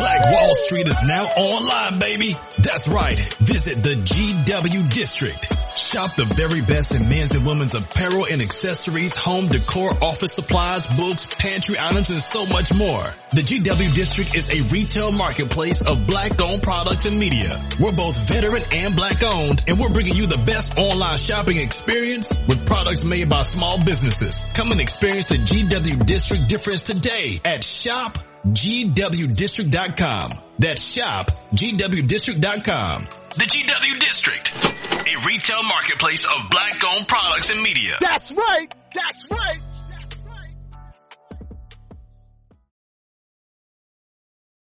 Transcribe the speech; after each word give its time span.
Black 0.00 0.32
Wall 0.32 0.54
Street 0.54 0.88
is 0.88 1.02
now 1.02 1.24
online, 1.26 1.98
baby. 1.98 2.34
That's 2.56 2.88
right. 2.88 3.18
Visit 3.40 3.84
the 3.84 3.96
GW 4.00 4.90
District. 4.90 5.52
Shop 5.76 6.16
the 6.16 6.24
very 6.24 6.62
best 6.62 6.94
in 6.94 7.06
men's 7.06 7.34
and 7.34 7.44
women's 7.44 7.74
apparel 7.74 8.24
and 8.24 8.40
accessories, 8.40 9.14
home 9.14 9.48
decor, 9.48 9.92
office 10.02 10.32
supplies, 10.32 10.86
books, 10.86 11.26
pantry 11.38 11.76
items, 11.78 12.08
and 12.08 12.18
so 12.18 12.46
much 12.46 12.72
more. 12.74 13.04
The 13.34 13.42
GW 13.42 13.92
District 13.92 14.34
is 14.34 14.48
a 14.48 14.62
retail 14.72 15.12
marketplace 15.12 15.86
of 15.86 16.06
black 16.06 16.40
owned 16.40 16.62
products 16.62 17.04
and 17.04 17.18
media. 17.18 17.60
We're 17.78 17.92
both 17.92 18.16
veteran 18.26 18.62
and 18.72 18.96
black 18.96 19.22
owned, 19.22 19.62
and 19.68 19.78
we're 19.78 19.92
bringing 19.92 20.16
you 20.16 20.26
the 20.26 20.38
best 20.38 20.78
online 20.78 21.18
shopping 21.18 21.58
experience 21.58 22.32
with 22.48 22.64
products 22.64 23.04
made 23.04 23.28
by 23.28 23.42
small 23.42 23.84
businesses. 23.84 24.46
Come 24.54 24.72
and 24.72 24.80
experience 24.80 25.26
the 25.26 25.36
GW 25.36 26.06
District 26.06 26.48
difference 26.48 26.84
today 26.84 27.38
at 27.44 27.62
shop 27.62 28.16
GWDistrict.com. 28.46 30.32
That's 30.58 30.82
shop 30.82 31.30
GWDistrict.com. 31.54 33.08
The 33.36 33.44
GW 33.44 34.00
District, 34.00 34.52
a 34.54 35.26
retail 35.26 35.62
marketplace 35.62 36.24
of 36.24 36.50
black 36.50 36.82
owned 36.84 37.06
products 37.06 37.50
and 37.50 37.62
media. 37.62 37.96
That's 38.00 38.32
right. 38.32 38.66
That's 38.92 39.30
right. 39.30 39.60
That's 39.90 40.16
right. 40.26 40.54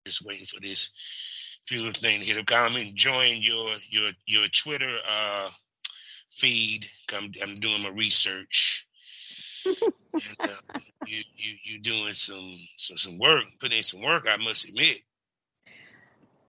Just 0.05 0.25
waiting 0.25 0.45
for 0.47 0.59
this 0.61 0.89
beautiful 1.69 2.01
thing 2.01 2.19
to 2.19 2.25
hit 2.25 2.37
up. 2.37 2.45
I'm 2.51 2.75
enjoying 2.75 3.41
your 3.41 3.75
your 3.89 4.11
your 4.25 4.47
Twitter 4.49 4.97
uh, 5.09 5.49
feed. 6.31 6.87
I'm, 7.15 7.31
I'm 7.41 7.55
doing 7.55 7.83
my 7.83 7.89
research. 7.89 8.86
And, 9.65 9.75
uh, 10.41 10.79
you 11.05 11.23
you 11.35 11.55
you 11.63 11.79
doing 11.79 12.13
some 12.13 12.57
some 12.77 12.97
some 12.97 13.19
work, 13.19 13.43
putting 13.59 13.77
in 13.77 13.83
some 13.83 14.01
work. 14.01 14.25
I 14.29 14.37
must 14.37 14.65
admit. 14.65 14.97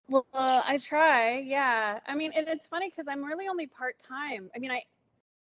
Well, 0.08 0.26
uh, 0.32 0.62
I 0.64 0.78
try. 0.78 1.38
Yeah. 1.38 2.00
I 2.06 2.14
mean, 2.14 2.32
and 2.34 2.48
it's 2.48 2.66
funny 2.66 2.88
because 2.88 3.08
I'm 3.08 3.22
really 3.22 3.48
only 3.48 3.66
part 3.66 3.98
time. 3.98 4.50
I 4.54 4.58
mean, 4.58 4.70
I 4.70 4.82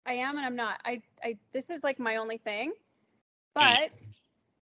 I 0.06 0.14
am 0.14 0.38
and 0.38 0.46
I'm 0.46 0.56
not. 0.56 0.80
I 0.86 1.02
I 1.24 1.38
this 1.54 1.70
is 1.70 1.84
like 1.84 2.00
my 2.00 2.18
only 2.18 2.38
thing, 2.38 2.74
but 3.54 4.02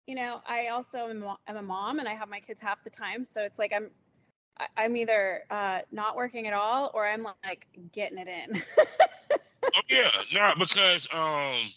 you 0.06 0.15
know, 0.15 0.41
I 0.47 0.69
also 0.69 1.09
am, 1.09 1.25
am 1.47 1.56
a 1.56 1.62
mom 1.62 1.98
and 1.98 2.09
I 2.09 2.15
have 2.15 2.28
my 2.28 2.41
kids 2.41 2.61
half 2.61 2.83
the 2.84 2.91
time, 2.91 3.25
so 3.25 3.43
it's 3.43 3.59
like 3.59 3.73
I'm 3.75 3.91
I'm 4.77 4.97
either 4.97 5.43
uh, 5.50 5.81
not 5.93 6.17
working 6.17 6.47
at 6.47 6.53
all 6.53 6.91
or 6.95 7.06
I'm 7.06 7.27
like 7.45 7.67
getting 7.93 8.19
it 8.19 8.28
in. 8.28 8.62
Oh 9.75 9.81
yeah, 9.91 10.11
no, 10.33 10.55
because 10.59 11.06
um, 11.12 11.71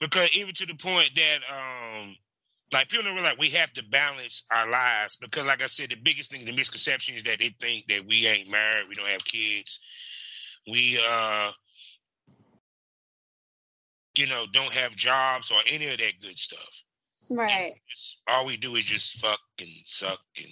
because 0.00 0.30
even 0.34 0.54
to 0.54 0.66
the 0.66 0.74
point 0.74 1.10
that 1.16 1.38
um, 1.50 2.16
like 2.72 2.88
people 2.88 3.04
don't 3.04 3.14
realize 3.14 3.36
we 3.38 3.50
have 3.50 3.72
to 3.74 3.84
balance 3.84 4.44
our 4.50 4.68
lives 4.68 5.16
because, 5.16 5.44
like 5.44 5.62
I 5.62 5.66
said, 5.66 5.90
the 5.90 5.96
biggest 5.96 6.30
thing, 6.30 6.44
the 6.44 6.52
misconception 6.52 7.16
is 7.16 7.22
that 7.24 7.38
they 7.38 7.54
think 7.60 7.86
that 7.88 8.06
we 8.06 8.26
ain't 8.26 8.50
married, 8.50 8.88
we 8.88 8.94
don't 8.94 9.08
have 9.08 9.24
kids, 9.24 9.78
we 10.68 10.98
uh, 11.08 11.50
you 14.16 14.26
know, 14.26 14.46
don't 14.52 14.72
have 14.72 14.96
jobs 14.96 15.50
or 15.50 15.58
any 15.70 15.88
of 15.88 15.98
that 15.98 16.12
good 16.20 16.38
stuff. 16.38 16.82
right. 17.30 17.72
It's, 17.90 18.20
all 18.28 18.46
we 18.46 18.56
do 18.56 18.76
is 18.76 18.84
just 18.84 19.20
fuck 19.20 19.40
and 19.60 19.68
suck 19.84 20.20
and 20.36 20.46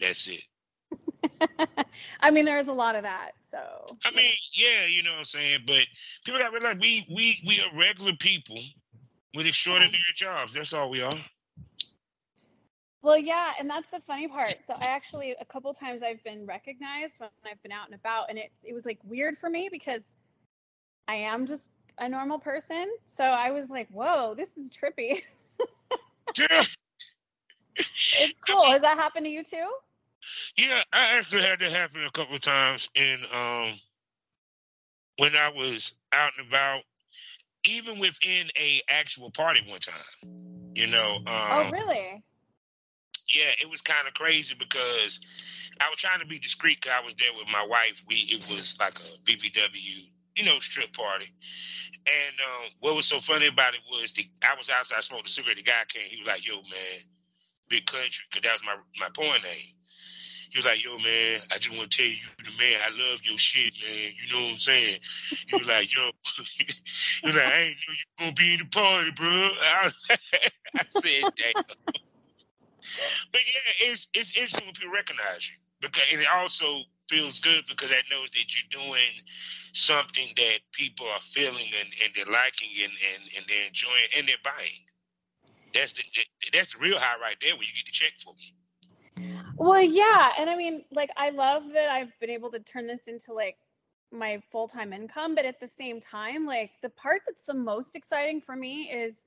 that's 0.00 0.28
it. 0.28 0.42
I 2.20 2.30
mean, 2.30 2.44
there's 2.44 2.68
a 2.68 2.72
lot 2.72 2.96
of 2.96 3.02
that. 3.02 3.32
So 3.42 3.58
I 4.04 4.10
mean, 4.10 4.32
yeah, 4.52 4.86
you 4.86 5.02
know 5.02 5.12
what 5.12 5.20
I'm 5.20 5.24
saying, 5.24 5.60
but 5.66 5.86
people 6.24 6.40
got 6.40 6.48
to 6.48 6.52
realize 6.52 6.76
we 6.80 7.06
we 7.14 7.42
we 7.46 7.60
are 7.60 7.78
regular 7.78 8.12
people 8.18 8.60
with 9.34 9.46
extraordinary 9.46 9.98
jobs. 10.14 10.54
That's 10.54 10.72
all 10.72 10.88
we 10.88 11.02
are. 11.02 11.12
Well, 13.02 13.18
yeah, 13.18 13.52
and 13.58 13.68
that's 13.68 13.88
the 13.88 14.00
funny 14.00 14.28
part. 14.28 14.56
So 14.66 14.74
I 14.80 14.86
actually 14.86 15.34
a 15.38 15.44
couple 15.44 15.74
times 15.74 16.02
I've 16.02 16.24
been 16.24 16.46
recognized 16.46 17.20
when 17.20 17.28
I've 17.44 17.62
been 17.62 17.72
out 17.72 17.86
and 17.86 17.94
about, 17.94 18.30
and 18.30 18.38
it's 18.38 18.64
it 18.64 18.72
was 18.72 18.86
like 18.86 18.98
weird 19.04 19.36
for 19.36 19.50
me 19.50 19.68
because 19.70 20.02
I 21.06 21.16
am 21.16 21.46
just 21.46 21.68
a 21.98 22.08
normal 22.08 22.38
person. 22.38 22.88
So 23.04 23.24
I 23.24 23.50
was 23.50 23.68
like, 23.68 23.88
"Whoa, 23.90 24.34
this 24.34 24.56
is 24.56 24.72
trippy." 24.72 25.22
Yeah, 26.38 26.62
it's 27.76 28.32
cool. 28.48 28.64
Has 28.64 28.80
that 28.80 28.96
happened 28.96 29.26
to 29.26 29.30
you 29.30 29.44
too? 29.44 29.68
yeah. 30.56 30.82
I 30.92 31.18
actually 31.18 31.42
had 31.42 31.58
that 31.58 31.72
happen 31.72 32.04
a 32.04 32.10
couple 32.10 32.36
of 32.36 32.40
times, 32.40 32.88
and 32.96 33.20
um, 33.34 33.78
when 35.18 35.36
I 35.36 35.50
was 35.54 35.94
out 36.12 36.32
and 36.38 36.48
about, 36.48 36.82
even 37.66 37.98
within 37.98 38.48
a 38.58 38.80
actual 38.88 39.30
party 39.30 39.60
one 39.68 39.80
time, 39.80 39.94
you 40.74 40.86
know. 40.86 41.16
Um, 41.16 41.24
oh, 41.26 41.70
really? 41.72 42.22
yeah, 43.34 43.50
it 43.60 43.70
was 43.70 43.80
kind 43.80 44.06
of 44.06 44.14
crazy 44.14 44.54
because 44.58 45.20
I 45.80 45.88
was 45.90 45.98
trying 45.98 46.20
to 46.20 46.26
be 46.26 46.38
discreet. 46.38 46.80
'cause 46.82 46.92
I 46.94 47.00
was 47.04 47.14
there 47.18 47.32
with 47.36 47.48
my 47.48 47.64
wife. 47.66 48.02
We 48.06 48.16
it 48.16 48.40
was 48.50 48.76
like 48.78 48.98
a 48.98 49.18
BBW, 49.24 50.10
you 50.36 50.44
know, 50.44 50.58
strip 50.60 50.92
party. 50.92 51.32
And 52.06 52.34
um, 52.40 52.70
what 52.80 52.94
was 52.96 53.06
so 53.06 53.20
funny 53.20 53.46
about 53.46 53.74
it 53.74 53.80
was 53.90 54.12
the, 54.12 54.28
I 54.42 54.54
was 54.56 54.70
outside 54.70 55.02
smoking 55.02 55.26
a 55.26 55.28
cigarette. 55.28 55.56
The 55.56 55.62
guy 55.62 55.82
came. 55.88 56.06
He 56.08 56.18
was 56.18 56.26
like, 56.28 56.46
"Yo, 56.46 56.56
man, 56.62 57.00
big 57.68 57.86
country," 57.86 58.24
because 58.30 58.42
that 58.48 58.52
was 58.54 58.64
my 58.64 58.76
my 58.98 59.08
porn 59.14 59.42
name. 59.42 59.74
He 60.50 60.58
was 60.58 60.66
like, 60.66 60.84
"Yo, 60.84 60.98
man, 60.98 61.42
I 61.50 61.58
just 61.58 61.76
want 61.76 61.90
to 61.90 61.96
tell 61.96 62.06
you, 62.06 62.26
the 62.38 62.50
man, 62.58 62.80
I 62.84 62.90
love 62.90 63.20
your 63.22 63.38
shit, 63.38 63.72
man. 63.82 64.12
You 64.20 64.32
know 64.32 64.44
what 64.44 64.52
I'm 64.52 64.58
saying?" 64.58 65.00
He 65.46 65.56
was 65.56 65.66
like, 65.66 65.94
"Yo," 65.94 66.10
he 66.58 67.26
was 67.26 67.36
like, 67.36 67.44
"I 67.46 67.60
ain't 67.60 67.76
know 67.76 67.94
you 67.94 68.04
gonna 68.18 68.32
be 68.32 68.52
in 68.54 68.60
the 68.60 68.66
party, 68.66 69.10
bro." 69.16 69.28
I, 69.28 69.90
I 70.78 70.84
said, 70.88 71.26
"Damn." 71.36 71.64
But 73.32 73.40
yeah, 73.46 73.90
it's 73.90 74.06
it's 74.14 74.30
interesting 74.30 74.66
when 74.66 74.74
people 74.74 74.92
recognize 74.92 75.48
you 75.48 75.56
because 75.80 76.04
it 76.10 76.26
also 76.32 76.82
feels 77.08 77.38
good 77.38 77.64
because 77.68 77.90
that 77.90 78.04
knows 78.10 78.30
that 78.30 78.44
you're 78.54 78.82
doing 78.82 79.12
something 79.72 80.28
that 80.36 80.58
people 80.72 81.06
are 81.06 81.20
feeling 81.20 81.68
and, 81.78 81.88
and 82.02 82.12
they're 82.14 82.32
liking 82.32 82.70
and, 82.82 82.92
and, 83.14 83.28
and 83.36 83.44
they're 83.48 83.66
enjoying 83.66 84.08
and 84.16 84.28
they're 84.28 84.36
buying. 84.42 84.84
That's 85.72 85.92
the 85.92 86.02
that's 86.52 86.74
the 86.74 86.80
real 86.80 86.98
high 86.98 87.20
right 87.20 87.36
there 87.40 87.52
when 87.52 87.66
you 87.66 87.74
get 87.74 87.86
the 87.86 87.92
check 87.92 88.12
for 88.24 88.34
me. 88.34 88.54
Well, 89.58 89.82
yeah, 89.82 90.32
and 90.38 90.50
I 90.50 90.56
mean, 90.56 90.84
like, 90.92 91.10
I 91.16 91.30
love 91.30 91.72
that 91.72 91.88
I've 91.88 92.18
been 92.20 92.30
able 92.30 92.50
to 92.50 92.58
turn 92.60 92.86
this 92.86 93.06
into 93.08 93.32
like 93.32 93.56
my 94.12 94.42
full 94.50 94.68
time 94.68 94.92
income, 94.92 95.34
but 95.34 95.44
at 95.44 95.60
the 95.60 95.68
same 95.68 96.00
time, 96.00 96.46
like, 96.46 96.72
the 96.82 96.90
part 96.90 97.22
that's 97.26 97.42
the 97.42 97.54
most 97.54 97.94
exciting 97.96 98.40
for 98.40 98.56
me 98.56 98.90
is 98.92 99.22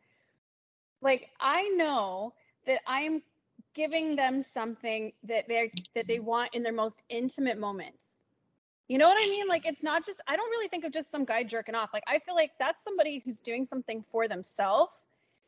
like 1.01 1.29
I 1.39 1.67
know 1.69 2.33
that 2.65 2.81
I'm 2.87 3.21
giving 3.73 4.15
them 4.15 4.41
something 4.41 5.11
that 5.23 5.45
they're 5.47 5.69
that 5.95 6.07
they 6.07 6.19
want 6.19 6.53
in 6.53 6.63
their 6.63 6.73
most 6.73 7.03
intimate 7.09 7.57
moments. 7.59 8.19
You 8.87 8.97
know 8.97 9.07
what 9.07 9.17
I 9.21 9.27
mean? 9.27 9.47
Like, 9.47 9.65
it's 9.65 9.83
not 9.83 10.05
just 10.05 10.21
I 10.27 10.35
don't 10.35 10.49
really 10.49 10.67
think 10.69 10.85
of 10.85 10.93
just 10.93 11.11
some 11.11 11.25
guy 11.25 11.43
jerking 11.43 11.75
off. 11.75 11.91
Like, 11.93 12.03
I 12.07 12.19
feel 12.19 12.35
like 12.35 12.51
that's 12.59 12.83
somebody 12.83 13.21
who's 13.25 13.39
doing 13.39 13.65
something 13.65 14.03
for 14.03 14.27
themselves 14.27 14.93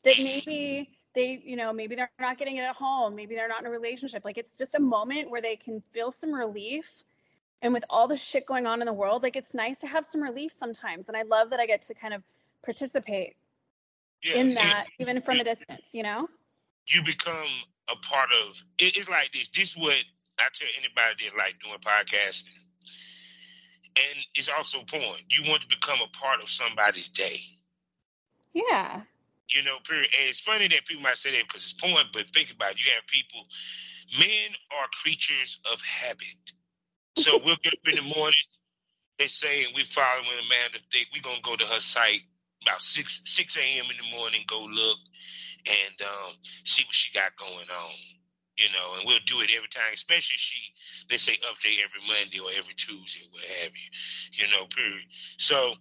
that 0.04 0.18
maybe 0.20 0.90
they 1.16 1.42
you 1.44 1.56
know 1.56 1.74
maybe 1.74 1.96
they're 1.96 2.10
not 2.20 2.38
getting 2.38 2.58
it 2.58 2.62
at 2.62 2.76
home 2.76 3.16
maybe 3.16 3.36
they're 3.36 3.48
not 3.48 3.62
in 3.62 3.68
a 3.68 3.70
relationship 3.70 4.24
like 4.26 4.38
it's 4.38 4.58
just 4.58 4.76
a 4.76 4.80
moment 4.80 5.30
where 5.30 5.42
they 5.42 5.56
can 5.56 5.82
feel 5.94 6.12
some 6.12 6.34
relief 6.34 7.04
and 7.62 7.74
with 7.74 7.84
all 7.90 8.08
the 8.08 8.18
shit 8.18 8.46
going 8.46 8.66
on 8.68 8.82
in 8.82 8.86
the 8.86 8.94
world 8.94 9.24
like 9.24 9.36
it's 9.36 9.54
nice 9.54 9.80
to 9.80 9.88
have 9.88 10.06
some 10.06 10.22
relief 10.22 10.52
sometimes 10.52 11.08
and 11.08 11.18
i 11.18 11.24
love 11.24 11.50
that 11.50 11.60
i 11.60 11.66
get 11.66 11.82
to 11.82 11.94
kind 11.94 12.14
of 12.14 12.24
participate 12.64 13.36
Yeah, 14.24 14.36
in 14.36 14.54
that 14.56 14.86
even 15.00 15.22
from 15.22 15.40
a 15.40 15.44
distance 15.44 15.90
you 15.94 16.04
know 16.04 16.28
you 16.88 17.04
become 17.04 17.48
a 17.90 17.96
part 17.98 18.30
of 18.48 18.56
it, 18.80 18.98
it's 18.98 19.10
like 19.10 19.32
this. 19.32 19.50
This 19.50 19.72
is 19.72 19.78
what 19.78 19.96
I 20.40 20.48
tell 20.54 20.68
anybody 20.78 21.30
that 21.30 21.38
like 21.38 21.60
doing 21.60 21.78
podcasting. 21.80 22.50
And 23.98 24.26
it's 24.36 24.50
also 24.56 24.80
porn. 24.88 25.20
You 25.30 25.50
want 25.50 25.62
to 25.62 25.68
become 25.68 26.00
a 26.02 26.18
part 26.18 26.42
of 26.42 26.50
somebody's 26.50 27.10
day. 27.10 27.40
yeah 28.54 29.02
You 29.54 29.64
know, 29.64 29.78
period. 29.88 30.10
And 30.20 30.30
it's 30.30 30.42
funny 30.42 30.68
that 30.70 30.86
people 30.88 31.04
might 31.04 31.18
say 31.18 31.32
that 31.32 31.48
because 31.48 31.64
it's 31.64 31.74
porn, 31.74 32.06
but 32.14 32.28
think 32.32 32.52
about 32.52 32.72
it. 32.72 32.80
You 32.80 32.92
have 32.96 33.08
people, 33.08 33.46
men 34.20 34.52
are 34.80 34.88
creatures 35.04 35.62
of 35.72 35.82
habit. 35.82 36.54
So 37.18 37.40
we'll 37.44 37.58
get 37.64 37.74
up 37.74 37.88
in 37.88 37.96
the 37.98 38.16
morning, 38.16 38.48
they 39.20 39.28
say, 39.28 39.66
and 39.66 39.74
we're 39.76 39.86
following 39.86 40.28
Amanda 40.40 40.80
Thickk. 40.92 41.08
We're 41.14 41.22
going 41.24 41.38
to 41.38 41.44
go 41.44 41.56
to 41.58 41.66
her 41.66 41.80
site 41.82 42.22
about 42.64 42.82
6, 42.82 43.22
6 43.26 43.58
a.m. 43.58 43.86
in 43.92 43.98
the 43.98 44.18
morning, 44.18 44.44
go 44.48 44.62
look 44.66 44.98
and 45.68 46.02
um, 46.04 46.34
see 46.66 46.84
what 46.86 46.96
she 46.96 47.14
got 47.14 47.36
going 47.38 47.68
on. 47.70 47.96
you 48.58 48.68
know, 48.74 48.96
and 48.98 49.04
we'll 49.08 49.20
do 49.26 49.42
it 49.42 49.52
every 49.56 49.70
time, 49.70 49.92
especially 49.94 50.38
she, 50.38 50.74
they 51.10 51.18
say 51.18 51.34
update 51.50 51.82
every 51.84 52.02
Monday 52.08 52.40
or 52.40 52.52
every 52.58 52.74
Tuesday, 52.76 53.26
what 53.32 53.44
have 53.46 53.72
you, 53.74 54.46
you 54.46 54.52
know, 54.52 54.66
period. 54.68 55.06
So 55.38 55.76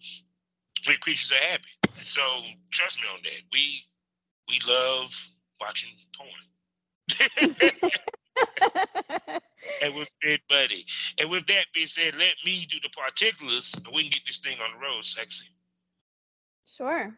we're 0.87 0.97
creatures 0.97 1.32
of 1.32 1.38
happy. 1.38 1.71
So 2.00 2.23
trust 2.71 2.99
me 2.99 3.05
on 3.12 3.21
that. 3.25 3.43
We, 3.53 3.83
we 4.49 4.61
love 4.67 5.15
watching 5.61 5.91
porn. 6.17 6.31
and 9.83 9.95
with 9.95 10.09
Spit 10.09 10.41
Buddy. 10.49 10.87
And 11.19 11.31
with 11.31 11.47
that 11.47 11.67
being 11.75 11.87
said, 11.87 12.15
let 12.19 12.35
me 12.45 12.67
do 12.69 12.79
the 12.83 12.91
particulars 12.91 13.73
and 13.75 13.87
we 13.95 14.03
can 14.03 14.11
get 14.11 14.27
this 14.27 14.39
thing 14.39 14.59
on 14.62 14.73
the 14.73 14.87
road, 14.87 15.05
sexy. 15.05 15.47
Sure. 16.67 17.15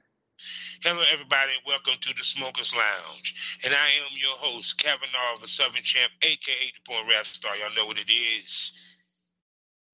Hello, 0.82 1.02
everybody, 1.12 1.52
and 1.52 1.60
welcome 1.66 2.00
to 2.00 2.14
the 2.16 2.24
Smokers 2.24 2.74
Lounge. 2.74 3.34
And 3.62 3.74
I 3.74 3.86
am 4.00 4.16
your 4.16 4.36
host, 4.36 4.78
Kevin 4.78 5.10
of 5.34 5.42
the 5.42 5.48
Southern 5.48 5.82
Champ, 5.82 6.10
aka 6.22 6.72
the 6.72 6.80
Porn 6.86 7.06
Rap 7.06 7.26
Star. 7.26 7.54
Y'all 7.56 7.74
know 7.76 7.84
what 7.84 7.98
it 7.98 8.10
is. 8.10 8.72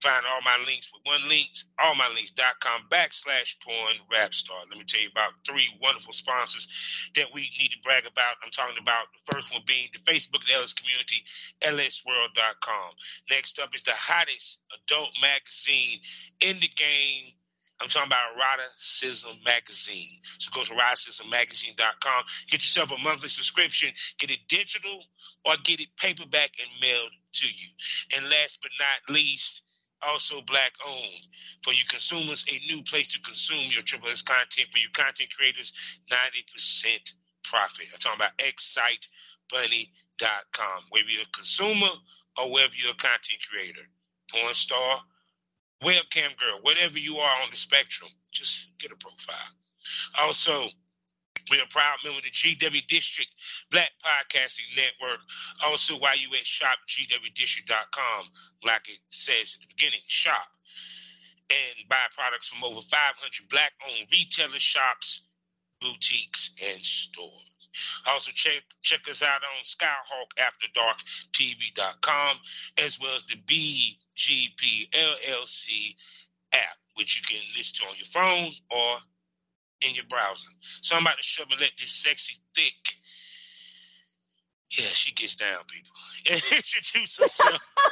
Find 0.07 0.23
all 0.23 0.41
my 0.47 0.63
links 0.65 0.89
with 0.95 1.03
one 1.03 1.29
link, 1.29 1.51
allmylinks.com 1.83 2.87
backslash 2.93 3.59
porn 3.59 3.99
rap 4.07 4.33
star. 4.33 4.63
Let 4.71 4.79
me 4.79 4.85
tell 4.87 5.01
you 5.01 5.09
about 5.11 5.33
three 5.45 5.67
wonderful 5.83 6.13
sponsors 6.13 6.69
that 7.17 7.27
we 7.35 7.51
need 7.59 7.73
to 7.75 7.83
brag 7.83 8.07
about. 8.07 8.39
I'm 8.45 8.53
talking 8.53 8.79
about 8.81 9.11
the 9.11 9.33
first 9.35 9.53
one 9.53 9.63
being 9.67 9.89
the 9.93 9.99
Facebook 10.07 10.47
LS 10.55 10.75
community, 10.75 11.25
lsworld.com. 11.61 12.91
Next 13.31 13.59
up 13.59 13.75
is 13.75 13.83
the 13.83 13.99
hottest 13.99 14.59
adult 14.79 15.11
magazine 15.21 15.99
in 16.39 16.61
the 16.61 16.69
game 16.69 17.35
I'm 17.81 17.89
talking 17.89 18.07
about 18.07 18.33
Eroticism 18.39 19.37
Magazine. 19.45 20.21
So 20.39 20.51
go 20.55 20.63
to 20.63 20.73
eroticismmagazine.com. 20.73 22.25
Get 22.49 22.63
yourself 22.63 22.93
a 22.93 22.99
monthly 22.99 23.29
subscription. 23.29 23.91
Get 24.19 24.31
it 24.31 24.39
digital 24.49 25.03
or 25.45 25.55
get 25.63 25.81
it 25.81 25.89
paperback 25.99 26.53
and 26.59 26.71
mailed 26.81 27.11
to 27.35 27.47
you. 27.47 27.69
And 28.17 28.31
last 28.31 28.61
but 28.63 28.71
not 28.81 29.15
least, 29.15 29.63
also 30.03 30.41
black 30.43 30.73
owned. 30.87 31.27
For 31.63 31.73
you 31.73 31.85
consumers, 31.89 32.45
a 32.51 32.59
new 32.67 32.83
place 32.83 33.07
to 33.09 33.19
consume 33.21 33.71
your 33.71 33.83
Triple 33.83 34.11
S 34.11 34.21
content. 34.23 34.69
For 34.71 34.79
you 34.79 34.89
content 34.93 35.31
creators, 35.37 35.73
90% 36.11 37.13
profit. 37.45 37.87
I'm 37.93 37.99
talking 37.99 38.21
about 38.21 38.37
excitebunny.com. 38.39 40.85
Whether 40.91 41.09
you're 41.09 41.23
a 41.23 41.33
consumer 41.33 41.91
or 42.39 42.51
whether 42.51 42.75
you're 42.77 42.93
a 42.93 42.95
content 42.95 43.41
creator, 43.49 43.89
porn 44.31 44.55
star, 44.55 45.01
webcam 45.83 46.37
girl, 46.37 46.61
whatever 46.63 46.99
you 46.99 47.19
are 47.19 47.43
on 47.43 47.51
the 47.51 47.57
spectrum, 47.57 48.11
just 48.33 48.71
get 48.79 48.93
a 48.93 48.97
profile. 48.97 49.37
Also, 50.19 50.71
we're 51.51 51.63
a 51.63 51.69
proud 51.69 51.99
member 52.05 52.19
of 52.19 52.25
the 52.25 52.31
GW 52.31 52.87
District 52.89 53.31
Black 53.71 53.91
Podcasting 54.05 54.75
Network. 54.77 55.21
Also, 55.65 55.97
while 55.99 56.17
you 56.17 56.29
at 56.35 56.45
shopgwdistrict.com, 56.45 58.27
like 58.65 58.89
it 58.89 58.99
says 59.11 59.55
at 59.55 59.61
the 59.61 59.67
beginning, 59.69 60.01
shop 60.09 60.49
and 61.51 61.89
buy 61.89 62.07
products 62.15 62.49
from 62.49 62.65
over 62.65 62.81
500 62.81 63.49
black 63.51 63.73
owned 63.87 64.09
retailers, 64.11 64.63
shops, 64.63 65.23
boutiques, 65.81 66.51
and 66.73 66.83
stores. 66.83 67.69
Also, 68.07 68.33
check, 68.33 68.63
check 68.83 69.07
us 69.09 69.23
out 69.23 69.43
on 69.43 69.63
SkyhawkAfterDarkTV.com 69.65 72.41
as 72.79 72.99
well 73.01 73.15
as 73.15 73.25
the 73.27 73.37
BGP 73.37 74.91
LLC 74.93 75.95
app, 76.55 76.79
which 76.95 77.17
you 77.17 77.23
can 77.23 77.43
listen 77.57 77.77
to 77.77 77.85
on 77.91 77.97
your 77.97 78.07
phone 78.07 78.53
or 78.71 78.99
in 79.81 79.95
your 79.95 80.05
browser. 80.09 80.49
So 80.83 80.97
I'm 80.97 81.03
about 81.03 81.17
to 81.17 81.23
shove 81.23 81.49
and 81.51 81.61
let 81.61 81.73
this 81.79 81.93
sexy 81.93 82.37
thick. 82.55 82.97
Yeah, 84.71 84.85
she 84.87 85.13
gets 85.13 85.37
down, 85.37 85.59
people. 85.69 85.93
Introduce 86.57 87.19
herself. 87.19 87.61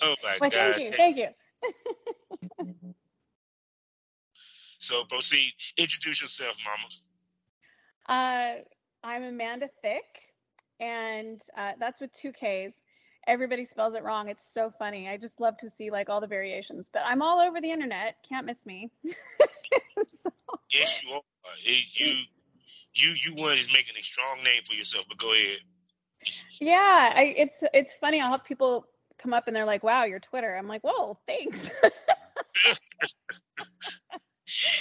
oh 0.00 0.14
my 0.22 0.38
well, 0.40 0.50
God. 0.50 0.74
Thank 0.76 0.80
you. 0.80 0.92
Thank 0.92 1.16
you. 1.18 1.28
so 4.78 5.04
proceed. 5.04 5.52
Introduce 5.76 6.22
yourself, 6.22 6.56
Mama. 6.64 6.88
Uh, 8.08 8.62
I'm 9.04 9.22
Amanda 9.24 9.68
Thickk, 9.84 10.00
and 10.80 11.40
uh, 11.56 11.72
that's 11.78 12.00
with 12.00 12.12
two 12.12 12.32
Ks 12.32 12.80
everybody 13.30 13.64
spells 13.64 13.94
it 13.94 14.02
wrong. 14.02 14.28
It's 14.28 14.52
so 14.52 14.72
funny. 14.76 15.08
I 15.08 15.16
just 15.16 15.40
love 15.40 15.56
to 15.58 15.70
see 15.70 15.90
like 15.90 16.10
all 16.10 16.20
the 16.20 16.26
variations. 16.26 16.90
But 16.92 17.02
I'm 17.06 17.22
all 17.22 17.38
over 17.38 17.60
the 17.60 17.70
internet. 17.70 18.16
Can't 18.28 18.44
miss 18.44 18.66
me. 18.66 18.90
so. 19.06 20.32
Yes, 20.72 21.02
you 21.02 21.12
are. 21.12 21.22
You 21.62 22.16
you 22.92 23.14
you 23.24 23.34
one 23.36 23.56
is 23.56 23.68
making 23.72 23.94
a 23.98 24.02
strong 24.02 24.42
name 24.44 24.62
for 24.66 24.74
yourself. 24.74 25.06
But 25.08 25.18
go 25.18 25.32
ahead. 25.32 25.58
Yeah, 26.60 27.12
I, 27.14 27.34
it's 27.36 27.62
it's 27.72 27.92
funny. 27.94 28.20
I'll 28.20 28.32
have 28.32 28.44
people 28.44 28.86
come 29.18 29.32
up 29.32 29.46
and 29.46 29.54
they're 29.54 29.64
like, 29.64 29.84
"Wow, 29.84 30.04
your 30.04 30.18
Twitter." 30.18 30.56
I'm 30.56 30.66
like, 30.66 30.82
"Whoa, 30.82 31.16
thanks." 31.26 31.70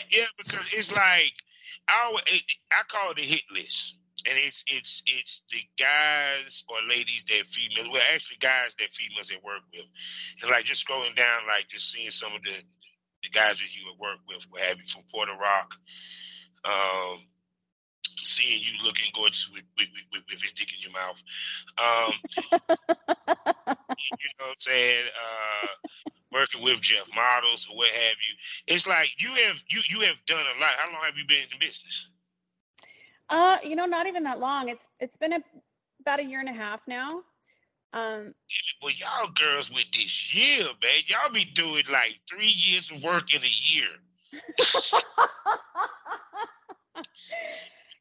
yeah, 0.10 0.26
because 0.38 0.74
it's 0.74 0.92
like 0.92 1.34
I 1.88 2.18
I 2.72 2.82
call 2.88 3.12
it 3.12 3.20
a 3.20 3.22
hit 3.22 3.44
list 3.54 3.99
and 4.28 4.38
it's 4.38 4.64
it's 4.68 5.04
it's 5.06 5.44
the 5.52 5.62
guys 5.78 6.64
or 6.70 6.78
ladies 6.88 7.24
that 7.28 7.46
females 7.46 7.90
well 7.92 8.02
actually 8.14 8.38
guys 8.40 8.74
that 8.80 8.90
females 8.90 9.30
that 9.30 9.44
work 9.44 9.62
with. 9.74 9.86
And 10.42 10.52
like 10.52 10.66
just 10.66 10.86
scrolling 10.86 11.16
down 11.16 11.48
like 11.48 11.68
just 11.70 11.92
seeing 11.92 12.12
some 12.12 12.34
of 12.34 12.42
the 12.44 12.56
the 13.24 13.30
guys 13.30 13.60
that 13.60 13.76
you 13.76 13.86
would 13.88 14.00
work 14.00 14.20
with 14.28 14.46
what 14.50 14.62
have 14.62 14.78
you 14.78 14.86
from 14.88 15.04
Puerto 15.12 15.34
Rock 15.40 15.76
um 16.66 17.20
seeing 18.06 18.62
you 18.62 18.84
looking 18.84 19.12
gorgeous 19.16 19.50
with 19.54 19.64
with, 19.78 19.88
with, 20.12 20.24
with 20.30 20.42
his 20.42 20.54
dick 20.54 20.70
in 20.74 20.82
your 20.82 20.92
mouth. 20.92 21.22
Um 21.78 22.14
you 24.20 24.30
know 24.40 24.48
what 24.48 24.58
I'm 24.58 24.60
saying? 24.60 25.06
Uh 25.16 25.68
working 26.32 26.62
with 26.62 26.82
Jeff 26.82 27.08
models 27.16 27.68
or 27.70 27.78
what 27.78 27.90
have 27.90 28.18
you. 28.28 28.36
It's 28.76 28.88
like 28.88 29.12
you 29.20 29.34
have 29.34 29.62
you 29.70 29.82
you 29.90 30.02
have 30.02 30.18
done 30.26 30.44
a 30.44 30.60
lot. 30.60 30.72
How 30.78 30.92
long 30.92 31.04
have 31.04 31.18
you 31.18 31.26
been 31.28 31.44
in 31.44 31.60
the 31.60 31.66
business 31.66 32.10
uh, 33.30 33.58
you 33.64 33.76
know, 33.76 33.86
not 33.86 34.08
even 34.08 34.24
that 34.24 34.40
long. 34.40 34.70
It's 34.70 34.88
it's 35.00 35.18
been 35.18 35.34
a, 35.34 35.42
about 36.02 36.20
a 36.20 36.24
year 36.24 36.40
and 36.40 36.50
a 36.50 36.54
half 36.54 36.82
now. 36.88 37.22
Um, 37.92 38.36
well, 38.82 38.94
y'all 38.94 39.32
girls 39.34 39.72
with 39.72 39.86
this 39.94 40.36
year, 40.36 40.64
man, 40.64 41.02
y'all 41.08 41.32
be 41.34 41.46
doing 41.46 41.84
like 41.92 42.20
three 42.30 42.54
years 42.56 42.92
of 42.92 43.04
work 43.04 43.34
in 43.34 43.42
a 43.42 43.48
year. 43.48 43.88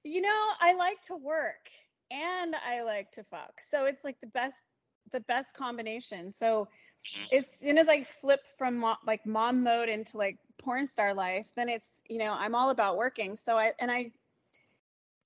you 0.05 0.21
know, 0.21 0.47
I 0.61 0.75
like 0.75 1.01
to 1.05 1.17
work 1.17 1.71
and 2.11 2.55
I 2.55 2.83
like 2.83 3.13
to 3.13 3.25
fuck, 3.25 3.63
so 3.67 3.87
it's 3.87 4.05
like 4.05 4.21
the 4.21 4.27
best 4.27 4.63
the 5.11 5.21
best 5.21 5.55
combination. 5.55 6.33
So 6.33 6.69
mm-hmm. 7.17 7.37
as 7.37 7.47
soon 7.47 7.79
as 7.79 7.89
I 7.89 8.05
flip 8.05 8.41
from 8.59 8.77
mo- 8.79 8.99
like 9.07 9.25
mom 9.25 9.63
mode 9.63 9.89
into 9.89 10.19
like 10.19 10.37
porn 10.59 10.87
star 10.87 11.15
life, 11.15 11.47
then 11.57 11.71
it's 11.71 12.03
you 12.09 12.19
know 12.19 12.33
I'm 12.33 12.55
all 12.55 12.69
about 12.69 12.99
working. 12.99 13.37
So 13.37 13.57
I 13.57 13.73
and 13.79 13.91
I 13.91 14.13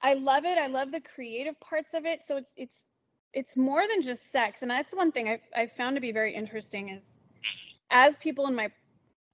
I 0.03 0.15
love 0.15 0.45
it. 0.45 0.59
I 0.59 0.67
love 0.67 0.91
the 0.91 1.01
creative 1.01 1.59
parts 1.61 1.95
of 1.95 2.05
it. 2.07 2.23
So 2.25 2.37
it's 2.37 2.53
it's 2.57 2.85
it's 3.33 3.57
more 3.57 3.87
than 3.89 4.03
just 4.03 4.31
sex, 4.31 4.63
and 4.63 4.71
that's 4.71 4.93
one 4.93 5.13
thing 5.13 5.29
I've 5.29 5.41
I've 5.57 5.73
found 5.73 5.97
to 5.97 6.01
be 6.01 6.13
very 6.13 6.35
interesting 6.35 6.91
is 6.91 7.19
as 7.91 8.17
people 8.19 8.47
in 8.47 8.55
my 8.55 8.69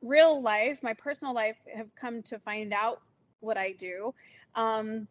real 0.03 0.41
life, 0.43 0.79
my 0.83 0.95
personal 0.95 1.35
life, 1.35 1.57
have 1.75 1.89
come 2.01 2.23
to 2.25 2.39
find 2.39 2.73
out 2.73 3.01
what 3.41 3.57
I 3.57 3.73
do. 3.73 4.15
Um, 4.55 5.09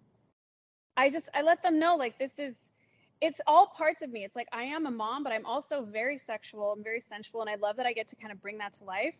I 0.96 1.10
just 1.10 1.30
I 1.34 1.42
let 1.42 1.64
them 1.64 1.80
know 1.80 1.96
like 1.96 2.18
this 2.20 2.40
is 2.40 2.58
it's 3.20 3.42
all 3.48 3.68
parts 3.76 4.02
of 4.02 4.12
me. 4.12 4.24
It's 4.24 4.36
like 4.36 4.48
I 4.52 4.64
am 4.64 4.86
a 4.86 4.92
mom, 4.92 5.24
but 5.24 5.34
I'm 5.34 5.46
also 5.46 5.84
very 5.84 6.18
sexual. 6.18 6.72
I'm 6.72 6.84
very 6.84 7.00
sensual, 7.00 7.42
and 7.42 7.50
I 7.50 7.56
love 7.56 7.78
that 7.78 7.86
I 7.86 7.94
get 7.94 8.08
to 8.10 8.16
kind 8.16 8.32
of 8.32 8.42
bring 8.42 8.58
that 8.60 8.74
to 8.74 8.84
life. 8.84 9.16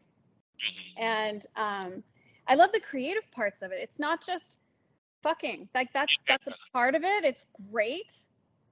Mm-hmm. 0.58 1.04
And 1.04 1.46
um, 1.56 2.04
I 2.48 2.56
love 2.56 2.72
the 2.72 2.80
creative 2.80 3.24
parts 3.32 3.62
of 3.62 3.72
it. 3.72 3.80
It's 3.82 4.00
not 4.00 4.26
just 4.26 4.58
fucking. 5.24 5.70
Like 5.74 5.92
that's 5.94 6.16
that's 6.28 6.48
a 6.48 6.54
part 6.74 6.96
of 6.96 7.04
it. 7.04 7.24
It's 7.24 7.44
great. 7.72 8.12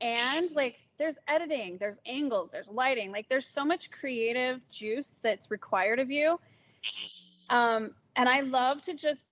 And 0.01 0.49
like 0.55 0.75
there's 0.97 1.15
editing, 1.27 1.77
there's 1.79 1.99
angles, 2.05 2.49
there's 2.51 2.69
lighting. 2.69 3.11
Like 3.11 3.27
there's 3.29 3.47
so 3.47 3.65
much 3.65 3.91
creative 3.91 4.61
juice 4.69 5.15
that's 5.21 5.51
required 5.51 5.99
of 5.99 6.11
you. 6.11 6.39
Mm-hmm. 6.39 7.55
Um 7.55 7.91
and 8.15 8.29
I 8.29 8.41
love 8.41 8.81
to 8.83 8.93
just 8.93 9.25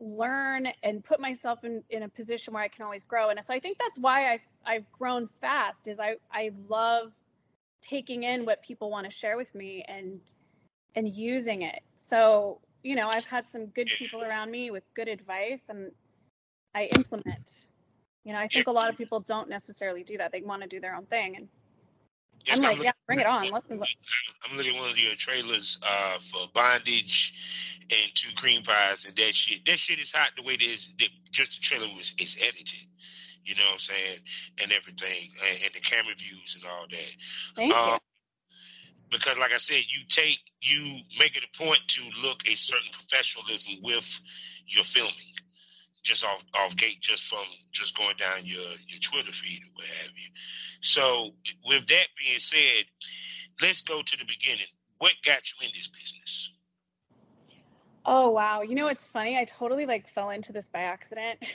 learn 0.00 0.68
and 0.82 1.04
put 1.04 1.20
myself 1.20 1.64
in, 1.64 1.82
in 1.90 2.04
a 2.04 2.08
position 2.08 2.54
where 2.54 2.62
I 2.62 2.68
can 2.68 2.84
always 2.84 3.04
grow. 3.04 3.30
And 3.30 3.44
so 3.44 3.52
I 3.52 3.60
think 3.60 3.78
that's 3.78 3.98
why 3.98 4.32
I've 4.32 4.46
I've 4.64 4.92
grown 4.92 5.28
fast 5.40 5.88
is 5.88 5.98
I 5.98 6.16
I 6.32 6.52
love 6.68 7.12
taking 7.80 8.24
in 8.24 8.44
what 8.44 8.62
people 8.62 8.90
want 8.90 9.04
to 9.04 9.10
share 9.10 9.36
with 9.36 9.54
me 9.54 9.84
and 9.88 10.20
and 10.94 11.08
using 11.08 11.62
it. 11.62 11.80
So, 11.96 12.60
you 12.82 12.96
know, 12.96 13.08
I've 13.12 13.26
had 13.26 13.46
some 13.46 13.66
good 13.66 13.88
people 13.98 14.22
around 14.22 14.50
me 14.50 14.70
with 14.70 14.82
good 14.94 15.08
advice 15.08 15.68
and 15.68 15.92
I 16.78 16.84
implement. 16.96 17.66
You 18.24 18.32
know, 18.32 18.38
I 18.38 18.48
think 18.48 18.66
a 18.66 18.72
lot 18.72 18.88
of 18.88 18.96
people 18.96 19.20
don't 19.20 19.48
necessarily 19.48 20.04
do 20.04 20.18
that. 20.18 20.32
They 20.32 20.42
want 20.42 20.62
to 20.62 20.68
do 20.68 20.80
their 20.80 20.94
own 20.94 21.06
thing, 21.06 21.36
and 21.36 21.48
yes, 22.46 22.58
I'm 22.58 22.64
like, 22.64 22.76
I'm 22.76 22.82
yeah, 22.84 22.92
bring 23.06 23.20
it 23.20 23.26
on. 23.26 23.50
Let's. 23.50 23.70
I'm 23.70 24.56
looking 24.56 24.76
at 24.76 24.80
one 24.80 24.90
of 24.90 24.98
your 24.98 25.14
trailers 25.16 25.78
uh, 25.82 26.18
for 26.20 26.42
bondage 26.54 27.34
and 27.90 28.10
two 28.14 28.34
cream 28.36 28.62
pies 28.62 29.04
and 29.06 29.16
that 29.16 29.34
shit. 29.34 29.64
That 29.66 29.78
shit 29.78 29.98
is 29.98 30.12
hot 30.12 30.30
the 30.36 30.42
way 30.42 30.54
it 30.54 30.62
is. 30.62 30.94
That 30.98 31.08
Just 31.30 31.52
the 31.56 31.60
trailer 31.60 31.88
was 31.96 32.14
is 32.18 32.36
edited. 32.42 32.80
You 33.44 33.54
know 33.56 33.64
what 33.66 33.74
I'm 33.74 33.78
saying? 33.78 34.18
And 34.62 34.72
everything, 34.72 35.30
and, 35.50 35.58
and 35.64 35.74
the 35.74 35.80
camera 35.80 36.14
views 36.18 36.56
and 36.56 36.64
all 36.70 36.86
that. 36.90 37.10
Thank 37.56 37.74
Um, 37.74 37.88
you. 37.88 37.98
because 39.10 39.38
like 39.38 39.52
I 39.52 39.58
said, 39.58 39.82
you 39.88 40.02
take 40.08 40.40
you 40.62 40.98
make 41.18 41.36
it 41.36 41.44
a 41.44 41.58
point 41.58 41.80
to 41.88 42.02
look 42.22 42.46
a 42.46 42.56
certain 42.56 42.90
professionalism 42.92 43.76
with 43.82 44.20
your 44.66 44.84
filming, 44.84 45.34
just 46.08 46.24
off 46.24 46.42
off 46.54 46.74
gate, 46.76 47.00
just 47.00 47.24
from 47.26 47.44
just 47.70 47.96
going 47.96 48.16
down 48.16 48.44
your 48.44 48.64
your 48.86 49.00
Twitter 49.00 49.32
feed 49.32 49.60
or 49.62 49.70
what 49.74 49.86
have 49.86 50.10
you. 50.16 50.30
So 50.80 51.34
with 51.66 51.86
that 51.86 52.06
being 52.18 52.38
said, 52.38 52.84
let's 53.60 53.82
go 53.82 54.00
to 54.00 54.16
the 54.16 54.24
beginning. 54.24 54.66
What 54.98 55.12
got 55.24 55.42
you 55.50 55.66
in 55.66 55.72
this 55.74 55.86
business? 55.88 56.52
Oh 58.06 58.30
wow. 58.30 58.62
You 58.62 58.74
know 58.74 58.88
it's 58.88 59.06
funny? 59.06 59.36
I 59.36 59.44
totally 59.44 59.84
like 59.84 60.08
fell 60.08 60.30
into 60.30 60.52
this 60.52 60.66
by 60.66 60.80
accident. 60.80 61.38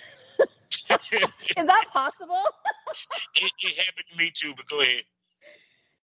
Is 1.58 1.66
that 1.66 1.86
possible? 1.92 2.44
It, 3.36 3.52
it 3.64 3.80
happened 3.80 4.06
to 4.12 4.18
me 4.18 4.32
too, 4.32 4.54
but 4.56 4.68
go 4.68 4.82
ahead. 4.82 5.02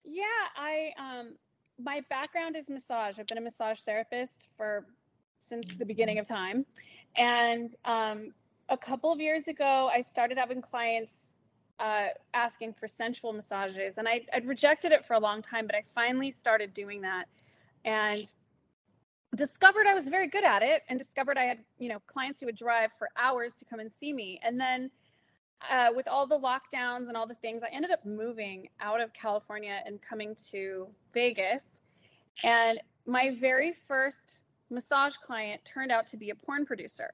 Yeah, 0.04 0.24
I 0.56 0.92
um 0.98 1.34
my 1.78 2.02
background 2.10 2.56
is 2.56 2.68
massage. 2.68 3.20
I've 3.20 3.28
been 3.28 3.38
a 3.38 3.42
massage 3.42 3.80
therapist 3.80 4.48
for 4.56 4.86
since 5.38 5.76
the 5.76 5.84
beginning 5.84 6.18
of 6.18 6.26
time. 6.26 6.66
And 7.16 7.74
um 7.84 8.32
a 8.68 8.76
couple 8.76 9.12
of 9.12 9.20
years 9.20 9.48
ago 9.48 9.90
I 9.92 10.02
started 10.02 10.38
having 10.38 10.62
clients 10.62 11.34
uh 11.78 12.08
asking 12.34 12.74
for 12.74 12.86
sensual 12.88 13.32
massages 13.32 13.98
and 13.98 14.08
I 14.08 14.22
I'd 14.32 14.46
rejected 14.46 14.92
it 14.92 15.04
for 15.04 15.14
a 15.14 15.20
long 15.20 15.42
time, 15.42 15.66
but 15.66 15.74
I 15.74 15.84
finally 15.94 16.30
started 16.30 16.74
doing 16.74 17.00
that 17.02 17.26
and 17.84 18.30
discovered 19.34 19.86
I 19.86 19.94
was 19.94 20.08
very 20.08 20.28
good 20.28 20.44
at 20.44 20.62
it 20.62 20.82
and 20.88 20.98
discovered 20.98 21.38
I 21.38 21.44
had, 21.44 21.58
you 21.78 21.88
know, 21.88 22.00
clients 22.06 22.40
who 22.40 22.46
would 22.46 22.56
drive 22.56 22.90
for 22.98 23.08
hours 23.16 23.54
to 23.54 23.64
come 23.64 23.80
and 23.80 23.90
see 23.90 24.12
me. 24.12 24.38
And 24.44 24.60
then 24.60 24.90
uh, 25.70 25.88
with 25.94 26.06
all 26.06 26.26
the 26.26 26.38
lockdowns 26.38 27.08
and 27.08 27.16
all 27.16 27.26
the 27.26 27.36
things, 27.36 27.62
I 27.62 27.68
ended 27.72 27.90
up 27.90 28.04
moving 28.04 28.68
out 28.80 29.00
of 29.00 29.12
California 29.12 29.80
and 29.86 30.02
coming 30.02 30.36
to 30.50 30.88
Vegas. 31.14 31.64
And 32.42 32.80
my 33.06 33.34
very 33.40 33.72
first 33.72 34.40
massage 34.72 35.14
client 35.16 35.64
turned 35.64 35.92
out 35.92 36.06
to 36.08 36.16
be 36.16 36.30
a 36.30 36.34
porn 36.34 36.64
producer. 36.66 37.10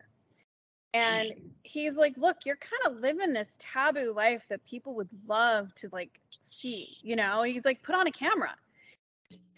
Mm-hmm. 0.94 1.00
And 1.00 1.32
he's 1.62 1.96
like, 1.96 2.16
Look, 2.16 2.38
you're 2.44 2.56
kind 2.56 2.94
of 2.94 3.00
living 3.02 3.32
this 3.32 3.56
taboo 3.58 4.12
life 4.14 4.42
that 4.48 4.64
people 4.64 4.94
would 4.94 5.08
love 5.26 5.74
to 5.76 5.88
like 5.92 6.20
see, 6.30 6.96
you 7.02 7.16
know? 7.16 7.42
He's 7.42 7.64
like, 7.64 7.82
Put 7.82 7.94
on 7.94 8.06
a 8.06 8.12
camera. 8.12 8.54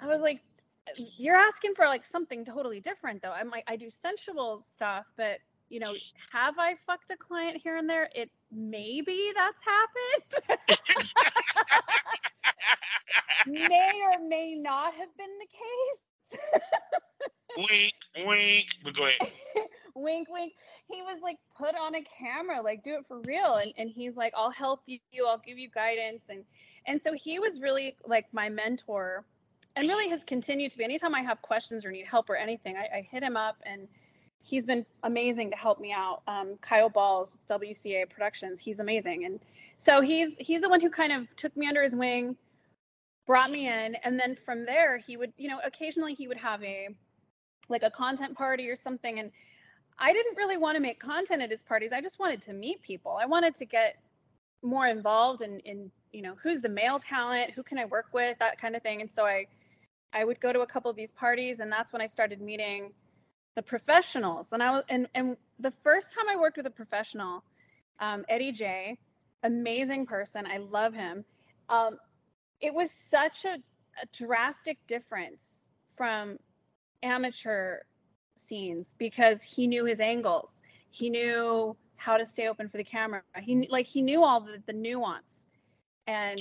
I 0.00 0.06
was 0.06 0.18
like, 0.18 0.40
You're 1.16 1.36
asking 1.36 1.74
for 1.74 1.86
like 1.86 2.04
something 2.04 2.44
totally 2.44 2.80
different, 2.80 3.22
though. 3.22 3.32
I'm 3.32 3.50
like, 3.50 3.64
I 3.68 3.76
do 3.76 3.90
sensual 3.90 4.64
stuff, 4.72 5.06
but 5.16 5.38
you 5.68 5.78
know, 5.78 5.94
have 6.32 6.54
I 6.58 6.74
fucked 6.84 7.12
a 7.12 7.16
client 7.16 7.60
here 7.62 7.76
and 7.76 7.88
there? 7.88 8.10
It 8.14 8.28
maybe 8.50 9.30
that's 9.36 9.62
happened. 9.62 10.60
may 13.46 13.92
or 14.12 14.28
may 14.28 14.56
not 14.56 14.94
have 14.94 15.16
been 15.16 15.38
the 15.38 15.46
case. 15.46 16.09
Wink, 17.56 17.94
wink. 18.24 18.66
But 18.84 18.94
go 18.94 19.04
ahead. 19.04 19.30
wink, 19.94 20.28
wink. 20.30 20.52
He 20.88 21.02
was 21.02 21.20
like, 21.22 21.36
put 21.56 21.74
on 21.76 21.94
a 21.94 22.02
camera, 22.02 22.60
like 22.60 22.82
do 22.82 22.94
it 22.94 23.06
for 23.06 23.20
real. 23.20 23.56
And 23.56 23.72
and 23.76 23.90
he's 23.90 24.16
like, 24.16 24.32
I'll 24.36 24.50
help 24.50 24.82
you, 24.86 24.98
I'll 25.26 25.38
give 25.38 25.58
you 25.58 25.70
guidance. 25.70 26.26
And 26.28 26.44
and 26.86 27.00
so 27.00 27.12
he 27.12 27.38
was 27.38 27.60
really 27.60 27.96
like 28.06 28.26
my 28.32 28.48
mentor 28.48 29.24
and 29.76 29.88
really 29.88 30.08
has 30.08 30.24
continued 30.24 30.72
to 30.72 30.78
be 30.78 30.84
anytime 30.84 31.14
I 31.14 31.22
have 31.22 31.40
questions 31.42 31.84
or 31.84 31.92
need 31.92 32.06
help 32.06 32.28
or 32.28 32.36
anything, 32.36 32.76
I, 32.76 32.98
I 32.98 33.08
hit 33.08 33.22
him 33.22 33.36
up 33.36 33.56
and 33.64 33.86
he's 34.42 34.66
been 34.66 34.84
amazing 35.02 35.50
to 35.50 35.56
help 35.56 35.80
me 35.80 35.92
out. 35.92 36.22
Um, 36.26 36.56
Kyle 36.60 36.88
Balls, 36.88 37.32
WCA 37.48 38.08
Productions, 38.10 38.60
he's 38.60 38.80
amazing. 38.80 39.24
And 39.24 39.40
so 39.78 40.00
he's 40.00 40.36
he's 40.38 40.60
the 40.60 40.68
one 40.68 40.80
who 40.80 40.90
kind 40.90 41.12
of 41.12 41.34
took 41.36 41.56
me 41.56 41.66
under 41.66 41.82
his 41.82 41.94
wing, 41.94 42.36
brought 43.26 43.50
me 43.50 43.68
in, 43.68 43.96
and 44.04 44.18
then 44.18 44.36
from 44.44 44.64
there 44.64 44.98
he 44.98 45.16
would, 45.16 45.32
you 45.36 45.48
know, 45.48 45.60
occasionally 45.64 46.14
he 46.14 46.28
would 46.28 46.36
have 46.36 46.62
a 46.62 46.88
like 47.68 47.82
a 47.82 47.90
content 47.90 48.36
party 48.36 48.68
or 48.68 48.76
something. 48.76 49.20
And 49.20 49.30
I 49.98 50.12
didn't 50.12 50.36
really 50.36 50.56
want 50.56 50.76
to 50.76 50.80
make 50.80 50.98
content 50.98 51.42
at 51.42 51.50
his 51.50 51.62
parties. 51.62 51.92
I 51.92 52.00
just 52.00 52.18
wanted 52.18 52.42
to 52.42 52.52
meet 52.52 52.82
people. 52.82 53.16
I 53.20 53.26
wanted 53.26 53.54
to 53.56 53.64
get 53.64 53.96
more 54.62 54.86
involved 54.86 55.42
in 55.42 55.60
in, 55.60 55.90
you 56.12 56.22
know, 56.22 56.34
who's 56.42 56.60
the 56.60 56.68
male 56.68 56.98
talent, 56.98 57.52
who 57.52 57.62
can 57.62 57.78
I 57.78 57.84
work 57.84 58.06
with, 58.12 58.38
that 58.38 58.60
kind 58.60 58.74
of 58.76 58.82
thing. 58.82 59.00
And 59.00 59.10
so 59.10 59.24
I 59.26 59.46
I 60.12 60.24
would 60.24 60.40
go 60.40 60.52
to 60.52 60.60
a 60.60 60.66
couple 60.66 60.90
of 60.90 60.96
these 60.96 61.12
parties 61.12 61.60
and 61.60 61.70
that's 61.70 61.92
when 61.92 62.02
I 62.02 62.06
started 62.06 62.40
meeting 62.40 62.92
the 63.56 63.62
professionals 63.62 64.52
and 64.52 64.62
i 64.62 64.70
was 64.70 64.84
and 64.88 65.08
and 65.14 65.36
the 65.58 65.72
first 65.82 66.14
time 66.14 66.24
i 66.30 66.36
worked 66.36 66.56
with 66.56 66.66
a 66.66 66.70
professional 66.70 67.42
um, 68.00 68.24
eddie 68.28 68.52
j 68.52 68.98
amazing 69.42 70.06
person 70.06 70.46
i 70.46 70.58
love 70.58 70.94
him 70.94 71.24
um, 71.68 71.98
it 72.60 72.74
was 72.74 72.90
such 72.90 73.44
a, 73.44 73.54
a 73.54 74.06
drastic 74.12 74.78
difference 74.86 75.66
from 75.96 76.38
amateur 77.02 77.78
scenes 78.34 78.94
because 78.98 79.42
he 79.42 79.66
knew 79.66 79.84
his 79.84 80.00
angles. 80.00 80.52
He 80.90 81.10
knew 81.10 81.76
how 81.96 82.16
to 82.16 82.24
stay 82.24 82.48
open 82.48 82.68
for 82.68 82.78
the 82.78 82.84
camera. 82.84 83.22
He 83.40 83.68
like 83.70 83.86
he 83.86 84.02
knew 84.02 84.24
all 84.24 84.40
the, 84.40 84.62
the 84.66 84.72
nuance. 84.72 85.46
And 86.06 86.40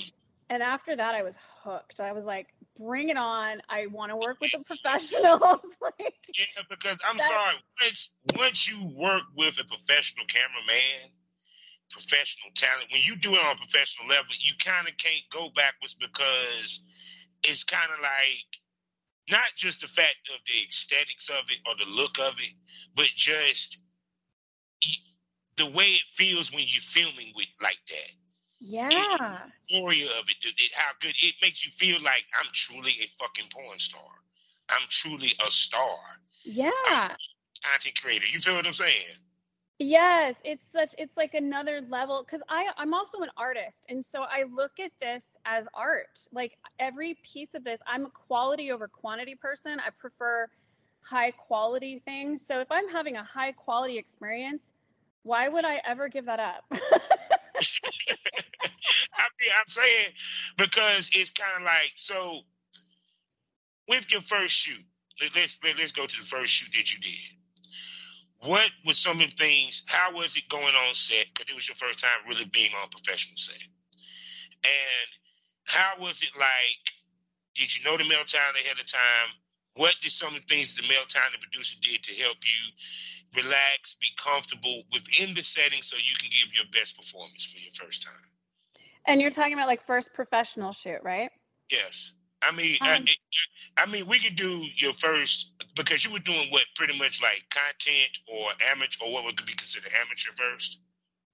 and 0.49 0.63
after 0.63 0.95
that 0.95 1.13
i 1.15 1.21
was 1.21 1.37
hooked. 1.63 1.99
I 1.99 2.11
was 2.11 2.25
like 2.25 2.47
bring 2.79 3.09
it 3.09 3.17
on. 3.17 3.61
I 3.69 3.87
want 3.87 4.11
to 4.11 4.15
work 4.15 4.39
with 4.41 4.51
the 4.51 4.63
professionals. 4.63 5.59
Like 5.81 6.15
Yeah, 6.37 6.63
because 6.69 6.99
I'm 7.07 7.17
sorry. 7.17 7.55
Once 7.81 8.13
once 8.37 8.69
you 8.69 8.83
work 8.95 9.23
with 9.35 9.57
a 9.59 9.65
professional 9.65 10.25
cameraman, 10.27 11.11
professional 11.89 12.51
talent, 12.55 12.87
when 12.91 13.01
you 13.03 13.15
do 13.17 13.35
it 13.35 13.39
on 13.45 13.55
a 13.55 13.57
professional 13.57 14.07
level, 14.07 14.31
you 14.39 14.53
kind 14.59 14.87
of 14.87 14.97
can't 14.97 15.23
go 15.31 15.49
backwards 15.55 15.95
because 15.95 16.81
it's 17.43 17.63
kind 17.63 17.89
of 17.93 17.99
like 18.01 18.47
not 19.29 19.49
just 19.55 19.81
the 19.81 19.87
fact 19.87 20.29
of 20.33 20.39
the 20.47 20.67
aesthetics 20.67 21.29
of 21.29 21.45
it 21.49 21.59
or 21.67 21.75
the 21.77 21.89
look 21.89 22.19
of 22.19 22.35
it, 22.39 22.53
but 22.95 23.07
just 23.15 23.79
the 25.57 25.65
way 25.67 25.85
it 25.89 26.03
feels 26.15 26.51
when 26.51 26.65
you're 26.67 26.81
filming 26.81 27.33
with 27.35 27.47
like 27.61 27.79
that. 27.89 28.11
yeah 28.59 29.47
Glory 29.69 30.03
of 30.03 30.25
it, 30.29 30.37
it, 30.45 30.55
it- 30.59 30.73
how 30.75 30.91
good 31.01 31.15
it 31.21 31.35
makes 31.41 31.65
you 31.65 31.71
feel 31.71 32.01
like 32.03 32.25
I'm 32.39 32.47
truly 32.53 32.91
a 33.01 33.07
fucking 33.19 33.49
porn 33.51 33.79
star. 33.79 34.01
I'm 34.69 34.87
truly 34.89 35.33
a 35.45 35.51
star, 35.51 35.97
yeah 36.45 37.15
content 37.63 37.99
creator. 38.01 38.25
You 38.31 38.39
feel 38.39 38.55
what 38.55 38.67
I'm 38.67 38.73
saying? 38.73 39.17
Yes, 39.79 40.41
it's 40.45 40.65
such 40.65 40.93
it's 40.97 41.17
like 41.17 41.35
another 41.35 41.81
level 41.89 42.23
cuz 42.25 42.41
I 42.49 42.67
I'm 42.77 42.93
also 42.93 43.19
an 43.21 43.29
artist 43.37 43.85
and 43.89 44.03
so 44.05 44.23
I 44.23 44.43
look 44.43 44.79
at 44.79 44.91
this 45.01 45.37
as 45.45 45.67
art. 45.73 46.19
Like 46.33 46.57
every 46.79 47.15
piece 47.23 47.55
of 47.55 47.63
this, 47.63 47.81
I'm 47.87 48.05
a 48.07 48.09
quality 48.09 48.71
over 48.71 48.87
quantity 48.89 49.35
person. 49.35 49.79
I 49.79 49.91
prefer 49.91 50.49
high 51.01 51.31
quality 51.31 51.99
things. 52.05 52.45
So 52.45 52.59
if 52.59 52.71
I'm 52.71 52.89
having 52.89 53.17
a 53.17 53.23
high 53.23 53.53
quality 53.53 53.97
experience, 53.97 54.71
why 55.23 55.49
would 55.49 55.65
I 55.65 55.81
ever 55.85 56.09
give 56.09 56.25
that 56.25 56.39
up? 56.39 56.65
I 56.71 56.75
mean, 59.39 59.51
I'm 59.59 59.69
saying 59.69 60.13
because 60.57 61.09
it's 61.13 61.31
kind 61.31 61.53
of 61.57 61.63
like 61.63 61.93
so. 61.95 62.41
With 63.89 64.11
your 64.11 64.21
first 64.21 64.55
shoot, 64.55 64.85
let, 65.21 65.35
let's 65.35 65.59
let, 65.63 65.77
let's 65.77 65.91
go 65.91 66.05
to 66.07 66.17
the 66.21 66.25
first 66.25 66.53
shoot 66.53 66.69
that 66.75 66.93
you 66.93 66.99
did. 66.99 67.38
What 68.41 68.69
was 68.85 68.97
some 68.97 69.19
of 69.21 69.29
the 69.29 69.35
things? 69.35 69.83
How 69.87 70.13
was 70.15 70.35
it 70.37 70.47
going 70.49 70.75
on 70.75 70.93
set? 70.93 71.27
Because 71.33 71.49
it 71.49 71.55
was 71.55 71.67
your 71.67 71.75
first 71.75 71.99
time 71.99 72.23
really 72.27 72.45
being 72.45 72.71
on 72.81 72.89
professional 72.89 73.37
set. 73.37 73.57
And 74.63 75.09
how 75.65 75.99
was 75.99 76.21
it 76.21 76.31
like? 76.37 76.83
Did 77.55 77.75
you 77.75 77.83
know 77.83 77.97
the 77.97 78.07
male 78.07 78.23
talent 78.23 78.55
ahead 78.63 78.79
of 78.79 78.87
time? 78.87 79.29
What 79.75 79.95
did 80.01 80.11
some 80.11 80.35
of 80.35 80.41
the 80.41 80.47
things 80.47 80.75
the 80.75 80.83
male 80.83 81.03
talent 81.09 81.35
producer 81.41 81.75
did 81.81 82.03
to 82.03 82.13
help 82.15 82.37
you 82.43 83.43
relax, 83.43 83.95
be 83.99 84.07
comfortable 84.17 84.83
within 84.93 85.35
the 85.35 85.43
setting, 85.43 85.83
so 85.83 85.97
you 85.97 86.15
can 86.15 86.29
give 86.31 86.55
your 86.55 86.65
best 86.71 86.95
performance 86.95 87.45
for 87.45 87.59
your 87.59 87.73
first 87.73 88.03
time? 88.03 88.29
and 89.09 89.21
you're 89.21 89.31
talking 89.31 89.53
about 89.53 89.67
like 89.67 89.85
first 89.85 90.13
professional 90.13 90.71
shoot, 90.71 90.99
right? 91.03 91.31
Yes. 91.69 92.13
I 92.41 92.51
mean, 92.51 92.77
I, 92.81 92.97
Um, 92.97 93.05
I 93.77 93.85
mean, 93.85 94.07
we 94.07 94.19
could 94.19 94.35
do 94.35 94.65
your 94.77 94.93
first 94.93 95.53
because 95.75 96.03
you 96.03 96.11
were 96.11 96.19
doing 96.19 96.49
what 96.51 96.65
pretty 96.75 96.97
much 96.97 97.21
like 97.21 97.43
content 97.49 98.19
or 98.27 98.49
amateur 98.71 99.05
or 99.05 99.13
what 99.13 99.25
would 99.25 99.35
be 99.45 99.53
considered 99.53 99.91
amateur 99.99 100.31
first. 100.35 100.79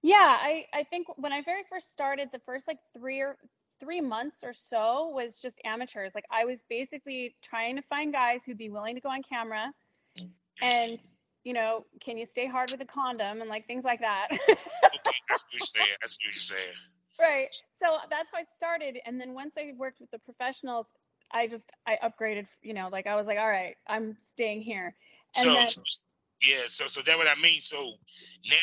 Yeah, 0.01 0.38
I 0.39 0.65
I 0.74 0.83
think 0.83 1.07
when 1.17 1.33
I 1.33 1.41
very 1.41 1.63
first 1.69 1.91
started, 1.91 2.29
the 2.31 2.39
first 2.39 2.67
like 2.67 2.79
three 2.97 3.21
or 3.21 3.38
three 3.79 4.01
months 4.01 4.38
or 4.43 4.53
so 4.53 5.09
was 5.09 5.39
just 5.39 5.59
amateurs. 5.63 6.15
Like 6.15 6.25
I 6.31 6.45
was 6.45 6.63
basically 6.69 7.35
trying 7.41 7.75
to 7.75 7.81
find 7.83 8.13
guys 8.13 8.43
who'd 8.43 8.57
be 8.57 8.69
willing 8.69 8.95
to 8.95 9.01
go 9.01 9.09
on 9.09 9.21
camera, 9.24 9.74
and 10.62 11.00
you 11.43 11.53
know, 11.53 11.85
can 12.01 12.17
you 12.17 12.25
stay 12.25 12.47
hard 12.47 12.71
with 12.71 12.81
a 12.81 12.85
condom 12.85 13.41
and 13.41 13.50
like 13.50 13.67
things 13.67 13.83
like 13.83 14.01
that. 14.01 14.27
Okay, 14.31 15.17
that's 15.29 15.45
what 15.45 15.53
you're 15.53 15.59
saying. 15.59 15.95
That's 16.01 16.17
what 16.17 16.24
you're 16.24 16.41
saying. 16.41 16.74
Right. 17.19 17.53
So 17.79 17.98
that's 18.10 18.31
how 18.31 18.39
I 18.39 18.43
started, 18.57 18.98
and 19.05 19.19
then 19.19 19.34
once 19.34 19.55
I 19.57 19.74
worked 19.77 20.00
with 20.00 20.12
the 20.12 20.19
professionals, 20.19 20.88
I 21.31 21.48
just 21.48 21.72
I 21.88 21.98
upgraded. 22.03 22.48
You 22.62 22.74
know, 22.74 22.89
like 22.91 23.07
I 23.07 23.15
was 23.15 23.27
like, 23.27 23.38
all 23.38 23.48
right, 23.50 23.75
I'm 23.88 24.15
staying 24.19 24.62
here, 24.62 24.95
and 25.36 25.45
so, 25.45 25.53
then 25.53 25.67
Yeah, 26.41 26.67
so 26.67 26.88
so 26.88 27.01
that's 27.05 27.17
what 27.17 27.27
I 27.27 27.39
mean. 27.41 27.62
So 27.62 27.93
now 28.50 28.57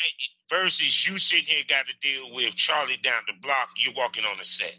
versus 0.49 1.07
you 1.07 1.17
sitting 1.17 1.45
here 1.45 1.63
got 1.67 1.85
to 1.87 1.93
deal 2.01 2.33
with 2.33 2.55
Charlie 2.55 2.97
down 2.97 3.23
the 3.27 3.33
block, 3.41 3.69
you're 3.77 3.93
walking 3.95 4.25
on 4.25 4.37
the 4.37 4.45
set. 4.45 4.75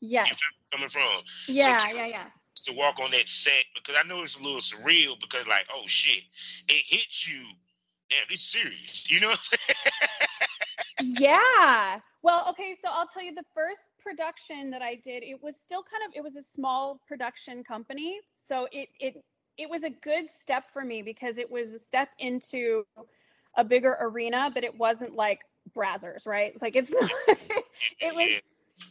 Yes. 0.00 0.28
You 0.28 0.34
feel 0.36 0.46
where 0.48 0.64
I'm 0.72 0.78
coming 0.78 0.88
from? 0.90 1.54
Yeah, 1.54 1.78
So- 1.78 1.90
yeah, 1.90 2.06
yeah. 2.06 2.26
To 2.66 2.72
walk 2.72 2.98
on 2.98 3.12
that 3.12 3.28
set 3.28 3.64
because 3.72 3.94
I 3.96 4.06
know 4.08 4.24
it's 4.24 4.34
a 4.34 4.42
little 4.42 4.60
surreal 4.60 5.14
because 5.20 5.46
like, 5.46 5.66
oh 5.72 5.84
shit, 5.86 6.24
it 6.68 6.82
hits 6.88 7.26
you. 7.26 7.40
Damn, 8.10 8.26
it's 8.30 8.42
serious. 8.42 9.08
You 9.08 9.20
know 9.20 9.28
what 9.28 9.48
I'm 10.98 10.98
saying? 10.98 11.18
yeah. 11.20 12.00
Well, 12.22 12.46
okay, 12.50 12.74
so 12.82 12.88
I'll 12.92 13.06
tell 13.06 13.22
you 13.22 13.34
the 13.34 13.44
first 13.54 13.88
production 13.98 14.70
that 14.70 14.82
I 14.82 14.96
did, 14.96 15.22
it 15.22 15.40
was 15.42 15.56
still 15.56 15.82
kind 15.82 16.02
of 16.06 16.16
it 16.16 16.22
was 16.22 16.36
a 16.36 16.42
small 16.42 17.00
production 17.06 17.62
company. 17.62 18.18
So 18.32 18.68
it 18.72 18.88
it 18.98 19.22
it 19.56 19.70
was 19.70 19.84
a 19.84 19.90
good 19.90 20.26
step 20.26 20.64
for 20.72 20.84
me 20.84 21.02
because 21.02 21.38
it 21.38 21.50
was 21.50 21.70
a 21.70 21.78
step 21.78 22.08
into 22.18 22.84
a 23.56 23.64
bigger 23.64 23.96
arena, 24.00 24.50
but 24.52 24.64
it 24.64 24.76
wasn't 24.76 25.14
like 25.14 25.40
Brazzers, 25.76 26.26
right? 26.26 26.52
It's 26.52 26.62
like 26.62 26.76
it's 26.76 26.90
not 27.00 27.10
it 28.00 28.14
was 28.14 28.40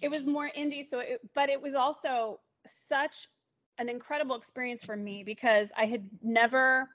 it 0.01 0.09
was 0.09 0.25
more 0.25 0.49
indie 0.57 0.87
so 0.87 0.99
it, 0.99 1.19
but 1.33 1.49
it 1.49 1.61
was 1.61 1.73
also 1.73 2.39
such 2.65 3.27
an 3.77 3.89
incredible 3.89 4.35
experience 4.35 4.83
for 4.83 4.95
me 4.95 5.23
because 5.23 5.69
i 5.77 5.85
had 5.85 6.07
never 6.21 6.89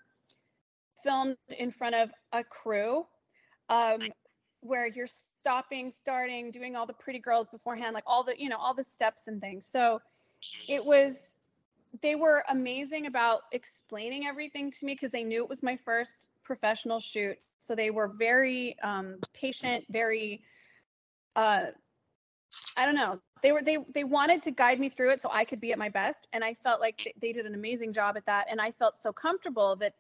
filmed 1.03 1.37
in 1.59 1.71
front 1.71 1.95
of 1.95 2.11
a 2.33 2.45
crew 2.45 3.05
um, 3.69 4.01
where 4.61 4.87
you're 4.87 5.07
stopping 5.43 5.91
starting 5.91 6.51
doing 6.51 6.77
all 6.77 6.87
the 6.87 6.93
pretty 6.93 7.19
girls 7.19 7.49
beforehand 7.49 7.95
like 7.95 8.05
all 8.07 8.23
the 8.23 8.35
you 8.39 8.49
know 8.49 8.57
all 8.57 8.75
the 8.75 8.85
steps 8.85 9.27
and 9.27 9.41
things 9.41 9.67
so 9.67 10.01
it 10.69 10.85
was 10.85 11.39
they 12.01 12.15
were 12.15 12.45
amazing 12.49 13.07
about 13.07 13.43
explaining 13.53 14.27
everything 14.27 14.71
to 14.71 14.87
me 14.87 14.95
because 14.95 15.11
they 15.11 15.25
knew 15.25 15.43
it 15.43 15.49
was 15.49 15.63
my 15.63 15.77
first 15.77 16.29
professional 16.45 17.01
shoot 17.01 17.37
so 17.59 17.75
they 17.75 17.91
were 17.91 18.09
very 18.09 18.77
um, 18.83 19.17
patient 19.35 19.85
very 19.91 20.43
uh, 21.37 21.67
I 22.77 22.87
don't 22.87 22.95
know. 22.95 23.21
They 23.43 23.53
were 23.53 23.63
they 23.63 23.79
they 23.93 24.05
wanted 24.05 24.43
to 24.43 24.51
guide 24.51 24.79
me 24.79 24.89
through 24.89 25.13
it 25.13 25.21
so 25.21 25.31
I 25.33 25.45
could 25.45 25.61
be 25.61 25.73
at 25.73 25.79
my 25.79 25.89
best, 25.89 26.29
and 26.33 26.45
I 26.45 26.55
felt 26.63 26.81
like 26.81 26.99
th- 26.99 27.17
they 27.21 27.33
did 27.33 27.47
an 27.47 27.55
amazing 27.55 27.93
job 27.93 28.17
at 28.17 28.25
that. 28.27 28.47
And 28.51 28.61
I 28.61 28.71
felt 28.71 28.97
so 28.97 29.13
comfortable 29.13 29.75
that, 29.77 29.95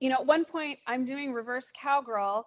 you 0.00 0.08
know, 0.10 0.16
at 0.16 0.26
one 0.26 0.44
point 0.44 0.78
I'm 0.86 1.04
doing 1.04 1.32
reverse 1.32 1.70
cowgirl, 1.80 2.46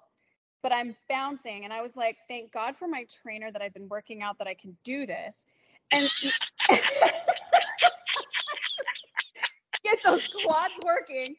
but 0.62 0.72
I'm 0.72 0.96
bouncing, 1.10 1.64
and 1.64 1.74
I 1.74 1.82
was 1.82 1.96
like, 1.96 2.18
thank 2.28 2.52
God 2.52 2.76
for 2.76 2.88
my 2.88 3.06
trainer 3.24 3.52
that 3.52 3.62
I've 3.62 3.74
been 3.74 3.90
working 3.90 4.22
out 4.22 4.38
that 4.40 4.48
I 4.48 4.54
can 4.54 4.78
do 4.84 5.06
this, 5.06 5.46
and 5.92 6.10
get 9.84 10.00
those 10.04 10.28
quads 10.28 10.74
working. 10.84 11.36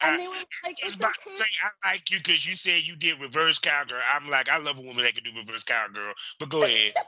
And 0.00 0.18
they 0.18 0.28
were 0.28 0.34
like, 0.34 0.48
I 0.64 0.68
was 0.84 0.94
it's 0.94 1.02
okay. 1.02 1.30
say 1.30 1.44
I 1.84 1.90
like 1.90 2.10
you 2.10 2.18
because 2.18 2.46
you 2.46 2.54
said 2.54 2.82
you 2.82 2.96
did 2.96 3.20
reverse 3.20 3.58
cowgirl. 3.58 4.00
I'm 4.12 4.28
like, 4.28 4.48
I 4.48 4.58
love 4.58 4.78
a 4.78 4.82
woman 4.82 5.02
that 5.04 5.14
can 5.14 5.24
do 5.24 5.30
reverse 5.36 5.64
cowgirl. 5.64 6.14
But 6.38 6.50
go 6.50 6.64
ahead. 6.64 6.94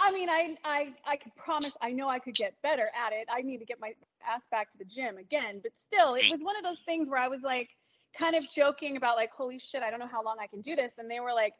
I 0.00 0.12
mean, 0.12 0.28
I, 0.28 0.56
I, 0.64 0.94
I 1.06 1.16
could 1.16 1.34
promise. 1.36 1.72
I 1.80 1.92
know 1.92 2.08
I 2.08 2.18
could 2.18 2.34
get 2.34 2.60
better 2.62 2.90
at 2.94 3.12
it. 3.12 3.28
I 3.32 3.40
need 3.42 3.58
to 3.58 3.64
get 3.64 3.80
my 3.80 3.94
ass 4.26 4.44
back 4.50 4.70
to 4.72 4.78
the 4.78 4.84
gym 4.84 5.16
again. 5.16 5.60
But 5.62 5.76
still, 5.78 6.14
it 6.14 6.24
Mm. 6.24 6.30
was 6.30 6.42
one 6.42 6.56
of 6.56 6.64
those 6.64 6.80
things 6.80 7.08
where 7.08 7.20
I 7.20 7.28
was 7.28 7.42
like, 7.42 7.70
kind 8.18 8.34
of 8.34 8.50
joking 8.50 8.96
about 8.96 9.16
like, 9.16 9.32
holy 9.32 9.58
shit, 9.58 9.82
I 9.82 9.90
don't 9.90 9.98
know 9.98 10.08
how 10.08 10.22
long 10.22 10.36
I 10.40 10.46
can 10.46 10.60
do 10.60 10.76
this. 10.76 10.98
And 10.98 11.10
they 11.10 11.20
were 11.20 11.32
like, 11.32 11.54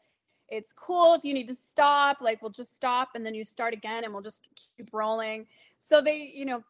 it's 0.48 0.72
cool 0.72 1.14
if 1.14 1.24
you 1.24 1.34
need 1.34 1.48
to 1.48 1.54
stop. 1.54 2.18
Like, 2.20 2.42
we'll 2.42 2.50
just 2.50 2.76
stop 2.76 3.10
and 3.14 3.24
then 3.24 3.34
you 3.34 3.44
start 3.44 3.72
again, 3.72 4.04
and 4.04 4.12
we'll 4.12 4.22
just 4.22 4.48
keep 4.76 4.88
rolling. 4.92 5.46
So 5.78 6.00
they, 6.00 6.32
you 6.34 6.44
know, 6.44 6.62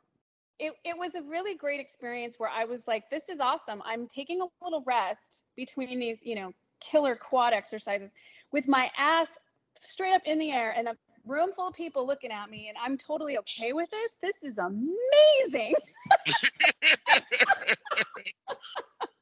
it, 0.59 0.73
it 0.85 0.97
was 0.97 1.17
a 1.17 1.23
really 1.23 1.57
great 1.57 1.81
experience 1.81 2.37
where 2.39 2.51
I 2.51 2.65
was 2.65 2.87
like, 2.87 3.11
this 3.11 3.29
is 3.29 3.41
awesome. 3.41 3.83
I'm 3.85 4.07
taking 4.07 4.41
a 4.41 4.47
little 4.63 4.85
rest 4.87 5.43
between 5.57 5.99
these, 5.99 6.25
you 6.25 6.37
know, 6.37 6.53
killer 6.81 7.17
quad 7.17 7.53
exercises 7.53 8.13
with 8.53 8.69
my 8.69 8.91
ass 8.97 9.31
straight 9.83 10.15
up 10.15 10.23
in 10.27 10.39
the 10.39 10.53
air 10.53 10.73
and 10.77 10.89
a 10.89 10.97
room 11.27 11.51
full 11.55 11.69
of 11.69 11.75
people 11.75 12.07
looking 12.07 12.31
at 12.31 12.51
me 12.51 12.69
and 12.69 12.77
I'm 12.81 12.97
totally 12.97 13.37
okay 13.39 13.73
with 13.73 13.91
this. 13.91 14.13
This 14.23 14.45
is 14.45 14.59
amazing. 14.59 15.75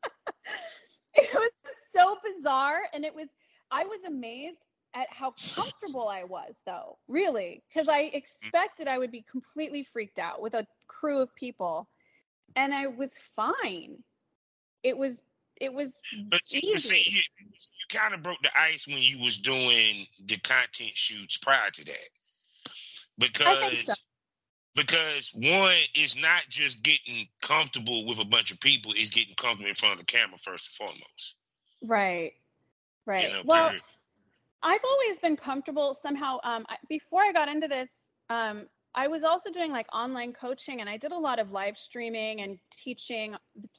it 1.15 1.33
was 1.35 1.51
so 1.93 2.17
bizarre 2.25 2.81
and 2.95 3.05
it 3.05 3.15
was 3.15 3.29
I 3.71 3.85
was 3.85 4.01
amazed 4.07 4.67
at 4.95 5.07
how 5.11 5.35
comfortable 5.55 6.09
I 6.09 6.25
was 6.25 6.61
though, 6.67 6.99
really, 7.09 7.63
because 7.69 7.89
I 7.89 8.11
expected 8.13 8.89
I 8.89 8.99
would 8.99 9.11
be 9.11 9.25
completely 9.31 9.85
freaked 9.85 10.19
out 10.19 10.41
with 10.43 10.55
a 10.55 10.67
crew 10.87 11.21
of 11.21 11.35
people 11.35 11.89
and 12.57 12.75
I 12.75 12.87
was 12.87 13.15
fine. 13.37 14.03
It 14.83 14.97
was 14.97 15.23
it 15.61 15.73
was 15.73 15.97
But 16.29 16.45
see, 16.45 16.61
you, 16.63 16.79
see, 16.79 16.97
Easy. 16.97 17.11
you, 17.11 17.23
you 17.47 17.99
kind 17.99 18.15
of 18.15 18.23
broke 18.23 18.43
the 18.43 18.51
ice 18.59 18.87
when 18.87 18.99
you 18.99 19.19
was 19.19 19.39
doing 19.39 20.07
the 20.27 20.37
content 20.39 20.93
shoots 20.95 21.37
prior 21.37 21.71
to 21.71 21.85
that, 21.85 22.09
because 23.19 23.85
so. 23.85 23.93
Because 24.75 25.31
one 25.35 25.75
is 25.95 26.17
not 26.17 26.43
just 26.49 26.83
getting 26.83 27.27
comfortable 27.43 28.07
with 28.07 28.19
a 28.19 28.25
bunch 28.25 28.51
of 28.51 28.61
people; 28.61 28.93
it's 28.97 29.11
getting 29.11 29.35
comfortable 29.35 29.69
in 29.69 29.75
front 29.75 29.95
of 29.95 29.99
the 29.99 30.07
camera 30.07 30.39
first 30.39 30.69
and 30.69 30.89
foremost. 30.89 31.37
right. 31.83 32.33
Right. 33.05 33.29
You 33.29 33.35
know, 33.35 33.43
well, 33.45 33.67
period. 33.69 33.83
I've 34.63 34.81
always 34.85 35.19
been 35.19 35.37
comfortable 35.37 35.95
somehow. 35.95 36.39
Um, 36.45 36.65
I- 36.69 36.79
before 36.89 37.23
I 37.23 37.33
got 37.33 37.49
into 37.49 37.67
this, 37.67 37.91
um, 38.31 38.69
I 38.95 39.09
was 39.09 39.25
also 39.25 39.51
doing 39.51 39.73
like 39.73 39.87
online 39.93 40.33
coaching 40.33 40.81
and 40.81 40.89
I 40.89 40.97
did 40.97 41.13
a 41.13 41.19
lot 41.19 41.39
of 41.39 41.51
live 41.51 41.79
streaming 41.79 42.43
and 42.43 42.59
teaching 42.71 43.35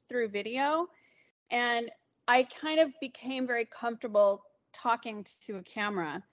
through 0.10 0.30
video. 0.30 0.88
And 1.52 1.92
I 2.28 2.44
kind 2.44 2.80
of 2.80 2.90
became 3.00 3.46
very 3.46 3.66
comfortable 3.66 4.44
talking 4.74 5.26
to 5.46 5.58
a 5.58 5.64
camera. 5.64 6.24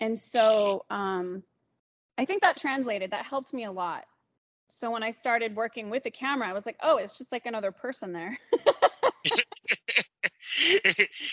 And 0.00 0.18
so 0.18 0.84
um, 0.90 1.42
I 2.18 2.24
think 2.24 2.42
that 2.42 2.56
translated, 2.56 3.10
that 3.10 3.24
helped 3.26 3.52
me 3.52 3.64
a 3.64 3.72
lot. 3.72 4.04
So 4.68 4.90
when 4.90 5.02
I 5.02 5.10
started 5.12 5.54
working 5.54 5.90
with 5.90 6.02
the 6.02 6.10
camera, 6.10 6.48
I 6.48 6.52
was 6.52 6.66
like, 6.66 6.76
oh, 6.82 6.96
it's 6.96 7.16
just 7.16 7.30
like 7.30 7.46
another 7.46 7.70
person 7.70 8.12
there. 8.12 8.36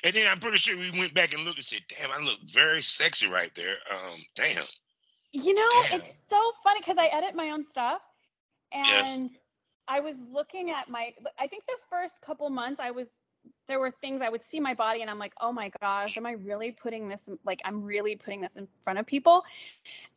and 0.03 0.13
then 0.13 0.27
I'm 0.27 0.39
pretty 0.39 0.57
sure 0.57 0.77
we 0.77 0.91
went 0.91 1.13
back 1.13 1.33
and 1.33 1.43
looked 1.43 1.57
and 1.57 1.65
said, 1.65 1.81
"Damn, 1.87 2.11
I 2.11 2.23
look 2.23 2.39
very 2.45 2.81
sexy 2.81 3.27
right 3.27 3.53
there." 3.55 3.77
Um, 3.91 4.23
damn. 4.35 4.65
You 5.31 5.53
know, 5.53 5.83
Damn. 5.89 5.99
it's 5.99 6.11
so 6.29 6.51
funny 6.63 6.79
because 6.81 6.97
I 6.97 7.07
edit 7.07 7.33
my 7.35 7.49
own 7.51 7.63
stuff, 7.63 8.01
Yeah. 8.73 9.03
and 9.05 9.31
I 9.87 9.99
was 10.01 10.17
looking 10.31 10.69
at 10.71 10.89
my. 10.89 11.13
I 11.39 11.47
think 11.47 11.65
the 11.65 11.77
first 11.89 12.21
couple 12.21 12.49
months, 12.49 12.79
I 12.79 12.91
was 12.91 13.09
there 13.67 13.79
were 13.79 13.91
things 13.91 14.21
I 14.21 14.29
would 14.29 14.43
see 14.43 14.59
my 14.59 14.73
body, 14.73 15.01
and 15.01 15.09
I'm 15.09 15.19
like, 15.19 15.33
oh 15.39 15.51
my 15.51 15.71
gosh, 15.81 16.17
am 16.17 16.25
I 16.25 16.33
really 16.33 16.71
putting 16.71 17.07
this? 17.07 17.27
In, 17.27 17.37
like, 17.45 17.61
I'm 17.65 17.83
really 17.83 18.15
putting 18.15 18.41
this 18.41 18.57
in 18.57 18.67
front 18.81 18.99
of 18.99 19.05
people. 19.05 19.43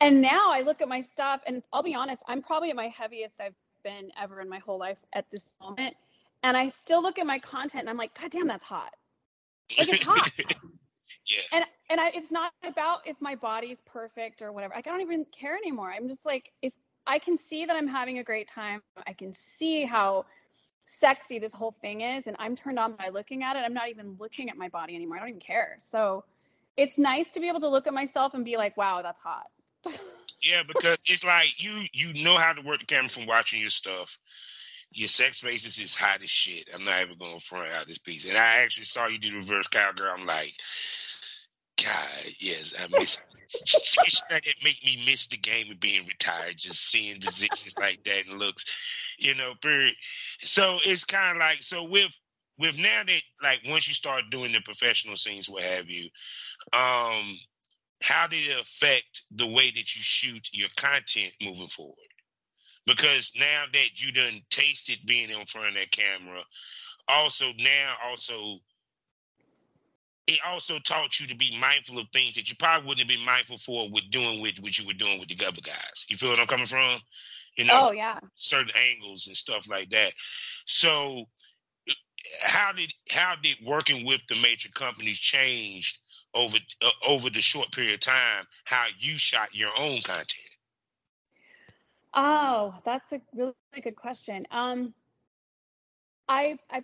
And 0.00 0.20
now 0.20 0.50
I 0.52 0.62
look 0.62 0.82
at 0.82 0.88
my 0.88 1.00
stuff, 1.00 1.40
and 1.46 1.62
I'll 1.72 1.82
be 1.82 1.94
honest, 1.94 2.22
I'm 2.26 2.42
probably 2.42 2.70
at 2.70 2.76
my 2.76 2.88
heaviest 2.88 3.40
I've 3.40 3.54
been 3.84 4.10
ever 4.20 4.40
in 4.40 4.48
my 4.48 4.58
whole 4.58 4.78
life 4.78 4.98
at 5.12 5.30
this 5.30 5.50
moment. 5.60 5.94
And 6.42 6.56
I 6.56 6.68
still 6.68 7.02
look 7.02 7.18
at 7.18 7.26
my 7.26 7.38
content, 7.38 7.82
and 7.82 7.90
I'm 7.90 7.96
like, 7.96 8.18
God 8.18 8.30
damn, 8.30 8.46
that's 8.46 8.64
hot. 8.64 8.92
Like 9.78 9.88
it's 9.88 10.04
hot. 10.04 10.30
yeah. 10.38 11.40
and 11.52 11.64
and 11.90 12.00
I, 12.00 12.10
it's 12.10 12.30
not 12.30 12.52
about 12.64 13.00
if 13.06 13.16
my 13.20 13.34
body's 13.34 13.80
perfect 13.80 14.42
or 14.42 14.52
whatever. 14.52 14.74
Like 14.74 14.86
I 14.86 14.90
don't 14.90 15.00
even 15.00 15.24
care 15.32 15.56
anymore. 15.56 15.90
I'm 15.90 16.08
just 16.08 16.24
like 16.24 16.52
if 16.62 16.72
I 17.06 17.18
can 17.18 17.36
see 17.36 17.64
that 17.64 17.74
I'm 17.74 17.86
having 17.86 18.18
a 18.18 18.24
great 18.24 18.48
time, 18.48 18.82
I 19.06 19.12
can 19.12 19.32
see 19.32 19.84
how 19.84 20.26
sexy 20.86 21.38
this 21.38 21.52
whole 21.52 21.72
thing 21.72 22.00
is, 22.00 22.26
and 22.26 22.36
I'm 22.38 22.56
turned 22.56 22.78
on 22.78 22.94
by 22.94 23.10
looking 23.10 23.42
at 23.42 23.56
it. 23.56 23.60
I'm 23.60 23.74
not 23.74 23.90
even 23.90 24.16
looking 24.18 24.48
at 24.48 24.56
my 24.56 24.68
body 24.68 24.94
anymore. 24.94 25.18
I 25.18 25.20
don't 25.20 25.28
even 25.28 25.40
care. 25.40 25.76
So 25.78 26.24
it's 26.76 26.96
nice 26.96 27.30
to 27.32 27.40
be 27.40 27.48
able 27.48 27.60
to 27.60 27.68
look 27.68 27.86
at 27.86 27.94
myself 27.94 28.34
and 28.34 28.44
be 28.44 28.56
like, 28.56 28.76
wow, 28.76 29.02
that's 29.02 29.20
hot. 29.20 29.46
Yeah, 30.42 30.62
because 30.62 31.02
it's 31.06 31.24
like 31.24 31.54
you 31.58 31.86
you 31.92 32.22
know 32.22 32.36
how 32.36 32.52
to 32.52 32.60
work 32.60 32.80
the 32.80 32.86
camera 32.86 33.08
from 33.08 33.26
watching 33.26 33.60
your 33.60 33.70
stuff. 33.70 34.16
Your 34.92 35.08
sex 35.08 35.40
faces 35.40 35.78
is 35.78 35.94
hot 35.94 36.22
as 36.22 36.30
shit. 36.30 36.68
I'm 36.72 36.84
not 36.84 37.00
even 37.00 37.18
gonna 37.18 37.40
front 37.40 37.72
out 37.72 37.88
this 37.88 37.98
piece. 37.98 38.26
And 38.26 38.36
I 38.36 38.58
actually 38.58 38.84
saw 38.84 39.08
you 39.08 39.18
do 39.18 39.30
the 39.30 39.38
reverse 39.38 39.66
cowgirl. 39.66 40.12
I'm 40.14 40.26
like, 40.26 40.54
God, 41.82 42.32
yes, 42.40 42.74
I 42.78 42.86
miss. 42.98 43.20
Shit 43.64 44.04
like 44.30 44.42
that 44.44 44.54
make 44.64 44.84
me 44.84 45.02
miss 45.06 45.26
the 45.28 45.36
game 45.36 45.70
of 45.70 45.78
being 45.78 46.06
retired. 46.06 46.56
Just 46.56 46.90
seeing 46.90 47.20
decisions 47.20 47.76
like 47.78 48.02
that 48.04 48.26
and 48.26 48.38
looks, 48.40 48.64
you 49.18 49.34
know. 49.34 49.52
Period. 49.62 49.94
So 50.42 50.78
it's 50.84 51.04
kind 51.04 51.36
of 51.36 51.40
like 51.40 51.62
so 51.62 51.84
with 51.84 52.12
with 52.58 52.76
now 52.76 53.02
that 53.06 53.22
like 53.42 53.60
once 53.66 53.86
you 53.86 53.94
start 53.94 54.24
doing 54.30 54.52
the 54.52 54.60
professional 54.60 55.16
scenes, 55.16 55.48
what 55.48 55.62
have 55.62 55.88
you, 55.88 56.04
um, 56.72 57.38
how 58.02 58.26
did 58.26 58.48
it 58.48 58.60
affect 58.60 59.22
the 59.30 59.46
way 59.46 59.70
that 59.70 59.94
you 59.94 60.02
shoot 60.02 60.48
your 60.52 60.68
content 60.76 61.32
moving 61.40 61.68
forward? 61.68 61.94
Because 62.86 63.32
now 63.36 63.64
that 63.72 64.00
you 64.00 64.12
done 64.12 64.40
tasted 64.50 64.98
being 65.06 65.30
in 65.30 65.46
front 65.46 65.68
of 65.68 65.74
that 65.74 65.90
camera, 65.90 66.42
also 67.08 67.52
now 67.58 67.94
also 68.04 68.58
it 70.26 70.40
also 70.44 70.78
taught 70.80 71.20
you 71.20 71.26
to 71.28 71.36
be 71.36 71.56
mindful 71.60 71.98
of 71.98 72.08
things 72.12 72.34
that 72.34 72.48
you 72.48 72.56
probably 72.56 72.88
wouldn't 72.88 73.08
have 73.08 73.16
been 73.16 73.24
mindful 73.24 73.58
for 73.58 73.88
with 73.90 74.10
doing 74.10 74.40
with 74.40 74.58
what 74.60 74.78
you 74.78 74.86
were 74.86 74.92
doing 74.92 75.18
with 75.18 75.28
the 75.28 75.46
other 75.46 75.60
guys. 75.60 76.06
You 76.08 76.16
feel 76.16 76.30
what 76.30 76.40
I'm 76.40 76.46
coming 76.46 76.66
from? 76.66 77.00
You 77.56 77.64
know, 77.64 77.88
oh 77.88 77.92
yeah. 77.92 78.18
certain 78.34 78.72
angles 78.76 79.28
and 79.28 79.36
stuff 79.36 79.68
like 79.68 79.90
that. 79.90 80.12
So 80.66 81.24
how 82.42 82.72
did 82.72 82.92
how 83.10 83.34
did 83.42 83.56
working 83.64 84.04
with 84.04 84.20
the 84.28 84.36
major 84.36 84.68
companies 84.70 85.18
change 85.18 86.00
over 86.34 86.58
uh, 86.82 86.90
over 87.06 87.30
the 87.30 87.40
short 87.40 87.70
period 87.72 87.94
of 87.94 88.00
time 88.00 88.44
how 88.64 88.84
you 88.98 89.16
shot 89.18 89.48
your 89.52 89.70
own 89.78 90.00
content? 90.02 90.50
Oh, 92.18 92.74
that's 92.84 93.12
a 93.12 93.20
really 93.34 93.54
good 93.82 93.94
question. 93.94 94.46
Um, 94.50 94.94
I, 96.28 96.58
I, 96.70 96.82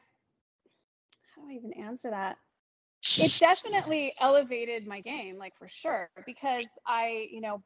how 1.35 1.43
do 1.43 1.49
I 1.49 1.53
even 1.55 1.73
answer 1.73 2.11
that? 2.11 2.37
It 3.19 3.37
definitely 3.41 4.13
elevated 4.21 4.87
my 4.87 5.01
game, 5.01 5.37
like 5.37 5.57
for 5.57 5.67
sure, 5.67 6.09
because 6.25 6.67
I, 6.87 7.29
you 7.33 7.41
know, 7.41 7.63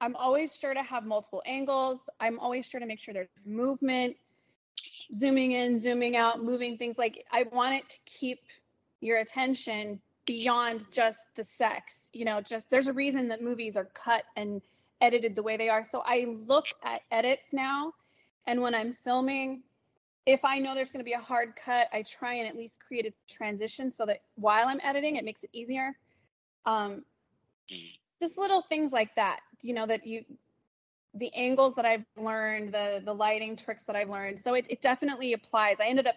I'm 0.00 0.14
always 0.14 0.54
sure 0.54 0.74
to 0.74 0.82
have 0.82 1.04
multiple 1.04 1.42
angles. 1.44 2.08
I'm 2.20 2.38
always 2.38 2.66
sure 2.66 2.78
to 2.78 2.86
make 2.86 3.00
sure 3.00 3.12
there's 3.12 3.28
movement, 3.44 4.16
zooming 5.12 5.52
in, 5.52 5.78
zooming 5.80 6.16
out, 6.16 6.42
moving 6.42 6.76
things. 6.76 6.98
Like 6.98 7.24
I 7.32 7.44
want 7.50 7.74
it 7.74 7.88
to 7.90 7.98
keep 8.04 8.40
your 9.00 9.18
attention 9.18 10.00
beyond 10.24 10.84
just 10.92 11.26
the 11.34 11.44
sex. 11.44 12.10
You 12.12 12.24
know, 12.24 12.40
just 12.40 12.70
there's 12.70 12.86
a 12.88 12.92
reason 12.92 13.28
that 13.28 13.42
movies 13.42 13.76
are 13.76 13.86
cut 13.86 14.24
and 14.36 14.62
edited 15.00 15.34
the 15.34 15.42
way 15.42 15.56
they 15.56 15.68
are. 15.68 15.82
So 15.82 16.02
I 16.04 16.36
look 16.46 16.66
at 16.84 17.00
edits 17.10 17.48
now, 17.52 17.92
and 18.46 18.60
when 18.60 18.74
I'm 18.74 18.96
filming, 19.02 19.62
if 20.26 20.44
I 20.44 20.58
know 20.58 20.74
there's 20.74 20.90
going 20.90 21.00
to 21.00 21.04
be 21.04 21.12
a 21.12 21.20
hard 21.20 21.54
cut, 21.54 21.88
I 21.92 22.02
try 22.02 22.34
and 22.34 22.48
at 22.48 22.56
least 22.56 22.80
create 22.86 23.06
a 23.06 23.32
transition 23.32 23.90
so 23.90 24.04
that 24.06 24.22
while 24.34 24.66
I'm 24.66 24.80
editing, 24.82 25.16
it 25.16 25.24
makes 25.24 25.44
it 25.44 25.50
easier. 25.52 25.96
Um, 26.66 27.04
just 28.20 28.36
little 28.36 28.62
things 28.62 28.92
like 28.92 29.14
that, 29.14 29.40
you 29.62 29.72
know, 29.72 29.86
that 29.86 30.04
you, 30.04 30.24
the 31.14 31.32
angles 31.34 31.76
that 31.76 31.86
I've 31.86 32.04
learned, 32.16 32.74
the 32.74 33.00
the 33.04 33.14
lighting 33.14 33.56
tricks 33.56 33.84
that 33.84 33.94
I've 33.96 34.10
learned. 34.10 34.38
So 34.38 34.54
it, 34.54 34.66
it 34.68 34.80
definitely 34.80 35.32
applies. 35.32 35.80
I 35.80 35.86
ended 35.86 36.08
up 36.08 36.16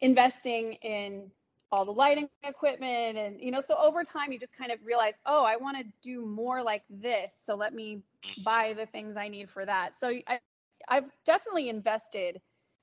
investing 0.00 0.74
in 0.74 1.30
all 1.72 1.84
the 1.84 1.92
lighting 1.92 2.28
equipment 2.42 3.16
and 3.16 3.40
you 3.40 3.52
know 3.52 3.60
so 3.60 3.76
over 3.76 4.02
time 4.02 4.32
you 4.32 4.40
just 4.40 4.56
kind 4.56 4.72
of 4.72 4.78
realize 4.84 5.20
oh 5.26 5.44
i 5.44 5.56
want 5.56 5.76
to 5.76 5.84
do 6.02 6.26
more 6.26 6.64
like 6.64 6.82
this 6.90 7.32
so 7.44 7.54
let 7.54 7.72
me 7.72 8.02
mm. 8.24 8.44
buy 8.44 8.74
the 8.76 8.86
things 8.86 9.16
i 9.16 9.28
need 9.28 9.48
for 9.48 9.64
that 9.64 9.94
so 9.94 10.08
I, 10.26 10.40
i've 10.88 11.04
definitely 11.24 11.68
invested. 11.68 12.40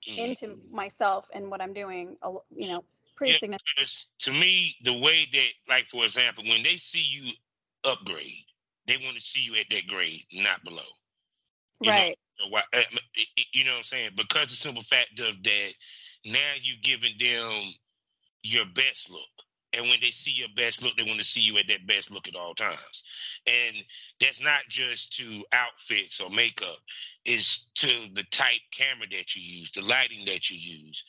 Mm-hmm. 0.10 0.19
into 0.19 0.60
myself 0.71 1.27
and 1.33 1.49
what 1.49 1.62
i'm 1.62 1.73
doing 1.73 2.15
you 2.55 2.67
know 2.69 2.83
pretty 3.15 3.33
yeah, 3.33 3.39
significant. 3.39 4.05
to 4.19 4.31
me 4.31 4.75
the 4.83 4.97
way 4.99 5.25
that 5.33 5.47
like 5.67 5.88
for 5.89 6.03
example 6.05 6.43
when 6.47 6.63
they 6.63 6.77
see 6.77 7.01
you 7.01 7.31
upgrade 7.83 8.45
they 8.88 8.97
want 9.03 9.15
to 9.15 9.21
see 9.21 9.41
you 9.41 9.55
at 9.55 9.65
that 9.69 9.88
grade 9.88 10.23
not 10.33 10.63
below. 10.63 10.81
You 11.81 11.91
right. 11.91 12.17
know, 12.39 12.57
eh, 12.73 12.83
eh, 12.91 13.23
eh, 13.38 13.43
you 13.53 13.65
know 13.65 13.73
what 13.73 13.77
i'm 13.79 13.83
saying? 13.83 14.12
Because 14.15 14.47
the 14.47 14.55
simple 14.55 14.83
fact 14.83 15.19
of 15.19 15.43
that 15.43 15.71
now 16.25 16.53
you're 16.62 16.77
giving 16.81 17.13
them 17.19 17.73
your 18.43 18.65
best 18.73 19.10
look. 19.12 19.21
And 19.73 19.89
when 19.89 19.99
they 20.01 20.12
see 20.12 20.32
your 20.32 20.47
best 20.56 20.82
look, 20.82 20.95
they 20.95 21.03
want 21.03 21.19
to 21.19 21.25
see 21.25 21.41
you 21.41 21.58
at 21.58 21.67
that 21.67 21.86
best 21.88 22.10
look 22.10 22.27
at 22.27 22.36
all 22.36 22.53
times. 22.56 23.03
And 23.45 23.75
that's 24.19 24.41
not 24.41 24.63
just 24.69 25.15
to 25.17 25.43
outfits 25.51 26.21
or 26.21 26.30
makeup, 26.30 26.77
it's 27.25 27.69
to 27.75 27.88
the 28.13 28.23
type 28.32 28.62
camera 28.71 29.08
that 29.12 29.36
you 29.36 29.41
use, 29.41 29.71
the 29.71 29.82
lighting 29.82 30.25
that 30.25 30.49
you 30.49 30.58
use, 30.58 31.03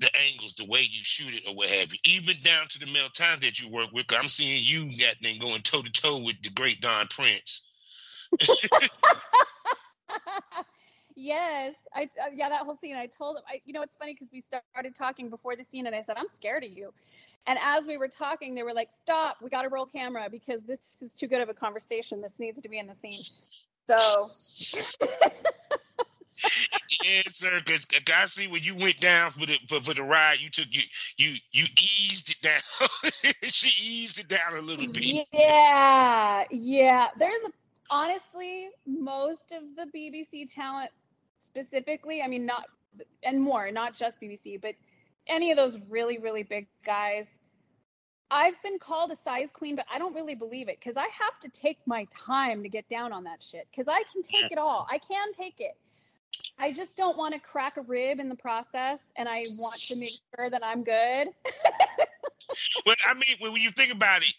the 0.00 0.10
angles, 0.16 0.54
the 0.56 0.66
way 0.66 0.80
you 0.80 1.02
shoot 1.02 1.34
it, 1.34 1.44
or 1.48 1.54
what 1.54 1.70
have 1.70 1.92
you. 1.92 1.98
Even 2.04 2.36
down 2.42 2.68
to 2.68 2.78
the 2.78 2.86
male 2.86 3.08
time 3.08 3.38
that 3.40 3.58
you 3.58 3.70
work 3.70 3.90
with. 3.92 4.06
I'm 4.10 4.28
seeing 4.28 4.62
you 4.64 4.96
got 4.98 5.16
then 5.22 5.38
going 5.38 5.62
toe 5.62 5.82
to 5.82 5.90
toe 5.90 6.18
with 6.18 6.36
the 6.42 6.50
great 6.50 6.80
Don 6.80 7.08
Prince. 7.08 7.62
Yes, 11.18 11.74
I 11.94 12.02
uh, 12.22 12.28
yeah 12.34 12.50
that 12.50 12.60
whole 12.60 12.74
scene. 12.74 12.94
I 12.94 13.06
told 13.06 13.38
him. 13.38 13.42
I 13.48 13.62
you 13.64 13.72
know 13.72 13.80
it's 13.80 13.94
funny 13.94 14.12
because 14.12 14.28
we 14.30 14.42
started 14.42 14.94
talking 14.94 15.30
before 15.30 15.56
the 15.56 15.64
scene, 15.64 15.86
and 15.86 15.96
I 15.96 16.02
said 16.02 16.16
I'm 16.18 16.28
scared 16.28 16.62
of 16.62 16.70
you. 16.70 16.92
And 17.46 17.58
as 17.62 17.86
we 17.86 17.96
were 17.96 18.08
talking, 18.08 18.54
they 18.54 18.62
were 18.62 18.74
like, 18.74 18.90
"Stop! 18.90 19.38
We 19.42 19.50
got 19.50 19.62
to 19.62 19.68
roll 19.68 19.86
camera 19.86 20.28
because 20.30 20.64
this 20.64 20.80
is 21.00 21.12
too 21.12 21.26
good 21.26 21.40
of 21.40 21.48
a 21.48 21.54
conversation. 21.54 22.20
This 22.20 22.38
needs 22.38 22.60
to 22.60 22.68
be 22.68 22.78
in 22.78 22.86
the 22.86 22.94
scene." 22.94 23.22
So. 23.86 23.96
yeah, 27.04 27.22
sir. 27.28 27.60
Because 27.64 27.86
I 28.12 28.26
see 28.26 28.48
when 28.48 28.62
you 28.62 28.74
went 28.74 29.00
down 29.00 29.30
for 29.30 29.46
the 29.46 29.58
for, 29.68 29.80
for 29.80 29.94
the 29.94 30.02
ride, 30.02 30.40
you 30.40 30.50
took 30.50 30.66
you 30.70 30.82
you 31.16 31.36
you 31.52 31.66
eased 31.80 32.30
it 32.30 32.40
down. 32.42 32.60
she 33.42 33.70
eased 33.82 34.18
it 34.18 34.28
down 34.28 34.56
a 34.56 34.60
little 34.60 34.88
bit. 34.88 35.26
Yeah, 35.32 36.44
yeah. 36.50 37.08
There's 37.18 37.44
a, 37.46 37.50
honestly 37.90 38.68
most 38.86 39.52
of 39.52 39.62
the 39.76 39.86
BBC 39.96 40.52
talent 40.52 40.90
specifically, 41.38 42.22
I 42.22 42.28
mean, 42.28 42.44
not 42.44 42.66
and 43.22 43.40
more, 43.40 43.70
not 43.70 43.94
just 43.94 44.20
BBC, 44.20 44.60
but 44.60 44.74
any 45.28 45.50
of 45.50 45.56
those 45.56 45.78
really, 45.88 46.18
really 46.18 46.42
big 46.42 46.66
guys. 46.84 47.38
I've 48.30 48.60
been 48.62 48.78
called 48.78 49.12
a 49.12 49.16
size 49.16 49.50
queen, 49.52 49.76
but 49.76 49.86
I 49.92 49.98
don't 49.98 50.14
really 50.14 50.34
believe 50.34 50.68
it 50.68 50.78
because 50.80 50.96
I 50.96 51.04
have 51.04 51.38
to 51.42 51.48
take 51.48 51.78
my 51.86 52.06
time 52.10 52.62
to 52.62 52.68
get 52.68 52.88
down 52.88 53.12
on 53.12 53.24
that 53.24 53.42
shit 53.42 53.68
because 53.70 53.86
I 53.88 54.02
can 54.12 54.22
take 54.22 54.50
it 54.50 54.58
all. 54.58 54.86
I 54.90 54.98
can 54.98 55.32
take 55.32 55.60
it. 55.60 55.76
I 56.58 56.72
just 56.72 56.96
don't 56.96 57.16
want 57.16 57.34
to 57.34 57.40
crack 57.40 57.76
a 57.76 57.82
rib 57.82 58.18
in 58.18 58.28
the 58.28 58.34
process, 58.34 59.00
and 59.16 59.28
I 59.28 59.44
want 59.58 59.80
to 59.82 59.98
make 59.98 60.12
sure 60.36 60.50
that 60.50 60.64
I'm 60.64 60.82
good. 60.82 61.28
well, 62.86 62.96
I 63.06 63.14
mean, 63.14 63.36
when 63.40 63.54
you 63.54 63.70
think 63.70 63.92
about 63.92 64.22
it, 64.22 64.34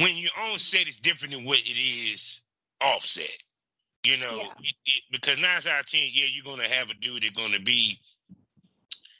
when 0.00 0.16
you're 0.16 0.30
on 0.50 0.58
set, 0.58 0.82
it's 0.82 0.98
different 0.98 1.34
than 1.34 1.44
what 1.44 1.58
it 1.60 1.70
is 1.70 2.40
offset. 2.80 3.30
You 4.04 4.18
know, 4.18 4.36
yeah. 4.36 4.50
it, 4.60 4.74
it, 4.84 5.02
because 5.10 5.38
nine 5.38 5.56
out 5.68 5.80
of 5.80 5.86
ten, 5.86 6.08
yeah, 6.12 6.26
you're 6.30 6.44
gonna 6.44 6.68
have 6.68 6.90
a 6.90 6.94
dude 6.94 7.22
that's 7.22 7.36
gonna 7.36 7.60
be 7.60 7.98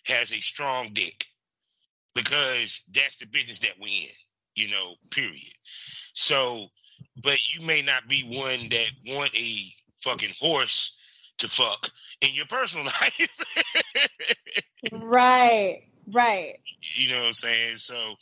has 0.07 0.33
a 0.33 0.41
strong 0.41 0.91
dick 0.93 1.27
because 2.15 2.85
that's 2.93 3.19
the 3.19 3.27
business 3.27 3.61
that 3.61 3.75
we're 3.81 3.89
in. 3.89 4.15
You 4.55 4.71
know, 4.71 4.95
period. 5.11 5.53
So, 6.15 6.69
but 7.23 7.39
you 7.55 7.65
may 7.65 7.83
not 7.83 8.09
be 8.09 8.23
one 8.23 8.69
that 8.71 8.91
want 9.07 9.35
a 9.37 9.73
fucking 10.03 10.33
horse 10.41 10.97
to 11.39 11.49
fuck 11.49 11.91
in 12.23 12.31
your 12.33 12.47
personal 12.47 12.87
life. 13.01 13.29
right, 14.93 15.83
right. 16.13 16.59
You 16.95 17.11
know 17.11 17.19
what 17.19 17.27
I'm 17.27 17.33
saying? 17.35 17.77
So 17.77 18.15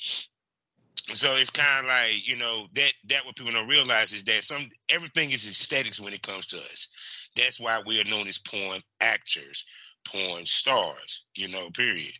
so 1.12 1.34
it's 1.34 1.50
kind 1.50 1.84
of 1.84 1.90
like 1.90 2.26
you 2.26 2.36
know 2.36 2.66
that 2.74 2.92
that 3.08 3.24
what 3.26 3.36
people 3.36 3.52
don't 3.52 3.68
realize 3.68 4.12
is 4.12 4.24
that 4.24 4.44
some 4.44 4.70
everything 4.88 5.30
is 5.30 5.46
aesthetics 5.46 6.00
when 6.00 6.14
it 6.14 6.22
comes 6.22 6.46
to 6.48 6.56
us. 6.56 6.88
That's 7.36 7.60
why 7.60 7.82
we 7.84 8.00
are 8.00 8.04
known 8.04 8.26
as 8.26 8.38
porn 8.38 8.80
actors, 9.00 9.64
porn 10.04 10.46
stars. 10.46 11.24
You 11.34 11.48
know, 11.48 11.70
period. 11.70 12.12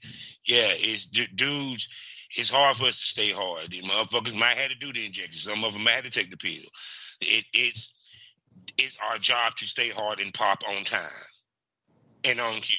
Yeah, 0.47 0.71
it's 0.71 1.07
d- 1.07 1.29
dudes. 1.35 1.89
It's 2.37 2.51
hard 2.51 2.77
for 2.77 2.87
us 2.87 2.99
to 3.01 3.07
stay 3.07 3.31
hard. 3.31 3.71
The 3.71 3.83
motherfuckers 3.83 4.37
might 4.39 4.57
have 4.57 4.71
to 4.71 4.77
do 4.77 4.93
the 4.93 5.07
injection. 5.07 5.41
Some 5.41 5.65
of 5.65 5.73
them 5.73 5.85
might 5.85 5.93
have 5.93 6.05
to 6.05 6.11
take 6.11 6.31
the 6.31 6.37
pill. 6.37 6.65
It, 7.21 7.45
it's 7.53 7.95
it's 8.79 8.99
our 9.09 9.19
job 9.19 9.55
to 9.57 9.67
stay 9.67 9.91
hard 9.91 10.21
and 10.21 10.33
pop 10.33 10.63
on 10.69 10.85
time 10.85 11.01
and 12.25 12.41
on 12.41 12.61
cue. 12.61 12.77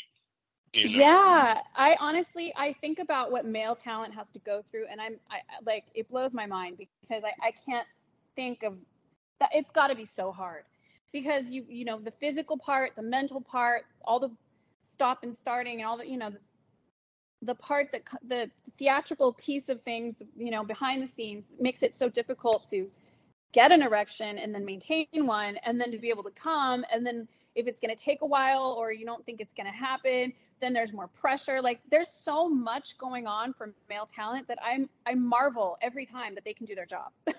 You 0.73 0.89
know? 0.89 0.99
Yeah, 0.99 1.61
I 1.75 1.95
honestly 2.01 2.53
I 2.57 2.73
think 2.73 2.99
about 2.99 3.31
what 3.31 3.45
male 3.45 3.75
talent 3.75 4.13
has 4.13 4.29
to 4.31 4.39
go 4.39 4.61
through, 4.69 4.87
and 4.91 4.99
I'm 4.99 5.15
I 5.31 5.39
like 5.65 5.85
it 5.93 6.09
blows 6.09 6.33
my 6.33 6.45
mind 6.45 6.77
because 6.77 7.23
I 7.23 7.47
I 7.47 7.51
can't 7.65 7.87
think 8.35 8.63
of 8.63 8.75
that. 9.39 9.49
It's 9.53 9.71
got 9.71 9.87
to 9.87 9.95
be 9.95 10.03
so 10.03 10.33
hard 10.33 10.63
because 11.13 11.49
you 11.49 11.65
you 11.69 11.85
know 11.85 11.97
the 11.99 12.11
physical 12.11 12.57
part, 12.57 12.91
the 12.97 13.01
mental 13.03 13.39
part, 13.39 13.85
all 14.03 14.19
the 14.19 14.29
stop 14.85 15.23
and 15.23 15.35
starting, 15.35 15.79
and 15.79 15.87
all 15.87 15.97
the 15.97 16.07
you 16.07 16.17
know 16.17 16.29
the, 16.29 16.39
the 17.41 17.55
part 17.55 17.91
that 17.91 18.03
the 18.27 18.49
theatrical 18.77 19.33
piece 19.33 19.69
of 19.69 19.81
things 19.81 20.21
you 20.37 20.51
know 20.51 20.63
behind 20.63 21.01
the 21.01 21.07
scenes 21.07 21.51
makes 21.59 21.83
it 21.83 21.93
so 21.93 22.09
difficult 22.09 22.65
to 22.69 22.89
get 23.51 23.71
an 23.71 23.81
erection 23.81 24.37
and 24.37 24.53
then 24.53 24.65
maintain 24.65 25.07
one 25.13 25.57
and 25.65 25.79
then 25.79 25.91
to 25.91 25.97
be 25.97 26.09
able 26.09 26.23
to 26.23 26.31
come 26.31 26.83
and 26.91 27.05
then 27.05 27.27
if 27.55 27.67
it's 27.67 27.79
going 27.79 27.95
to 27.95 28.03
take 28.03 28.21
a 28.21 28.25
while 28.25 28.75
or 28.77 28.91
you 28.91 29.05
don't 29.05 29.25
think 29.25 29.39
it's 29.39 29.53
going 29.53 29.65
to 29.65 29.77
happen 29.77 30.33
then 30.61 30.73
there's 30.73 30.93
more 30.93 31.07
pressure. 31.07 31.61
Like 31.61 31.79
there's 31.91 32.09
so 32.09 32.49
much 32.49 32.97
going 32.97 33.27
on 33.27 33.53
for 33.53 33.73
male 33.89 34.07
talent 34.13 34.47
that 34.47 34.57
i'm 34.63 34.89
i 35.05 35.13
marvel 35.13 35.77
every 35.81 36.05
time 36.05 36.35
that 36.35 36.43
they 36.43 36.53
can 36.53 36.65
do 36.65 36.75
their 36.75 36.85
job. 36.85 37.11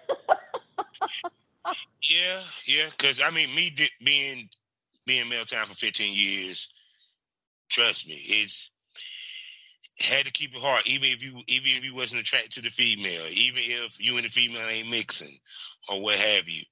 Yeah 2.01 2.43
yeah 2.65 2.91
because 2.91 3.21
i 3.21 3.29
mean 3.29 3.53
me 3.53 3.75
being 4.05 4.49
being 5.05 5.29
male 5.29 5.45
talent 5.45 5.69
for 5.69 5.75
15 5.75 6.17
years 6.17 6.73
trust 7.69 8.09
me 8.09 8.15
it's 8.15 8.71
had 9.99 10.27
to 10.27 10.33
keep 10.33 10.55
it 10.55 10.61
hard 10.61 10.83
even 10.87 11.09
if 11.09 11.23
you 11.23 11.41
even 11.49 11.73
if 11.73 11.85
you 11.85 11.95
wasn't 11.95 12.21
attracted 12.21 12.53
to 12.53 12.63
the 12.63 12.71
female 12.71 13.27
even 13.31 13.63
if 13.63 13.99
you 13.99 14.17
and 14.17 14.27
the 14.27 14.31
female 14.31 14.67
ain't 14.69 14.91
mixing 14.91 15.39
or 15.89 16.03
what 16.03 16.19
have 16.19 16.49
you 16.49 16.63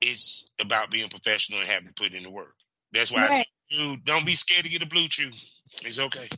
it's 0.00 0.48
about 0.60 0.90
being 0.90 1.08
professional 1.08 1.58
and 1.58 1.68
having 1.68 1.88
to 1.88 1.94
put 1.94 2.12
in 2.12 2.22
the 2.22 2.30
work 2.30 2.54
that's 2.92 3.10
why 3.10 3.28
right. 3.28 3.46
You 3.68 3.96
don't 3.96 4.26
be 4.26 4.36
scared 4.36 4.64
to 4.64 4.70
get 4.70 4.82
a 4.82 4.86
blue 4.86 5.08
chew. 5.08 5.30
It's 5.84 5.98
okay. 5.98 6.28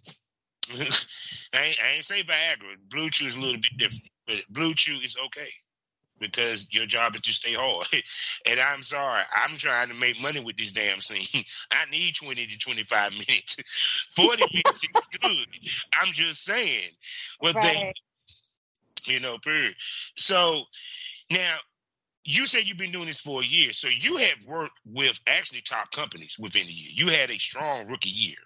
I, 0.72 0.78
ain't, 0.80 1.78
I 1.82 1.96
ain't 1.96 2.04
say 2.04 2.22
Viagra. 2.22 2.76
Blue 2.90 3.10
chew 3.10 3.26
is 3.26 3.36
a 3.36 3.40
little 3.40 3.60
bit 3.60 3.76
different, 3.78 4.08
but 4.26 4.36
blue 4.48 4.74
chew 4.74 4.98
is 5.04 5.16
okay. 5.26 5.48
Because 6.18 6.66
your 6.70 6.86
job 6.86 7.14
is 7.14 7.22
to 7.22 7.32
stay 7.32 7.54
hard. 7.54 7.86
and 8.48 8.60
I'm 8.60 8.82
sorry, 8.82 9.22
I'm 9.34 9.56
trying 9.56 9.88
to 9.88 9.94
make 9.94 10.20
money 10.20 10.40
with 10.40 10.56
this 10.56 10.70
damn 10.70 11.00
scene. 11.00 11.26
I 11.70 11.90
need 11.90 12.14
20 12.16 12.46
to 12.46 12.58
25 12.58 13.12
minutes. 13.12 13.56
40 14.16 14.44
minutes 14.52 14.84
is 14.84 15.20
good. 15.20 15.46
I'm 16.00 16.12
just 16.12 16.44
saying. 16.44 16.90
Well, 17.40 17.54
right. 17.54 17.94
they, 19.06 19.12
you 19.12 19.20
know, 19.20 19.38
period. 19.38 19.74
So 20.16 20.64
now 21.30 21.56
you 22.24 22.46
said 22.46 22.64
you've 22.66 22.78
been 22.78 22.92
doing 22.92 23.06
this 23.06 23.20
for 23.20 23.42
a 23.42 23.46
year. 23.46 23.72
So 23.72 23.88
you 23.88 24.16
have 24.18 24.44
worked 24.46 24.78
with 24.84 25.18
actually 25.26 25.62
top 25.62 25.90
companies 25.92 26.36
within 26.38 26.66
a 26.66 26.70
year. 26.70 26.90
You 26.92 27.08
had 27.08 27.30
a 27.30 27.38
strong 27.38 27.88
rookie 27.88 28.10
year. 28.10 28.36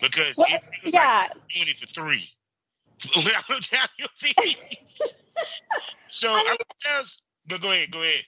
Because 0.00 0.36
well, 0.36 0.48
yeah. 0.84 1.28
Like 1.30 1.48
doing 1.54 1.68
it 1.68 1.78
for 1.78 1.86
three. 1.86 2.28
So 6.08 6.32
I 6.32 6.42
mean, 6.42 6.56
but 7.46 7.60
go 7.60 7.72
ahead, 7.72 7.90
go 7.90 8.00
ahead. 8.00 8.22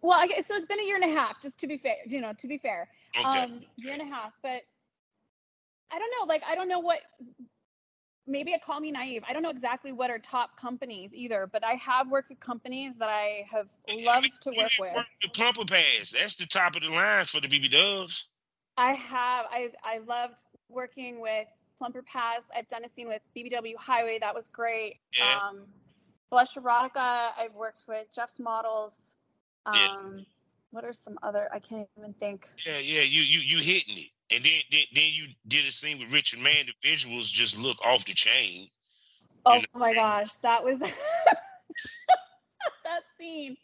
Well, 0.00 0.26
so 0.44 0.56
it's 0.56 0.66
been 0.66 0.80
a 0.80 0.84
year 0.84 0.96
and 0.96 1.04
a 1.04 1.14
half, 1.14 1.40
just 1.40 1.60
to 1.60 1.66
be 1.66 1.78
fair, 1.78 1.96
you 2.06 2.20
know, 2.20 2.32
to 2.38 2.48
be 2.48 2.58
fair. 2.58 2.88
Okay. 3.18 3.42
Um, 3.42 3.60
year 3.76 3.92
and 3.92 4.02
a 4.02 4.06
half, 4.06 4.32
but 4.42 4.62
I 5.90 5.98
don't 5.98 6.10
know, 6.18 6.26
like 6.26 6.42
I 6.48 6.54
don't 6.54 6.68
know 6.68 6.80
what 6.80 7.00
maybe 8.26 8.52
I 8.54 8.58
call 8.58 8.80
me 8.80 8.90
naive. 8.90 9.22
I 9.28 9.32
don't 9.32 9.42
know 9.42 9.50
exactly 9.50 9.92
what 9.92 10.10
are 10.10 10.18
top 10.18 10.60
companies 10.60 11.14
either, 11.14 11.48
but 11.50 11.64
I 11.64 11.74
have 11.74 12.10
worked 12.10 12.28
with 12.28 12.40
companies 12.40 12.96
that 12.98 13.08
I 13.08 13.46
have 13.50 13.68
loved 13.88 14.30
to 14.42 14.50
work 14.56 14.72
with. 14.78 14.92
The 15.22 15.28
Plumper 15.28 15.64
Pass, 15.64 16.12
that's 16.18 16.36
the 16.36 16.46
top 16.46 16.76
of 16.76 16.82
the 16.82 16.90
line 16.90 17.24
for 17.24 17.40
the 17.40 17.48
BB 17.48 17.70
Doves. 17.70 18.28
I 18.76 18.92
have. 18.92 19.46
I 19.50 19.70
I 19.82 19.98
loved 20.06 20.34
working 20.68 21.20
with 21.20 21.46
Plumper 21.78 22.02
Pass. 22.02 22.44
I've 22.54 22.68
done 22.68 22.84
a 22.84 22.88
scene 22.88 23.08
with 23.08 23.22
BBW 23.36 23.76
Highway. 23.76 24.18
That 24.20 24.34
was 24.34 24.48
great. 24.48 24.98
Yeah. 25.16 25.38
Um, 25.48 25.64
Blush 26.30 26.54
Erotica. 26.54 27.30
I've 27.38 27.54
worked 27.54 27.84
with 27.88 28.06
Jeff's 28.14 28.38
Models. 28.38 28.92
Um, 29.66 29.74
yeah. 29.76 30.22
What 30.70 30.84
are 30.84 30.92
some 30.92 31.18
other? 31.22 31.48
I 31.52 31.58
can't 31.58 31.88
even 31.98 32.12
think. 32.14 32.46
Yeah, 32.66 32.78
yeah. 32.78 33.02
You 33.02 33.22
you 33.22 33.40
you 33.40 33.58
hitting 33.58 33.96
it, 33.96 34.10
and 34.34 34.44
then 34.44 34.60
then, 34.70 34.82
then 34.94 35.10
you 35.12 35.26
did 35.46 35.66
a 35.66 35.72
scene 35.72 35.98
with 35.98 36.12
Richard 36.12 36.40
Mann. 36.40 36.66
The 36.66 36.88
visuals 36.88 37.24
just 37.24 37.56
look 37.56 37.78
off 37.84 38.04
the 38.04 38.12
chain. 38.12 38.68
Oh 39.46 39.54
you 39.54 39.60
know? 39.60 39.80
my 39.80 39.94
gosh, 39.94 40.34
that 40.42 40.62
was 40.62 40.80
that 42.84 43.02
scene. 43.18 43.56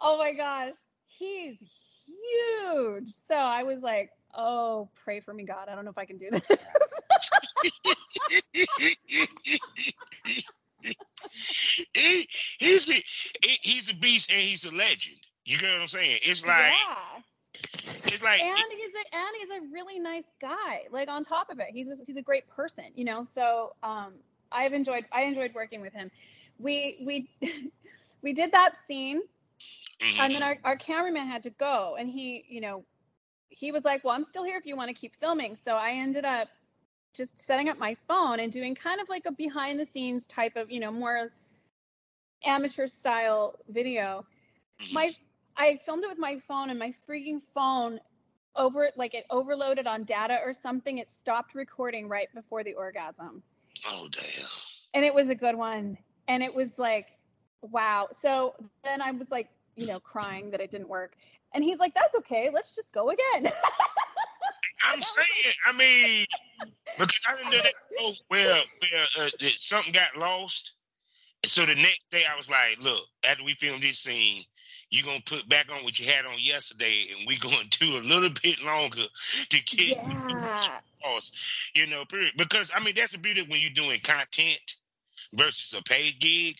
Oh 0.00 0.18
my 0.18 0.32
gosh, 0.32 0.74
he's 1.06 1.62
huge. 2.06 3.10
So 3.28 3.36
I 3.36 3.62
was 3.62 3.80
like, 3.80 4.10
oh, 4.34 4.88
pray 5.04 5.20
for 5.20 5.32
me, 5.32 5.44
God. 5.44 5.68
I 5.68 5.76
don't 5.76 5.84
know 5.84 5.92
if 5.92 5.98
I 5.98 6.06
can 6.06 6.18
do 6.18 6.30
this. 6.30 6.42
he, 11.94 12.28
he's 12.58 12.90
a 12.90 13.02
he's 13.62 13.90
a 13.90 13.94
beast 13.94 14.30
and 14.30 14.40
he's 14.40 14.64
a 14.64 14.70
legend. 14.70 15.16
You 15.44 15.58
get 15.58 15.72
what 15.72 15.82
I'm 15.82 15.86
saying? 15.86 16.18
It's 16.22 16.44
like 16.44 16.72
yeah. 16.88 17.22
It's 18.06 18.22
like 18.22 18.42
and 18.42 18.56
he's 18.70 18.92
a 18.94 19.16
and 19.16 19.36
he's 19.38 19.50
a 19.50 19.72
really 19.72 19.98
nice 19.98 20.30
guy. 20.40 20.82
Like 20.90 21.08
on 21.08 21.24
top 21.24 21.50
of 21.50 21.58
it, 21.58 21.68
he's 21.72 21.88
a, 21.88 21.96
he's 22.06 22.16
a 22.16 22.22
great 22.22 22.48
person. 22.48 22.84
You 22.94 23.04
know, 23.04 23.24
so 23.24 23.74
um, 23.82 24.14
I've 24.52 24.72
enjoyed 24.72 25.04
I 25.12 25.22
enjoyed 25.22 25.54
working 25.54 25.80
with 25.80 25.92
him. 25.92 26.10
We 26.58 26.98
we 27.04 27.28
we 28.22 28.32
did 28.32 28.52
that 28.52 28.74
scene, 28.86 29.22
mm-hmm. 30.02 30.20
and 30.20 30.34
then 30.34 30.42
our 30.42 30.58
our 30.64 30.76
cameraman 30.76 31.26
had 31.26 31.44
to 31.44 31.50
go, 31.50 31.96
and 31.98 32.10
he 32.10 32.44
you 32.48 32.60
know 32.60 32.84
he 33.48 33.72
was 33.72 33.84
like, 33.84 34.04
"Well, 34.04 34.14
I'm 34.14 34.24
still 34.24 34.44
here 34.44 34.58
if 34.58 34.66
you 34.66 34.76
want 34.76 34.88
to 34.88 34.94
keep 34.94 35.16
filming." 35.16 35.56
So 35.56 35.76
I 35.76 35.92
ended 35.92 36.24
up 36.24 36.48
just 37.16 37.40
setting 37.40 37.68
up 37.68 37.78
my 37.78 37.96
phone 38.06 38.40
and 38.40 38.52
doing 38.52 38.74
kind 38.74 39.00
of 39.00 39.08
like 39.08 39.24
a 39.26 39.32
behind 39.32 39.80
the 39.80 39.86
scenes 39.86 40.26
type 40.26 40.56
of, 40.56 40.70
you 40.70 40.80
know, 40.80 40.90
more 40.92 41.30
amateur 42.44 42.86
style 42.86 43.58
video. 43.68 44.24
Mm-hmm. 44.82 44.94
My 44.94 45.14
I 45.56 45.80
filmed 45.84 46.04
it 46.04 46.08
with 46.08 46.18
my 46.18 46.38
phone 46.46 46.70
and 46.70 46.78
my 46.78 46.92
freaking 47.08 47.40
phone 47.54 47.98
over 48.54 48.90
like 48.96 49.14
it 49.14 49.24
overloaded 49.30 49.86
on 49.86 50.04
data 50.04 50.38
or 50.44 50.52
something. 50.52 50.98
It 50.98 51.10
stopped 51.10 51.54
recording 51.54 52.08
right 52.08 52.28
before 52.34 52.62
the 52.62 52.74
orgasm. 52.74 53.42
Oh 53.86 54.08
damn. 54.10 54.46
And 54.94 55.04
it 55.04 55.14
was 55.14 55.28
a 55.28 55.34
good 55.34 55.56
one. 55.56 55.98
And 56.28 56.42
it 56.42 56.54
was 56.54 56.78
like, 56.78 57.08
wow. 57.62 58.08
So 58.12 58.54
then 58.84 59.00
I 59.00 59.10
was 59.12 59.30
like, 59.30 59.48
you 59.76 59.86
know, 59.86 60.00
crying 60.00 60.50
that 60.50 60.60
it 60.60 60.70
didn't 60.70 60.88
work. 60.88 61.16
And 61.54 61.62
he's 61.62 61.78
like, 61.78 61.94
that's 61.94 62.14
okay. 62.16 62.50
Let's 62.52 62.74
just 62.74 62.92
go 62.92 63.10
again. 63.10 63.52
I'm 64.92 65.02
saying, 65.02 65.54
I 65.66 65.72
mean, 65.72 66.26
because 66.98 67.20
I 67.28 67.36
didn't 67.36 67.52
know 67.52 67.62
that 67.62 67.74
oh, 68.00 68.12
where 68.28 68.54
where 68.54 69.24
uh, 69.24 69.28
something 69.56 69.92
got 69.92 70.16
lost. 70.16 70.72
And 71.42 71.50
so 71.50 71.66
the 71.66 71.74
next 71.74 72.10
day, 72.10 72.22
I 72.30 72.36
was 72.36 72.50
like, 72.50 72.78
"Look, 72.80 73.04
after 73.24 73.44
we 73.44 73.54
film 73.54 73.80
this 73.80 73.98
scene, 73.98 74.44
you're 74.90 75.04
gonna 75.04 75.20
put 75.26 75.48
back 75.48 75.66
on 75.70 75.84
what 75.84 75.98
you 75.98 76.06
had 76.06 76.24
on 76.24 76.34
yesterday, 76.38 77.06
and 77.16 77.26
we're 77.26 77.38
gonna 77.40 77.64
do 77.70 77.98
a 77.98 78.02
little 78.02 78.30
bit 78.42 78.62
longer 78.62 79.04
to 79.50 79.64
get 79.64 79.98
yeah. 79.98 80.70
lost." 81.04 81.36
You 81.74 81.86
know, 81.86 82.04
period. 82.04 82.32
Because 82.36 82.70
I 82.74 82.80
mean, 82.80 82.94
that's 82.96 83.12
the 83.12 83.18
beauty 83.18 83.42
when 83.42 83.60
you're 83.60 83.70
doing 83.70 84.00
content 84.00 84.76
versus 85.34 85.78
a 85.78 85.82
paid 85.82 86.18
gig. 86.20 86.56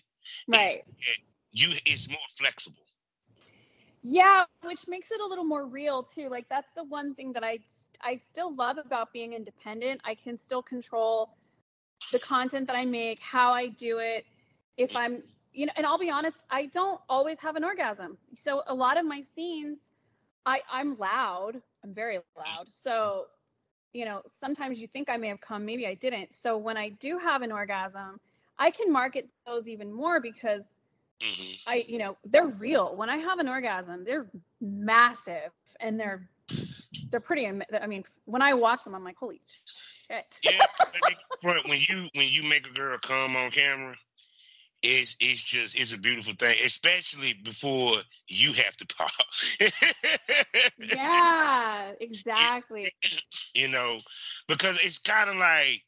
Right. 0.49 0.85
You, 1.53 1.71
it's 1.87 2.09
more 2.09 2.19
flexible. 2.37 2.83
Yeah, 4.09 4.45
which 4.63 4.87
makes 4.87 5.11
it 5.11 5.21
a 5.21 5.27
little 5.27 5.45
more 5.45 5.67
real 5.67 6.05
too. 6.05 6.29
Like 6.29 6.49
that's 6.49 6.71
the 6.77 6.85
one 6.85 7.15
thing 7.15 7.33
that 7.33 7.43
I 7.43 7.59
I 8.03 8.17
still 8.17 8.55
love 8.55 8.79
about 8.79 9.13
being 9.13 9.33
independent. 9.33 10.01
I 10.05 10.15
can 10.15 10.37
still 10.37 10.63
control 10.63 11.31
the 12.13 12.19
content 12.19 12.67
that 12.67 12.77
I 12.77 12.85
make, 12.85 13.21
how 13.21 13.53
I 13.53 13.69
do 13.69 13.99
it. 13.99 14.25
If 14.77 14.95
I'm, 14.95 15.23
you 15.53 15.67
know, 15.67 15.73
and 15.77 15.87
I'll 15.87 15.99
be 15.99 16.11
honest, 16.11 16.45
I 16.51 16.67
don't 16.67 17.01
always 17.09 17.41
have 17.41 17.57
an 17.57 17.65
orgasm. 17.65 18.19
So 18.35 18.63
a 18.67 18.75
lot 18.75 18.99
of 18.99 19.07
my 19.07 19.21
scenes, 19.21 19.79
I 20.45 20.61
I'm 20.71 20.97
loud. 20.99 21.61
I'm 21.83 21.95
very 21.95 22.19
loud. 22.37 22.67
So, 22.71 23.27
you 23.93 24.05
know, 24.05 24.21
sometimes 24.27 24.81
you 24.81 24.87
think 24.87 25.09
I 25.09 25.17
may 25.17 25.29
have 25.29 25.41
come, 25.41 25.65
maybe 25.65 25.87
I 25.87 25.95
didn't. 25.95 26.33
So 26.33 26.59
when 26.59 26.77
I 26.77 26.91
do 26.91 27.19
have 27.19 27.43
an 27.43 27.53
orgasm, 27.53 28.21
I 28.59 28.71
can 28.71 28.93
market 28.93 29.29
those 29.47 29.69
even 29.69 29.93
more 29.93 30.21
because 30.21 30.63
mm-hmm. 31.21 31.53
I, 31.67 31.85
you 31.89 31.99
know, 31.99 32.17
they're 32.25 32.47
real. 32.47 32.95
When 32.95 33.09
I 33.09 33.17
have 33.19 33.39
an 33.39 33.49
orgasm, 33.49 34.05
they're 34.05 34.27
massive 34.61 35.51
and 35.81 35.99
they're 35.99 36.29
they're 37.11 37.21
pretty. 37.21 37.47
I 37.47 37.87
mean, 37.87 38.05
when 38.25 38.43
I 38.43 38.55
watch 38.55 38.85
them, 38.85 38.95
I'm 38.95 39.05
like, 39.05 39.17
holy 39.17 39.41
shit. 40.09 40.39
yeah, 40.43 40.67
when 41.67 41.81
you 41.81 42.09
when 42.15 42.29
you 42.29 42.43
make 42.43 42.67
a 42.67 42.73
girl 42.73 42.99
come 42.99 43.37
on 43.37 43.51
camera, 43.51 43.95
it's 44.83 45.17
it's 45.21 45.43
just 45.43 45.77
it's 45.77 45.93
a 45.93 45.99
beautiful 45.99 46.35
thing, 46.35 46.57
especially 46.65 47.35
before 47.45 47.99
you 48.29 48.53
have 48.53 48.77
to 48.77 48.87
pop. 48.87 49.11
yeah, 50.79 51.93
exactly. 52.01 52.93
You 53.55 53.69
know, 53.69 53.99
because 54.49 54.79
it's 54.83 54.99
kind 54.99 55.31
of 55.31 55.37
like 55.37 55.83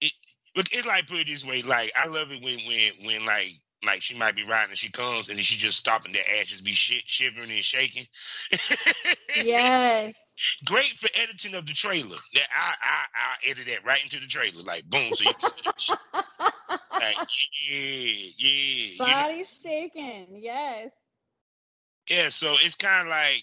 it. 0.00 0.12
It's 0.54 0.86
like 0.86 1.06
put 1.06 1.18
it 1.18 1.26
this 1.26 1.44
way, 1.44 1.62
like 1.62 1.92
I 1.96 2.06
love 2.06 2.30
it 2.30 2.42
when 2.42 2.58
when 2.66 2.92
when 3.04 3.24
like 3.24 3.54
like 3.84 4.02
she 4.02 4.16
might 4.16 4.36
be 4.36 4.44
riding 4.44 4.70
and 4.70 4.78
she 4.78 4.90
comes 4.90 5.28
and 5.28 5.36
then 5.36 5.44
she 5.44 5.56
just 5.56 5.78
stopping 5.78 6.12
their 6.12 6.24
ass 6.38 6.46
just 6.46 6.64
be 6.64 6.72
shit, 6.72 7.02
shivering 7.06 7.50
and 7.50 7.64
shaking. 7.64 8.06
yes. 9.36 10.16
Great 10.64 10.96
for 10.96 11.08
editing 11.14 11.54
of 11.54 11.66
the 11.66 11.72
trailer. 11.72 12.16
That 12.34 12.48
I 12.54 12.74
I 12.82 13.04
I 13.14 13.50
edit 13.50 13.66
that 13.66 13.84
right 13.84 14.02
into 14.02 14.20
the 14.20 14.26
trailer, 14.26 14.62
like 14.62 14.84
boom, 14.84 15.12
so 15.14 15.24
you 15.24 15.34
can 15.34 15.50
see 15.78 15.92
like, 17.00 17.16
yeah, 17.68 18.30
yeah. 18.36 18.94
Body 18.98 19.32
you 19.32 19.38
know? 19.38 19.44
shaking, 19.62 20.26
yes. 20.40 20.92
Yeah, 22.08 22.28
so 22.28 22.56
it's 22.62 22.74
kind 22.74 23.06
of 23.06 23.10
like, 23.10 23.42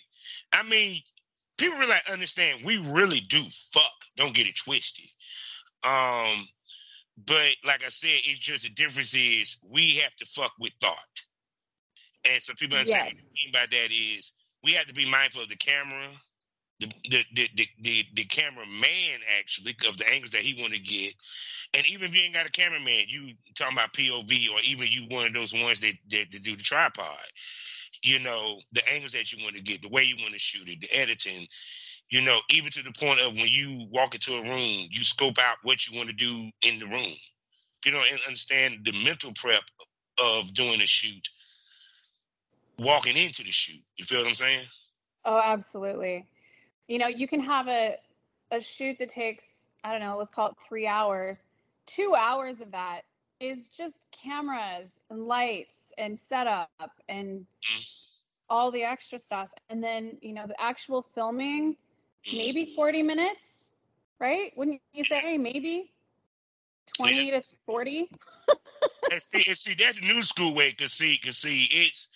I 0.53 0.63
mean, 0.63 1.01
people 1.57 1.79
really 1.79 1.95
understand. 2.11 2.65
We 2.65 2.77
really 2.77 3.21
do 3.21 3.43
fuck. 3.71 3.83
Don't 4.17 4.35
get 4.35 4.47
it 4.47 4.57
twisted. 4.57 5.05
Um, 5.83 6.47
but 7.25 7.55
like 7.65 7.83
I 7.83 7.89
said, 7.89 8.19
it's 8.25 8.39
just 8.39 8.63
the 8.63 8.69
difference 8.69 9.13
is 9.15 9.57
we 9.67 9.95
have 9.97 10.15
to 10.17 10.25
fuck 10.25 10.51
with 10.59 10.73
thought. 10.79 10.97
And 12.29 12.41
so 12.41 12.53
people 12.53 12.77
understand 12.77 13.11
yes. 13.13 13.23
what 13.23 13.29
I 13.29 13.45
mean 13.45 13.53
by 13.53 13.77
that 13.77 13.91
is 13.91 14.31
we 14.63 14.73
have 14.73 14.85
to 14.87 14.93
be 14.93 15.09
mindful 15.09 15.43
of 15.43 15.49
the 15.49 15.55
camera, 15.55 16.09
the 16.79 16.91
the 17.09 17.23
the 17.33 17.49
the, 17.55 17.67
the, 17.81 18.03
the 18.15 18.23
cameraman 18.25 19.21
actually 19.39 19.75
of 19.87 19.97
the 19.97 20.11
angles 20.11 20.31
that 20.31 20.41
he 20.41 20.59
want 20.59 20.73
to 20.73 20.79
get. 20.79 21.13
And 21.73 21.85
even 21.89 22.09
if 22.09 22.15
you 22.15 22.21
ain't 22.21 22.33
got 22.33 22.45
a 22.45 22.51
cameraman, 22.51 23.05
you 23.07 23.33
talking 23.55 23.77
about 23.77 23.93
POV 23.93 24.49
or 24.51 24.59
even 24.63 24.87
you 24.89 25.05
one 25.09 25.27
of 25.27 25.33
those 25.33 25.53
ones 25.53 25.79
that, 25.81 25.93
that, 26.09 26.31
that 26.31 26.43
do 26.43 26.55
the 26.55 26.63
tripod. 26.63 27.17
You 28.03 28.19
know, 28.19 28.59
the 28.73 28.87
angles 28.93 29.13
that 29.13 29.33
you 29.33 29.43
want 29.43 29.55
to 29.55 29.61
get, 29.61 29.81
the 29.81 29.89
way 29.89 30.03
you 30.03 30.17
want 30.19 30.33
to 30.33 30.39
shoot 30.39 30.69
it, 30.69 30.81
the 30.81 30.93
editing, 30.93 31.47
you 32.09 32.21
know, 32.21 32.39
even 32.49 32.71
to 32.71 32.83
the 32.83 32.91
point 32.91 33.19
of 33.21 33.33
when 33.33 33.47
you 33.47 33.87
walk 33.91 34.13
into 34.15 34.35
a 34.35 34.41
room, 34.41 34.87
you 34.91 35.03
scope 35.03 35.37
out 35.39 35.57
what 35.63 35.87
you 35.87 35.97
want 35.97 36.09
to 36.09 36.15
do 36.15 36.49
in 36.61 36.79
the 36.79 36.85
room. 36.85 37.13
You 37.85 37.91
know, 37.91 38.03
and 38.09 38.19
understand 38.27 38.79
the 38.85 38.91
mental 38.91 39.31
prep 39.35 39.63
of 40.19 40.53
doing 40.53 40.81
a 40.81 40.87
shoot, 40.87 41.29
walking 42.77 43.15
into 43.17 43.43
the 43.43 43.51
shoot. 43.51 43.83
You 43.97 44.05
feel 44.05 44.19
what 44.19 44.27
I'm 44.27 44.35
saying? 44.35 44.65
Oh, 45.25 45.41
absolutely. 45.43 46.25
You 46.87 46.97
know, 46.99 47.07
you 47.07 47.27
can 47.27 47.41
have 47.41 47.67
a 47.67 47.97
a 48.51 48.59
shoot 48.61 48.97
that 48.99 49.09
takes, 49.09 49.69
I 49.83 49.91
don't 49.91 50.01
know, 50.01 50.17
let's 50.17 50.31
call 50.31 50.49
it 50.49 50.55
three 50.67 50.87
hours. 50.87 51.45
Two 51.85 52.15
hours 52.17 52.61
of 52.61 52.71
that 52.71 53.01
is 53.39 53.67
just 53.69 54.01
cameras 54.11 54.99
and 55.09 55.27
lights 55.27 55.93
and 55.97 56.17
setup 56.17 56.79
and 56.93 57.29
Mhm. 57.63 57.83
all 58.49 58.71
the 58.71 58.83
extra 58.83 59.19
stuff. 59.19 59.49
And 59.69 59.83
then, 59.83 60.17
you 60.21 60.33
know, 60.33 60.45
the 60.47 60.59
actual 60.59 61.01
filming. 61.01 61.75
Maybe 62.31 62.73
40 62.75 63.03
minutes, 63.03 63.71
right? 64.19 64.51
Wouldn't 64.57 64.81
you 64.93 65.03
say 65.03 65.21
maybe 65.37 65.75
20 66.97 67.31
to 67.31 67.41
40? 67.65 68.11
and 69.11 69.21
see, 69.21 69.43
and 69.47 69.57
see, 69.57 69.73
that's 69.73 70.01
new 70.01 70.21
school 70.23 70.53
way. 70.53 70.71
Cause 70.73 70.93
see, 70.93 71.17
cause 71.17 71.37
see, 71.37 71.67
it's 71.71 72.07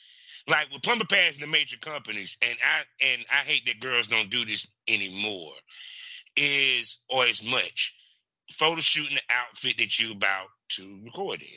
like 0.48 0.72
with 0.72 0.84
Plumper 0.84 1.06
Pass 1.06 1.36
in 1.36 1.42
the 1.42 1.48
major 1.48 1.78
companies, 1.78 2.38
and 2.42 2.58
I 2.64 2.84
and 3.06 3.26
I 3.32 3.38
hate 3.38 3.66
that 3.66 3.80
girls 3.80 4.08
don't 4.08 4.30
do 4.30 4.46
this 4.46 4.68
anymore. 4.88 5.54
Is 6.36 7.00
or 7.10 7.26
as 7.26 7.44
much 7.44 7.96
photo 8.54 8.82
shooting 8.82 9.16
the 9.16 9.22
outfit 9.30 9.78
that 9.78 10.00
you 10.00 10.12
about 10.12 10.48
to 10.70 11.00
record 11.04 11.42
in. 11.42 11.48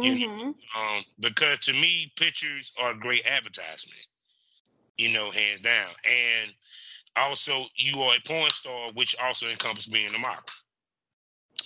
You 0.00 0.14
know, 0.20 0.26
Mhm. 0.26 0.54
um, 0.80 1.04
because 1.18 1.60
to 1.60 1.72
me, 1.72 2.12
pictures 2.16 2.72
are 2.80 2.92
a 2.92 2.98
great 2.98 3.26
advertisement. 3.26 4.00
You 4.98 5.10
know, 5.12 5.30
hands 5.30 5.60
down, 5.62 5.90
and 6.08 6.52
also 7.16 7.64
you 7.76 8.00
are 8.02 8.14
a 8.14 8.20
porn 8.26 8.50
star, 8.50 8.90
which 8.94 9.14
also 9.22 9.48
encompasses 9.48 9.92
being 9.92 10.14
a 10.14 10.18
model. 10.18 10.42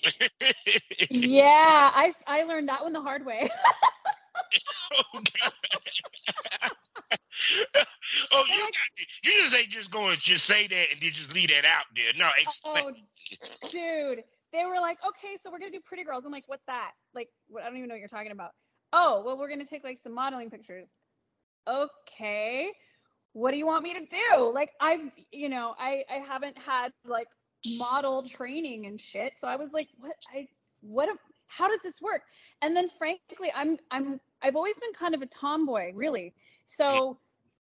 Yeah, 1.11 1.91
I 1.95 2.13
I 2.27 2.43
learned 2.45 2.69
that 2.69 2.83
one 2.83 2.93
the 2.93 3.01
hard 3.01 3.25
way. 3.25 3.49
oh, 4.95 5.03
oh, 8.33 8.45
you, 8.49 8.67
you 9.25 9.33
just 9.43 9.57
ain't 9.57 9.69
just 9.69 9.91
going 9.91 10.17
to 10.17 10.21
just 10.21 10.45
say 10.45 10.67
that 10.67 10.87
and 10.93 11.01
then 11.01 11.11
just 11.11 11.35
leave 11.35 11.51
that 11.51 11.65
out 11.65 11.85
there. 11.95 12.13
No, 12.17 12.27
oh, 12.27 12.41
explain. 12.41 12.85
oh, 12.87 13.69
dude, 13.69 14.25
they 14.53 14.65
were 14.65 14.81
like, 14.81 14.99
okay, 15.07 15.37
so 15.43 15.51
we're 15.51 15.59
gonna 15.59 15.73
do 15.73 15.81
Pretty 15.85 16.05
Girls. 16.05 16.25
I'm 16.25 16.33
like, 16.33 16.45
what's 16.47 16.65
that? 16.67 16.93
Like, 17.15 17.29
what, 17.49 17.63
I 17.63 17.67
don't 17.67 17.77
even 17.77 17.89
know 17.89 17.95
what 17.95 18.01
you're 18.01 18.09
talking 18.09 18.33
about. 18.33 18.51
Oh, 18.93 19.23
well, 19.25 19.39
we're 19.39 19.49
gonna 19.49 19.67
take 19.67 19.85
like 19.85 19.99
some 19.99 20.15
modeling 20.15 20.51
pictures. 20.51 20.89
Okay, 21.69 22.71
what 23.35 23.51
do 23.51 23.59
you 23.59 23.67
want 23.67 23.83
me 23.83 23.93
to 23.95 24.07
do? 24.07 24.51
Like, 24.55 24.71
I've, 24.81 25.11
you 25.31 25.49
know, 25.49 25.75
I 25.79 26.05
I 26.11 26.15
haven't 26.27 26.57
had 26.57 26.93
like 27.07 27.29
model 27.67 28.23
training 28.23 28.87
and 28.87 28.99
shit, 29.01 29.35
so 29.37 29.47
I 29.47 29.57
was 29.57 29.73
like, 29.73 29.89
what? 29.99 30.17
I 30.35 30.49
what? 30.81 31.09
am- 31.09 31.19
How 31.47 31.69
does 31.69 31.83
this 31.83 32.01
work? 32.01 32.23
And 32.63 32.75
then, 32.75 32.89
frankly, 32.99 33.53
I'm 33.55 33.77
I'm 33.91 34.19
I've 34.41 34.57
always 34.57 34.79
been 34.79 34.93
kind 34.99 35.15
of 35.15 35.21
a 35.23 35.27
tomboy, 35.27 35.93
really. 35.95 36.33
So. 36.67 37.19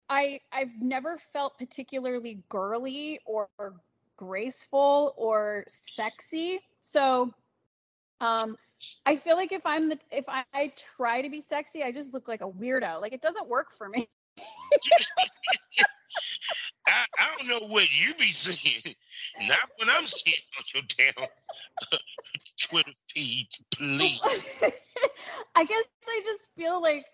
I 0.09 0.41
I've 0.51 0.81
never 0.81 1.17
felt 1.31 1.57
particularly 1.57 2.43
girly 2.49 3.19
or, 3.25 3.47
or 3.57 3.75
graceful 4.17 5.13
or 5.17 5.63
sexy. 5.67 6.59
So 6.81 7.33
um 8.19 8.55
I 9.05 9.15
feel 9.15 9.37
like 9.37 9.53
if 9.53 9.65
I'm 9.65 9.87
the 9.89 9.97
if 10.11 10.25
I, 10.27 10.43
I 10.53 10.73
try 10.97 11.21
to 11.21 11.29
be 11.29 11.39
sexy, 11.39 11.83
I 11.83 11.91
just 11.93 12.13
look 12.13 12.27
like 12.27 12.41
a 12.41 12.49
weirdo. 12.49 13.01
Like 13.01 13.13
it 13.13 13.21
doesn't 13.21 13.47
work 13.47 13.71
for 13.71 13.87
me. 13.87 14.07
I, 16.87 17.05
I 17.17 17.37
don't 17.37 17.47
know 17.47 17.67
what 17.67 17.87
you 17.91 18.13
be 18.15 18.27
seeing. 18.27 18.95
Not 19.41 19.69
when 19.77 19.89
I'm 19.89 20.05
seeing 20.05 20.35
on 20.57 20.63
your 20.73 20.83
damn 20.97 21.27
Twitter 22.61 22.91
feed, 23.13 23.47
please. 23.73 24.21
I 25.55 25.65
guess 25.65 25.85
I 26.07 26.21
just 26.25 26.49
feel 26.55 26.81
like 26.81 27.05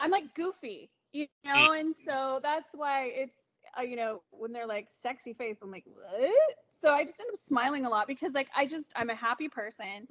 I'm 0.00 0.10
like 0.10 0.34
goofy, 0.34 0.90
you 1.12 1.26
know, 1.44 1.72
and 1.72 1.94
so 1.94 2.40
that's 2.42 2.70
why 2.74 3.10
it's 3.14 3.36
uh, 3.78 3.82
you 3.82 3.96
know 3.96 4.22
when 4.30 4.52
they're 4.52 4.66
like 4.66 4.88
sexy 4.88 5.32
face, 5.32 5.58
I'm 5.62 5.70
like 5.70 5.84
what? 5.86 6.30
So 6.74 6.92
I 6.92 7.04
just 7.04 7.20
end 7.20 7.28
up 7.32 7.38
smiling 7.38 7.86
a 7.86 7.88
lot 7.88 8.06
because 8.06 8.34
like 8.34 8.48
I 8.56 8.66
just 8.66 8.92
I'm 8.96 9.10
a 9.10 9.14
happy 9.14 9.48
person, 9.48 10.06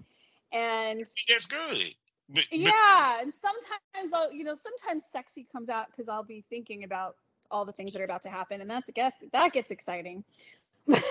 and 0.51 1.03
That's 1.27 1.45
good. 1.45 1.95
But, 2.27 2.45
but 2.49 2.59
yeah 2.59 3.21
and 3.21 3.31
sometimes 3.33 4.13
i'll 4.13 4.31
you 4.31 4.43
know 4.43 4.55
sometimes 4.55 5.03
sexy 5.11 5.47
comes 5.51 5.69
out 5.69 5.87
because 5.87 6.09
i'll 6.09 6.23
be 6.23 6.43
thinking 6.49 6.83
about 6.83 7.15
all 7.51 7.65
the 7.65 7.71
things 7.71 7.93
that 7.93 8.01
are 8.01 8.05
about 8.05 8.23
to 8.23 8.29
happen 8.29 8.61
and 8.61 8.69
that's 8.69 8.89
gets 8.91 9.23
that 9.31 9.53
gets 9.53 9.69
exciting 9.71 10.23
but 10.87 11.03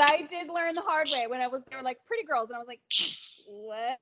i 0.00 0.22
did 0.28 0.48
learn 0.48 0.74
the 0.74 0.82
hard 0.82 1.08
way 1.10 1.26
when 1.26 1.40
i 1.40 1.46
was 1.46 1.62
they 1.70 1.76
were 1.76 1.82
like 1.82 1.98
pretty 2.06 2.24
girls 2.24 2.50
and 2.50 2.56
i 2.56 2.58
was 2.58 2.68
like 2.68 2.80
what 3.46 3.98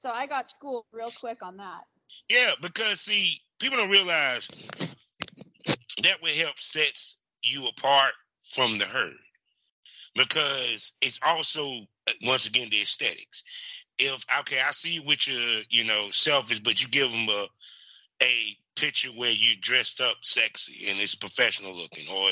so 0.00 0.10
i 0.10 0.26
got 0.26 0.48
schooled 0.48 0.84
real 0.92 1.10
quick 1.20 1.42
on 1.42 1.56
that 1.56 1.82
yeah, 2.28 2.52
because 2.60 3.00
see, 3.00 3.40
people 3.58 3.78
don't 3.78 3.90
realize 3.90 4.48
that 6.02 6.22
will 6.22 6.34
help 6.34 6.58
sets 6.58 7.16
you 7.42 7.66
apart 7.68 8.12
from 8.44 8.78
the 8.78 8.86
herd. 8.86 9.14
Because 10.16 10.92
it's 11.00 11.20
also 11.24 11.82
uh, 12.08 12.12
once 12.24 12.46
again 12.46 12.68
the 12.70 12.82
aesthetics. 12.82 13.42
If 14.00 14.24
okay, 14.40 14.60
I 14.66 14.72
see 14.72 14.94
you 14.94 15.02
with 15.04 15.26
your, 15.28 15.62
you 15.68 15.84
know, 15.84 16.08
selfies, 16.10 16.62
but 16.62 16.80
you 16.82 16.88
give 16.88 17.10
them 17.10 17.28
a 17.28 17.46
a 18.22 18.56
picture 18.76 19.10
where 19.10 19.30
you 19.30 19.56
dressed 19.60 20.00
up 20.00 20.16
sexy 20.22 20.86
and 20.88 20.98
it's 21.00 21.14
professional 21.14 21.76
looking, 21.76 22.08
or 22.08 22.30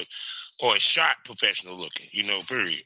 or 0.60 0.76
a 0.76 0.80
shot 0.80 1.16
professional 1.24 1.78
looking, 1.78 2.06
you 2.12 2.24
know, 2.24 2.40
period. 2.42 2.82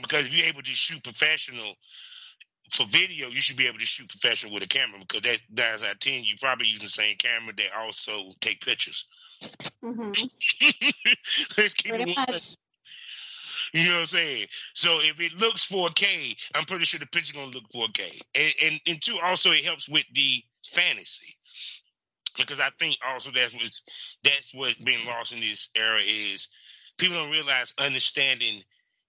Because 0.00 0.26
if 0.26 0.36
you're 0.36 0.46
able 0.46 0.62
to 0.62 0.70
shoot 0.70 1.02
professional 1.02 1.74
for 2.70 2.86
video, 2.86 3.28
you 3.28 3.40
should 3.40 3.56
be 3.56 3.66
able 3.66 3.78
to 3.78 3.86
shoot 3.86 4.08
professional 4.08 4.52
with 4.52 4.62
a 4.62 4.68
camera 4.68 5.00
because 5.00 5.22
that 5.22 5.40
that's 5.52 5.82
out 5.82 5.92
of 5.92 6.00
ten. 6.00 6.24
You 6.24 6.36
probably 6.40 6.66
using 6.66 6.84
the 6.84 6.90
same 6.90 7.16
camera 7.16 7.54
that 7.56 7.72
also 7.76 8.32
take 8.40 8.60
pictures. 8.60 9.06
mm-hmm. 9.82 10.12
Let's 11.58 11.74
keep 11.74 11.94
pretty 11.94 12.12
it 12.12 12.16
much 12.16 12.56
You 13.72 13.86
know 13.86 13.94
what 13.94 14.00
I'm 14.00 14.06
saying? 14.06 14.46
So 14.74 15.00
if 15.00 15.20
it 15.20 15.32
looks 15.34 15.66
4K, 15.66 16.36
I'm 16.54 16.64
pretty 16.64 16.84
sure 16.84 17.00
the 17.00 17.06
picture's 17.06 17.32
gonna 17.32 17.50
look 17.50 17.68
4K. 17.74 18.20
And, 18.34 18.52
and 18.64 18.80
and 18.86 19.02
two, 19.02 19.18
also 19.22 19.50
it 19.50 19.64
helps 19.64 19.88
with 19.88 20.04
the 20.14 20.42
fantasy. 20.66 21.36
Because 22.36 22.60
I 22.60 22.70
think 22.78 22.96
also 23.06 23.30
that's 23.30 23.54
what's 23.54 23.82
that's 24.22 24.54
what's 24.54 24.78
being 24.78 25.06
lost 25.06 25.32
in 25.32 25.40
this 25.40 25.70
era 25.76 26.00
is 26.00 26.48
people 26.98 27.16
don't 27.16 27.30
realize 27.30 27.74
understanding 27.78 28.62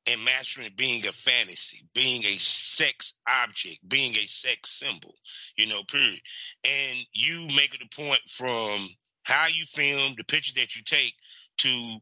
and 0.08 0.24
mastering 0.24 0.70
being 0.76 1.06
a 1.06 1.12
fantasy, 1.12 1.86
being 1.94 2.26
a 2.26 2.38
sex 2.40 3.14
object, 3.28 3.78
being 3.88 4.16
a 4.16 4.26
sex 4.26 4.72
symbol, 4.72 5.14
you 5.56 5.68
know, 5.68 5.84
period. 5.84 6.20
And 6.64 7.00
you 7.14 7.48
make 7.56 7.76
it 7.76 7.82
a 7.84 7.96
point 7.96 8.22
from 8.28 8.90
how 9.24 9.48
you 9.48 9.66
film, 9.66 10.16
the 10.18 10.24
picture 10.24 10.54
that 10.56 10.76
you 10.76 10.82
take, 10.84 11.14
to 11.60 11.98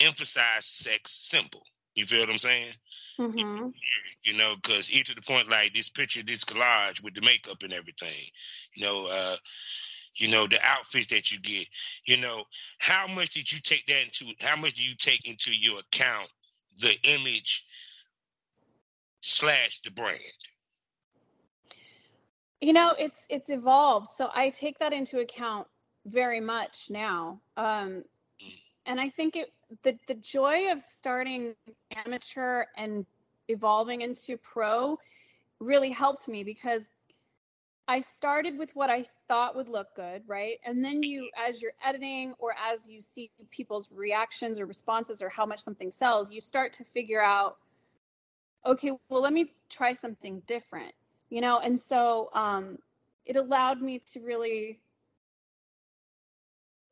emphasize 0.00 0.64
sex 0.64 1.12
symbol. 1.12 1.62
You 1.94 2.06
feel 2.06 2.20
what 2.20 2.30
I'm 2.30 2.38
saying? 2.38 2.72
mm-hmm. 3.18 3.68
You 4.22 4.32
know, 4.34 4.54
because 4.62 4.90
even 4.90 5.04
to 5.06 5.14
the 5.14 5.22
point 5.22 5.50
like 5.50 5.74
this 5.74 5.88
picture, 5.88 6.22
this 6.22 6.44
collage 6.44 7.02
with 7.02 7.14
the 7.14 7.20
makeup 7.20 7.62
and 7.62 7.72
everything. 7.72 8.26
You 8.74 8.84
know, 8.84 9.06
uh, 9.06 9.36
you 10.16 10.28
know 10.28 10.46
the 10.46 10.58
outfits 10.62 11.08
that 11.08 11.30
you 11.30 11.40
get. 11.40 11.66
You 12.06 12.16
know, 12.18 12.44
how 12.78 13.06
much 13.06 13.30
did 13.30 13.50
you 13.50 13.60
take 13.60 13.86
that 13.86 14.02
into? 14.02 14.32
How 14.40 14.56
much 14.56 14.74
do 14.74 14.82
you 14.82 14.94
take 14.96 15.26
into 15.26 15.52
your 15.52 15.80
account 15.80 16.28
the 16.80 16.94
image 17.04 17.64
slash 19.20 19.80
the 19.82 19.90
brand? 19.90 20.20
you 22.60 22.72
know 22.72 22.94
it's 22.98 23.26
it's 23.30 23.50
evolved 23.50 24.10
so 24.10 24.30
i 24.34 24.50
take 24.50 24.78
that 24.78 24.92
into 24.92 25.18
account 25.20 25.66
very 26.06 26.40
much 26.40 26.86
now 26.90 27.40
um 27.56 28.04
and 28.86 29.00
i 29.00 29.08
think 29.08 29.36
it 29.36 29.48
the 29.82 29.96
the 30.06 30.14
joy 30.14 30.70
of 30.70 30.80
starting 30.80 31.54
amateur 32.06 32.64
and 32.76 33.06
evolving 33.48 34.02
into 34.02 34.36
pro 34.36 34.98
really 35.60 35.90
helped 35.90 36.28
me 36.28 36.42
because 36.44 36.88
i 37.88 38.00
started 38.00 38.58
with 38.58 38.70
what 38.74 38.90
i 38.90 39.04
thought 39.28 39.54
would 39.54 39.68
look 39.68 39.94
good 39.94 40.22
right? 40.26 40.58
And 40.64 40.84
then 40.84 41.02
you 41.02 41.30
as 41.36 41.62
you're 41.62 41.72
editing 41.84 42.34
or 42.38 42.54
as 42.70 42.88
you 42.88 43.00
see 43.00 43.30
people's 43.50 43.88
reactions 43.92 44.58
or 44.58 44.66
responses 44.66 45.22
or 45.22 45.28
how 45.28 45.46
much 45.46 45.60
something 45.60 45.90
sells 45.90 46.30
you 46.30 46.40
start 46.40 46.72
to 46.74 46.84
figure 46.84 47.22
out 47.22 47.58
okay 48.66 48.92
well 49.08 49.22
let 49.22 49.32
me 49.32 49.52
try 49.68 49.92
something 49.92 50.42
different 50.46 50.92
you 51.30 51.40
know? 51.40 51.60
And 51.60 51.78
so 51.80 52.28
um 52.34 52.78
it 53.24 53.36
allowed 53.36 53.80
me 53.80 54.00
to 54.12 54.20
really 54.20 54.80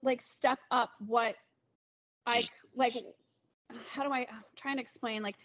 like 0.03 0.21
step 0.21 0.61
up 0.71 0.91
what 1.05 1.35
i 2.29 2.49
like 2.77 2.95
how 3.89 4.03
do 4.03 4.13
i 4.13 4.21
i'm 4.21 4.45
trying 4.57 4.77
to 4.77 4.83
explain 4.83 5.23
like 5.23 5.37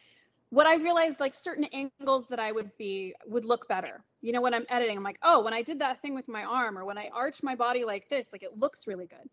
what 0.50 0.68
i 0.68 0.76
realized 0.76 1.20
like 1.20 1.34
certain 1.34 1.66
angles 1.66 2.28
that 2.28 2.40
i 2.40 2.52
would 2.52 2.72
be 2.78 3.14
would 3.26 3.46
look 3.46 3.68
better. 3.68 4.04
You 4.22 4.32
know 4.32 4.42
when 4.42 4.54
i'm 4.54 4.66
editing 4.70 4.98
i'm 4.98 5.04
like 5.04 5.20
oh 5.24 5.44
when 5.44 5.54
i 5.54 5.62
did 5.62 5.80
that 5.80 6.02
thing 6.02 6.16
with 6.16 6.28
my 6.28 6.44
arm 6.44 6.78
or 6.78 6.86
when 6.86 6.98
i 6.98 7.10
arch 7.14 7.44
my 7.44 7.56
body 7.56 7.84
like 7.84 8.10
this 8.10 8.30
like 8.32 8.44
it 8.44 8.58
looks 8.58 8.88
really 8.88 9.08
good. 9.08 9.30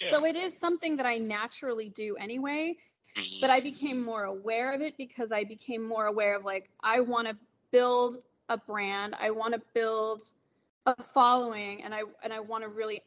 Yeah. 0.00 0.10
so 0.10 0.24
it 0.24 0.36
is 0.36 0.56
something 0.56 0.96
that 0.96 1.06
i 1.06 1.18
naturally 1.18 1.88
do 1.88 2.16
anyway 2.16 2.76
but 3.40 3.50
I 3.50 3.58
mm-hmm. 3.58 3.70
became 3.70 4.02
more 4.02 4.24
aware 4.24 4.72
of 4.72 4.80
it 4.80 4.96
because 4.96 5.32
I 5.32 5.44
became 5.44 5.86
more 5.86 6.06
aware 6.06 6.36
of 6.36 6.44
like 6.44 6.68
I 6.82 7.00
want 7.00 7.28
to 7.28 7.36
build 7.70 8.18
a 8.48 8.56
brand, 8.56 9.14
I 9.20 9.30
want 9.30 9.54
to 9.54 9.60
build 9.74 10.22
a 10.86 11.02
following, 11.02 11.82
and 11.82 11.94
I 11.94 12.02
and 12.22 12.32
I 12.32 12.40
want 12.40 12.64
to 12.64 12.68
really, 12.68 13.02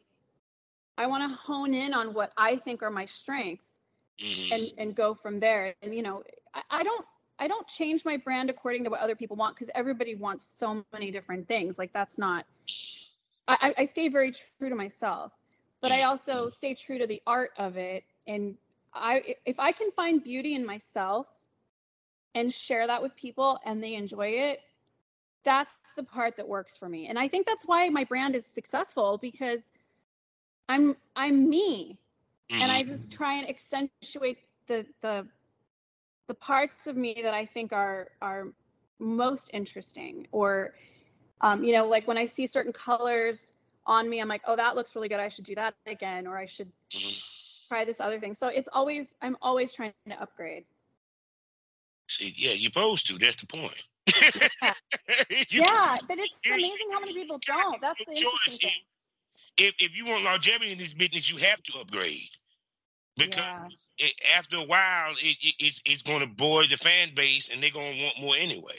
I 0.98 1.06
want 1.06 1.28
to 1.30 1.36
hone 1.36 1.74
in 1.74 1.94
on 1.94 2.14
what 2.14 2.32
I 2.36 2.56
think 2.56 2.82
are 2.82 2.90
my 2.90 3.06
strengths 3.06 3.80
Mhm. 4.20 4.52
and 4.52 4.72
and 4.78 4.94
go 4.94 5.14
from 5.14 5.40
there. 5.40 5.74
And 5.82 5.94
you 5.94 6.02
know, 6.02 6.22
I, 6.54 6.62
I 6.70 6.82
don't 6.82 7.06
I 7.38 7.48
don't 7.48 7.66
change 7.66 8.04
my 8.04 8.16
brand 8.16 8.50
according 8.50 8.84
to 8.84 8.90
what 8.90 9.00
other 9.00 9.16
people 9.16 9.36
want 9.36 9.54
because 9.54 9.70
everybody 9.74 10.14
wants 10.14 10.44
so 10.46 10.84
many 10.92 11.10
different 11.10 11.48
things. 11.48 11.78
Like 11.78 11.92
that's 11.92 12.18
not. 12.18 12.46
I, 13.48 13.74
I 13.78 13.84
stay 13.86 14.08
very 14.08 14.32
true 14.32 14.68
to 14.68 14.74
myself, 14.76 15.32
but 15.80 15.90
I 15.90 16.02
also 16.04 16.48
stay 16.48 16.74
true 16.74 16.98
to 16.98 17.06
the 17.06 17.20
art 17.26 17.50
of 17.58 17.76
it. 17.76 18.04
And 18.26 18.56
I, 18.94 19.34
if 19.44 19.58
I 19.58 19.72
can 19.72 19.90
find 19.90 20.22
beauty 20.22 20.54
in 20.54 20.64
myself 20.64 21.26
and 22.34 22.52
share 22.52 22.86
that 22.86 23.02
with 23.02 23.14
people 23.16 23.58
and 23.64 23.82
they 23.82 23.94
enjoy 23.94 24.28
it, 24.28 24.60
that's 25.44 25.74
the 25.96 26.04
part 26.04 26.36
that 26.36 26.46
works 26.46 26.76
for 26.76 26.88
me. 26.88 27.08
And 27.08 27.18
I 27.18 27.28
think 27.28 27.46
that's 27.46 27.66
why 27.66 27.88
my 27.88 28.04
brand 28.04 28.36
is 28.36 28.46
successful 28.46 29.18
because 29.18 29.71
I'm 30.72 30.96
I'm 31.14 31.48
me. 31.48 31.98
Mm-hmm. 32.50 32.62
And 32.62 32.72
I 32.72 32.82
just 32.82 33.08
mm-hmm. 33.08 33.16
try 33.16 33.34
and 33.34 33.48
accentuate 33.48 34.38
the 34.66 34.86
the 35.02 35.26
the 36.28 36.34
parts 36.34 36.86
of 36.86 36.96
me 36.96 37.20
that 37.22 37.34
I 37.34 37.44
think 37.44 37.72
are 37.72 38.08
are 38.20 38.48
most 38.98 39.50
interesting 39.52 40.26
or 40.32 40.74
um, 41.40 41.62
you 41.64 41.72
know 41.74 41.86
like 41.88 42.06
when 42.08 42.16
I 42.16 42.24
see 42.24 42.46
certain 42.46 42.72
colors 42.72 43.52
on 43.84 44.08
me 44.08 44.20
I'm 44.20 44.28
like 44.28 44.42
oh 44.46 44.56
that 44.56 44.74
looks 44.76 44.94
really 44.94 45.08
good. 45.08 45.20
I 45.20 45.28
should 45.28 45.44
do 45.44 45.54
that 45.56 45.74
again 45.86 46.26
or 46.26 46.38
I 46.38 46.46
should 46.46 46.70
mm-hmm. 46.94 47.18
try 47.68 47.84
this 47.84 48.00
other 48.00 48.18
thing. 48.18 48.34
So 48.34 48.48
it's 48.48 48.68
always 48.72 49.14
I'm 49.20 49.36
always 49.42 49.72
trying 49.72 49.92
to 50.08 50.22
upgrade. 50.22 50.64
See 52.08 52.32
yeah 52.36 52.52
you're 52.52 52.72
supposed 52.72 53.06
to 53.08 53.18
that's 53.18 53.36
the 53.36 53.46
point. 53.46 53.82
Yeah, 54.62 54.72
yeah 55.50 55.96
but 56.08 56.18
it's 56.18 56.34
amazing 56.46 56.88
how 56.92 57.00
many 57.00 57.14
people 57.14 57.38
don't. 57.46 57.80
That's 57.80 58.02
the 58.06 58.12
interesting 58.12 58.70
thing 58.70 58.80
if, 59.56 59.74
if 59.78 59.96
you 59.96 60.06
want 60.06 60.24
longevity 60.24 60.72
in 60.72 60.78
this 60.78 60.94
business 60.94 61.30
you 61.30 61.38
have 61.38 61.62
to 61.62 61.78
upgrade 61.80 62.28
because 63.16 63.90
yeah. 63.98 64.06
it, 64.06 64.12
after 64.36 64.56
a 64.56 64.64
while, 64.64 65.12
it, 65.20 65.36
it, 65.40 65.54
it's 65.58 65.80
it's 65.84 66.02
going 66.02 66.20
to 66.20 66.26
bore 66.26 66.66
the 66.66 66.76
fan 66.76 67.10
base, 67.14 67.50
and 67.50 67.62
they're 67.62 67.70
going 67.70 67.96
to 67.96 68.02
want 68.04 68.20
more 68.20 68.36
anyway. 68.36 68.78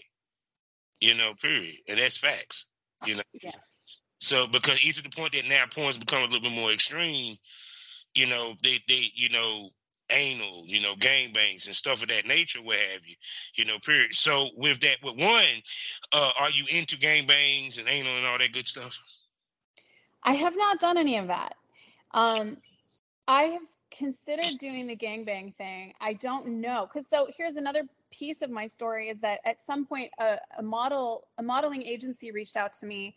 You 0.99 1.15
know, 1.15 1.33
period, 1.39 1.75
and 1.87 1.99
that's 1.99 2.17
facts. 2.17 2.65
You 3.05 3.15
know. 3.15 3.23
Yeah. 3.41 3.51
So 4.19 4.47
because 4.47 4.81
even 4.81 5.03
to 5.03 5.09
the 5.09 5.15
point 5.15 5.33
that 5.33 5.45
now 5.47 5.65
porn's 5.73 5.97
become 5.97 6.19
a 6.19 6.25
little 6.25 6.41
bit 6.41 6.53
more 6.53 6.71
extreme, 6.71 7.37
you 8.15 8.27
know, 8.27 8.55
they 8.63 8.79
they 8.87 9.11
you 9.13 9.29
know 9.29 9.69
anal, 10.09 10.63
you 10.65 10.81
know, 10.81 10.95
gang 10.95 11.33
bangs 11.33 11.67
and 11.67 11.75
stuff 11.75 12.03
of 12.03 12.09
that 12.09 12.25
nature, 12.25 12.61
what 12.61 12.77
have 12.77 13.01
you, 13.05 13.15
you 13.55 13.65
know, 13.65 13.79
period. 13.79 14.13
So 14.13 14.49
with 14.55 14.79
that, 14.81 14.97
with 15.03 15.17
one, 15.17 15.43
uh, 16.11 16.31
are 16.39 16.49
you 16.49 16.65
into 16.69 16.97
gang 16.97 17.25
bangs 17.25 17.77
and 17.77 17.87
anal 17.87 18.15
and 18.17 18.25
all 18.25 18.37
that 18.37 18.51
good 18.51 18.67
stuff? 18.67 18.99
I 20.23 20.33
have 20.33 20.55
not 20.55 20.79
done 20.79 20.97
any 20.97 21.17
of 21.17 21.27
that. 21.27 21.55
Um, 22.11 22.57
I 23.27 23.43
have 23.43 23.61
considered 23.91 24.57
doing 24.59 24.87
the 24.87 24.95
gangbang 24.95 25.55
thing. 25.55 25.93
I 26.01 26.13
don't 26.13 26.47
know. 26.61 26.87
Cause 26.91 27.07
so 27.07 27.27
here's 27.35 27.55
another 27.55 27.83
piece 28.11 28.41
of 28.41 28.49
my 28.49 28.67
story 28.67 29.09
is 29.09 29.19
that 29.21 29.39
at 29.45 29.61
some 29.61 29.85
point 29.85 30.11
a, 30.19 30.37
a 30.57 30.63
model, 30.63 31.27
a 31.37 31.43
modeling 31.43 31.83
agency 31.83 32.31
reached 32.31 32.55
out 32.55 32.73
to 32.75 32.85
me. 32.85 33.15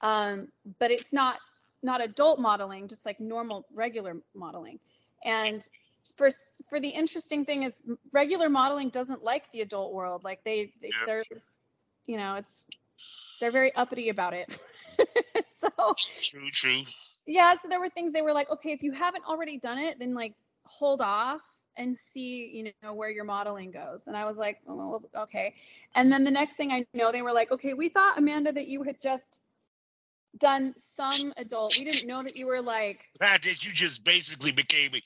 Um, 0.00 0.48
but 0.78 0.90
it's 0.90 1.12
not, 1.12 1.38
not 1.82 2.02
adult 2.02 2.38
modeling, 2.38 2.88
just 2.88 3.06
like 3.06 3.20
normal, 3.20 3.66
regular 3.72 4.16
modeling. 4.34 4.78
And 5.24 5.66
for, 6.16 6.28
for 6.68 6.80
the 6.80 6.88
interesting 6.88 7.44
thing 7.44 7.62
is 7.62 7.82
regular 8.12 8.48
modeling 8.48 8.88
doesn't 8.90 9.22
like 9.22 9.50
the 9.52 9.60
adult 9.60 9.92
world. 9.92 10.24
Like 10.24 10.42
they, 10.44 10.72
they 10.82 10.90
there's, 11.06 11.58
you 12.06 12.16
know, 12.16 12.36
it's, 12.36 12.66
they're 13.40 13.50
very 13.50 13.74
uppity 13.74 14.08
about 14.10 14.34
it. 14.34 14.58
so 15.88 15.94
true, 16.20 16.50
true. 16.52 16.82
Yeah 17.26 17.54
so 17.56 17.68
there 17.68 17.80
were 17.80 17.88
things 17.88 18.12
they 18.12 18.22
were 18.22 18.32
like 18.32 18.50
okay 18.50 18.72
if 18.72 18.82
you 18.82 18.92
haven't 18.92 19.24
already 19.24 19.58
done 19.58 19.78
it 19.78 19.98
then 19.98 20.14
like 20.14 20.34
hold 20.64 21.00
off 21.00 21.40
and 21.76 21.94
see 21.96 22.50
you 22.52 22.72
know 22.82 22.94
where 22.94 23.10
your 23.10 23.24
modeling 23.24 23.70
goes. 23.70 24.06
And 24.06 24.16
i 24.16 24.24
was 24.24 24.36
like 24.36 24.58
oh, 24.68 25.02
okay. 25.16 25.54
And 25.94 26.12
then 26.12 26.24
the 26.24 26.30
next 26.30 26.54
thing 26.54 26.70
i 26.72 26.84
know 26.94 27.12
they 27.12 27.22
were 27.22 27.32
like 27.32 27.50
okay 27.52 27.74
we 27.74 27.88
thought 27.88 28.18
amanda 28.18 28.52
that 28.52 28.68
you 28.68 28.82
had 28.82 29.00
just 29.00 29.40
done 30.38 30.74
some 30.76 31.32
adult. 31.36 31.76
We 31.78 31.84
didn't 31.84 32.08
know 32.08 32.22
that 32.22 32.36
you 32.36 32.46
were 32.46 32.62
like 32.62 33.04
that 33.20 33.44
you 33.44 33.72
just 33.72 34.04
basically 34.04 34.52
became 34.52 34.92
a 34.94 35.02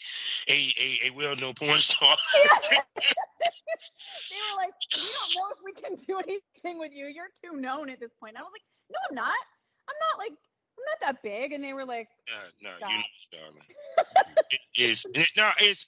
a, 0.49 0.75
a, 0.81 1.09
a 1.09 1.11
well-known 1.11 1.55
porn 1.55 1.79
star. 1.79 2.17
They 4.31 4.37
were 4.37 4.59
like 4.59 4.75
we 4.95 5.03
don't 5.03 5.33
know 5.37 5.49
if 5.53 5.59
we 5.65 5.73
can 5.73 5.95
do 6.07 6.19
anything 6.19 6.79
with 6.79 6.93
you. 6.93 7.07
You're 7.07 7.33
too 7.43 7.59
known 7.59 7.89
at 7.89 8.01
this 8.01 8.11
point. 8.21 8.37
I 8.37 8.43
was 8.43 8.51
like 8.53 8.65
no 8.91 8.99
i'm 9.09 9.15
not. 9.15 9.45
I'm 9.89 9.97
not 10.01 10.19
like 10.19 10.37
I'm 10.79 10.85
not 10.87 11.13
that 11.15 11.23
big. 11.23 11.53
And 11.53 11.63
they 11.63 11.73
were 11.73 11.85
like, 11.85 12.09
No, 12.63 12.71
no, 12.71 12.89
you 12.89 13.03
darling. 13.33 13.63
it, 14.51 14.61
it's 14.75 15.05
it, 15.15 15.29
no, 15.37 15.51
it's 15.59 15.87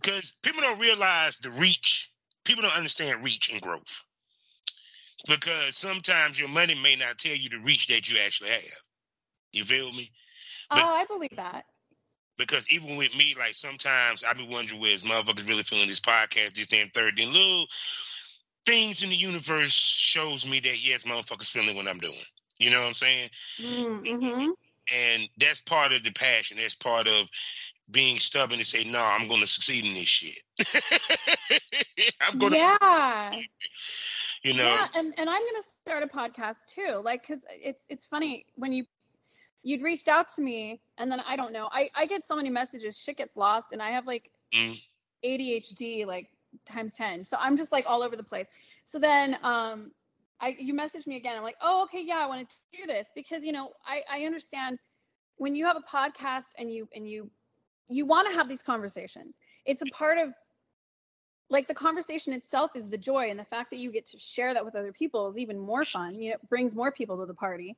because 0.00 0.32
people 0.42 0.60
don't 0.60 0.80
realize 0.80 1.38
the 1.38 1.50
reach. 1.50 2.10
People 2.44 2.62
don't 2.62 2.76
understand 2.76 3.24
reach 3.24 3.50
and 3.50 3.60
growth. 3.60 4.02
Because 5.26 5.76
sometimes 5.76 6.38
your 6.38 6.48
money 6.48 6.74
may 6.74 6.94
not 6.94 7.18
tell 7.18 7.34
you 7.34 7.48
the 7.48 7.58
reach 7.58 7.88
that 7.88 8.08
you 8.08 8.18
actually 8.24 8.50
have. 8.50 8.62
You 9.52 9.64
feel 9.64 9.90
me? 9.92 10.10
But, 10.70 10.84
oh, 10.84 10.94
I 10.94 11.04
believe 11.06 11.34
that. 11.36 11.64
Because 12.38 12.70
even 12.70 12.96
with 12.96 13.14
me, 13.16 13.34
like 13.38 13.54
sometimes 13.54 14.22
I 14.22 14.34
be 14.34 14.46
wondering 14.46 14.80
where's 14.80 15.02
motherfuckers 15.02 15.48
really 15.48 15.62
feeling 15.62 15.88
this 15.88 16.00
podcast, 16.00 16.54
this 16.54 16.68
damn 16.68 16.90
third, 16.90 17.14
then 17.16 17.32
little 17.32 17.66
things 18.66 19.02
in 19.02 19.08
the 19.08 19.16
universe 19.16 19.72
shows 19.72 20.46
me 20.46 20.60
that 20.60 20.84
yes, 20.84 21.04
motherfuckers 21.04 21.50
feeling 21.50 21.76
what 21.76 21.88
I'm 21.88 21.98
doing. 21.98 22.14
You 22.58 22.70
know 22.70 22.80
what 22.80 22.88
I'm 22.88 22.94
saying? 22.94 23.30
Mm-hmm. 23.60 24.50
And 24.94 25.28
that's 25.38 25.60
part 25.60 25.92
of 25.92 26.04
the 26.04 26.12
passion. 26.12 26.58
That's 26.60 26.74
part 26.74 27.08
of 27.08 27.28
being 27.90 28.18
stubborn 28.18 28.58
and 28.58 28.66
say, 28.66 28.84
"No, 28.84 29.00
I'm 29.00 29.28
going 29.28 29.40
to 29.40 29.46
succeed 29.46 29.84
in 29.84 29.94
this 29.94 30.08
shit." 30.08 30.38
I'm 32.20 32.38
going 32.38 32.54
yeah. 32.54 33.30
To, 33.32 33.38
you 34.48 34.54
know. 34.54 34.64
Yeah, 34.64 34.86
and 34.94 35.14
and 35.16 35.30
I'm 35.30 35.40
going 35.40 35.62
to 35.62 35.68
start 35.68 36.02
a 36.02 36.06
podcast 36.06 36.66
too. 36.66 37.00
Like, 37.04 37.26
cause 37.26 37.44
it's 37.50 37.84
it's 37.88 38.04
funny 38.04 38.46
when 38.56 38.72
you 38.72 38.84
you'd 39.62 39.82
reached 39.82 40.08
out 40.08 40.28
to 40.36 40.42
me, 40.42 40.80
and 40.98 41.10
then 41.10 41.20
I 41.26 41.36
don't 41.36 41.52
know. 41.52 41.68
I 41.72 41.90
I 41.94 42.06
get 42.06 42.24
so 42.24 42.36
many 42.36 42.50
messages. 42.50 42.98
Shit 42.98 43.16
gets 43.16 43.36
lost, 43.36 43.72
and 43.72 43.82
I 43.82 43.90
have 43.90 44.06
like 44.06 44.30
mm. 44.54 44.80
ADHD 45.24 46.06
like 46.06 46.28
times 46.64 46.94
ten. 46.94 47.24
So 47.24 47.36
I'm 47.40 47.56
just 47.56 47.72
like 47.72 47.84
all 47.88 48.02
over 48.02 48.16
the 48.16 48.22
place. 48.22 48.46
So 48.84 48.98
then 48.98 49.36
um 49.42 49.90
I 50.40 50.56
you 50.58 50.74
messaged 50.74 51.06
me 51.06 51.16
again. 51.16 51.36
I'm 51.36 51.42
like, 51.42 51.56
oh, 51.62 51.82
okay, 51.84 52.02
yeah, 52.02 52.18
I 52.18 52.26
wanted 52.26 52.50
to 52.50 52.56
do 52.72 52.86
this 52.86 53.10
because 53.14 53.44
you 53.44 53.52
know 53.52 53.70
I 53.86 54.02
I 54.10 54.24
understand 54.24 54.78
when 55.36 55.54
you 55.54 55.64
have 55.66 55.76
a 55.76 55.96
podcast 55.96 56.52
and 56.58 56.72
you 56.72 56.88
and 56.94 57.08
you 57.08 57.30
you 57.88 58.04
want 58.04 58.28
to 58.30 58.34
have 58.34 58.48
these 58.48 58.62
conversations. 58.62 59.34
It's 59.64 59.82
a 59.82 59.86
part 59.86 60.18
of 60.18 60.30
like 61.48 61.68
the 61.68 61.74
conversation 61.74 62.32
itself 62.32 62.72
is 62.74 62.88
the 62.88 62.98
joy 62.98 63.30
and 63.30 63.38
the 63.38 63.44
fact 63.44 63.70
that 63.70 63.78
you 63.78 63.92
get 63.92 64.04
to 64.06 64.18
share 64.18 64.52
that 64.52 64.64
with 64.64 64.74
other 64.74 64.92
people 64.92 65.28
is 65.28 65.38
even 65.38 65.58
more 65.58 65.84
fun. 65.84 66.20
You 66.20 66.30
know, 66.30 66.34
it 66.34 66.48
brings 66.48 66.74
more 66.74 66.90
people 66.90 67.16
to 67.18 67.26
the 67.26 67.34
party. 67.34 67.76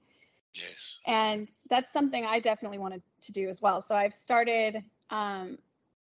Yes. 0.54 0.98
And 1.06 1.48
that's 1.68 1.92
something 1.92 2.24
I 2.24 2.40
definitely 2.40 2.78
wanted 2.78 3.02
to 3.22 3.32
do 3.32 3.48
as 3.48 3.60
well. 3.60 3.82
So 3.82 3.94
I've 3.94 4.14
started 4.14 4.82
um, 5.10 5.58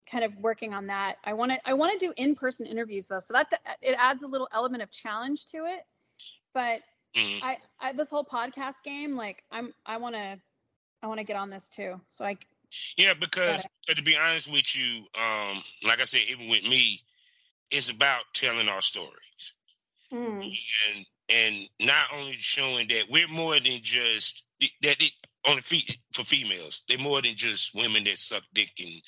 kind 0.10 0.24
of 0.24 0.34
working 0.38 0.74
on 0.74 0.88
that. 0.88 1.18
I 1.26 1.34
want 1.34 1.52
to 1.52 1.60
I 1.66 1.74
want 1.74 1.98
to 1.98 2.06
do 2.06 2.14
in-person 2.16 2.66
interviews 2.66 3.08
though. 3.08 3.20
So 3.20 3.34
that 3.34 3.52
it 3.82 3.96
adds 4.00 4.24
a 4.24 4.28
little 4.28 4.48
element 4.54 4.82
of 4.82 4.90
challenge 4.90 5.48
to 5.48 5.66
it 5.66 5.82
but 6.58 6.82
mm. 7.16 7.40
I, 7.44 7.58
I 7.80 7.94
this 7.94 8.10
whole 8.10 8.26
podcast 8.26 8.82
game, 8.84 9.16
like 9.16 9.44
I'm 9.52 9.74
I 9.86 9.98
want 9.98 10.16
to 10.16 10.40
I 11.04 11.08
want 11.08 11.20
to 11.20 11.24
get 11.24 11.36
on 11.36 11.52
this 11.52 11.70
too. 11.70 12.02
So 12.10 12.26
I 12.26 12.36
yeah, 12.98 13.14
because 13.14 13.64
to 13.88 14.02
be 14.02 14.18
honest 14.18 14.52
with 14.52 14.76
you, 14.76 15.04
um, 15.22 15.64
like 15.84 16.02
I 16.02 16.06
said, 16.06 16.22
even 16.30 16.50
with 16.50 16.64
me, 16.64 17.04
it's 17.70 17.92
about 17.92 18.24
telling 18.34 18.70
our 18.70 18.82
stories, 18.82 19.54
mm. 20.12 20.58
and 20.96 21.06
and 21.30 21.70
not 21.80 22.08
only 22.12 22.34
showing 22.34 22.88
that 22.88 23.04
we're 23.08 23.28
more 23.28 23.60
than 23.60 23.80
just 23.84 24.44
that 24.82 25.00
it, 25.00 25.12
on 25.46 25.58
the 25.58 25.62
feet 25.62 25.98
for 26.14 26.24
females. 26.24 26.82
They're 26.88 26.98
more 26.98 27.22
than 27.22 27.36
just 27.36 27.76
women 27.76 28.04
that 28.06 28.18
suck 28.18 28.44
dick 28.54 28.72
and 28.80 29.02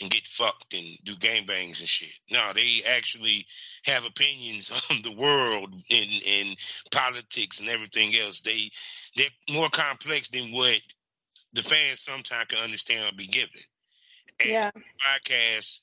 and 0.00 0.10
get 0.10 0.26
fucked 0.26 0.74
and 0.74 0.98
do 1.04 1.14
gang 1.16 1.46
bangs 1.46 1.80
and 1.80 1.88
shit. 1.88 2.10
No, 2.30 2.52
they 2.52 2.82
actually 2.88 3.46
have 3.84 4.04
opinions 4.04 4.72
on 4.90 5.02
the 5.02 5.12
world 5.12 5.72
and 5.90 6.22
and 6.26 6.56
politics 6.90 7.60
and 7.60 7.68
everything 7.68 8.14
else. 8.16 8.40
They 8.40 8.70
they're 9.16 9.26
more 9.50 9.70
complex 9.70 10.28
than 10.28 10.52
what 10.52 10.80
the 11.52 11.62
fans 11.62 12.00
sometimes 12.00 12.46
can 12.48 12.62
understand 12.62 13.12
or 13.12 13.16
be 13.16 13.26
given. 13.26 13.60
And 14.40 14.50
yeah. 14.50 14.70
Podcast 14.72 15.78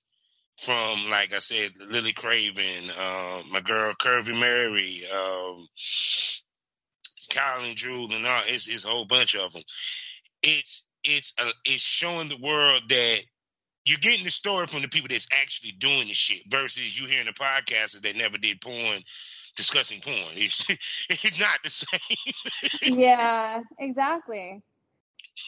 from 0.58 1.10
like 1.10 1.34
I 1.34 1.40
said, 1.40 1.72
Lily 1.80 2.14
Craven, 2.14 2.90
uh, 2.90 3.42
my 3.50 3.62
girl 3.62 3.94
Curvy 3.94 4.40
Mary, 4.40 5.04
um, 5.12 5.68
Kyle 7.28 7.64
and 7.64 7.76
Jewel, 7.76 8.14
and 8.14 8.26
all. 8.26 8.42
It's, 8.46 8.68
it's 8.68 8.86
a 8.86 8.90
whole 8.90 9.06
bunch 9.06 9.36
of 9.36 9.54
them. 9.54 9.64
It's 10.44 10.84
it's 11.04 11.34
a, 11.40 11.50
it's 11.66 11.82
showing 11.82 12.30
the 12.30 12.38
world 12.38 12.84
that 12.90 13.20
you're 13.86 13.98
getting 13.98 14.24
the 14.26 14.32
story 14.32 14.68
from 14.68 14.84
the 14.84 14.88
people 14.88 15.08
that's 15.10 15.28
actually 15.40 15.72
doing 15.72 16.08
the 16.08 16.14
shit 16.14 16.44
versus 16.50 17.00
you 17.00 17.08
hearing 17.08 17.26
the 17.26 17.34
podcasters 17.34 18.02
that 18.04 18.16
never 18.16 18.38
did 18.38 18.62
porn 18.62 19.04
discussing 19.56 20.00
porn. 20.00 20.16
It's 20.36 20.66
it's 21.10 21.40
not 21.40 21.60
the 21.64 21.70
same. 21.70 22.98
yeah, 23.00 23.62
exactly. 23.80 24.62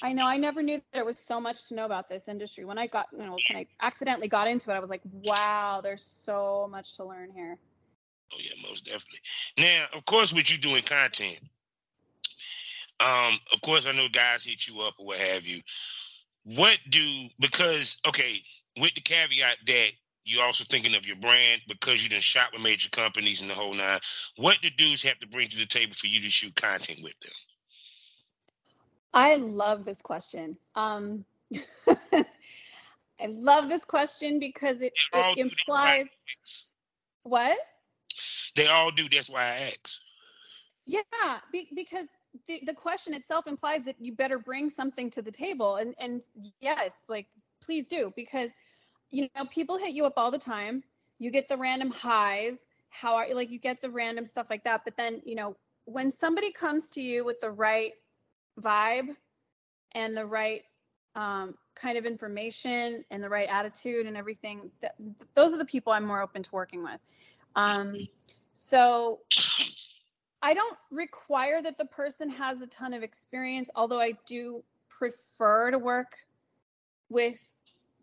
I 0.01 0.13
know. 0.13 0.25
I 0.25 0.37
never 0.37 0.63
knew 0.63 0.81
there 0.93 1.05
was 1.05 1.19
so 1.19 1.39
much 1.39 1.67
to 1.67 1.75
know 1.75 1.85
about 1.85 2.09
this 2.09 2.27
industry. 2.27 2.65
When 2.65 2.77
I 2.77 2.87
got, 2.87 3.07
you 3.11 3.19
know, 3.19 3.37
when 3.49 3.57
I 3.57 3.67
accidentally 3.81 4.27
got 4.27 4.47
into 4.47 4.71
it, 4.71 4.73
I 4.73 4.79
was 4.79 4.89
like, 4.89 5.01
wow, 5.11 5.81
there's 5.83 6.03
so 6.03 6.67
much 6.71 6.95
to 6.97 7.05
learn 7.05 7.31
here. 7.33 7.57
Oh 8.31 8.37
yeah, 8.39 8.67
most 8.67 8.85
definitely. 8.85 9.19
Now, 9.57 9.85
of 9.93 10.05
course, 10.05 10.33
with 10.33 10.51
you 10.51 10.57
doing 10.57 10.83
content, 10.83 11.39
um, 12.99 13.39
of 13.51 13.61
course, 13.61 13.85
I 13.85 13.91
know 13.91 14.07
guys 14.11 14.43
hit 14.43 14.67
you 14.67 14.81
up 14.81 14.95
or 14.99 15.05
what 15.05 15.19
have 15.19 15.45
you. 15.45 15.61
What 16.45 16.77
do 16.89 17.27
because 17.39 17.97
okay, 18.07 18.41
with 18.77 18.93
the 18.95 19.01
caveat 19.01 19.57
that 19.67 19.89
you're 20.25 20.43
also 20.43 20.63
thinking 20.63 20.95
of 20.95 21.05
your 21.05 21.17
brand 21.17 21.61
because 21.67 22.01
you 22.01 22.09
didn't 22.09 22.23
shop 22.23 22.49
with 22.53 22.61
major 22.61 22.89
companies 22.89 23.41
and 23.41 23.49
the 23.49 23.55
whole 23.55 23.73
nine. 23.73 23.99
What 24.37 24.59
do 24.61 24.69
dudes 24.69 25.03
have 25.03 25.19
to 25.19 25.27
bring 25.27 25.49
to 25.49 25.57
the 25.57 25.65
table 25.65 25.93
for 25.95 26.07
you 26.07 26.21
to 26.21 26.29
shoot 26.29 26.55
content 26.55 26.99
with 27.03 27.19
them? 27.19 27.31
I 29.13 29.35
love 29.35 29.85
this 29.85 30.01
question. 30.01 30.57
Um, 30.75 31.25
I 31.87 33.27
love 33.27 33.69
this 33.69 33.85
question 33.85 34.39
because 34.39 34.81
it, 34.81 34.93
it 35.13 35.37
implies 35.37 36.07
what? 37.23 37.57
They 38.55 38.67
all 38.67 38.91
do. 38.91 39.07
That's 39.09 39.29
why 39.29 39.43
I 39.43 39.59
ask. 39.67 39.99
Yeah, 40.85 41.39
be, 41.51 41.69
because 41.75 42.07
the, 42.47 42.61
the 42.65 42.73
question 42.73 43.13
itself 43.13 43.47
implies 43.47 43.83
that 43.85 43.95
you 43.99 44.13
better 44.13 44.39
bring 44.39 44.69
something 44.69 45.09
to 45.11 45.21
the 45.21 45.31
table, 45.31 45.77
and 45.77 45.95
and 45.99 46.21
yes, 46.59 47.03
like 47.07 47.27
please 47.61 47.87
do 47.87 48.11
because 48.15 48.49
you 49.11 49.27
know 49.35 49.45
people 49.45 49.77
hit 49.77 49.91
you 49.91 50.05
up 50.05 50.13
all 50.17 50.31
the 50.31 50.37
time. 50.37 50.83
You 51.19 51.31
get 51.31 51.47
the 51.47 51.57
random 51.57 51.91
highs. 51.91 52.59
How 52.89 53.15
are 53.15 53.27
you? 53.27 53.35
Like 53.35 53.49
you 53.49 53.59
get 53.59 53.81
the 53.81 53.89
random 53.89 54.25
stuff 54.25 54.47
like 54.49 54.63
that, 54.63 54.81
but 54.83 54.95
then 54.97 55.21
you 55.25 55.35
know 55.35 55.55
when 55.85 56.09
somebody 56.09 56.51
comes 56.51 56.89
to 56.91 57.01
you 57.01 57.25
with 57.25 57.39
the 57.39 57.51
right 57.51 57.93
vibe 58.61 59.15
and 59.93 60.15
the 60.15 60.25
right 60.25 60.63
um, 61.15 61.55
kind 61.75 61.97
of 61.97 62.05
information 62.05 63.03
and 63.11 63.23
the 63.23 63.29
right 63.29 63.49
attitude 63.49 64.07
and 64.07 64.17
everything, 64.17 64.71
th- 64.81 64.93
those 65.35 65.53
are 65.53 65.57
the 65.57 65.65
people 65.65 65.93
I'm 65.93 66.05
more 66.05 66.21
open 66.21 66.41
to 66.43 66.49
working 66.51 66.83
with. 66.83 66.99
Um, 67.55 68.07
so 68.53 69.19
I 70.43 70.53
don't 70.53 70.77
require 70.91 71.61
that 71.61 71.77
the 71.77 71.85
person 71.85 72.29
has 72.29 72.61
a 72.61 72.67
ton 72.67 72.93
of 72.93 73.01
experience, 73.01 73.69
although 73.77 74.01
I 74.01 74.15
do 74.27 74.61
prefer 74.89 75.71
to 75.71 75.79
work 75.79 76.17
with 77.09 77.41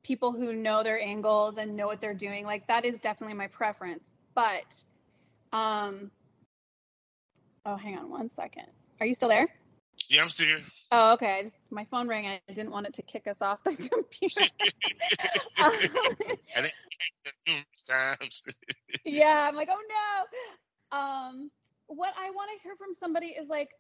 people 0.03 0.33
who 0.33 0.55
know 0.55 0.83
their 0.83 0.99
angles 0.99 1.59
and 1.59 1.77
know 1.77 1.87
what 1.87 2.01
they're 2.01 2.15
doing. 2.15 2.47
Like 2.47 2.67
that 2.69 2.87
is 2.87 2.99
definitely 2.99 3.35
my 3.35 3.49
preference. 3.49 4.11
But 4.35 4.83
um 5.53 6.11
oh 7.67 7.77
hang 7.77 7.99
on 7.99 8.09
one 8.09 8.31
second. 8.31 8.67
Are 9.01 9.07
you 9.07 9.15
still 9.15 9.29
there? 9.29 9.49
Yeah, 10.09 10.23
I'm 10.23 10.31
still 10.31 10.47
here. 10.47 10.63
Oh, 10.93 11.13
okay. 11.13 11.41
I 11.41 11.43
just 11.43 11.59
my 11.71 11.85
phone 11.91 12.09
rang 12.09 12.25
and 12.25 12.41
I 12.49 12.53
didn't 12.55 12.71
want 12.71 12.87
it 12.87 12.95
to 12.95 13.03
kick 13.03 13.27
us 13.27 13.43
off 13.43 13.63
the 13.65 13.77
computer. 13.77 14.47
times. 17.87 18.43
yeah, 19.05 19.47
I'm 19.47 19.57
like, 19.57 19.69
oh 19.71 19.83
no. 20.93 20.99
Um, 20.99 21.51
what 21.91 22.15
I 22.19 22.31
want 22.31 22.51
to 22.57 22.63
hear 22.63 22.77
from 22.77 22.95
somebody 22.95 23.27
is 23.27 23.49
like, 23.49 23.71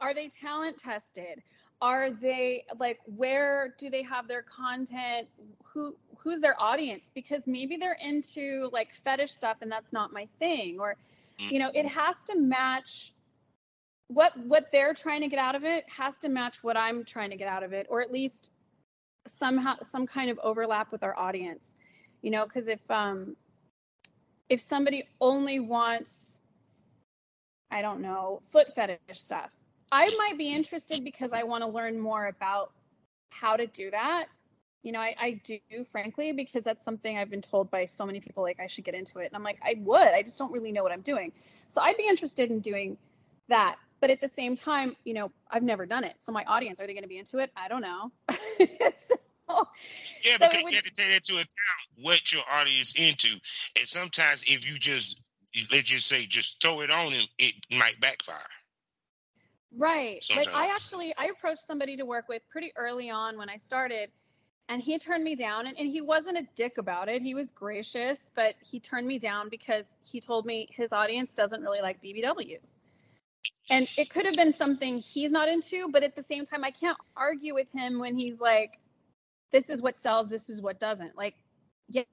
are 0.00 0.14
they 0.14 0.28
talent 0.28 0.78
tested? 0.78 1.42
Are 1.80 2.10
they 2.10 2.64
like 2.78 2.98
where 3.04 3.74
do 3.78 3.90
they 3.90 4.02
have 4.02 4.26
their 4.26 4.42
content? 4.42 5.28
Who 5.64 5.94
who's 6.16 6.40
their 6.40 6.60
audience? 6.60 7.10
Because 7.14 7.46
maybe 7.46 7.76
they're 7.76 7.98
into 8.02 8.68
like 8.72 8.92
fetish 9.04 9.32
stuff 9.32 9.58
and 9.60 9.70
that's 9.70 9.92
not 9.92 10.12
my 10.12 10.26
thing. 10.38 10.78
Or, 10.80 10.96
you 11.38 11.58
know, 11.58 11.70
it 11.74 11.86
has 11.86 12.24
to 12.24 12.38
match 12.38 13.12
what 14.08 14.36
what 14.46 14.72
they're 14.72 14.94
trying 14.94 15.20
to 15.20 15.28
get 15.28 15.38
out 15.38 15.54
of 15.54 15.64
it 15.64 15.84
has 15.88 16.18
to 16.20 16.28
match 16.28 16.64
what 16.64 16.76
I'm 16.76 17.04
trying 17.04 17.30
to 17.30 17.36
get 17.36 17.48
out 17.48 17.62
of 17.62 17.72
it, 17.72 17.86
or 17.90 18.00
at 18.00 18.10
least 18.10 18.50
somehow 19.26 19.76
some 19.82 20.06
kind 20.06 20.30
of 20.30 20.38
overlap 20.42 20.90
with 20.90 21.02
our 21.02 21.16
audience. 21.18 21.74
You 22.22 22.30
know, 22.30 22.44
because 22.44 22.68
if 22.68 22.90
um 22.90 23.36
if 24.48 24.60
somebody 24.60 25.04
only 25.20 25.60
wants 25.60 26.40
I 27.70 27.82
don't 27.82 28.00
know, 28.00 28.40
foot 28.50 28.74
fetish 28.74 28.98
stuff, 29.12 29.50
I 29.90 30.14
might 30.18 30.36
be 30.36 30.52
interested 30.52 31.02
because 31.04 31.32
I 31.32 31.44
want 31.44 31.64
to 31.64 31.68
learn 31.68 31.98
more 31.98 32.26
about 32.26 32.72
how 33.30 33.56
to 33.56 33.66
do 33.66 33.90
that. 33.90 34.26
You 34.82 34.92
know, 34.92 35.00
I, 35.00 35.14
I 35.20 35.40
do, 35.44 35.58
frankly, 35.84 36.32
because 36.32 36.62
that's 36.62 36.84
something 36.84 37.18
I've 37.18 37.30
been 37.30 37.42
told 37.42 37.70
by 37.70 37.84
so 37.84 38.06
many 38.06 38.20
people, 38.20 38.42
like 38.42 38.60
I 38.60 38.68
should 38.68 38.84
get 38.84 38.94
into 38.94 39.18
it. 39.18 39.26
And 39.26 39.34
I'm 39.34 39.42
like, 39.42 39.58
I 39.62 39.76
would, 39.80 40.08
I 40.08 40.22
just 40.22 40.38
don't 40.38 40.52
really 40.52 40.72
know 40.72 40.82
what 40.82 40.92
I'm 40.92 41.00
doing. 41.00 41.32
So 41.68 41.80
I'd 41.80 41.96
be 41.96 42.06
interested 42.06 42.50
in 42.50 42.60
doing 42.60 42.96
that 43.48 43.76
but 44.00 44.10
at 44.10 44.20
the 44.20 44.28
same 44.28 44.56
time 44.56 44.96
you 45.04 45.14
know 45.14 45.30
i've 45.50 45.62
never 45.62 45.86
done 45.86 46.04
it 46.04 46.14
so 46.18 46.32
my 46.32 46.44
audience 46.44 46.80
are 46.80 46.86
they 46.86 46.92
going 46.92 47.02
to 47.02 47.08
be 47.08 47.18
into 47.18 47.38
it 47.38 47.50
i 47.56 47.68
don't 47.68 47.82
know 47.82 48.10
so, 48.28 48.36
yeah 50.24 50.36
because 50.38 50.52
so 50.52 50.62
would, 50.62 50.72
you 50.72 50.76
have 50.76 50.84
to 50.84 50.90
take 50.90 51.16
into 51.16 51.34
account 51.34 51.48
what 52.00 52.32
your 52.32 52.42
audience 52.50 52.94
into 52.96 53.28
and 53.76 53.86
sometimes 53.86 54.42
if 54.46 54.70
you 54.70 54.78
just 54.78 55.20
let's 55.72 55.84
just 55.84 56.06
say 56.06 56.26
just 56.26 56.60
throw 56.60 56.80
it 56.80 56.90
on 56.90 57.12
him, 57.12 57.26
it 57.38 57.54
might 57.70 58.00
backfire. 58.00 58.36
Right. 59.76 60.22
Sometimes. 60.24 60.46
like 60.46 60.56
i 60.56 60.72
actually 60.72 61.14
i 61.18 61.26
approached 61.26 61.60
somebody 61.60 61.96
to 61.96 62.04
work 62.04 62.26
with 62.28 62.42
pretty 62.48 62.72
early 62.74 63.10
on 63.10 63.36
when 63.36 63.50
i 63.50 63.58
started 63.58 64.10
and 64.70 64.82
he 64.82 64.98
turned 64.98 65.24
me 65.24 65.34
down 65.34 65.66
and, 65.66 65.76
and 65.78 65.88
he 65.88 66.00
wasn't 66.00 66.36
a 66.36 66.42
dick 66.54 66.78
about 66.78 67.08
it. 67.08 67.20
He 67.20 67.34
was 67.34 67.50
gracious 67.50 68.30
but 68.34 68.54
he 68.60 68.80
turned 68.80 69.06
me 69.06 69.18
down 69.18 69.50
because 69.50 69.94
he 70.02 70.22
told 70.22 70.46
me 70.46 70.68
his 70.70 70.92
audience 70.92 71.34
doesn't 71.34 71.60
really 71.60 71.82
like 71.82 72.02
bbws 72.02 72.76
and 73.68 73.86
it 73.98 74.08
could 74.08 74.24
have 74.24 74.34
been 74.34 74.54
something 74.54 75.00
he's 75.00 75.30
not 75.30 75.50
into 75.50 75.88
but 75.90 76.02
at 76.02 76.16
the 76.16 76.22
same 76.22 76.46
time 76.46 76.64
i 76.64 76.70
can't 76.70 76.98
argue 77.14 77.54
with 77.54 77.70
him 77.72 77.98
when 77.98 78.16
he's 78.16 78.40
like 78.40 78.78
this 79.52 79.68
is 79.68 79.82
what 79.82 79.96
sells 79.96 80.28
this 80.28 80.48
is 80.48 80.60
what 80.60 80.80
doesn't. 80.80 81.16
Like 81.16 81.34
yeah 81.88 82.04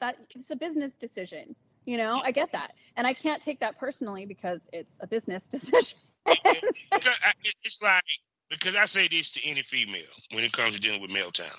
that 0.00 0.16
it's 0.30 0.50
a 0.50 0.56
business 0.56 0.92
decision 0.92 1.54
you 1.90 1.96
know 1.96 2.20
i 2.24 2.30
get 2.30 2.52
that 2.52 2.72
and 2.96 3.06
i 3.06 3.12
can't 3.12 3.42
take 3.42 3.60
that 3.60 3.78
personally 3.78 4.24
because 4.24 4.70
it's 4.72 4.96
a 5.00 5.06
business 5.06 5.46
decision 5.56 5.98
it's 6.26 7.82
like 7.82 8.02
because 8.48 8.76
i 8.76 8.86
say 8.86 9.08
this 9.08 9.32
to 9.32 9.40
any 9.44 9.62
female 9.62 10.02
when 10.32 10.44
it 10.44 10.52
comes 10.52 10.74
to 10.74 10.80
dealing 10.80 11.00
with 11.00 11.10
male 11.10 11.30
talent 11.30 11.54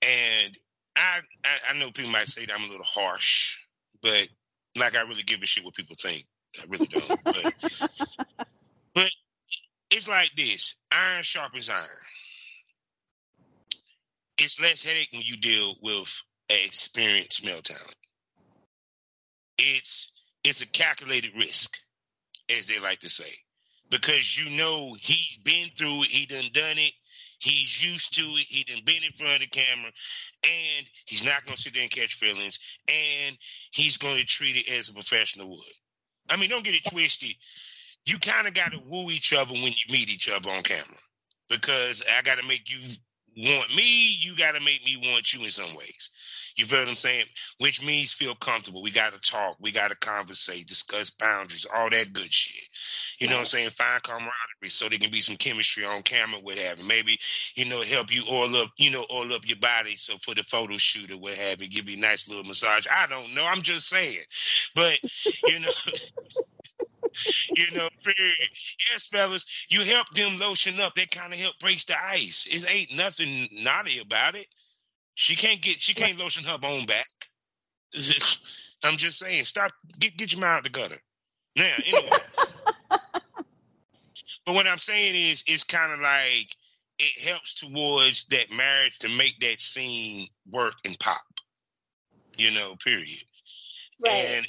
and 0.00 0.56
I, 0.96 1.20
I, 1.44 1.74
I 1.74 1.78
know 1.78 1.90
people 1.90 2.10
might 2.10 2.28
say 2.28 2.46
that 2.46 2.54
i'm 2.54 2.64
a 2.64 2.70
little 2.70 2.86
harsh 2.86 3.58
but 4.02 4.28
like 4.76 4.96
i 4.96 5.02
really 5.02 5.22
give 5.22 5.42
a 5.42 5.46
shit 5.46 5.64
what 5.64 5.74
people 5.74 5.96
think 6.00 6.24
I 6.58 6.64
really 6.68 6.86
don't. 6.86 7.24
But, 7.24 7.54
but 8.94 9.10
it's 9.90 10.08
like 10.08 10.30
this: 10.36 10.74
iron 10.90 11.22
sharpens 11.22 11.68
iron. 11.68 11.86
It's 14.38 14.60
less 14.60 14.82
headache 14.82 15.08
when 15.12 15.22
you 15.22 15.36
deal 15.36 15.76
with 15.82 16.22
experienced 16.48 17.44
male 17.44 17.62
talent. 17.62 17.94
It's 19.58 20.12
it's 20.44 20.60
a 20.62 20.66
calculated 20.66 21.32
risk, 21.36 21.76
as 22.56 22.66
they 22.66 22.80
like 22.80 23.00
to 23.00 23.08
say, 23.08 23.32
because 23.90 24.36
you 24.36 24.56
know 24.56 24.96
he's 25.00 25.38
been 25.44 25.68
through 25.70 26.02
it, 26.02 26.08
he 26.08 26.26
done 26.26 26.50
done 26.52 26.78
it, 26.78 26.92
he's 27.38 27.82
used 27.82 28.14
to 28.14 28.22
it, 28.22 28.46
he 28.48 28.64
done 28.64 28.82
been 28.84 29.02
in 29.02 29.12
front 29.12 29.34
of 29.34 29.40
the 29.40 29.46
camera, 29.48 29.90
and 30.44 30.86
he's 31.06 31.24
not 31.24 31.44
gonna 31.44 31.56
sit 31.56 31.74
there 31.74 31.82
and 31.82 31.90
catch 31.90 32.14
feelings, 32.14 32.58
and 32.88 33.36
he's 33.72 33.96
gonna 33.96 34.24
treat 34.24 34.56
it 34.56 34.70
as 34.72 34.88
a 34.88 34.94
professional 34.94 35.50
would. 35.50 35.74
I 36.30 36.36
mean, 36.36 36.50
don't 36.50 36.64
get 36.64 36.74
it 36.74 36.84
twisted. 36.90 37.34
You 38.04 38.18
kind 38.18 38.46
of 38.46 38.54
got 38.54 38.72
to 38.72 38.78
woo 38.86 39.10
each 39.10 39.32
other 39.32 39.52
when 39.52 39.64
you 39.64 39.92
meet 39.92 40.08
each 40.08 40.28
other 40.28 40.50
on 40.50 40.62
camera 40.62 40.98
because 41.48 42.02
I 42.16 42.22
got 42.22 42.38
to 42.38 42.46
make 42.46 42.70
you 42.70 42.80
want 43.36 43.74
me. 43.74 44.16
You 44.20 44.36
got 44.36 44.54
to 44.54 44.60
make 44.60 44.84
me 44.84 45.10
want 45.12 45.32
you 45.32 45.44
in 45.44 45.50
some 45.50 45.74
ways. 45.74 46.10
You 46.58 46.66
feel 46.66 46.80
what 46.80 46.88
I'm 46.88 46.96
saying? 46.96 47.26
Which 47.58 47.84
means 47.84 48.12
feel 48.12 48.34
comfortable. 48.34 48.82
We 48.82 48.90
got 48.90 49.12
to 49.12 49.20
talk. 49.20 49.56
We 49.60 49.70
got 49.70 49.88
to 49.88 49.94
conversate, 49.94 50.66
discuss 50.66 51.08
boundaries, 51.08 51.64
all 51.72 51.88
that 51.88 52.12
good 52.12 52.34
shit. 52.34 52.64
You 53.20 53.28
know 53.28 53.34
what 53.34 53.42
I'm 53.42 53.46
saying? 53.46 53.70
Find 53.70 54.02
camaraderie 54.02 54.68
so 54.68 54.88
there 54.88 54.98
can 54.98 55.12
be 55.12 55.20
some 55.20 55.36
chemistry 55.36 55.84
on 55.84 56.02
camera, 56.02 56.40
what 56.40 56.58
have 56.58 56.80
you. 56.80 56.84
Maybe, 56.84 57.16
you 57.54 57.64
know, 57.64 57.82
help 57.82 58.12
you 58.12 58.24
oil 58.28 58.56
up, 58.56 58.70
you 58.76 58.90
know, 58.90 59.06
oil 59.08 59.32
up 59.34 59.46
your 59.46 59.58
body 59.58 59.94
so 59.94 60.16
for 60.20 60.34
the 60.34 60.42
photo 60.42 60.76
shoot 60.78 61.12
or 61.12 61.18
what 61.18 61.34
have 61.34 61.62
you, 61.62 61.68
give 61.68 61.88
you 61.88 61.96
a 61.96 62.00
nice 62.00 62.26
little 62.26 62.42
massage. 62.42 62.88
I 62.90 63.06
don't 63.06 63.36
know. 63.36 63.46
I'm 63.46 63.62
just 63.62 63.88
saying. 63.88 64.24
But, 64.74 64.98
you 65.44 65.60
know. 65.60 65.70
you 67.56 67.70
know, 67.72 67.88
yes, 68.90 69.06
fellas, 69.06 69.46
you 69.68 69.82
help 69.82 70.08
them 70.14 70.38
lotion 70.38 70.80
up. 70.80 70.96
That 70.96 71.12
kind 71.12 71.32
of 71.32 71.38
help 71.38 71.58
breaks 71.60 71.84
the 71.84 71.94
ice. 72.04 72.46
It 72.50 72.64
ain't 72.72 72.96
nothing 72.96 73.48
naughty 73.52 74.00
about 74.00 74.34
it. 74.34 74.48
She 75.20 75.34
can't 75.34 75.60
get 75.60 75.80
she 75.80 75.94
can't 75.94 76.16
lotion 76.16 76.44
her 76.44 76.58
bone 76.58 76.86
back. 76.86 77.08
I'm 78.84 78.96
just 78.96 79.18
saying, 79.18 79.46
stop 79.46 79.72
get 79.98 80.16
get 80.16 80.30
your 80.30 80.40
mind 80.40 80.58
out 80.58 80.62
the 80.62 80.70
gutter. 80.70 81.02
Now, 81.56 81.74
anyway. 81.86 82.18
but 84.46 84.54
what 84.54 84.68
I'm 84.68 84.78
saying 84.78 85.16
is 85.16 85.42
it's 85.48 85.64
kind 85.64 85.90
of 85.90 85.98
like 86.00 86.54
it 87.00 87.20
helps 87.20 87.54
towards 87.54 88.26
that 88.26 88.52
marriage 88.52 88.96
to 89.00 89.08
make 89.08 89.40
that 89.40 89.60
scene 89.60 90.28
work 90.48 90.74
and 90.84 90.96
pop. 91.00 91.20
You 92.36 92.52
know, 92.52 92.76
period. 92.76 93.24
Right. 93.98 94.24
And 94.36 94.46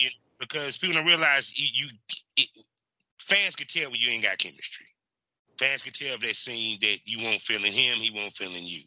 know, 0.00 0.10
because 0.40 0.76
people 0.78 0.96
don't 0.96 1.06
realize 1.06 1.56
you, 1.56 1.68
you 1.72 1.88
it, 2.36 2.48
fans 3.20 3.54
can 3.54 3.68
tell 3.68 3.92
when 3.92 4.00
you 4.00 4.10
ain't 4.10 4.24
got 4.24 4.38
chemistry. 4.38 4.86
Fans 5.60 5.82
can 5.82 5.92
tell 5.92 6.14
if 6.14 6.22
that 6.22 6.34
scene 6.34 6.78
that 6.80 6.98
you 7.04 7.22
won't 7.22 7.40
feel 7.40 7.64
in 7.64 7.72
him, 7.72 7.98
he 7.98 8.10
won't 8.10 8.34
feel 8.34 8.52
in 8.52 8.64
you. 8.64 8.82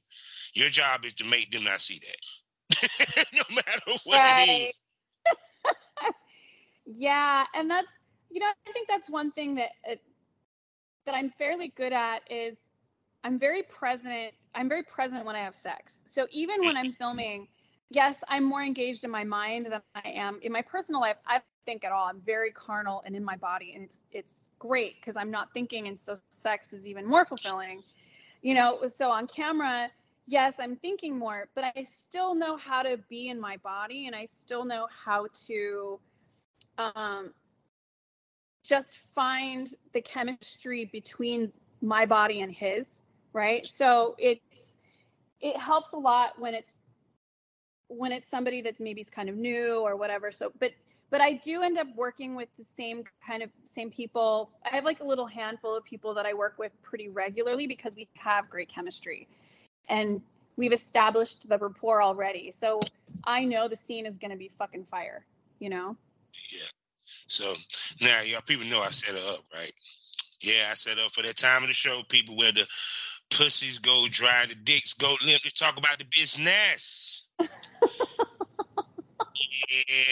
Your 0.53 0.69
job 0.69 1.05
is 1.05 1.13
to 1.15 1.25
make 1.25 1.51
them 1.51 1.63
not 1.63 1.81
see 1.81 1.99
that, 1.99 3.25
no 3.33 3.43
matter 3.55 3.99
what 4.03 4.21
right. 4.21 4.47
it 4.47 4.69
is. 4.69 4.81
Yeah, 6.85 7.45
and 7.55 7.69
that's 7.69 7.99
you 8.29 8.39
know 8.39 8.47
I 8.47 8.71
think 8.71 8.87
that's 8.87 9.09
one 9.09 9.31
thing 9.31 9.55
that 9.55 9.71
uh, 9.89 9.95
that 11.05 11.15
I'm 11.15 11.29
fairly 11.29 11.69
good 11.69 11.93
at 11.93 12.19
is 12.29 12.57
I'm 13.23 13.39
very 13.39 13.63
present. 13.63 14.33
I'm 14.55 14.67
very 14.67 14.83
present 14.83 15.25
when 15.25 15.35
I 15.35 15.39
have 15.39 15.55
sex. 15.55 16.03
So 16.05 16.27
even 16.31 16.65
when 16.65 16.75
I'm 16.75 16.91
filming, 16.93 17.47
yes, 17.89 18.17
I'm 18.27 18.43
more 18.43 18.63
engaged 18.63 19.03
in 19.03 19.11
my 19.11 19.23
mind 19.23 19.67
than 19.67 19.81
I 19.95 20.09
am 20.09 20.39
in 20.41 20.51
my 20.51 20.61
personal 20.61 21.01
life. 21.01 21.17
I 21.25 21.33
don't 21.33 21.43
think 21.65 21.85
at 21.85 21.91
all. 21.91 22.07
I'm 22.07 22.21
very 22.25 22.51
carnal 22.51 23.03
and 23.05 23.15
in 23.15 23.23
my 23.23 23.37
body, 23.37 23.73
and 23.75 23.83
it's 23.83 24.01
it's 24.11 24.47
great 24.59 24.95
because 24.99 25.15
I'm 25.15 25.31
not 25.31 25.53
thinking, 25.53 25.87
and 25.87 25.97
so 25.97 26.17
sex 26.29 26.73
is 26.73 26.87
even 26.87 27.05
more 27.05 27.25
fulfilling. 27.25 27.83
You 28.41 28.55
know, 28.55 28.87
so 28.87 29.11
on 29.11 29.27
camera, 29.27 29.89
yes, 30.27 30.55
I'm 30.59 30.75
thinking 30.75 31.17
more, 31.17 31.49
but 31.55 31.65
I 31.75 31.83
still 31.83 32.35
know 32.35 32.57
how 32.57 32.81
to 32.83 32.97
be 33.09 33.29
in 33.29 33.39
my 33.39 33.57
body, 33.57 34.07
and 34.07 34.15
I 34.15 34.25
still 34.25 34.65
know 34.65 34.87
how 35.05 35.27
to 35.47 35.99
um, 36.77 37.33
just 38.63 38.99
find 39.15 39.67
the 39.93 40.01
chemistry 40.01 40.85
between 40.85 41.51
my 41.81 42.05
body 42.05 42.41
and 42.41 42.51
his 42.51 43.01
right? 43.33 43.67
So 43.67 44.15
it's 44.17 44.77
it 45.39 45.57
helps 45.57 45.93
a 45.93 45.97
lot 45.97 46.39
when 46.39 46.53
it's 46.53 46.77
when 47.87 48.11
it's 48.11 48.27
somebody 48.27 48.61
that 48.61 48.79
maybe 48.79 49.01
is 49.01 49.09
kind 49.09 49.27
of 49.27 49.35
new 49.35 49.79
or 49.79 49.97
whatever 49.97 50.31
so 50.31 50.49
but 50.59 50.71
but 51.09 51.19
i 51.19 51.33
do 51.33 51.61
end 51.61 51.77
up 51.77 51.87
working 51.95 52.35
with 52.35 52.47
the 52.57 52.63
same 52.63 53.03
kind 53.25 53.43
of 53.43 53.49
same 53.65 53.89
people. 53.89 54.49
I 54.71 54.73
have 54.73 54.85
like 54.85 55.01
a 55.01 55.03
little 55.03 55.25
handful 55.25 55.75
of 55.75 55.83
people 55.83 56.13
that 56.13 56.25
i 56.25 56.33
work 56.33 56.55
with 56.57 56.71
pretty 56.83 57.09
regularly 57.09 57.67
because 57.67 57.95
we 57.95 58.07
have 58.15 58.49
great 58.49 58.69
chemistry 58.73 59.27
and 59.89 60.21
we've 60.55 60.73
established 60.73 61.47
the 61.47 61.57
rapport 61.57 62.01
already. 62.01 62.51
So 62.51 62.79
i 63.23 63.43
know 63.43 63.67
the 63.67 63.75
scene 63.75 64.05
is 64.05 64.17
going 64.17 64.31
to 64.31 64.37
be 64.37 64.49
fucking 64.57 64.85
fire 64.85 65.25
you 65.61 65.69
know? 65.69 65.95
Yeah. 66.51 66.67
So 67.27 67.53
now 68.01 68.21
y'all 68.21 68.41
people 68.41 68.65
know 68.65 68.81
i 68.81 68.89
set 68.89 69.15
her 69.15 69.33
up 69.33 69.43
right? 69.53 69.73
Yeah 70.41 70.69
i 70.71 70.73
set 70.73 70.99
up 70.99 71.11
for 71.11 71.21
that 71.21 71.37
time 71.37 71.61
of 71.63 71.69
the 71.69 71.73
show 71.73 72.01
people 72.09 72.35
where 72.35 72.51
the 72.51 72.65
pussies 73.31 73.79
go 73.79 74.07
dry, 74.09 74.45
the 74.45 74.55
dicks 74.55 74.93
go 74.93 75.15
limp. 75.25 75.41
Let's 75.43 75.57
talk 75.57 75.77
about 75.77 75.97
the 75.97 76.05
business. 76.15 77.25
yeah, 77.39 77.47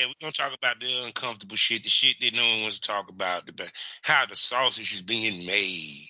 we're 0.06 0.14
gonna 0.22 0.32
talk 0.32 0.56
about 0.58 0.80
the 0.80 1.04
uncomfortable 1.06 1.58
shit, 1.58 1.84
the 1.84 1.90
shit 1.90 2.16
that 2.22 2.34
no 2.34 2.48
one 2.48 2.62
wants 2.62 2.80
to 2.80 2.88
talk 2.88 3.10
about, 3.10 3.46
the 3.46 3.70
how 4.02 4.26
the 4.26 4.36
sausage 4.36 4.94
is 4.94 5.02
being 5.02 5.46
made, 5.46 6.08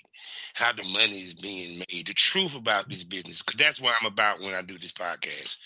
how 0.59 0.73
the 0.73 0.83
money 0.83 1.19
is 1.19 1.33
being 1.33 1.79
made, 1.79 2.07
the 2.07 2.13
truth 2.13 2.55
about 2.55 2.89
this 2.89 3.03
business. 3.03 3.41
Because 3.41 3.59
that's 3.59 3.81
what 3.81 3.95
I'm 3.99 4.07
about 4.07 4.41
when 4.41 4.53
I 4.53 4.61
do 4.61 4.77
this 4.77 4.91
podcast. 4.91 5.57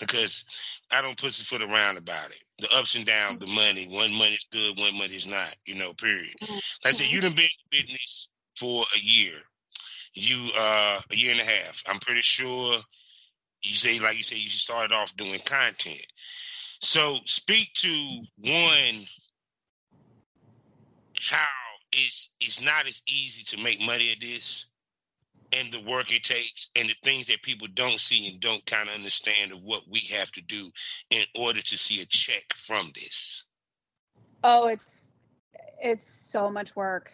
Because 0.00 0.44
I 0.90 1.02
don't 1.02 1.20
pussyfoot 1.20 1.62
around 1.62 1.98
about 1.98 2.30
it. 2.30 2.42
The 2.58 2.74
ups 2.74 2.94
and 2.96 3.06
downs, 3.06 3.38
the 3.38 3.46
money. 3.46 3.86
One 3.88 4.12
money's 4.12 4.46
good, 4.50 4.78
one 4.78 4.98
money's 4.98 5.26
not. 5.26 5.54
You 5.66 5.76
know, 5.76 5.92
period. 5.92 6.34
Like 6.40 6.60
I 6.86 6.92
said, 6.92 7.06
you 7.06 7.20
done 7.20 7.34
been 7.34 7.44
in 7.44 7.84
business 7.84 8.28
for 8.56 8.84
a 8.96 8.98
year 8.98 9.40
you 10.14 10.50
uh 10.56 11.00
a 11.10 11.16
year 11.16 11.32
and 11.32 11.40
a 11.40 11.44
half. 11.44 11.82
I'm 11.86 11.98
pretty 11.98 12.22
sure 12.22 12.80
you 13.62 13.74
say 13.74 13.98
like 14.00 14.16
you 14.16 14.22
say 14.22 14.36
you 14.36 14.48
started 14.48 14.94
off 14.94 15.16
doing 15.16 15.38
content. 15.44 16.04
So 16.80 17.18
speak 17.26 17.72
to 17.74 18.22
one 18.38 19.06
how 21.20 21.44
it's 21.92 22.30
it's 22.40 22.60
not 22.60 22.86
as 22.86 23.02
easy 23.06 23.42
to 23.44 23.62
make 23.62 23.80
money 23.80 24.12
at 24.12 24.20
this 24.20 24.66
and 25.52 25.72
the 25.72 25.80
work 25.80 26.12
it 26.12 26.22
takes 26.22 26.68
and 26.76 26.88
the 26.88 26.94
things 27.02 27.26
that 27.26 27.42
people 27.42 27.66
don't 27.74 27.98
see 27.98 28.28
and 28.28 28.40
don't 28.40 28.64
kind 28.66 28.88
of 28.88 28.94
understand 28.94 29.52
of 29.52 29.62
what 29.62 29.82
we 29.90 30.00
have 30.00 30.30
to 30.32 30.40
do 30.40 30.70
in 31.10 31.24
order 31.34 31.60
to 31.60 31.76
see 31.76 32.00
a 32.00 32.06
check 32.06 32.52
from 32.54 32.92
this. 32.94 33.44
Oh, 34.44 34.66
it's 34.68 35.14
it's 35.82 36.06
so 36.06 36.50
much 36.50 36.76
work. 36.76 37.12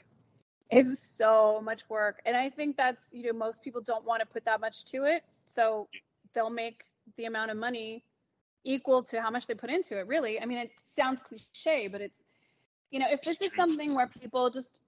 It's 0.70 0.98
so 0.98 1.60
much 1.62 1.88
work. 1.88 2.20
And 2.26 2.36
i 2.36 2.50
think 2.50 2.76
that's 2.76 3.06
you 3.12 3.24
know 3.24 3.38
most 3.38 3.62
people 3.62 3.80
don't 3.80 4.04
want 4.04 4.20
to 4.20 4.26
put 4.26 4.44
that 4.44 4.60
much 4.60 4.84
to 4.86 5.04
it. 5.04 5.22
So 5.46 5.88
they'll 6.34 6.50
make 6.50 6.84
the 7.16 7.24
amount 7.24 7.50
of 7.50 7.56
money 7.56 8.04
equal 8.64 9.02
to 9.04 9.22
how 9.22 9.30
much 9.30 9.46
they 9.46 9.54
put 9.54 9.70
into 9.70 9.98
it 9.98 10.06
really. 10.06 10.40
I 10.40 10.44
mean 10.44 10.58
it 10.58 10.70
sounds 10.82 11.20
cliche 11.20 11.88
but 11.88 12.00
it's 12.00 12.22
you 12.91 12.99
know 12.99 13.07
if 13.11 13.22
this 13.22 13.41
is 13.41 13.53
something 13.55 13.95
where 13.95 14.07
people 14.07 14.51
just 14.51 14.80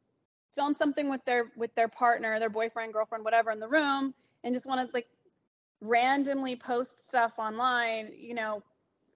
film 0.54 0.72
something 0.72 1.08
with 1.08 1.24
their 1.24 1.52
with 1.56 1.74
their 1.74 1.88
partner 1.88 2.38
their 2.38 2.50
boyfriend 2.50 2.92
girlfriend 2.92 3.24
whatever 3.24 3.50
in 3.50 3.60
the 3.60 3.68
room 3.68 4.14
and 4.44 4.54
just 4.54 4.66
want 4.66 4.84
to 4.84 4.92
like 4.94 5.08
randomly 5.80 6.56
post 6.56 7.08
stuff 7.08 7.32
online 7.38 8.10
you 8.18 8.34
know 8.34 8.62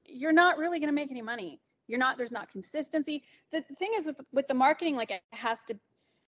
you're 0.07 0.33
not 0.33 0.59
really 0.59 0.79
going 0.79 0.89
to 0.89 0.95
make 0.95 1.11
any 1.11 1.23
money 1.23 1.61
you're 1.89 1.99
not 1.99 2.17
there's 2.17 2.33
not 2.33 2.51
consistency 2.51 3.23
the 3.53 3.61
thing 3.79 3.91
is 3.97 4.07
with 4.07 4.21
with 4.33 4.47
the 4.47 4.55
marketing 4.55 4.97
like 4.97 5.11
it 5.11 5.23
has 5.31 5.65
to 5.65 5.75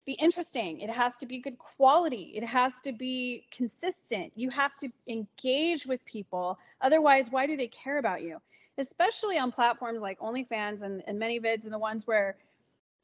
be 0.06 0.12
interesting. 0.12 0.80
It 0.80 0.88
has 0.88 1.16
to 1.16 1.26
be 1.26 1.38
good 1.38 1.58
quality. 1.58 2.32
It 2.36 2.44
has 2.44 2.80
to 2.82 2.92
be 2.92 3.44
consistent. 3.50 4.32
You 4.36 4.50
have 4.50 4.76
to 4.76 4.88
engage 5.08 5.84
with 5.84 6.02
people. 6.04 6.58
Otherwise, 6.80 7.28
why 7.30 7.46
do 7.46 7.56
they 7.56 7.66
care 7.66 7.98
about 7.98 8.22
you? 8.22 8.40
Especially 8.78 9.38
on 9.38 9.52
platforms 9.52 10.00
like 10.00 10.18
OnlyFans 10.20 10.82
and, 10.82 11.02
and 11.06 11.20
ManyVids 11.20 11.64
and 11.64 11.72
the 11.72 11.78
ones 11.78 12.06
where 12.06 12.36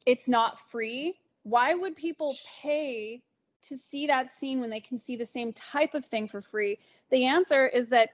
it's 0.05 0.27
not 0.27 0.59
free. 0.69 1.15
Why 1.43 1.73
would 1.73 1.95
people 1.95 2.35
pay 2.61 3.21
to 3.63 3.77
see 3.77 4.07
that 4.07 4.31
scene 4.31 4.59
when 4.59 4.69
they 4.69 4.79
can 4.79 4.97
see 4.97 5.15
the 5.15 5.25
same 5.25 5.53
type 5.53 5.93
of 5.93 6.05
thing 6.05 6.27
for 6.27 6.41
free? 6.41 6.79
The 7.09 7.25
answer 7.25 7.67
is 7.67 7.89
that 7.89 8.09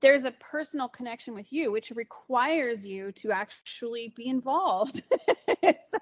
there's 0.00 0.24
a 0.24 0.32
personal 0.32 0.88
connection 0.88 1.34
with 1.34 1.52
you, 1.52 1.70
which 1.72 1.90
requires 1.94 2.84
you 2.84 3.12
to 3.12 3.32
actually 3.32 4.12
be 4.16 4.26
involved. 4.26 5.02
so 5.62 5.98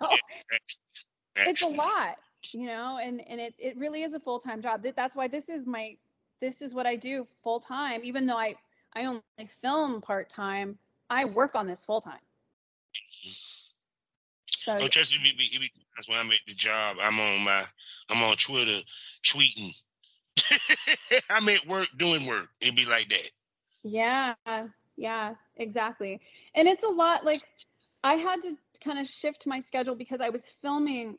it's 1.37 1.63
a 1.63 1.69
lot 1.69 2.17
you 2.53 2.67
know 2.67 2.99
and 3.03 3.23
and 3.29 3.41
it, 3.41 3.55
it 3.59 3.77
really 3.77 4.03
is 4.03 4.15
a 4.15 4.21
full-time 4.21 4.61
job 4.61 4.85
that's 4.97 5.17
why 5.17 5.29
this 5.29 5.49
is 5.49 5.67
my 5.67 5.97
this 6.41 6.61
is 6.61 6.75
what 6.75 6.87
i 6.87 6.97
do 6.97 7.27
full-time 7.43 8.01
even 8.05 8.27
though 8.27 8.37
i 8.37 8.55
i 8.95 9.05
only 9.05 9.23
film 9.61 10.01
part-time 10.01 10.79
i 11.11 11.25
work 11.25 11.55
on 11.55 11.67
this 11.67 11.85
full-time 11.85 12.21
so 14.63 14.77
oh, 14.81 14.87
trust 14.87 15.13
me, 15.21 15.35
that's 15.97 16.09
why 16.09 16.19
I'm 16.19 16.31
at 16.31 16.39
the 16.47 16.55
job. 16.55 16.97
I'm 17.03 17.19
on 17.19 17.43
my, 17.43 17.65
I'm 18.09 18.23
on 18.23 18.37
Twitter 18.37 18.79
tweeting. 19.25 19.75
I'm 21.31 21.49
at 21.49 21.67
work 21.67 21.89
doing 21.99 22.27
work. 22.27 22.47
It'd 22.61 22.77
be 22.77 22.87
like 22.87 23.09
that. 23.09 23.31
Yeah, 23.83 24.35
yeah, 24.97 25.35
exactly. 25.57 26.21
And 26.55 26.69
it's 26.69 26.85
a 26.85 26.89
lot. 26.89 27.25
Like 27.25 27.43
I 28.05 28.15
had 28.15 28.41
to 28.43 28.57
kind 28.81 29.01
of 29.01 29.07
shift 29.09 29.49
my 29.49 29.59
schedule 29.59 29.97
because 29.97 30.21
I 30.21 30.29
was 30.29 30.45
filming, 30.63 31.19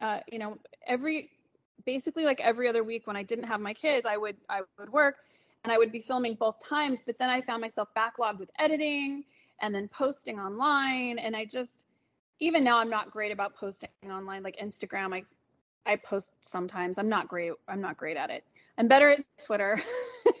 uh, 0.00 0.20
you 0.32 0.38
know, 0.38 0.56
every 0.86 1.28
basically 1.84 2.24
like 2.24 2.40
every 2.40 2.66
other 2.66 2.82
week 2.82 3.06
when 3.06 3.16
I 3.16 3.22
didn't 3.22 3.44
have 3.44 3.60
my 3.60 3.74
kids, 3.74 4.06
I 4.06 4.16
would 4.16 4.36
I 4.48 4.62
would 4.78 4.90
work 4.90 5.16
and 5.64 5.72
I 5.72 5.78
would 5.78 5.92
be 5.92 6.00
filming 6.00 6.34
both 6.34 6.56
times. 6.66 7.02
But 7.04 7.18
then 7.18 7.30
I 7.30 7.40
found 7.40 7.60
myself 7.60 7.88
backlogged 7.96 8.38
with 8.38 8.50
editing 8.58 9.24
and 9.60 9.74
then 9.74 9.88
posting 9.88 10.38
online, 10.38 11.18
and 11.18 11.36
I 11.36 11.44
just 11.44 11.84
even 12.40 12.64
now 12.64 12.78
I'm 12.78 12.88
not 12.88 13.10
great 13.10 13.32
about 13.32 13.54
posting 13.54 13.90
online 14.10 14.42
like 14.42 14.56
Instagram. 14.58 15.14
I 15.14 15.24
I 15.86 15.96
post 15.96 16.32
sometimes. 16.40 16.98
I'm 16.98 17.08
not 17.08 17.28
great. 17.28 17.52
I'm 17.68 17.80
not 17.80 17.96
great 17.96 18.16
at 18.16 18.30
it. 18.30 18.44
I'm 18.78 18.88
better 18.88 19.10
at 19.10 19.24
Twitter. 19.44 19.82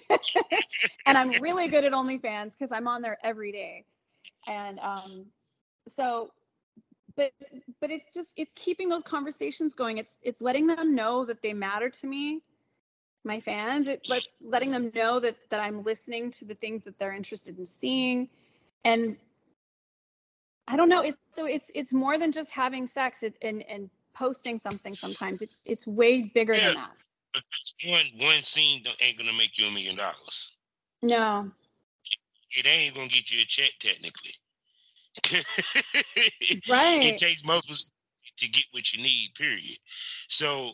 and 1.06 1.18
I'm 1.18 1.30
really 1.42 1.68
good 1.68 1.84
at 1.84 1.92
OnlyFans 1.92 2.52
because 2.58 2.72
I'm 2.72 2.88
on 2.88 3.02
there 3.02 3.18
every 3.22 3.52
day. 3.52 3.84
And 4.46 4.78
um, 4.80 5.26
so 5.88 6.30
but 7.16 7.32
but 7.80 7.90
it's 7.90 8.10
just 8.14 8.32
it's 8.36 8.50
keeping 8.54 8.88
those 8.88 9.02
conversations 9.02 9.74
going 9.74 9.98
it's 9.98 10.16
it's 10.22 10.40
letting 10.40 10.66
them 10.66 10.94
know 10.94 11.24
that 11.24 11.42
they 11.42 11.52
matter 11.52 11.90
to 11.90 12.06
me 12.06 12.40
my 13.24 13.38
fans 13.38 13.86
it 13.86 14.00
lets 14.08 14.36
letting 14.42 14.70
them 14.70 14.90
know 14.94 15.20
that 15.20 15.36
that 15.50 15.60
i'm 15.60 15.84
listening 15.84 16.30
to 16.30 16.44
the 16.44 16.54
things 16.54 16.84
that 16.84 16.98
they're 16.98 17.12
interested 17.12 17.58
in 17.58 17.66
seeing. 17.66 18.28
And 18.84 19.16
i 20.68 20.76
don't 20.76 20.88
know 20.88 21.02
it's 21.02 21.18
so 21.32 21.46
it's 21.46 21.70
it's 21.74 21.92
more 21.92 22.18
than 22.18 22.32
just 22.32 22.50
having 22.50 22.86
sex 22.86 23.22
and 23.22 23.62
and 23.68 23.90
posting 24.14 24.58
something 24.58 24.94
sometimes. 24.94 25.42
It's 25.42 25.60
it's 25.64 25.86
way 25.86 26.22
bigger 26.22 26.54
yeah, 26.54 26.66
than 26.66 26.74
that 26.76 26.90
one 27.86 28.06
one 28.18 28.42
scene 28.42 28.82
ain't 29.00 29.18
gonna 29.18 29.32
make 29.32 29.58
you 29.58 29.66
a 29.66 29.70
million 29.70 29.96
dollars. 29.96 30.52
No. 31.02 31.50
It 32.50 32.66
ain't 32.66 32.94
gonna 32.94 33.08
get 33.08 33.30
you 33.30 33.42
a 33.42 33.44
check 33.44 33.70
technically. 33.78 34.34
Right. 36.68 37.04
It 37.04 37.18
takes 37.18 37.44
multiple 37.44 37.76
to 38.40 38.48
get 38.48 38.64
what 38.72 38.92
you 38.92 39.02
need. 39.02 39.34
Period. 39.36 39.78
So, 40.28 40.72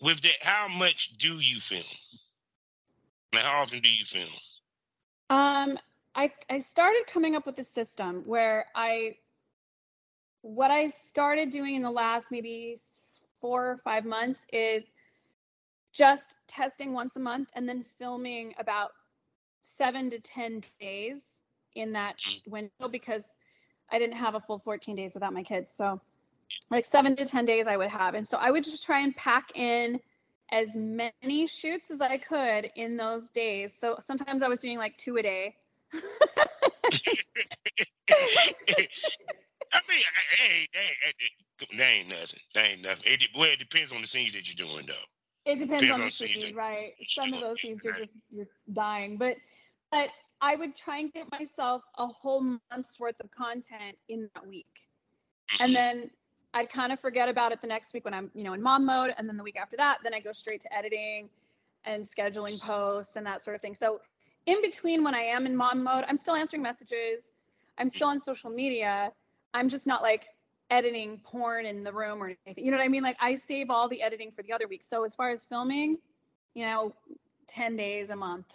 with 0.00 0.20
that, 0.22 0.36
how 0.42 0.68
much 0.68 1.16
do 1.18 1.40
you 1.40 1.60
film? 1.60 1.82
Like, 3.32 3.44
how 3.44 3.62
often 3.62 3.80
do 3.80 3.88
you 3.88 4.04
film? 4.04 4.28
Um, 5.30 5.78
I 6.14 6.30
I 6.50 6.58
started 6.58 7.06
coming 7.06 7.36
up 7.36 7.46
with 7.46 7.58
a 7.58 7.64
system 7.64 8.22
where 8.26 8.66
I 8.74 9.16
what 10.42 10.70
I 10.70 10.88
started 10.88 11.50
doing 11.50 11.74
in 11.74 11.82
the 11.82 11.90
last 11.90 12.30
maybe 12.30 12.76
four 13.40 13.70
or 13.70 13.76
five 13.78 14.04
months 14.04 14.46
is 14.52 14.92
just 15.92 16.36
testing 16.48 16.92
once 16.92 17.16
a 17.16 17.20
month 17.20 17.48
and 17.54 17.68
then 17.68 17.84
filming 17.98 18.54
about 18.58 18.90
seven 19.62 20.10
to 20.10 20.18
ten 20.20 20.62
days 20.80 21.24
in 21.74 21.92
that 21.92 22.16
mm. 22.28 22.50
window 22.50 22.88
because 22.90 23.24
I 23.90 23.98
didn't 23.98 24.16
have 24.16 24.34
a 24.34 24.40
full 24.40 24.58
14 24.58 24.96
days 24.96 25.14
without 25.14 25.32
my 25.32 25.42
kids. 25.42 25.70
So 25.70 26.00
like 26.70 26.84
seven 26.84 27.16
to 27.16 27.24
10 27.24 27.44
days 27.44 27.66
I 27.66 27.76
would 27.76 27.90
have. 27.90 28.14
And 28.14 28.26
so 28.26 28.38
I 28.38 28.50
would 28.50 28.64
just 28.64 28.84
try 28.84 29.00
and 29.00 29.14
pack 29.16 29.56
in 29.56 30.00
as 30.52 30.68
many 30.74 31.46
shoots 31.46 31.90
as 31.90 32.00
I 32.00 32.18
could 32.18 32.70
in 32.76 32.96
those 32.96 33.30
days. 33.30 33.74
So 33.78 33.96
sometimes 34.00 34.42
I 34.42 34.48
was 34.48 34.58
doing 34.58 34.78
like 34.78 34.96
two 34.96 35.16
a 35.16 35.22
day. 35.22 35.56
I 39.72 39.80
mean, 39.88 40.02
hey, 40.36 40.68
hey, 40.72 40.90
hey, 41.02 41.12
that 41.78 41.84
ain't 41.84 42.08
nothing. 42.08 42.40
That 42.54 42.66
ain't 42.66 42.82
nothing. 42.82 43.12
It, 43.12 43.28
well, 43.34 43.50
it 43.50 43.58
depends 43.58 43.92
on 43.92 44.00
the 44.02 44.06
scenes 44.06 44.32
that 44.34 44.46
you're 44.46 44.66
doing, 44.66 44.86
though. 44.86 45.50
It 45.50 45.58
depends, 45.58 45.82
depends 45.82 45.90
on, 45.90 46.00
on 46.00 46.06
the 46.06 46.10
scene, 46.10 46.54
right? 46.54 46.92
Some 47.06 47.34
of 47.34 47.40
those 47.40 47.60
scenes 47.60 47.80
you're 47.84 47.96
just 47.96 48.12
you're 48.30 48.46
dying, 48.72 49.18
but 49.18 49.36
but 49.90 50.08
I 50.40 50.56
would 50.56 50.74
try 50.74 50.98
and 50.98 51.12
get 51.12 51.30
myself 51.30 51.82
a 51.98 52.06
whole 52.06 52.58
month's 52.70 52.98
worth 52.98 53.16
of 53.20 53.30
content 53.30 53.96
in 54.08 54.30
that 54.34 54.46
week, 54.46 54.66
and 55.60 55.68
mm-hmm. 55.68 55.74
then 55.74 56.10
I'd 56.54 56.70
kind 56.70 56.92
of 56.92 57.00
forget 57.00 57.28
about 57.28 57.50
it 57.50 57.60
the 57.60 57.66
next 57.66 57.92
week 57.92 58.04
when 58.04 58.14
I'm, 58.14 58.30
you 58.34 58.44
know, 58.44 58.52
in 58.52 58.62
mom 58.62 58.86
mode. 58.86 59.12
And 59.18 59.28
then 59.28 59.36
the 59.36 59.42
week 59.42 59.58
after 59.60 59.76
that, 59.76 59.98
then 60.04 60.14
I 60.14 60.20
go 60.20 60.30
straight 60.32 60.60
to 60.62 60.74
editing 60.74 61.28
and 61.84 62.04
scheduling 62.04 62.60
posts 62.60 63.16
and 63.16 63.26
that 63.26 63.42
sort 63.42 63.56
of 63.56 63.60
thing. 63.60 63.74
So 63.74 64.00
in 64.46 64.62
between 64.62 65.02
when 65.02 65.14
I 65.14 65.22
am 65.22 65.46
in 65.46 65.56
mom 65.56 65.82
mode, 65.82 66.04
I'm 66.08 66.16
still 66.16 66.36
answering 66.36 66.62
messages. 66.62 67.32
I'm 67.76 67.88
still 67.88 68.06
on 68.08 68.20
social 68.20 68.50
media. 68.50 69.12
I'm 69.52 69.68
just 69.68 69.86
not 69.86 70.00
like 70.00 70.28
editing 70.70 71.20
porn 71.24 71.66
in 71.66 71.82
the 71.82 71.92
room 71.92 72.22
or 72.22 72.26
anything. 72.46 72.64
You 72.64 72.70
know 72.70 72.76
what 72.76 72.84
I 72.84 72.88
mean? 72.88 73.02
Like 73.02 73.16
I 73.20 73.34
save 73.34 73.68
all 73.68 73.88
the 73.88 74.00
editing 74.00 74.30
for 74.30 74.42
the 74.42 74.52
other 74.52 74.68
week. 74.68 74.84
So 74.84 75.04
as 75.04 75.14
far 75.14 75.30
as 75.30 75.44
filming, 75.44 75.98
you 76.54 76.64
know, 76.64 76.94
10 77.48 77.76
days 77.76 78.10
a 78.10 78.16
month. 78.16 78.54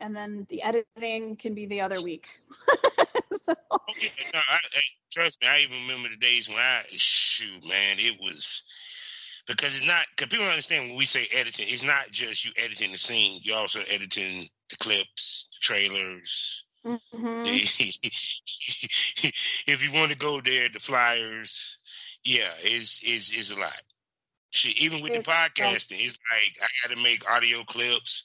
And 0.00 0.14
then 0.14 0.46
the 0.50 0.62
editing 0.62 1.36
can 1.36 1.54
be 1.54 1.66
the 1.66 1.80
other 1.80 2.02
week. 2.02 2.28
so. 3.40 3.54
No, 3.70 4.38
I, 4.38 4.56
I, 4.56 4.80
trust 5.12 5.40
me, 5.40 5.48
I 5.48 5.60
even 5.60 5.86
remember 5.86 6.08
the 6.08 6.16
days 6.16 6.48
when 6.48 6.58
I 6.58 6.82
shoot, 6.90 7.66
man, 7.66 7.98
it 7.98 8.18
was 8.20 8.62
because 9.46 9.76
it's 9.76 9.86
not 9.86 10.04
because 10.10 10.28
people 10.28 10.44
don't 10.44 10.52
understand 10.52 10.88
when 10.88 10.98
we 10.98 11.06
say 11.06 11.26
editing, 11.32 11.66
it's 11.68 11.82
not 11.82 12.10
just 12.10 12.44
you 12.44 12.52
editing 12.56 12.92
the 12.92 12.98
scene, 12.98 13.40
you're 13.42 13.56
also 13.56 13.80
editing 13.90 14.48
the 14.70 14.76
clips, 14.76 15.48
the 15.52 15.58
trailers. 15.60 16.64
Mm-hmm. 16.86 17.42
if 19.66 19.82
you 19.82 19.92
want 19.92 20.12
to 20.12 20.18
go 20.18 20.40
there, 20.40 20.68
the 20.72 20.78
flyers, 20.78 21.78
yeah, 22.24 22.52
is 22.62 23.00
is 23.04 23.32
is 23.32 23.50
a 23.50 23.58
lot. 23.58 23.80
Shit, 24.50 24.78
even 24.78 25.02
with 25.02 25.12
it's, 25.12 25.26
the 25.26 25.32
podcasting, 25.32 26.04
it's 26.04 26.18
like 26.32 26.56
I 26.62 26.66
got 26.86 26.94
to 26.94 27.02
make 27.02 27.28
audio 27.30 27.64
clips 27.64 28.22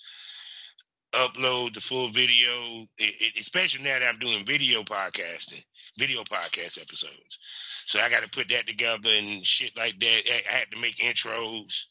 upload 1.14 1.74
the 1.74 1.82
full 1.82 2.10
video, 2.10 2.88
it, 2.98 3.14
it, 3.20 3.34
especially 3.40 3.84
now 3.84 4.00
that 4.00 4.08
I'm 4.08 4.20
doing 4.20 4.46
video 4.46 4.84
podcasting, 4.84 5.64
video 5.98 6.24
podcast 6.24 6.82
episodes. 6.82 7.40
So 7.86 8.00
I 8.00 8.10
got 8.10 8.24
to 8.24 8.30
put 8.30 8.50
that 8.50 8.68
together 8.68 9.10
and 9.10 9.46
shit 9.46 9.76
like 9.78 10.00
that. 10.00 10.22
I, 10.28 10.54
had 10.54 10.72
to 10.72 10.80
make 10.80 10.98
intros. 10.98 11.86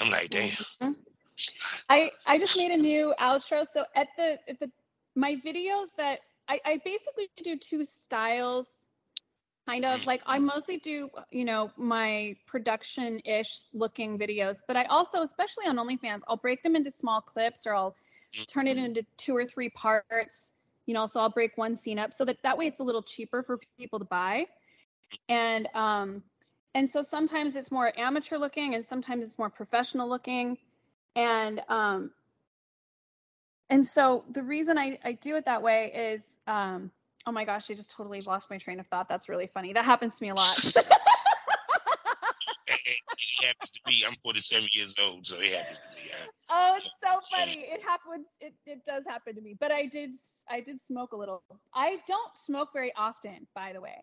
I'm 0.00 0.10
like, 0.10 0.30
damn. 0.30 0.50
Mm-hmm. 0.50 0.92
I 1.88 2.10
I 2.26 2.38
just 2.38 2.56
made 2.56 2.70
a 2.70 2.76
new 2.76 3.14
outro. 3.20 3.66
So 3.66 3.84
at 3.94 4.08
the 4.16 4.38
at 4.48 4.58
the 4.58 4.70
my 5.14 5.36
videos 5.44 5.86
that 5.98 6.20
I, 6.48 6.60
I 6.64 6.80
basically 6.84 7.28
do 7.42 7.56
two 7.56 7.84
styles 7.84 8.66
kind 9.66 9.84
of 9.84 10.00
mm-hmm. 10.00 10.08
like 10.08 10.22
I 10.26 10.38
mostly 10.38 10.78
do, 10.78 11.10
you 11.30 11.44
know, 11.44 11.70
my 11.76 12.36
production 12.46 13.20
ish 13.24 13.66
looking 13.74 14.18
videos, 14.18 14.58
but 14.66 14.76
I 14.76 14.84
also, 14.84 15.22
especially 15.22 15.66
on 15.66 15.76
OnlyFans, 15.76 16.20
I'll 16.28 16.36
break 16.36 16.62
them 16.62 16.76
into 16.76 16.90
small 16.90 17.20
clips 17.20 17.66
or 17.66 17.74
I'll 17.74 17.96
turn 18.48 18.66
it 18.66 18.76
into 18.76 19.04
two 19.16 19.36
or 19.36 19.44
three 19.44 19.68
parts 19.70 20.52
you 20.86 20.94
know 20.94 21.06
so 21.06 21.20
i'll 21.20 21.28
break 21.28 21.56
one 21.58 21.74
scene 21.74 21.98
up 21.98 22.12
so 22.12 22.24
that 22.24 22.36
that 22.42 22.56
way 22.56 22.66
it's 22.66 22.80
a 22.80 22.84
little 22.84 23.02
cheaper 23.02 23.42
for 23.42 23.58
people 23.78 23.98
to 23.98 24.04
buy. 24.04 24.46
And 25.28 25.68
um 25.74 26.22
and 26.74 26.88
so 26.88 27.02
sometimes 27.02 27.56
it's 27.56 27.70
more 27.70 27.92
amateur 27.98 28.38
looking 28.38 28.74
and 28.74 28.84
sometimes 28.84 29.24
it's 29.24 29.38
more 29.38 29.50
professional 29.50 30.08
looking. 30.08 30.58
And 31.14 31.62
um 31.68 32.10
and 33.70 33.84
so 33.84 34.24
the 34.30 34.42
reason 34.42 34.78
i 34.78 34.98
i 35.04 35.12
do 35.12 35.36
it 35.36 35.44
that 35.46 35.62
way 35.62 35.92
is 36.14 36.36
um 36.46 36.90
oh 37.26 37.32
my 37.32 37.44
gosh 37.44 37.70
i 37.70 37.74
just 37.74 37.90
totally 37.90 38.20
lost 38.20 38.50
my 38.50 38.58
train 38.58 38.78
of 38.78 38.86
thought. 38.86 39.08
That's 39.08 39.28
really 39.28 39.48
funny. 39.48 39.72
That 39.72 39.84
happens 39.84 40.16
to 40.18 40.22
me 40.22 40.30
a 40.30 40.34
lot 40.34 40.56
happens 43.46 43.70
to 43.70 43.80
me. 43.86 44.02
I'm 44.06 44.14
47 44.22 44.68
years 44.72 44.94
old, 45.02 45.26
so 45.26 45.36
it 45.38 45.52
happens 45.52 45.78
to 45.78 46.02
me. 46.02 46.10
I, 46.50 46.70
oh, 46.72 46.78
it's 46.78 46.90
so 47.02 47.20
funny. 47.34 47.66
It 47.70 47.82
happens. 47.82 48.26
It, 48.40 48.54
it 48.66 48.84
does 48.86 49.04
happen 49.06 49.34
to 49.34 49.40
me. 49.40 49.56
But 49.58 49.72
I 49.72 49.86
did 49.86 50.10
I 50.50 50.60
did 50.60 50.80
smoke 50.80 51.12
a 51.12 51.16
little. 51.16 51.42
I 51.74 51.98
don't 52.06 52.36
smoke 52.36 52.70
very 52.72 52.92
often, 52.96 53.46
by 53.54 53.72
the 53.72 53.80
way. 53.80 54.02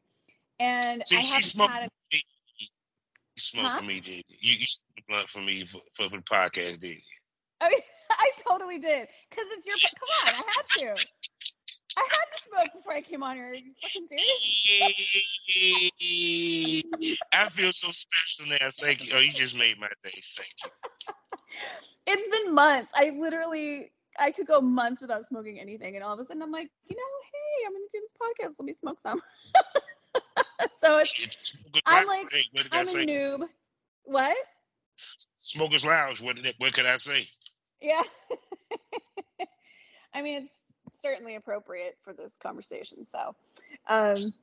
And 0.60 1.04
See, 1.06 1.18
I 1.18 1.22
she 1.22 1.42
smoked. 1.42 1.72
Had 1.72 1.84
a, 1.84 1.90
you 2.12 2.20
smoked 3.38 3.74
huh? 3.74 3.80
for 3.80 3.86
me, 3.86 4.00
did 4.00 4.24
you? 4.28 4.38
You, 4.42 4.58
you 4.60 4.66
smoked 4.66 5.08
blunt 5.08 5.30
for 5.30 5.40
me 5.40 5.66
for, 5.66 5.82
for, 5.96 6.10
for 6.10 6.18
the 6.18 6.24
podcast, 6.24 6.80
did 6.80 6.92
you? 6.92 7.02
I, 7.62 7.66
oh, 7.66 7.70
mean, 7.70 7.82
I 8.12 8.32
totally 8.48 8.80
did. 8.80 9.08
Because 9.30 9.46
it's 9.58 9.66
your. 9.66 9.76
Come 9.76 10.36
on, 10.36 10.44
I 10.46 10.52
had 10.56 10.96
to. 10.98 11.06
I 11.98 12.08
had 12.10 12.26
to 12.38 12.44
smoke 12.50 12.74
before 12.74 12.94
I 12.94 13.02
came 13.02 13.24
on 13.24 13.36
here. 13.36 13.50
Are 13.50 13.54
you 13.54 13.74
fucking 13.82 14.08
serious? 14.08 14.44
I 17.34 17.50
feel 17.50 17.72
so 17.72 17.92
special 17.92 18.46
now. 18.48 18.70
Thank 18.80 19.04
you. 19.04 19.14
Oh, 19.14 19.20
you 19.20 19.32
just 19.32 19.56
made 19.56 19.80
my 19.80 19.90
day. 20.04 20.22
Thank 20.36 20.50
you. 20.64 20.72
it's 22.08 22.28
been 22.28 22.54
months. 22.54 22.92
I 22.96 23.12
literally, 23.18 23.92
I 24.18 24.32
could 24.32 24.48
go 24.48 24.62
months 24.62 25.02
without 25.02 25.26
smoking 25.26 25.60
anything, 25.60 25.96
and 25.96 26.04
all 26.04 26.14
of 26.14 26.20
a 26.20 26.26
sudden, 26.26 26.42
I'm 26.42 26.52
like, 26.52 26.70
you 26.90 26.96
know, 26.96 27.04
hey, 27.32 27.66
I'm 27.68 27.74
gonna 27.74 27.86
do 27.94 28.02
this 28.02 28.14
podcast. 28.22 28.56
Let 28.60 28.66
me 28.66 28.74
smoke 28.74 29.00
some. 29.00 29.22
so 30.82 30.98
it's, 30.98 31.14
it's 31.20 31.58
I'm 31.86 32.08
like, 32.08 32.28
I'm 32.72 32.88
a 32.88 32.92
noob. 32.92 33.48
What? 34.06 34.36
Smokers 35.38 35.86
Lounge. 35.86 36.22
What? 36.22 36.38
What 36.58 36.74
could 36.74 36.86
I 36.86 36.98
say? 36.98 37.28
Yeah. 37.82 38.04
I 40.14 40.22
mean, 40.22 40.44
it's 40.44 40.63
certainly 41.04 41.36
appropriate 41.36 41.98
for 42.04 42.14
this 42.14 42.34
conversation. 42.42 43.06
So, 43.06 43.36
um, 43.88 44.34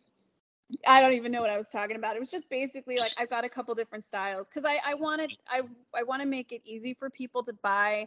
I 0.87 1.01
don't 1.01 1.15
even 1.15 1.33
know 1.33 1.41
what 1.41 1.51
I 1.51 1.59
was 1.59 1.69
talking 1.69 1.97
about. 1.97 2.17
It 2.17 2.21
was 2.21 2.31
just 2.31 2.49
basically 2.49 2.99
like 2.99 3.13
I've 3.19 3.31
got 3.31 3.45
a 3.45 3.49
couple 3.49 3.75
different 3.75 4.05
styles 4.05 4.49
because 4.49 4.65
I 4.65 4.79
I 4.85 4.95
wanted 4.95 5.33
I 5.49 5.63
I 5.99 6.05
want 6.05 6.23
to 6.23 6.29
make 6.29 6.53
it 6.53 6.63
easy 6.65 6.95
for 6.95 7.11
people 7.11 7.43
to 7.45 7.53
buy. 7.55 8.07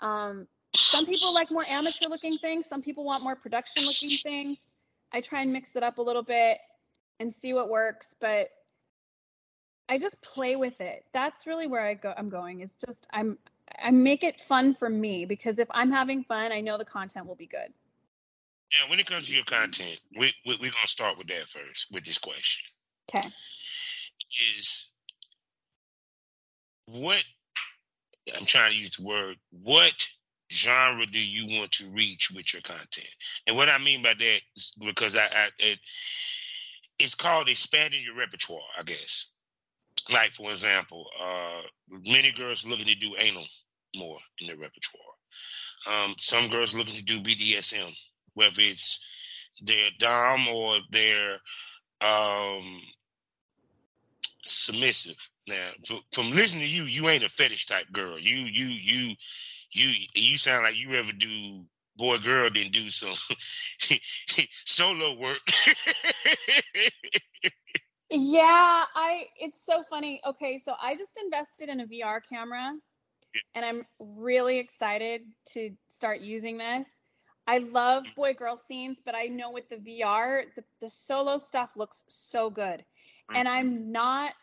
Um, 0.00 0.46
some 0.76 1.04
people 1.04 1.34
like 1.34 1.50
more 1.50 1.64
amateur 1.68 2.06
looking 2.08 2.38
things. 2.38 2.66
Some 2.66 2.82
people 2.82 3.04
want 3.04 3.22
more 3.22 3.36
production 3.36 3.84
looking 3.84 4.16
things. 4.18 4.72
I 5.12 5.20
try 5.20 5.42
and 5.42 5.52
mix 5.52 5.76
it 5.76 5.82
up 5.82 5.98
a 5.98 6.02
little 6.02 6.22
bit 6.22 6.58
and 7.18 7.32
see 7.32 7.52
what 7.52 7.68
works, 7.68 8.14
but 8.20 8.48
I 9.90 9.98
just 9.98 10.22
play 10.22 10.56
with 10.56 10.80
it. 10.80 11.04
That's 11.12 11.46
really 11.46 11.66
where 11.66 11.82
I 11.84 11.94
go. 11.94 12.14
I'm 12.16 12.30
going. 12.30 12.60
Is 12.60 12.76
just 12.76 13.06
I'm 13.12 13.38
I 13.82 13.90
make 13.90 14.24
it 14.24 14.40
fun 14.40 14.74
for 14.74 14.88
me 14.88 15.26
because 15.26 15.58
if 15.58 15.68
I'm 15.72 15.92
having 15.92 16.24
fun, 16.24 16.52
I 16.52 16.60
know 16.60 16.78
the 16.78 16.84
content 16.84 17.26
will 17.26 17.34
be 17.34 17.46
good. 17.46 17.72
Yeah, 18.72 18.88
when 18.88 19.00
it 19.00 19.06
comes 19.06 19.26
to 19.26 19.34
your 19.34 19.44
content, 19.44 20.00
we, 20.16 20.32
we, 20.46 20.54
we're 20.54 20.58
going 20.58 20.72
to 20.82 20.88
start 20.88 21.18
with 21.18 21.26
that 21.28 21.48
first, 21.48 21.86
with 21.90 22.04
this 22.04 22.18
question. 22.18 22.64
Okay. 23.12 23.28
Is 24.58 24.90
what, 26.86 27.22
I'm 28.36 28.44
trying 28.44 28.72
to 28.72 28.78
use 28.78 28.96
the 28.96 29.04
word, 29.04 29.36
what 29.50 30.06
genre 30.52 31.04
do 31.06 31.18
you 31.18 31.58
want 31.58 31.72
to 31.72 31.90
reach 31.90 32.30
with 32.34 32.52
your 32.52 32.62
content? 32.62 33.08
And 33.48 33.56
what 33.56 33.68
I 33.68 33.78
mean 33.78 34.02
by 34.02 34.14
that 34.14 34.40
is 34.56 34.72
because 34.78 35.16
I, 35.16 35.24
I 35.24 35.48
it, 35.58 35.78
it's 37.00 37.14
called 37.16 37.48
expanding 37.48 38.02
your 38.04 38.16
repertoire, 38.16 38.60
I 38.78 38.84
guess. 38.84 39.26
Like, 40.10 40.32
for 40.32 40.50
example, 40.50 41.06
uh, 41.20 41.62
many 41.90 42.30
girls 42.32 42.64
looking 42.64 42.86
to 42.86 42.94
do 42.94 43.14
anal 43.18 43.46
more 43.96 44.18
in 44.38 44.46
their 44.46 44.56
repertoire. 44.56 45.02
Um, 45.90 46.14
some 46.18 46.48
girls 46.48 46.74
looking 46.74 46.94
to 46.94 47.02
do 47.02 47.20
BDSM 47.20 47.92
whether 48.34 48.60
it's 48.60 48.98
their 49.62 49.90
dom 49.98 50.48
or 50.48 50.76
their 50.90 51.38
um, 52.00 52.80
submissive. 54.42 55.16
Now, 55.46 55.70
from 56.12 56.32
listening 56.32 56.64
to 56.64 56.70
you, 56.70 56.84
you 56.84 57.08
ain't 57.08 57.24
a 57.24 57.28
fetish 57.28 57.66
type 57.66 57.86
girl. 57.92 58.18
You, 58.18 58.36
you, 58.36 58.66
you, 58.66 59.14
you, 59.72 59.92
you 60.14 60.36
sound 60.36 60.64
like 60.64 60.78
you 60.78 60.92
ever 60.94 61.12
do 61.12 61.64
boy 62.00 62.16
girl 62.16 62.48
then 62.52 62.70
do 62.70 62.88
some 62.88 63.14
solo 64.64 65.14
work. 65.18 65.40
yeah, 68.10 68.84
I. 68.94 69.26
It's 69.38 69.64
so 69.64 69.84
funny. 69.88 70.20
Okay, 70.26 70.58
so 70.64 70.72
I 70.82 70.96
just 70.96 71.18
invested 71.22 71.68
in 71.68 71.80
a 71.80 71.86
VR 71.86 72.20
camera, 72.26 72.72
and 73.54 73.64
I'm 73.64 73.84
really 73.98 74.58
excited 74.58 75.22
to 75.52 75.70
start 75.88 76.20
using 76.20 76.56
this. 76.56 76.88
I 77.50 77.58
love 77.58 78.04
boy 78.14 78.34
girl 78.34 78.56
scenes, 78.56 79.00
but 79.04 79.16
I 79.16 79.24
know 79.24 79.50
with 79.50 79.68
the 79.68 79.74
VR, 79.74 80.44
the, 80.54 80.62
the 80.80 80.88
solo 80.88 81.36
stuff 81.38 81.72
looks 81.74 82.04
so 82.06 82.48
good. 82.48 82.84
And 83.34 83.48
mm-hmm. 83.48 83.56
I'm 83.56 83.90
not 83.90 84.34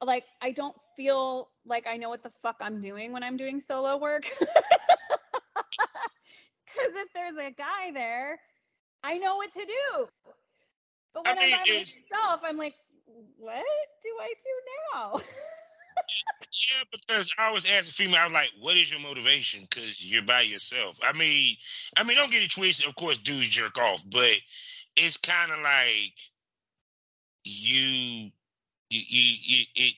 like, 0.00 0.24
I 0.40 0.50
don't 0.50 0.74
feel 0.96 1.50
like 1.64 1.86
I 1.86 1.96
know 1.96 2.08
what 2.08 2.24
the 2.24 2.32
fuck 2.42 2.56
I'm 2.60 2.82
doing 2.82 3.12
when 3.12 3.22
I'm 3.22 3.36
doing 3.36 3.60
solo 3.60 3.96
work. 3.98 4.26
Because 6.74 6.96
if 6.96 7.12
there's 7.12 7.36
a 7.36 7.50
guy 7.50 7.92
there, 7.92 8.40
I 9.04 9.18
know 9.18 9.36
what 9.36 9.52
to 9.52 9.60
do. 9.60 10.08
But 11.14 11.26
when 11.26 11.38
I 11.38 11.40
mean, 11.40 11.54
I'm 11.54 11.64
by 11.66 11.72
myself, 11.74 12.40
I'm 12.42 12.56
like, 12.56 12.74
what 13.36 13.64
do 14.02 14.08
I 14.20 14.32
do 14.42 14.94
now? 14.94 15.20
Yeah, 16.52 16.84
because 16.92 17.30
I 17.38 17.46
always 17.48 17.70
ask 17.70 17.88
a 17.88 17.92
female, 17.92 18.20
I'm 18.22 18.32
like, 18.32 18.50
what 18.60 18.76
is 18.76 18.90
your 18.90 19.00
motivation? 19.00 19.62
Because 19.62 20.02
you're 20.04 20.22
by 20.22 20.42
yourself. 20.42 20.98
I 21.02 21.12
mean, 21.12 21.56
I 21.96 22.04
mean, 22.04 22.16
don't 22.16 22.30
get 22.30 22.42
it 22.42 22.50
twisted. 22.52 22.86
Of 22.86 22.94
course, 22.96 23.18
dudes 23.18 23.48
jerk 23.48 23.78
off, 23.78 24.02
but 24.10 24.34
it's 24.96 25.16
kind 25.16 25.50
of 25.50 25.58
like 25.62 26.12
you, 27.44 28.30
you, 28.90 29.02
you, 29.08 29.36
you, 29.42 29.64
it. 29.74 29.94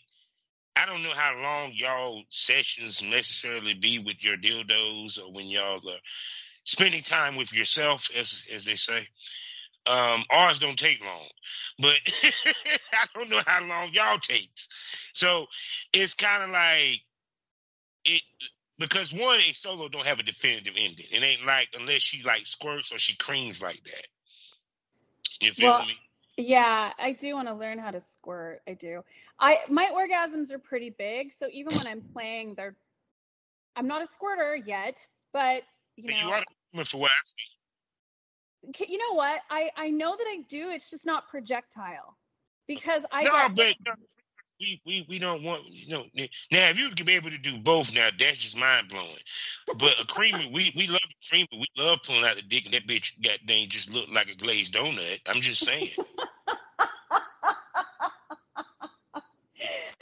I 0.76 0.86
don't 0.86 1.02
know 1.02 1.12
how 1.14 1.36
long 1.40 1.72
y'all 1.74 2.22
sessions 2.30 3.02
necessarily 3.02 3.74
be 3.74 3.98
with 4.00 4.22
your 4.22 4.36
dildos, 4.36 5.20
or 5.20 5.32
when 5.32 5.46
y'all 5.46 5.78
are 5.88 5.98
spending 6.64 7.02
time 7.02 7.36
with 7.36 7.52
yourself, 7.52 8.08
as 8.16 8.44
as 8.52 8.64
they 8.64 8.76
say. 8.76 9.08
Um, 9.86 10.24
ours 10.30 10.58
don't 10.58 10.78
take 10.78 11.00
long, 11.04 11.28
but 11.78 11.96
I 12.92 13.06
don't 13.14 13.30
know 13.30 13.42
how 13.46 13.64
long 13.66 13.90
y'all 13.92 14.18
takes. 14.18 14.68
So 15.14 15.46
it's 15.92 16.14
kind 16.14 16.42
of 16.42 16.50
like 16.50 17.00
it 18.04 18.22
because 18.78 19.12
one, 19.12 19.38
a 19.40 19.52
solo 19.52 19.88
don't 19.88 20.06
have 20.06 20.20
a 20.20 20.24
definitive 20.24 20.74
ending. 20.76 21.06
It 21.10 21.22
ain't 21.22 21.46
like 21.46 21.70
unless 21.74 22.02
she 22.02 22.22
like 22.22 22.46
squirts 22.46 22.92
or 22.92 22.98
she 22.98 23.16
creams 23.16 23.62
like 23.62 23.82
that. 23.84 24.06
You 25.40 25.52
feel 25.52 25.74
Well, 25.74 25.86
me? 25.86 25.96
Yeah, 26.36 26.92
I 26.98 27.12
do 27.12 27.34
want 27.34 27.48
to 27.48 27.54
learn 27.54 27.78
how 27.78 27.90
to 27.92 28.00
squirt. 28.00 28.62
I 28.68 28.74
do. 28.74 29.02
I 29.38 29.60
my 29.68 29.90
orgasms 29.94 30.52
are 30.52 30.58
pretty 30.58 30.90
big, 30.90 31.32
so 31.32 31.48
even 31.52 31.76
when 31.76 31.86
I'm 31.86 32.02
playing, 32.12 32.54
they're 32.56 32.76
I'm 33.76 33.86
not 33.88 34.02
a 34.02 34.06
squirter 34.06 34.56
yet, 34.56 35.06
but 35.32 35.64
you 35.96 36.08
But 36.08 36.16
know, 36.16 36.18
you 36.20 36.30
are 36.32 36.84
for 36.84 36.98
what 36.98 37.10
I 37.12 37.20
see. 37.24 37.63
You 38.78 38.98
know 38.98 39.14
what? 39.14 39.40
I 39.50 39.70
I 39.76 39.90
know 39.90 40.16
that 40.16 40.26
I 40.26 40.42
do. 40.48 40.70
It's 40.70 40.90
just 40.90 41.06
not 41.06 41.28
projectile 41.28 42.16
because 42.66 43.04
I 43.12 43.24
no, 43.24 43.48
but 43.48 43.74
no, 43.86 43.92
we, 44.60 44.80
we 44.86 45.06
we 45.08 45.18
don't 45.18 45.42
want 45.42 45.64
you 45.68 45.88
know. 45.88 46.04
Now, 46.52 46.68
if 46.70 46.78
you 46.78 46.88
could 46.90 47.06
be 47.06 47.14
able 47.14 47.30
to 47.30 47.38
do 47.38 47.58
both, 47.58 47.92
now 47.92 48.08
that's 48.18 48.38
just 48.38 48.56
mind 48.56 48.88
blowing. 48.88 49.16
But 49.78 50.00
a 50.00 50.06
creamer, 50.06 50.44
we 50.52 50.72
we 50.76 50.86
love 50.86 51.00
a 51.04 51.28
creamer. 51.28 51.48
We 51.52 51.66
love 51.76 51.98
pulling 52.04 52.24
out 52.24 52.36
the 52.36 52.42
dick, 52.42 52.64
and 52.66 52.74
that 52.74 52.86
bitch 52.86 53.22
got 53.22 53.38
dang 53.46 53.68
just 53.68 53.90
look 53.90 54.08
like 54.12 54.28
a 54.28 54.36
glazed 54.36 54.74
donut. 54.74 55.20
I'm 55.26 55.40
just 55.40 55.64
saying. 55.64 55.90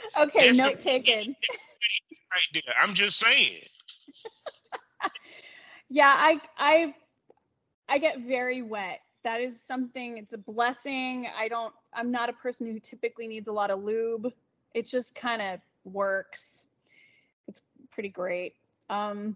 okay, 0.19 0.47
That's 0.47 0.57
note 0.57 0.79
a- 0.79 0.83
taken. 0.83 1.35
right 2.31 2.49
there. 2.53 2.75
I'm 2.81 2.93
just 2.95 3.19
saying. 3.19 3.61
Yeah, 5.89 6.13
I 6.17 6.41
I've 6.57 6.93
I 7.93 7.99
get 7.99 8.21
very 8.21 8.63
wet. 8.63 9.01
That 9.23 9.39
is 9.39 9.61
something 9.61 10.17
it's 10.17 10.33
a 10.33 10.37
blessing. 10.39 11.27
I 11.37 11.47
don't 11.47 11.71
I'm 11.93 12.09
not 12.09 12.27
a 12.27 12.33
person 12.33 12.65
who 12.65 12.79
typically 12.79 13.27
needs 13.27 13.47
a 13.47 13.51
lot 13.51 13.69
of 13.69 13.83
lube. 13.83 14.33
It 14.73 14.87
just 14.87 15.13
kind 15.13 15.43
of 15.43 15.59
works. 15.85 16.63
It's 17.47 17.61
pretty 17.91 18.09
great. 18.09 18.55
Um 18.89 19.35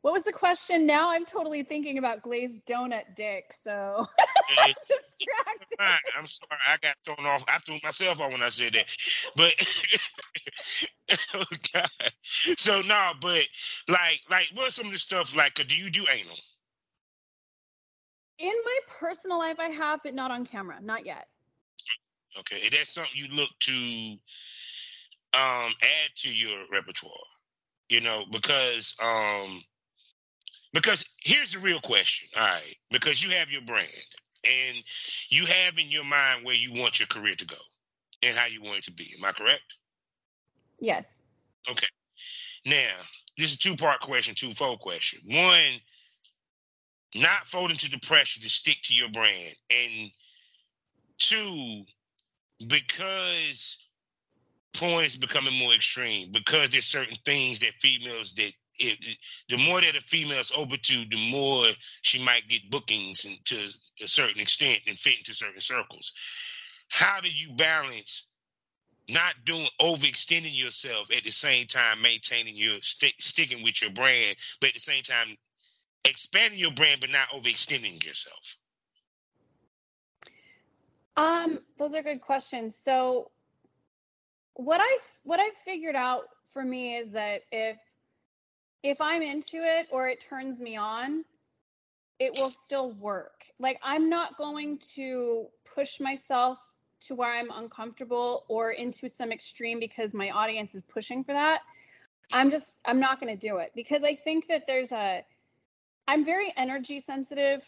what 0.00 0.12
was 0.12 0.24
the 0.24 0.32
question? 0.32 0.84
Now 0.84 1.12
I'm 1.12 1.24
totally 1.24 1.62
thinking 1.62 1.98
about 1.98 2.22
glazed 2.22 2.66
donut 2.66 3.14
dick, 3.14 3.52
so 3.52 4.04
I'm 4.58 4.74
distracted. 4.88 5.78
I'm 6.18 6.26
sorry. 6.26 6.58
I 6.68 6.76
got 6.82 6.96
thrown 7.04 7.24
off. 7.24 7.44
I 7.46 7.58
threw 7.58 7.78
myself 7.84 8.20
off 8.20 8.32
when 8.32 8.42
I 8.42 8.48
said 8.48 8.72
that. 8.72 8.86
But 9.36 9.54
oh 11.34 11.44
god. 11.72 12.12
So 12.58 12.82
no, 12.82 13.12
but 13.20 13.44
like 13.86 14.22
like 14.28 14.48
what's 14.54 14.74
some 14.74 14.86
of 14.86 14.92
the 14.92 14.98
stuff 14.98 15.36
like? 15.36 15.54
Do 15.54 15.76
you 15.76 15.88
do 15.88 16.04
anal? 16.12 16.36
In 18.42 18.52
my 18.64 18.78
personal 18.88 19.38
life 19.38 19.60
I 19.60 19.68
have, 19.68 20.00
but 20.02 20.14
not 20.14 20.32
on 20.32 20.44
camera, 20.44 20.78
not 20.82 21.06
yet. 21.06 21.28
Okay, 22.40 22.62
and 22.64 22.72
that's 22.72 22.92
something 22.92 23.12
you 23.14 23.28
look 23.28 23.50
to 23.60 23.72
um 25.34 25.72
add 25.80 26.10
to 26.16 26.28
your 26.28 26.58
repertoire. 26.70 27.12
You 27.88 28.00
know, 28.00 28.24
because 28.32 28.96
um 29.00 29.62
because 30.72 31.04
here's 31.22 31.52
the 31.52 31.60
real 31.60 31.80
question. 31.80 32.28
All 32.36 32.48
right, 32.48 32.76
because 32.90 33.22
you 33.22 33.30
have 33.30 33.48
your 33.48 33.62
brand 33.62 33.86
and 34.44 34.76
you 35.28 35.46
have 35.46 35.78
in 35.78 35.88
your 35.88 36.04
mind 36.04 36.44
where 36.44 36.56
you 36.56 36.72
want 36.72 36.98
your 36.98 37.06
career 37.06 37.36
to 37.36 37.46
go 37.46 37.56
and 38.24 38.36
how 38.36 38.46
you 38.46 38.60
want 38.60 38.78
it 38.78 38.84
to 38.84 38.92
be. 38.92 39.14
Am 39.16 39.24
I 39.24 39.32
correct? 39.32 39.62
Yes. 40.80 41.22
Okay. 41.70 41.86
Now, 42.66 42.94
this 43.38 43.50
is 43.50 43.56
a 43.56 43.58
two 43.58 43.76
part 43.76 44.00
question, 44.00 44.34
two 44.34 44.52
fold 44.52 44.80
question. 44.80 45.20
One, 45.26 45.80
not 47.14 47.46
folding 47.46 47.76
to 47.78 47.90
the 47.90 47.98
pressure 47.98 48.40
to 48.40 48.48
stick 48.50 48.78
to 48.84 48.94
your 48.94 49.10
brand. 49.10 49.56
And 49.70 50.10
two, 51.18 51.84
because 52.68 53.78
porn 54.74 55.04
is 55.04 55.16
becoming 55.16 55.54
more 55.54 55.74
extreme, 55.74 56.32
because 56.32 56.70
there's 56.70 56.86
certain 56.86 57.16
things 57.24 57.60
that 57.60 57.74
females 57.80 58.34
that 58.34 58.52
it- 58.78 59.18
the 59.48 59.58
more 59.58 59.80
that 59.80 59.96
a 59.96 60.00
female's 60.00 60.50
over 60.52 60.76
to, 60.76 61.04
the 61.06 61.30
more 61.30 61.70
she 62.02 62.18
might 62.18 62.48
get 62.48 62.70
bookings 62.70 63.24
and 63.24 63.44
to 63.46 63.72
a 64.00 64.08
certain 64.08 64.40
extent 64.40 64.82
and 64.86 64.98
fit 64.98 65.18
into 65.18 65.34
certain 65.34 65.60
circles. 65.60 66.12
How 66.88 67.20
do 67.20 67.30
you 67.30 67.52
balance 67.52 68.28
not 69.08 69.44
doing 69.44 69.68
overextending 69.80 70.56
yourself 70.56 71.10
at 71.10 71.24
the 71.24 71.30
same 71.30 71.66
time 71.66 72.00
maintaining 72.02 72.56
your 72.56 72.80
stick 72.82 73.14
sticking 73.20 73.62
with 73.62 73.80
your 73.82 73.90
brand, 73.90 74.36
but 74.60 74.68
at 74.68 74.74
the 74.74 74.80
same 74.80 75.02
time 75.02 75.36
expanding 76.04 76.58
your 76.58 76.72
brand 76.72 77.00
but 77.00 77.10
not 77.10 77.28
overextending 77.30 78.04
yourself? 78.04 78.56
Um, 81.16 81.60
those 81.78 81.94
are 81.94 82.02
good 82.02 82.20
questions. 82.20 82.78
So 82.82 83.30
what 84.54 84.80
I 84.80 84.98
what 85.24 85.40
I've 85.40 85.56
figured 85.64 85.96
out 85.96 86.24
for 86.52 86.64
me 86.64 86.96
is 86.96 87.10
that 87.12 87.42
if 87.50 87.76
if 88.82 89.00
I'm 89.00 89.22
into 89.22 89.58
it 89.58 89.86
or 89.90 90.08
it 90.08 90.20
turns 90.20 90.60
me 90.60 90.76
on, 90.76 91.24
it 92.18 92.32
will 92.34 92.50
still 92.50 92.92
work. 92.92 93.44
Like 93.58 93.78
I'm 93.82 94.08
not 94.08 94.36
going 94.38 94.78
to 94.94 95.46
push 95.74 96.00
myself 96.00 96.58
to 97.06 97.14
where 97.14 97.32
I'm 97.32 97.50
uncomfortable 97.50 98.44
or 98.48 98.72
into 98.72 99.08
some 99.08 99.32
extreme 99.32 99.80
because 99.80 100.14
my 100.14 100.30
audience 100.30 100.74
is 100.74 100.82
pushing 100.82 101.24
for 101.24 101.32
that. 101.32 101.60
I'm 102.32 102.50
just 102.50 102.76
I'm 102.86 103.00
not 103.00 103.20
going 103.20 103.36
to 103.36 103.48
do 103.48 103.58
it 103.58 103.72
because 103.74 104.02
I 104.02 104.14
think 104.14 104.48
that 104.48 104.66
there's 104.66 104.92
a 104.92 105.24
I'm 106.08 106.24
very 106.24 106.52
energy 106.56 107.00
sensitive. 107.00 107.62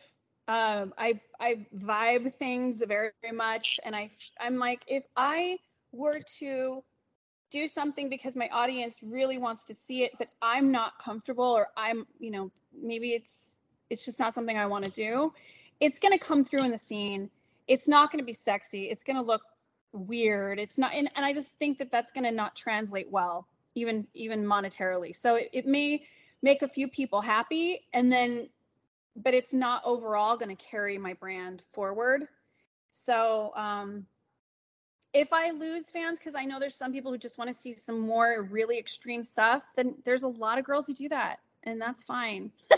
Um, 0.47 0.93
I 0.99 1.21
I 1.41 1.67
vibe 1.77 2.35
things 2.35 2.83
very, 2.87 3.11
very 3.23 3.35
much, 3.35 3.81
and 3.85 3.97
I 3.97 4.11
I'm 4.41 4.59
like 4.59 4.83
if 4.87 5.05
I 5.17 5.59
were 5.93 6.19
to 6.39 6.83
do 7.51 7.69
something 7.69 8.09
because 8.09 8.35
my 8.35 8.49
audience 8.49 8.99
really 9.03 9.39
wants 9.39 9.65
to 9.65 9.75
see 9.75 10.03
it, 10.03 10.13
but 10.19 10.29
I'm 10.43 10.71
not 10.71 10.93
comfortable, 11.03 11.45
or 11.45 11.69
I'm 11.77 12.07
you 12.19 12.31
know 12.31 12.51
maybe 12.79 13.13
it's 13.13 13.59
it's 13.91 14.05
just 14.05 14.19
not 14.19 14.35
something 14.35 14.59
I 14.59 14.67
want 14.67 14.85
to 14.85 14.91
do. 14.91 15.33
It's 15.81 15.99
going 15.99 16.13
to 16.13 16.19
come 16.19 16.45
through 16.45 16.65
in 16.65 16.71
the 16.71 16.79
scene. 16.79 17.31
It's 17.69 17.89
not 17.89 18.11
going 18.11 18.19
to 18.19 18.27
be 18.27 18.33
sexy. 18.33 18.91
It's 18.91 19.03
going 19.03 19.17
to 19.17 19.23
look 19.23 19.43
weird. 19.93 20.59
It's 20.59 20.77
not, 20.79 20.93
and, 20.93 21.09
and 21.17 21.25
I 21.25 21.33
just 21.33 21.57
think 21.59 21.79
that 21.79 21.91
that's 21.91 22.13
going 22.13 22.25
to 22.25 22.31
not 22.31 22.55
translate 22.55 23.11
well, 23.11 23.47
even 23.75 24.07
even 24.15 24.45
monetarily. 24.45 25.15
So 25.15 25.37
it, 25.37 25.49
it 25.53 25.67
may 25.67 26.05
make 26.45 26.61
a 26.61 26.69
few 26.69 26.87
people 26.87 27.23
happy, 27.23 27.81
and 27.95 28.13
then 28.13 28.49
but 29.17 29.33
it's 29.33 29.53
not 29.53 29.83
overall 29.85 30.37
going 30.37 30.55
to 30.55 30.63
carry 30.63 30.99
my 30.99 31.15
brand 31.15 31.63
forward. 31.73 32.27
So, 32.91 33.53
um, 33.57 34.07
if 35.13 35.33
I 35.33 35.51
lose 35.51 35.91
fans, 35.91 36.19
because 36.19 36.35
I 36.35 36.45
know 36.45 36.59
there's 36.59 36.75
some 36.75 36.93
people 36.93 37.13
who 37.13 37.19
just 37.19 37.39
want 37.39 37.49
to 37.49 37.55
see 37.55 37.73
some 37.73 38.01
more 38.01 38.43
really 38.51 38.79
extreme 38.79 39.23
stuff, 39.23 39.63
then 39.77 39.95
there's 40.05 40.25
a 40.25 40.29
lot 40.29 40.59
of 40.59 40.65
girls 40.65 40.87
who 40.87 40.95
do 40.95 41.09
that, 41.09 41.39
and 41.63 41.81
that's 41.81 42.03
fine. 42.03 42.51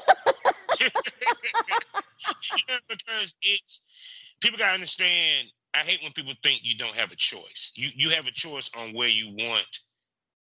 because 2.89 3.35
it's 3.43 3.81
people 4.41 4.59
gotta 4.59 4.75
understand. 4.75 5.49
I 5.75 5.79
hate 5.79 6.03
when 6.03 6.13
people 6.13 6.35
think 6.43 6.61
you 6.63 6.77
don't 6.77 6.95
have 6.95 7.11
a 7.13 7.17
choice. 7.17 7.73
You 7.75 7.89
you 7.97 8.11
have 8.11 8.27
a 8.27 8.33
choice 8.33 8.71
on 8.79 8.93
where 8.93 9.09
you 9.09 9.31
want 9.31 9.81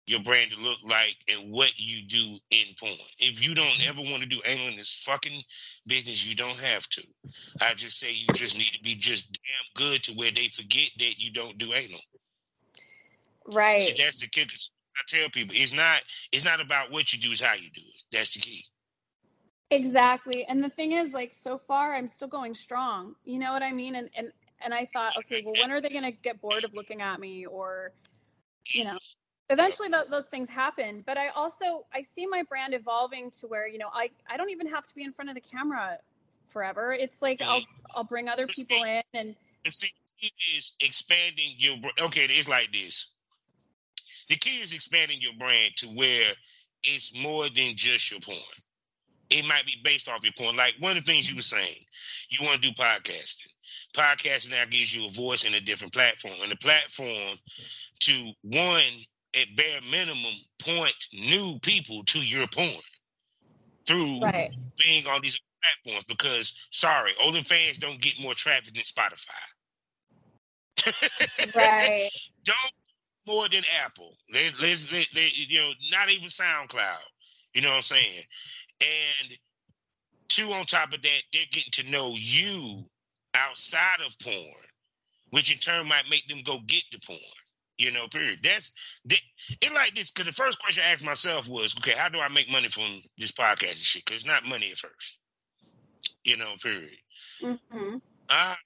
your 0.07 0.21
brand 0.21 0.51
to 0.51 0.61
look 0.61 0.79
like 0.85 1.17
and 1.29 1.53
what 1.53 1.73
you 1.77 2.03
do 2.07 2.37
in 2.51 2.67
porn. 2.79 2.95
If 3.19 3.43
you 3.45 3.55
don't 3.55 3.67
mm-hmm. 3.67 4.01
ever 4.01 4.11
want 4.11 4.23
to 4.23 4.29
do 4.29 4.41
anal 4.45 4.69
in 4.69 4.77
this 4.77 5.05
fucking 5.07 5.43
business, 5.87 6.27
you 6.27 6.35
don't 6.35 6.59
have 6.59 6.87
to. 6.89 7.03
I 7.61 7.75
just 7.75 7.99
say 7.99 8.13
you 8.13 8.27
just 8.35 8.57
need 8.57 8.73
to 8.73 8.83
be 8.83 8.95
just 8.95 9.31
damn 9.33 9.87
good 9.87 10.03
to 10.05 10.13
where 10.13 10.31
they 10.31 10.49
forget 10.49 10.91
that 10.99 11.19
you 11.19 11.33
don't 11.33 11.59
do 11.59 11.73
anal. 11.73 12.01
Right. 13.47 13.83
See, 13.83 14.03
that's 14.03 14.21
the 14.21 14.27
kicker. 14.27 14.57
I 14.97 15.03
tell 15.09 15.31
people 15.31 15.55
it's 15.57 15.73
not 15.73 16.03
it's 16.33 16.45
not 16.45 16.61
about 16.61 16.91
what 16.91 17.13
you 17.13 17.21
do, 17.21 17.31
it's 17.31 17.41
how 17.41 17.55
you 17.55 17.71
do 17.75 17.81
it. 17.81 18.03
That's 18.13 18.35
the 18.35 18.41
key. 18.41 18.65
Exactly. 19.71 20.45
And 20.49 20.63
the 20.63 20.69
thing 20.69 20.93
is, 20.93 21.13
like, 21.13 21.33
so 21.33 21.57
far 21.57 21.95
I'm 21.95 22.09
still 22.09 22.29
going 22.29 22.55
strong. 22.55 23.15
You 23.25 23.39
know 23.39 23.53
what 23.53 23.63
I 23.63 23.73
mean? 23.73 23.95
And 23.95 24.11
and 24.17 24.33
and 24.63 24.75
I 24.75 24.87
thought, 24.93 25.17
okay, 25.19 25.43
well, 25.45 25.55
when 25.61 25.71
are 25.71 25.81
they 25.81 25.89
going 25.89 26.05
to 26.05 26.11
get 26.11 26.41
bored 26.41 26.65
of 26.65 26.75
looking 26.75 27.01
at 27.01 27.19
me, 27.19 27.47
or, 27.47 27.93
you 28.67 28.85
know, 28.85 28.99
eventually 29.51 29.89
th- 29.89 30.09
those 30.09 30.27
things 30.27 30.49
happen. 30.49 31.03
But 31.07 31.19
I 31.19 31.29
also 31.29 31.85
I 31.93 32.03
see 32.03 32.27
my 32.27 32.43
brand 32.45 32.73
evolving 32.73 33.31
to 33.41 33.47
where 33.47 33.69
you 33.69 33.79
know 33.79 33.91
I 33.93 34.11
I 34.29 34.37
don't 34.37 34.51
even 34.51 34.69
have 34.69 34.87
to 34.87 34.95
be 34.95 35.05
in 35.05 35.13
front 35.13 35.29
of 35.29 35.35
the 35.35 35.43
camera 35.43 35.99
forever. 36.49 36.93
It's 36.93 37.21
like 37.21 37.43
I'll 37.43 37.63
I'll 37.95 38.05
bring 38.05 38.29
other 38.29 38.47
people 38.47 38.85
in 38.85 39.03
and 39.15 39.35
see, 39.69 39.91
key 40.21 40.33
is 40.57 40.73
expanding 40.81 41.55
your. 41.59 41.77
Okay, 42.01 42.27
it's 42.31 42.49
like 42.49 42.73
this. 42.73 43.09
The 44.29 44.37
key 44.37 44.61
is 44.63 44.73
expanding 44.73 45.19
your 45.21 45.33
brand 45.39 45.73
to 45.79 45.87
where 45.89 46.33
it's 46.85 47.15
more 47.17 47.49
than 47.49 47.77
just 47.77 48.11
your 48.11 48.21
porn. 48.21 48.39
It 49.29 49.45
might 49.45 49.65
be 49.67 49.75
based 49.85 50.09
off 50.09 50.23
your 50.23 50.33
porn. 50.37 50.57
Like 50.57 50.75
one 50.81 50.97
of 50.97 51.05
the 51.05 51.13
things 51.13 51.29
you 51.29 51.37
were 51.37 51.43
saying, 51.43 51.77
you 52.31 52.45
want 52.45 52.63
to 52.63 52.69
do 52.69 52.75
podcasting. 52.75 53.51
Podcasting 53.97 54.51
now 54.51 54.65
gives 54.69 54.95
you 54.95 55.07
a 55.07 55.11
voice 55.11 55.45
in 55.45 55.55
a 55.55 55.61
different 55.61 55.93
platform, 55.93 56.35
and 56.43 56.51
the 56.51 56.57
platform 56.57 57.39
to 58.01 58.33
one 58.43 58.83
at 59.37 59.57
bare 59.57 59.81
minimum 59.83 60.35
point 60.63 60.95
new 61.13 61.59
people 61.61 62.05
to 62.07 62.21
your 62.21 62.47
porn 62.49 62.73
through 63.87 64.33
Right. 64.35 64.51
being 64.83 65.07
on 65.07 65.21
these 65.23 65.41
platforms 65.63 66.05
because 66.09 66.55
sorry, 66.73 67.13
OnlyFans 67.23 67.79
don't 67.79 68.01
get 68.01 68.21
more 68.21 68.35
traffic 68.35 68.75
than 68.75 68.83
Spotify. 68.85 69.31
Right. 71.55 72.11
don't 72.45 72.73
more 73.27 73.49
than 73.49 73.63
Apple. 73.85 74.17
Let's, 74.33 74.61
let's 74.61 74.93
let, 74.93 75.07
let- 75.15 75.39
you 75.39 75.61
know, 75.61 75.73
not 75.93 76.11
even 76.11 76.29
SoundCloud. 76.29 76.99
You 77.55 77.63
know 77.63 77.69
what 77.71 77.77
I'm 77.77 77.83
saying? 77.83 78.23
And 78.81 79.33
two, 80.29 80.53
on 80.53 80.65
top 80.65 80.93
of 80.93 81.03
that, 81.03 81.23
they're 81.33 81.43
getting 81.53 81.73
to 81.85 81.91
know 81.91 82.15
you 82.17 82.85
outside 83.35 84.01
of 84.07 84.15
porn, 84.23 84.37
which 85.31 85.53
in 85.53 85.59
turn 85.59 85.89
might 85.89 86.11
make 86.11 86.29
them 86.29 86.43
go 86.45 86.61
get 86.67 86.85
the 86.93 87.01
porn. 87.07 87.19
You 87.81 87.91
know, 87.91 88.09
period. 88.09 88.41
That's 88.43 88.73
that, 89.07 89.21
it. 89.63 89.73
Like 89.73 89.95
this, 89.95 90.11
because 90.11 90.27
the 90.27 90.35
first 90.35 90.59
question 90.59 90.83
I 90.87 90.93
asked 90.93 91.03
myself 91.03 91.49
was, 91.49 91.75
okay, 91.79 91.95
how 91.97 92.11
do 92.11 92.21
I 92.21 92.29
make 92.29 92.51
money 92.51 92.69
from 92.69 93.01
this 93.17 93.33
podcast 93.33 93.71
and 93.71 93.79
shit? 93.79 94.05
Because 94.05 94.19
it's 94.19 94.27
not 94.27 94.45
money 94.45 94.71
at 94.71 94.77
first. 94.77 95.17
You 96.23 96.37
know, 96.37 96.53
period. 96.63 96.91
hmm 97.41 97.97
Ah, 98.29 98.59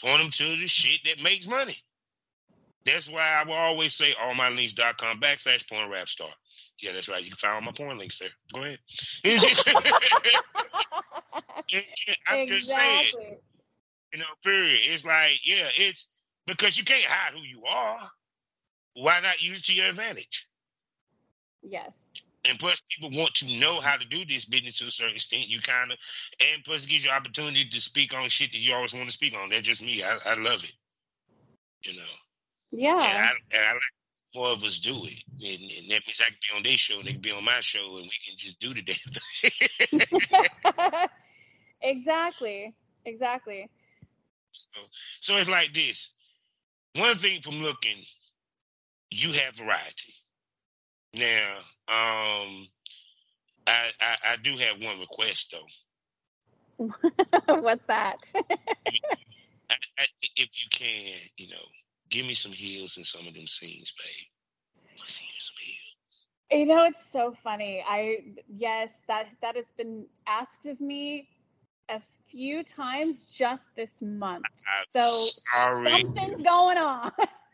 point 0.00 0.22
them 0.22 0.30
to 0.30 0.56
the 0.58 0.68
shit 0.68 1.00
that 1.06 1.20
makes 1.20 1.48
money. 1.48 1.74
That's 2.84 3.10
why 3.10 3.28
I 3.32 3.44
will 3.44 3.54
always 3.54 3.94
say 3.94 4.14
allmylinks.com 4.14 5.20
backslash 5.20 5.68
porn 5.68 5.90
rap 5.90 6.08
star. 6.08 6.28
Yeah, 6.80 6.92
that's 6.92 7.08
right. 7.08 7.24
You 7.24 7.30
can 7.30 7.38
find 7.38 7.54
all 7.54 7.62
my 7.62 7.72
porn 7.72 7.98
links 7.98 8.20
there. 8.20 8.28
Go 8.54 8.62
ahead. 8.62 8.78
I'm 12.28 12.46
just 12.46 12.68
saying, 12.68 13.00
exactly. 13.00 13.38
you 14.12 14.20
know, 14.20 14.26
period. 14.44 14.78
It's 14.84 15.04
like, 15.04 15.40
yeah, 15.44 15.68
it's 15.76 16.06
because 16.46 16.78
you 16.78 16.84
can't 16.84 17.02
hide 17.02 17.34
who 17.34 17.40
you 17.40 17.64
are. 17.68 18.08
Why 18.96 19.20
not 19.22 19.42
use 19.42 19.60
it 19.60 19.64
to 19.66 19.74
your 19.74 19.88
advantage? 19.88 20.48
Yes. 21.62 21.98
And 22.48 22.58
plus, 22.58 22.82
people 22.88 23.10
want 23.18 23.34
to 23.34 23.58
know 23.58 23.80
how 23.80 23.96
to 23.96 24.06
do 24.06 24.24
this 24.24 24.46
business 24.46 24.78
to 24.78 24.86
a 24.86 24.90
certain 24.90 25.16
extent. 25.16 25.48
You 25.48 25.60
kind 25.60 25.92
of, 25.92 25.98
and 26.40 26.64
plus, 26.64 26.84
it 26.84 26.88
gives 26.88 27.04
you 27.04 27.10
opportunity 27.10 27.68
to 27.68 27.80
speak 27.80 28.14
on 28.14 28.28
shit 28.30 28.52
that 28.52 28.58
you 28.58 28.72
always 28.74 28.94
want 28.94 29.06
to 29.06 29.12
speak 29.12 29.34
on. 29.36 29.50
That's 29.50 29.66
just 29.66 29.82
me. 29.82 30.02
I, 30.02 30.16
I 30.24 30.34
love 30.34 30.64
it. 30.64 30.72
You 31.82 31.96
know. 31.96 32.06
Yeah. 32.70 32.94
And 32.94 33.18
I, 33.18 33.30
and 33.52 33.68
I 33.68 33.72
like 33.72 33.82
more 34.34 34.48
of 34.48 34.64
us 34.64 34.78
do 34.78 35.04
it. 35.04 35.22
And, 35.40 35.70
and 35.78 35.90
that 35.90 36.06
means 36.06 36.20
I 36.20 36.30
can 36.30 36.38
be 36.40 36.56
on 36.56 36.62
their 36.62 36.78
show 36.78 36.98
and 36.98 37.06
they 37.06 37.12
can 37.12 37.20
be 37.20 37.32
on 37.32 37.44
my 37.44 37.60
show 37.60 37.98
and 37.98 38.04
we 38.04 38.12
can 38.26 38.38
just 38.38 38.60
do 38.60 38.72
the 38.72 38.82
damn 38.82 40.00
thing. 40.00 41.08
exactly. 41.82 42.74
Exactly. 43.04 43.68
so, 44.52 44.80
so 45.20 45.36
it's 45.36 45.50
like 45.50 45.74
this. 45.74 46.10
One 46.94 47.18
thing 47.18 47.42
from 47.42 47.62
looking, 47.62 47.96
you 49.10 49.32
have 49.32 49.54
variety. 49.56 50.14
Now, 51.14 51.56
um, 51.88 52.68
I, 53.66 53.90
I, 54.00 54.16
I 54.32 54.36
do 54.42 54.56
have 54.58 54.80
one 54.82 55.00
request 55.00 55.50
though. 55.52 55.66
What's 57.48 57.86
that? 57.86 58.32
I, 59.70 59.74
I, 59.98 60.06
if 60.36 60.50
you 60.62 60.68
can, 60.70 61.18
you 61.36 61.48
know, 61.48 61.64
give 62.10 62.26
me 62.26 62.34
some 62.34 62.52
heels 62.52 62.96
in 62.96 63.04
some 63.04 63.26
of 63.26 63.34
them 63.34 63.46
scenes, 63.46 63.92
babe. 63.96 64.28
I 65.02 65.06
see 65.06 65.24
you 65.26 65.40
some 65.40 65.56
heels. 65.60 66.26
You 66.50 66.66
know, 66.66 66.84
it's 66.84 67.04
so 67.04 67.32
funny. 67.32 67.82
I 67.86 68.34
yes, 68.48 69.04
that 69.08 69.28
that 69.40 69.56
has 69.56 69.72
been 69.72 70.06
asked 70.26 70.66
of 70.66 70.80
me 70.80 71.28
a 71.88 72.00
few 72.26 72.62
times 72.62 73.24
just 73.24 73.74
this 73.74 74.02
month. 74.02 74.46
I'm 74.66 74.86
So, 74.94 75.34
sorry. 75.52 75.86
Something's 75.86 76.42
going 76.42 76.78
on. 76.78 77.12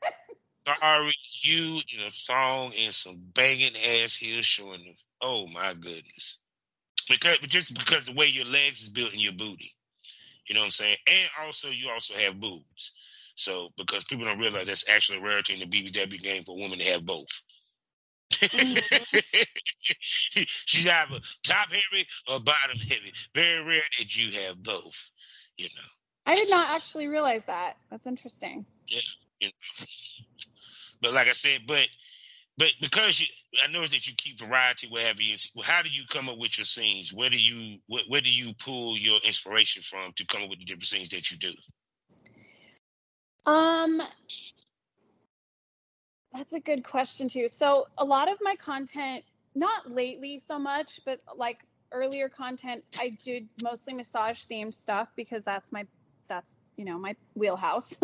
sorry 0.67 1.15
you 1.43 1.81
in 1.95 2.05
a 2.07 2.11
song 2.11 2.73
and 2.79 2.95
some 2.95 3.21
banging 3.35 3.77
ass 3.77 4.15
heels 4.15 4.45
showing. 4.45 4.97
Oh 5.21 5.47
my 5.47 5.75
goodness. 5.75 6.39
Because 7.09 7.39
just 7.41 7.75
because 7.75 8.07
the 8.07 8.13
way 8.15 8.27
your 8.27 8.47
legs 8.47 8.83
is 8.83 8.89
built 8.89 9.13
in 9.13 9.21
your 9.21 9.33
booty. 9.33 9.75
You 10.49 10.55
know 10.55 10.61
what 10.63 10.67
I'm 10.67 10.73
saying? 10.73 10.97
And 11.07 11.31
also 11.45 11.69
you 11.69 11.91
also 11.91 12.15
have 12.15 12.41
boobs. 12.41 12.93
So 13.35 13.71
because 13.77 14.05
people 14.05 14.25
don't 14.25 14.39
realize 14.39 14.67
that's 14.67 14.89
actually 14.89 15.19
a 15.19 15.23
rarity 15.23 15.55
in 15.55 15.61
the 15.61 15.67
BBW 15.67 16.21
game 16.23 16.45
for 16.45 16.57
women 16.57 16.79
to 16.79 16.85
have 16.85 17.05
both. 17.05 17.29
She's 19.91 20.87
either 20.87 21.21
top 21.45 21.69
heavy 21.69 22.07
or 22.29 22.41
bottom 22.41 22.79
heavy. 22.79 23.13
Very 23.35 23.65
rare 23.65 23.83
that 23.99 24.17
you 24.17 24.41
have 24.41 24.63
both. 24.63 25.11
You 25.57 25.69
know. 25.77 25.83
I 26.27 26.35
did 26.37 26.51
not 26.51 26.71
actually 26.71 27.09
realize 27.09 27.45
that. 27.45 27.77
That's 27.91 28.07
interesting. 28.07 28.65
But 31.03 31.13
like 31.13 31.29
I 31.29 31.33
said, 31.33 31.63
but 31.67 31.89
but 32.57 32.69
because 32.81 33.21
you, 33.21 33.27
I 33.63 33.71
noticed 33.71 33.93
that 33.93 34.07
you 34.07 34.15
keep 34.17 34.39
variety 34.39 34.87
wherever 34.89 35.21
you. 35.21 35.37
How 35.63 35.83
do 35.83 35.91
you 35.91 36.05
come 36.09 36.29
up 36.29 36.39
with 36.39 36.57
your 36.57 36.65
scenes? 36.65 37.13
Where 37.13 37.29
do 37.29 37.41
you 37.41 37.79
where, 37.89 38.05
where 38.09 38.21
do 38.21 38.31
you 38.31 38.53
pull 38.55 38.97
your 38.97 39.19
inspiration 39.25 39.83
from 39.83 40.13
to 40.17 40.27
come 40.27 40.43
up 40.43 40.51
with 40.51 40.61
the 40.61 40.65
different 40.65 40.85
scenes 40.85 41.09
that 41.11 41.31
you 41.31 41.39
do? 41.39 41.53
Um 43.51 44.03
That's 46.33 46.53
a 46.53 46.61
good 46.61 46.85
question 46.85 47.29
too. 47.29 47.49
So 47.49 47.89
a 47.99 48.05
lot 48.05 48.31
of 48.31 48.39
my 48.41 48.57
content, 48.57 49.25
not 49.55 49.91
lately 49.91 50.39
so 50.39 50.59
much, 50.59 51.01
but 51.05 51.21
like 51.37 51.67
earlier 51.93 52.29
content, 52.29 52.85
I 52.99 53.17
did 53.23 53.49
mostly 53.63 53.93
massage 53.93 54.45
themed 54.45 54.75
stuff 54.75 55.09
because 55.15 55.45
that's 55.45 55.73
my 55.73 55.87
that's 56.29 56.55
you 56.77 56.85
know 56.85 56.99
my 56.99 57.15
wheelhouse. 57.35 57.99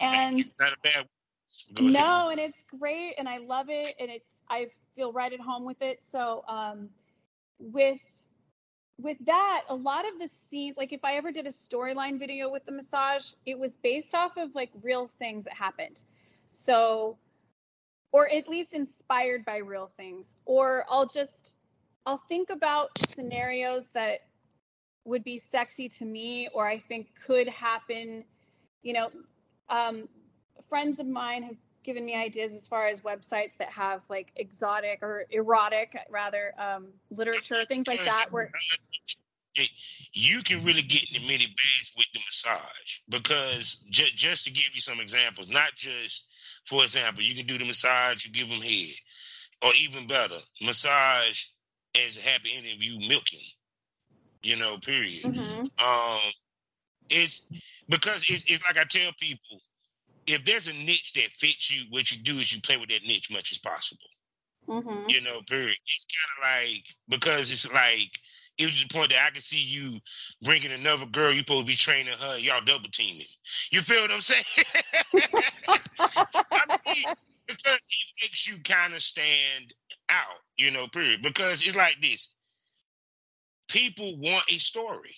and 0.00 0.40
It's 0.40 0.54
not 0.60 0.72
a 0.72 0.76
bad. 0.82 1.06
No, 1.80 2.30
and 2.30 2.40
it's 2.40 2.64
great, 2.78 3.14
and 3.18 3.28
I 3.28 3.38
love 3.38 3.66
it, 3.70 3.94
and 4.00 4.10
it's 4.10 4.42
I 4.50 4.68
feel 4.96 5.12
right 5.12 5.32
at 5.32 5.40
home 5.40 5.64
with 5.64 5.80
it. 5.82 6.02
So, 6.02 6.44
um, 6.48 6.90
with 7.58 8.00
with 9.00 9.18
that, 9.26 9.64
a 9.68 9.74
lot 9.74 10.08
of 10.08 10.18
the 10.18 10.28
scenes, 10.28 10.76
like 10.76 10.92
if 10.92 11.04
I 11.04 11.14
ever 11.16 11.30
did 11.30 11.46
a 11.46 11.50
storyline 11.50 12.18
video 12.18 12.50
with 12.50 12.66
the 12.66 12.72
massage, 12.72 13.32
it 13.46 13.58
was 13.58 13.76
based 13.76 14.14
off 14.14 14.36
of 14.36 14.54
like 14.54 14.70
real 14.82 15.06
things 15.06 15.44
that 15.44 15.54
happened. 15.54 16.02
So, 16.50 17.18
or 18.12 18.28
at 18.30 18.48
least 18.48 18.74
inspired 18.74 19.44
by 19.44 19.58
real 19.58 19.90
things, 19.96 20.36
or 20.46 20.84
I'll 20.90 21.06
just 21.06 21.58
I'll 22.06 22.22
think 22.28 22.50
about 22.50 22.90
scenarios 23.08 23.90
that 23.90 24.20
would 25.04 25.24
be 25.24 25.38
sexy 25.38 25.88
to 25.88 26.04
me, 26.04 26.48
or 26.52 26.66
I 26.66 26.78
think 26.78 27.08
could 27.26 27.48
happen. 27.48 28.24
You 28.82 28.92
know, 28.94 29.10
um, 29.68 30.08
friends 30.68 30.98
of 30.98 31.06
mine 31.06 31.42
have 31.42 31.56
given 31.82 32.04
me 32.04 32.14
ideas 32.14 32.52
as 32.52 32.66
far 32.66 32.86
as 32.86 33.00
websites 33.00 33.56
that 33.56 33.70
have 33.70 34.02
like 34.08 34.32
exotic 34.36 35.02
or 35.02 35.26
erotic 35.30 35.96
rather 36.10 36.52
um, 36.58 36.88
literature 37.10 37.64
things 37.64 37.86
like 37.86 38.04
that 38.04 38.30
where 38.30 38.50
you 40.12 40.42
can 40.42 40.64
really 40.64 40.82
get 40.82 41.04
in 41.08 41.22
the 41.22 41.26
many 41.26 41.46
bags 41.46 41.92
with 41.96 42.06
the 42.12 42.20
massage 42.26 43.00
because 43.08 43.76
ju- 43.90 44.04
just 44.14 44.44
to 44.44 44.50
give 44.50 44.70
you 44.74 44.80
some 44.80 45.00
examples, 45.00 45.48
not 45.48 45.74
just 45.74 46.26
for 46.66 46.82
example, 46.82 47.22
you 47.22 47.34
can 47.34 47.46
do 47.46 47.58
the 47.58 47.64
massage, 47.64 48.26
you 48.26 48.32
give 48.32 48.48
them 48.48 48.60
head, 48.60 48.94
or 49.62 49.72
even 49.74 50.06
better, 50.06 50.38
massage 50.60 51.44
as 52.06 52.16
a 52.16 52.20
happy 52.20 52.52
ending 52.54 52.74
of 52.74 52.82
you 52.82 53.08
milking. 53.08 53.40
You 54.42 54.56
know, 54.56 54.76
period. 54.78 55.24
Mhm. 55.24 55.70
Um, 55.82 56.32
it's 57.10 57.40
because 57.88 58.24
it's, 58.28 58.44
it's 58.46 58.62
like 58.62 58.76
I 58.76 58.84
tell 58.84 59.12
people, 59.18 59.60
if 60.28 60.44
there's 60.44 60.66
a 60.68 60.72
niche 60.72 61.12
that 61.14 61.32
fits 61.32 61.70
you, 61.70 61.84
what 61.90 62.10
you 62.10 62.22
do 62.22 62.38
is 62.38 62.52
you 62.52 62.60
play 62.60 62.76
with 62.76 62.90
that 62.90 63.02
niche 63.02 63.30
much 63.30 63.52
as 63.52 63.58
possible. 63.58 64.06
Mhm. 64.68 65.10
You 65.10 65.22
know, 65.22 65.40
period. 65.42 65.76
It's 65.86 66.06
kind 66.06 66.36
of 66.36 66.72
like 66.74 66.84
because 67.08 67.50
it's 67.50 67.70
like 67.72 68.10
it 68.58 68.66
was 68.66 68.78
the 68.80 68.88
point 68.88 69.10
that 69.10 69.24
I 69.24 69.30
can 69.30 69.40
see 69.40 69.60
you 69.60 70.00
bringing 70.42 70.72
another 70.72 71.06
girl. 71.06 71.32
You 71.32 71.40
supposed 71.40 71.66
to 71.66 71.72
be 71.72 71.76
training 71.76 72.18
her. 72.18 72.38
Y'all 72.38 72.60
double 72.64 72.90
teaming. 72.92 73.26
You 73.70 73.80
feel 73.80 74.02
what 74.02 74.10
I'm 74.10 74.20
saying? 74.20 74.44
I 75.98 76.78
mean, 76.86 77.04
because 77.46 77.86
it 77.88 78.08
makes 78.20 78.46
you 78.46 78.56
kind 78.64 78.94
of 78.94 79.02
stand 79.02 79.72
out. 80.10 80.36
You 80.58 80.70
know, 80.70 80.88
period. 80.88 81.22
Because 81.22 81.66
it's 81.66 81.76
like 81.76 81.96
this. 82.02 82.28
People 83.68 84.18
want 84.18 84.44
a 84.50 84.58
story. 84.58 85.16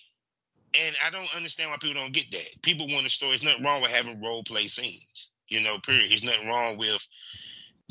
And 0.79 0.95
I 1.05 1.09
don't 1.09 1.35
understand 1.35 1.69
why 1.69 1.77
people 1.77 2.01
don't 2.01 2.13
get 2.13 2.31
that. 2.31 2.61
People 2.61 2.87
want 2.87 3.05
a 3.05 3.09
story. 3.09 3.31
There's 3.31 3.43
nothing 3.43 3.63
wrong 3.63 3.81
with 3.81 3.91
having 3.91 4.21
role 4.21 4.43
play 4.43 4.67
scenes. 4.67 5.31
You 5.47 5.61
know, 5.61 5.79
period. 5.79 6.09
There's 6.09 6.23
nothing 6.23 6.47
wrong 6.47 6.77
with 6.77 7.05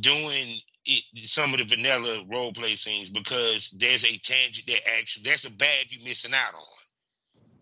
doing 0.00 0.58
it, 0.86 1.04
some 1.28 1.52
of 1.52 1.58
the 1.58 1.64
vanilla 1.66 2.24
role 2.30 2.52
play 2.54 2.76
scenes 2.76 3.10
because 3.10 3.70
there's 3.78 4.04
a 4.04 4.18
tangent 4.18 4.66
that 4.66 4.88
actually 4.98 5.24
that's 5.24 5.44
a 5.44 5.50
bag 5.50 5.88
you're 5.90 6.02
missing 6.02 6.32
out 6.34 6.54
on. 6.54 6.60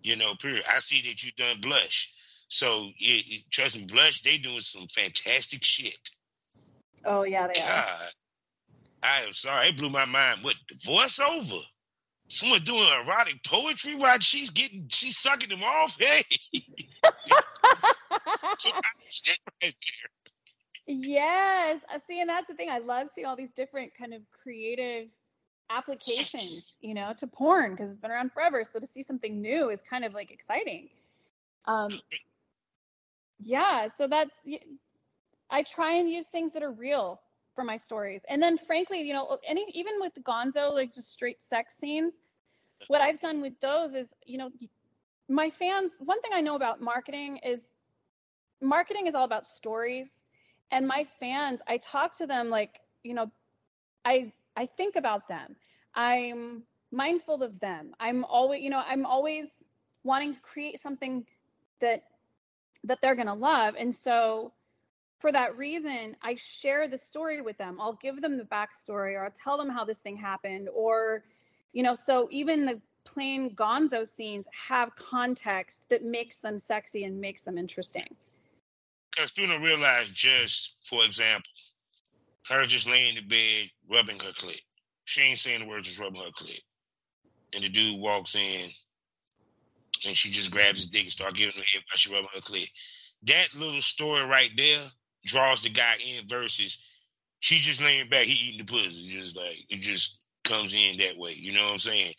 You 0.03 0.17
know, 0.17 0.35
period. 0.37 0.65
I 0.69 0.79
see 0.79 1.03
that 1.09 1.23
you 1.23 1.33
done 1.37 1.61
blush. 1.61 2.13
So 2.49 2.91
it, 2.99 3.25
it, 3.29 3.43
trust 3.51 3.77
me, 3.77 3.85
Blush, 3.85 4.23
they 4.23 4.39
doing 4.39 4.63
some 4.63 4.89
fantastic 4.89 5.63
shit. 5.63 5.99
Oh 7.05 7.23
yeah, 7.23 7.47
they 7.47 7.61
are. 7.61 8.09
I 9.03 9.23
am 9.23 9.33
sorry, 9.33 9.69
it 9.69 9.77
blew 9.77 9.91
my 9.91 10.07
mind. 10.07 10.43
What 10.43 10.57
the 10.69 10.77
voiceover? 10.77 11.61
Someone 12.29 12.61
doing 12.63 12.85
erotic 13.05 13.43
poetry 13.45 13.95
while 13.95 14.19
she's 14.21 14.51
getting, 14.51 14.87
she's 14.89 15.19
sucking 15.19 15.49
them 15.49 15.63
off. 15.63 15.97
Hey, 16.09 16.25
right. 19.63 19.75
Yes. 20.87 21.83
uh, 21.95 21.99
See, 22.07 22.21
and 22.21 22.29
that's 22.29 22.49
the 22.49 22.55
thing. 22.55 22.71
I 22.71 22.79
love 22.79 23.09
seeing 23.15 23.27
all 23.27 23.37
these 23.37 23.53
different 23.53 23.93
kind 23.95 24.15
of 24.15 24.23
creative 24.31 25.09
applications, 25.71 26.65
you 26.81 26.95
know, 26.95 27.13
to 27.19 27.27
porn 27.27 27.73
because 27.73 27.91
it's 27.91 28.01
been 28.01 28.11
around 28.11 28.33
forever. 28.33 28.65
So 28.65 28.79
to 28.81 28.87
see 28.87 29.03
something 29.03 29.41
new 29.41 29.71
is 29.71 29.83
kind 29.89 30.05
of 30.05 30.15
like 30.15 30.31
exciting. 30.31 30.89
Um, 31.67 32.01
yeah. 33.41 33.89
So 33.89 34.07
that's, 34.07 34.33
i 35.51 35.63
try 35.63 35.93
and 35.93 36.11
use 36.11 36.27
things 36.27 36.53
that 36.55 36.63
are 36.63 36.73
real 36.73 37.21
for 37.59 37.65
my 37.65 37.77
stories. 37.77 38.23
And 38.29 38.41
then 38.41 38.57
frankly, 38.57 39.03
you 39.03 39.13
know, 39.13 39.37
any, 39.45 39.67
even 39.75 39.95
with 39.99 40.13
gonzo, 40.23 40.73
like 40.73 40.95
just 40.95 41.13
straight 41.13 41.43
sex 41.43 41.75
scenes, 41.77 42.13
what 42.87 43.01
I've 43.01 43.19
done 43.19 43.41
with 43.41 43.55
those 43.61 43.97
is, 43.97 44.15
you 44.25 44.39
know, 44.39 44.51
my 45.29 45.51
fans, 45.51 45.97
one 45.99 46.21
thing 46.21 46.31
I 46.33 46.41
know 46.41 46.55
about 46.55 46.81
marketing 46.81 47.41
is 47.45 47.73
marketing 48.61 49.09
is 49.09 49.17
all 49.17 49.25
about 49.25 49.45
stories. 49.45 50.23
And 50.71 50.87
my 50.87 51.05
fans 51.19 51.61
i 51.67 51.79
talk 51.79 52.17
to 52.19 52.27
them 52.27 52.51
like 52.51 52.81
you 53.03 53.15
know 53.15 53.31
i 54.05 54.33
i 54.57 54.67
think 54.67 54.95
about 54.95 55.27
them. 55.27 55.57
I'm 55.95 56.63
mindful 56.93 57.43
of 57.43 57.59
them. 57.59 57.93
I'm 57.99 58.25
always 58.25 58.63
you 58.63 58.71
know 58.71 58.83
i'm 58.87 59.05
always 59.05 59.51
wanting 60.05 60.35
to 60.35 60.41
create 60.41 60.79
something 60.79 61.27
that 61.81 62.05
that 62.85 62.99
they're 63.03 63.17
going 63.17 63.27
to 63.27 63.35
love. 63.35 63.75
And 63.77 63.93
so 63.93 64.53
for 65.19 65.33
that 65.33 65.57
reason 65.57 66.17
i 66.23 66.35
share 66.35 66.89
the 66.89 66.99
story 66.99 67.43
with 67.43 67.59
them 67.59 67.79
i'll 67.81 67.99
give 68.03 68.21
them 68.23 68.39
the 68.39 68.45
backstory 68.45 69.15
or 69.15 69.25
i'll 69.25 69.31
tell 69.31 69.59
them 69.59 69.69
how 69.71 69.85
this 69.85 69.99
thing 69.99 70.17
happened 70.17 70.69
or 70.75 71.25
you 71.73 71.83
know 71.83 71.95
so 71.95 72.29
even 72.31 72.67
the 72.67 72.81
plain 73.05 73.51
gonzo 73.57 74.07
scenes 74.07 74.47
have 74.53 74.95
context 74.97 75.87
that 75.89 76.05
makes 76.05 76.39
them 76.39 76.59
sexy 76.59 77.05
and 77.05 77.21
makes 77.21 77.43
them 77.43 77.59
interesting 77.59 78.09
Because 79.13 79.31
people 79.31 79.53
don't 79.55 79.63
realize 79.63 80.11
just, 80.11 80.77
for 80.85 81.05
example, 81.05 81.51
her 82.49 82.67
just 82.67 82.89
laying 82.89 83.17
in 83.17 83.29
bed 83.29 83.71
rubbing 83.91 84.19
her 84.21 84.33
clit. 84.33 84.61
She 85.05 85.23
ain't 85.23 85.39
saying 85.39 85.61
the 85.61 85.67
word, 85.67 85.85
just 85.85 85.99
rubbing 85.99 86.23
her 86.23 86.31
clit. 86.31 86.61
And 87.55 87.65
the 87.65 87.71
dude 87.71 88.01
walks 88.01 88.35
in 88.35 88.71
and 90.07 90.17
she 90.17 90.31
just 90.31 90.51
grabs 90.51 90.81
his 90.81 90.91
dick 90.91 91.03
and 91.03 91.13
start 91.13 91.35
giving 91.35 91.55
him 91.55 91.65
head 91.73 91.83
while 91.91 91.97
she 91.97 92.13
rubbing 92.13 92.29
her 92.35 92.41
clit. 92.41 92.69
That 93.25 93.49
little 93.55 93.83
story 93.83 94.25
right 94.25 94.51
there 94.57 94.85
draws 95.29 95.63
the 95.63 95.71
guy 95.71 95.97
in 96.05 96.29
versus 96.29 96.79
she 97.41 97.59
just 97.59 97.81
laying 97.83 98.09
back, 98.11 98.27
he 98.27 98.33
eating 98.33 98.67
the 98.67 98.73
pussy. 98.73 99.09
Just 99.09 99.37
like 99.37 99.59
it 99.71 99.81
just 99.81 100.25
comes 100.45 100.75
in 100.75 100.99
that 100.99 101.17
way. 101.19 101.33
You 101.35 101.53
know 101.53 101.67
what 101.67 101.73
I'm 101.75 101.79
saying? 101.81 102.15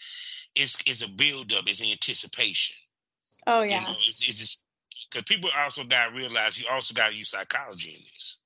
It's 0.55 0.77
it's 0.85 1.03
a 1.03 1.09
build 1.09 1.53
up, 1.53 1.65
it's 1.67 1.81
anticipation. 1.81 2.77
oh 3.47 3.61
You 3.67 3.69
yeah 3.71 3.81
know, 3.81 3.95
it's, 4.07 4.21
it's 4.27 4.39
just 4.39 4.65
because 5.11 5.25
people 5.25 5.49
also 5.57 5.83
gotta 5.85 6.13
realize 6.15 6.59
you 6.59 6.67
also 6.71 6.93
gotta 6.93 7.15
use 7.15 7.29
psychology 7.31 7.91
in 7.91 8.01
this. 8.13 8.39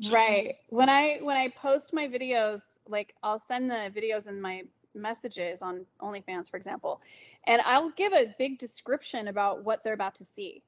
So- 0.00 0.14
Right. 0.14 0.56
When 0.68 0.88
I 0.88 1.18
when 1.22 1.36
I 1.36 1.48
post 1.48 1.92
my 1.92 2.08
videos, 2.08 2.62
like 2.88 3.14
I'll 3.22 3.38
send 3.38 3.70
the 3.70 3.92
videos 3.94 4.28
in 4.28 4.40
my 4.40 4.64
messages 4.94 5.62
on 5.62 5.86
OnlyFans, 6.00 6.50
for 6.50 6.56
example, 6.56 7.02
and 7.46 7.62
I'll 7.62 7.90
give 7.90 8.12
a 8.12 8.34
big 8.38 8.58
description 8.58 9.28
about 9.28 9.64
what 9.64 9.84
they're 9.84 9.94
about 9.94 10.16
to 10.16 10.24
see. 10.24 10.62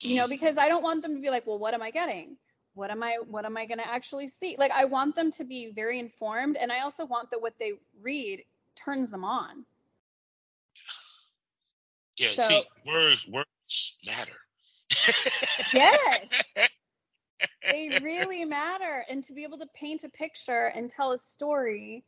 You 0.00 0.16
know, 0.16 0.28
because 0.28 0.58
I 0.58 0.68
don't 0.68 0.82
want 0.82 1.02
them 1.02 1.14
to 1.14 1.20
be 1.20 1.30
like, 1.30 1.46
well, 1.46 1.58
what 1.58 1.72
am 1.72 1.82
I 1.82 1.90
getting? 1.90 2.36
What 2.74 2.90
am 2.90 3.02
I 3.02 3.18
what 3.28 3.44
am 3.44 3.56
I 3.56 3.66
gonna 3.66 3.84
actually 3.86 4.26
see? 4.26 4.56
Like 4.58 4.72
I 4.72 4.84
want 4.84 5.14
them 5.14 5.30
to 5.32 5.44
be 5.44 5.70
very 5.70 6.00
informed 6.00 6.56
and 6.56 6.72
I 6.72 6.80
also 6.80 7.04
want 7.06 7.30
that 7.30 7.40
what 7.40 7.54
they 7.58 7.72
read 8.02 8.42
turns 8.74 9.10
them 9.10 9.24
on. 9.24 9.64
Yeah, 12.16 12.34
So- 12.34 12.42
see, 12.42 12.64
words 12.84 13.26
words 13.28 13.96
matter. 14.04 14.32
Yes. 15.72 16.26
they 17.70 17.98
really 18.02 18.44
matter 18.44 19.04
and 19.08 19.22
to 19.24 19.32
be 19.32 19.42
able 19.42 19.58
to 19.58 19.66
paint 19.74 20.04
a 20.04 20.08
picture 20.08 20.66
and 20.74 20.90
tell 20.90 21.12
a 21.12 21.18
story 21.18 22.04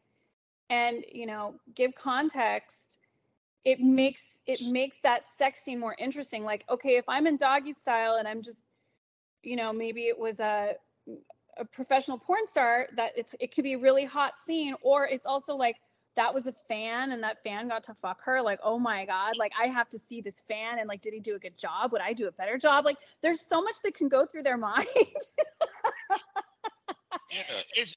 and 0.70 1.04
you 1.12 1.26
know 1.26 1.54
give 1.74 1.94
context 1.94 2.98
it 3.66 3.80
makes 3.80 4.22
it 4.46 4.62
makes 4.62 4.98
that 4.98 5.28
sex 5.28 5.62
scene 5.62 5.78
more 5.78 5.96
interesting. 5.98 6.44
Like 6.44 6.64
okay 6.70 6.96
if 6.96 7.04
i'm 7.08 7.26
in 7.26 7.36
doggy 7.36 7.72
style 7.72 8.16
and 8.16 8.26
i'm 8.26 8.40
just 8.40 8.58
you 9.42 9.56
know 9.56 9.72
maybe 9.72 10.02
it 10.02 10.18
was 10.18 10.40
a 10.40 10.74
a 11.58 11.64
professional 11.64 12.18
porn 12.18 12.46
star 12.46 12.86
that 12.96 13.12
it's 13.16 13.34
it 13.40 13.54
could 13.54 13.64
be 13.64 13.74
a 13.74 13.78
really 13.78 14.04
hot 14.04 14.38
scene 14.38 14.74
or 14.82 15.06
it's 15.06 15.26
also 15.26 15.56
like 15.56 15.76
that 16.14 16.32
was 16.32 16.46
a 16.46 16.54
fan 16.68 17.12
and 17.12 17.22
that 17.22 17.42
fan 17.42 17.68
got 17.68 17.82
to 17.84 17.94
fuck 18.00 18.22
her 18.22 18.40
like 18.40 18.58
oh 18.62 18.78
my 18.78 19.04
god 19.04 19.34
like 19.38 19.52
i 19.60 19.66
have 19.66 19.88
to 19.88 19.98
see 19.98 20.20
this 20.20 20.42
fan 20.48 20.78
and 20.78 20.88
like 20.88 21.00
did 21.00 21.12
he 21.12 21.20
do 21.20 21.34
a 21.34 21.38
good 21.38 21.56
job? 21.58 21.92
Would 21.92 22.00
i 22.00 22.12
do 22.12 22.28
a 22.28 22.32
better 22.32 22.58
job? 22.58 22.84
Like 22.84 22.98
there's 23.22 23.40
so 23.40 23.62
much 23.62 23.76
that 23.84 23.94
can 23.94 24.08
go 24.08 24.26
through 24.26 24.42
their 24.42 24.56
mind 24.68 24.86
Yeah, 27.30 27.62
it's 27.74 27.94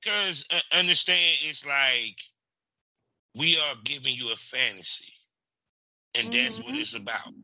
because 0.00 0.44
uh, 0.50 0.60
understand 0.72 1.36
it's 1.42 1.64
like 1.66 2.16
we 3.34 3.58
are 3.58 3.74
giving 3.84 4.14
you 4.14 4.32
a 4.32 4.36
fantasy, 4.36 5.12
and 6.14 6.32
that's 6.32 6.58
what 6.60 6.74
Mhm. 6.74 6.80
it's 6.80 6.94
about. 6.94 7.34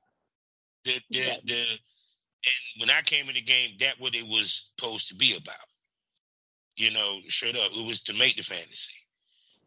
The 0.85 1.01
the 1.11 1.21
Yeah. 1.21 1.37
the 1.45 1.61
and 2.45 2.81
when 2.81 2.91
I 2.91 3.03
came 3.03 3.29
in 3.29 3.35
the 3.35 3.41
game, 3.43 3.77
that 3.81 3.99
what 4.01 4.15
it 4.15 4.27
was 4.27 4.73
supposed 4.77 5.09
to 5.09 5.15
be 5.15 5.37
about. 5.37 5.57
You 6.77 6.91
know, 6.91 7.21
straight 7.29 7.57
up, 7.57 7.73
it 7.73 7.85
was 7.87 8.01
to 8.05 8.13
make 8.15 8.37
the 8.37 8.43
fantasy 8.43 8.95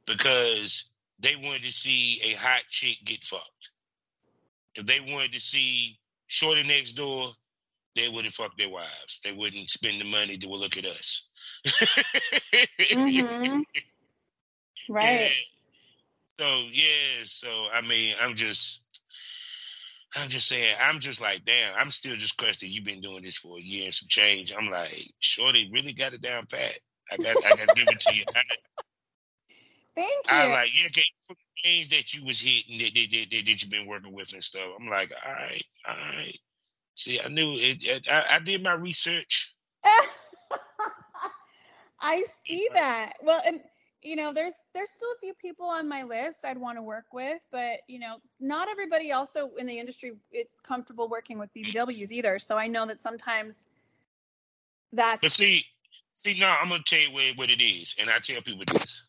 because 0.05 0.91
they 1.19 1.36
wanted 1.36 1.63
to 1.63 1.72
see 1.72 2.22
a 2.24 2.34
hot 2.36 2.63
chick 2.69 2.97
get 3.05 3.24
fucked. 3.24 3.69
If 4.76 4.86
they 4.86 4.99
wanted 4.99 5.34
to 5.34 5.39
see 5.39 5.99
Shorty 6.28 6.63
next 6.63 6.93
door, 6.93 7.34
they 7.95 8.07
wouldn't 8.09 8.34
fuck 8.34 8.57
their 8.57 8.69
wives. 8.69 9.19
They 9.24 9.34
wouldn't 9.34 9.69
spend 9.69 9.99
the 10.01 10.05
money 10.05 10.38
to 10.38 10.49
look 10.49 10.78
at 10.78 10.86
us. 10.86 11.28
Mhm. 12.93 13.63
right 14.89 15.30
Yeah. 15.30 15.30
So 16.38 16.64
yeah, 16.72 17.24
so 17.26 17.68
I 17.74 17.82
mean, 17.82 18.16
I'm 18.20 18.36
just, 18.36 19.02
I'm 20.16 20.30
just 20.30 20.48
saying, 20.48 20.76
I'm 20.82 21.00
just 21.00 21.22
like, 21.22 21.46
damn, 21.46 21.76
I'm 21.78 21.90
still 21.90 22.16
just 22.16 22.38
questioning. 22.38 22.74
You've 22.74 22.86
been 22.86 23.02
doing 23.02 23.24
this 23.24 23.38
for 23.38 23.58
a 23.58 23.62
year 23.62 23.86
and 23.86 23.94
some 23.94 24.08
change. 24.10 24.54
I'm 24.58 24.70
like, 24.70 25.14
Shorty 25.20 25.70
really 25.72 25.94
got 25.94 26.14
it 26.14 26.22
down 26.22 26.46
pat. 26.52 26.80
I 27.12 27.18
got, 27.18 27.38
I 27.46 27.54
got 27.54 27.68
to 27.68 27.74
give 27.74 27.90
it 27.90 28.00
to 28.02 28.14
you. 28.14 28.24
I, 28.36 28.42
thank 29.95 30.12
you 30.28 30.34
I 30.34 30.48
like, 30.48 30.70
yeah, 30.78 30.88
okay, 30.88 31.03
things 31.64 31.90
that 31.90 32.14
you 32.14 32.26
was 32.26 32.40
hitting 32.40 32.78
that, 32.80 32.94
that, 32.94 33.12
that, 33.12 33.30
that, 33.32 33.45
that 33.45 33.62
you've 33.62 33.72
been 33.72 33.88
working 33.88 34.14
with 34.14 34.34
and 34.34 34.44
stuff. 34.44 34.70
I'm 34.80 34.90
like, 34.90 35.14
all 35.26 35.34
right, 35.34 35.64
all 35.88 35.95
right. 35.95 36.38
See, 36.95 37.20
I 37.20 37.28
knew 37.30 37.53
it. 37.53 37.78
it 37.82 38.08
I, 38.10 38.26
I 38.32 38.40
did 38.40 38.64
my 38.64 38.74
research. 38.74 39.53
I 42.02 42.24
see 42.45 42.68
that. 42.74 43.14
Well, 43.22 43.41
and 43.45 43.62
you 44.03 44.15
know, 44.15 44.34
there's 44.34 44.56
there's 44.73 44.90
still 44.90 45.10
a 45.15 45.19
few 45.19 45.34
people 45.34 45.65
on 45.68 45.88
my 45.88 46.03
list 46.03 46.45
I'd 46.45 46.57
want 46.57 46.78
to 46.78 46.82
work 46.82 47.06
with, 47.14 47.40
but 47.52 47.80
you 47.88 47.99
know, 47.99 48.18
not 48.40 48.69
everybody 48.69 49.11
also 49.11 49.52
in 49.57 49.68
the 49.68 49.80
industry 49.80 50.14
is 50.32 50.53
comfortable 50.64 51.07
working 51.10 51.40
with 51.40 51.49
BBWs 51.56 52.11
either. 52.11 52.40
So 52.40 52.57
I 52.57 52.68
know 52.68 52.86
that 52.88 53.02
sometimes 53.02 53.68
that's 54.94 55.22
But 55.22 55.32
see, 55.32 55.65
see, 56.14 56.40
now 56.40 56.57
I'm 56.61 56.69
gonna 56.69 56.84
tell 56.86 56.99
you 56.99 57.11
what, 57.11 57.38
what 57.38 57.49
it 57.52 57.64
is, 57.64 57.95
and 57.99 58.10
I 58.10 58.19
tell 58.19 58.41
people 58.41 58.65
this: 58.73 59.03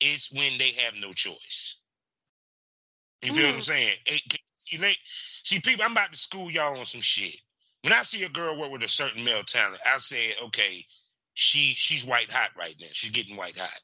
it's 0.00 0.32
when 0.32 0.58
they 0.58 0.70
have 0.72 0.94
no 1.00 1.12
choice. 1.12 1.76
You 3.22 3.32
feel 3.32 3.46
what 3.46 3.54
I'm 3.56 3.60
Mm. 3.60 3.64
saying? 3.64 3.92
It, 4.06 4.38
see, 4.56 4.76
they, 4.76 4.96
see, 5.42 5.60
people, 5.60 5.84
I'm 5.84 5.92
about 5.92 6.12
to 6.12 6.18
school 6.18 6.50
y'all 6.50 6.78
on 6.78 6.86
some 6.86 7.00
shit. 7.00 7.36
When 7.82 7.92
I 7.92 8.02
see 8.02 8.22
a 8.24 8.28
girl 8.28 8.58
work 8.58 8.70
with 8.70 8.82
a 8.82 8.88
certain 8.88 9.24
male 9.24 9.42
talent, 9.44 9.80
I 9.86 9.98
say, 9.98 10.34
okay, 10.44 10.84
she 11.34 11.74
she's 11.74 12.04
white 12.04 12.30
hot 12.30 12.50
right 12.56 12.74
now. 12.80 12.88
She's 12.92 13.10
getting 13.10 13.36
white 13.36 13.58
hot. 13.58 13.80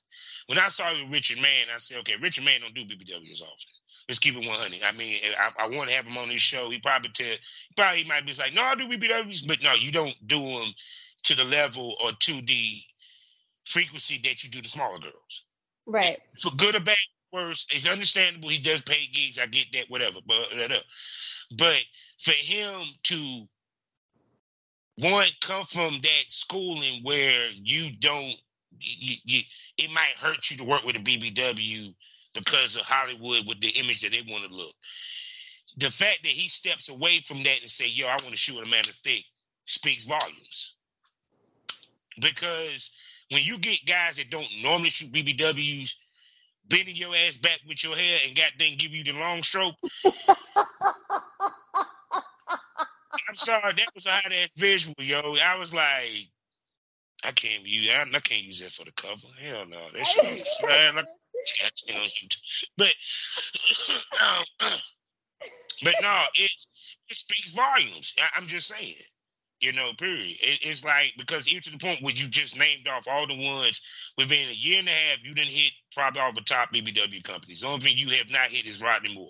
When 0.47 0.59
I 0.59 0.69
saw 0.69 0.93
it 0.93 1.03
with 1.05 1.13
Richard 1.13 1.39
Mann, 1.39 1.67
I 1.75 1.79
said, 1.79 1.99
okay, 1.99 2.15
Richard 2.21 2.45
Mann 2.45 2.61
don't 2.61 2.75
do 2.75 2.85
BBWs 2.85 3.43
often. 3.43 3.73
Let's 4.09 4.19
keep 4.19 4.35
it 4.35 4.47
100. 4.47 4.81
I 4.83 4.93
mean, 4.93 5.19
I, 5.39 5.65
I 5.65 5.69
want 5.69 5.89
to 5.89 5.95
have 5.95 6.07
him 6.07 6.19
on 6.19 6.29
this 6.29 6.41
show. 6.41 6.71
He 6.71 6.79
probably 6.79 7.11
tell, 7.11 7.37
probably 7.77 8.05
might 8.05 8.27
be 8.27 8.35
like, 8.35 8.55
no, 8.55 8.63
I 8.63 8.75
do 8.75 8.89
BBWs, 8.89 9.47
but 9.47 9.63
no, 9.63 9.75
you 9.75 9.93
don't 9.93 10.17
do 10.27 10.41
them 10.41 10.73
to 11.25 11.35
the 11.37 11.45
level 11.45 11.95
or 12.03 12.11
to 12.13 12.33
the 12.43 12.81
frequency 13.67 14.21
that 14.25 14.43
you 14.43 14.51
do 14.51 14.63
the 14.63 14.69
smaller 14.69 14.99
girls. 14.99 15.45
right. 15.87 16.19
For 16.41 16.51
good 16.57 16.75
or 16.75 16.81
bad, 16.81 16.97
worse, 17.33 17.67
it's 17.73 17.89
understandable. 17.89 18.49
He 18.49 18.59
does 18.59 18.83
pay 18.83 19.07
gigs. 19.13 19.39
I 19.39 19.47
get 19.47 19.67
that, 19.73 19.89
whatever. 19.89 20.19
But 20.27 20.49
but 21.57 21.77
for 22.19 22.33
him 22.33 22.83
to 23.05 23.47
one 25.01 25.27
come 25.43 25.65
from 25.67 26.01
that 26.03 26.25
schooling 26.29 27.03
where 27.05 27.51
you 27.55 27.93
don't, 28.01 28.35
you, 28.81 29.17
you, 29.25 29.43
it 29.79 29.91
might 29.93 30.15
hurt 30.21 30.51
you 30.51 30.59
to 30.59 30.65
work 30.65 30.85
with 30.85 30.97
a 30.97 31.01
BBW 31.01 31.95
because 32.35 32.77
of 32.77 32.83
Hollywood 32.83 33.47
with 33.49 33.61
the 33.61 33.71
image 33.71 34.03
that 34.03 34.13
they 34.13 34.25
want 34.29 34.49
to 34.49 34.55
look. 34.55 34.75
the 35.79 35.91
fact 35.91 36.21
that 36.25 36.31
he 36.33 36.49
steps 36.49 36.91
away 36.91 37.21
from 37.21 37.45
that 37.45 37.63
and 37.63 37.71
say, 37.71 37.89
"Yo, 37.89 38.07
I 38.09 38.13
want 38.23 38.31
to 38.33 38.39
shoot 38.39 38.63
Amanda 38.63 38.93
Thickk," 39.05 39.25
speaks 39.67 40.05
volumes. 40.07 40.77
Because 42.21 42.91
when 43.31 43.43
you 43.45 43.59
get 43.59 43.87
guys 43.87 44.17
that 44.17 44.31
don't 44.31 44.49
normally 44.63 44.91
shoot 44.91 45.13
BBWs, 45.13 45.95
bending 46.69 46.97
your 46.97 47.15
ass 47.17 47.39
back 47.39 47.61
with 47.69 47.85
your 47.85 47.97
hair 47.97 48.19
and 48.27 48.37
goddamn 48.37 48.79
give 48.79 48.93
you 48.93 49.05
the 49.05 49.13
long 49.13 49.43
stroke. 49.43 49.77
I'm 53.29 53.37
sorry, 53.37 53.73
that 53.73 53.95
was 53.95 54.07
a 54.07 54.11
hot 54.11 54.33
ass 54.33 54.55
visual, 54.57 54.95
yo. 54.99 55.37
I 55.43 55.57
was 55.59 55.73
like, 55.75 56.29
I 57.25 57.33
can't 57.33 57.67
use 57.67 57.91
I, 57.91 58.03
I 58.03 58.21
can't 58.21 58.45
use 58.45 58.61
that 58.61 58.73
for 58.73 58.85
the 58.85 58.93
cover. 58.93 59.27
Hell 59.41 59.67
no, 59.67 59.87
that 59.95 60.07
shit 60.07 60.25
is 60.25 60.59
man. 60.63 60.97
Like, 60.97 61.07
on 61.95 62.09
YouTube. 62.09 62.37
But 62.77 62.95
um, 64.21 64.45
but 65.83 65.95
no, 66.03 66.23
it 66.35 66.51
it 67.09 67.17
speaks 67.17 67.53
volumes. 67.53 68.15
I, 68.21 68.39
am 68.39 68.47
just 68.47 68.69
saying. 68.69 68.95
You 69.61 69.73
know, 69.73 69.93
period. 69.99 70.37
It, 70.41 70.61
it's 70.63 70.85
like 70.85 71.13
because 71.19 71.47
even 71.47 71.63
to 71.65 71.71
the 71.73 71.79
point 71.79 72.03
where 72.03 72.15
you 72.15 72.29
just 72.29 72.59
named 72.59 72.89
off 72.89 73.07
all 73.07 73.27
the 73.27 73.37
ones 73.37 73.83
within 74.17 74.49
a 74.49 74.53
year 74.53 74.79
and 74.79 74.89
a 74.89 74.91
half, 74.91 75.19
you 75.23 75.35
didn't 75.35 75.51
hit 75.51 75.73
probably 75.95 76.23
all 76.23 76.33
the 76.33 76.41
top 76.41 76.73
BBW 76.73 77.23
companies. 77.23 77.61
The 77.61 77.67
only 77.67 77.81
thing 77.81 77.99
you 77.99 78.09
have 78.17 78.31
not 78.31 78.49
hit 78.49 78.67
is 78.67 78.81
Rodney 78.81 79.15
Moore, 79.15 79.29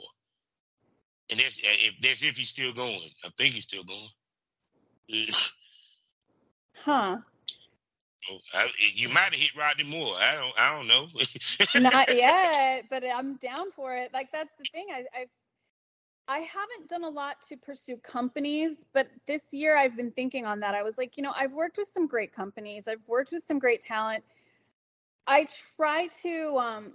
and 1.30 1.40
that's 1.40 1.58
if 1.62 1.94
that's 2.02 2.22
if 2.22 2.36
he's 2.36 2.48
still 2.48 2.72
going. 2.72 3.10
I 3.24 3.28
think 3.38 3.54
he's 3.54 3.64
still 3.64 3.84
going. 3.84 4.08
huh. 6.84 7.18
Oh, 8.30 8.38
I, 8.52 8.68
you 8.94 9.08
might 9.08 9.20
have 9.24 9.34
hit 9.34 9.50
Rodney 9.56 9.84
Moore. 9.84 10.14
I 10.16 10.36
don't. 10.36 10.54
I 10.58 10.76
don't 10.76 10.86
know. 10.86 11.08
Not 11.90 12.14
yet, 12.14 12.84
but 12.90 13.02
I'm 13.04 13.36
down 13.36 13.70
for 13.74 13.96
it. 13.96 14.12
Like 14.12 14.30
that's 14.32 14.50
the 14.58 14.64
thing. 14.72 14.86
I, 14.92 15.04
I 15.14 15.26
I 16.28 16.38
haven't 16.40 16.88
done 16.88 17.02
a 17.04 17.08
lot 17.08 17.36
to 17.48 17.56
pursue 17.56 17.96
companies, 17.96 18.84
but 18.92 19.08
this 19.26 19.52
year 19.52 19.76
I've 19.76 19.96
been 19.96 20.12
thinking 20.12 20.46
on 20.46 20.60
that. 20.60 20.74
I 20.74 20.82
was 20.82 20.96
like, 20.98 21.16
you 21.16 21.22
know, 21.22 21.32
I've 21.36 21.52
worked 21.52 21.76
with 21.76 21.88
some 21.88 22.06
great 22.06 22.32
companies. 22.32 22.86
I've 22.86 23.02
worked 23.08 23.32
with 23.32 23.42
some 23.42 23.58
great 23.58 23.82
talent. 23.82 24.22
I 25.26 25.46
try 25.76 26.08
to 26.22 26.58
um 26.58 26.92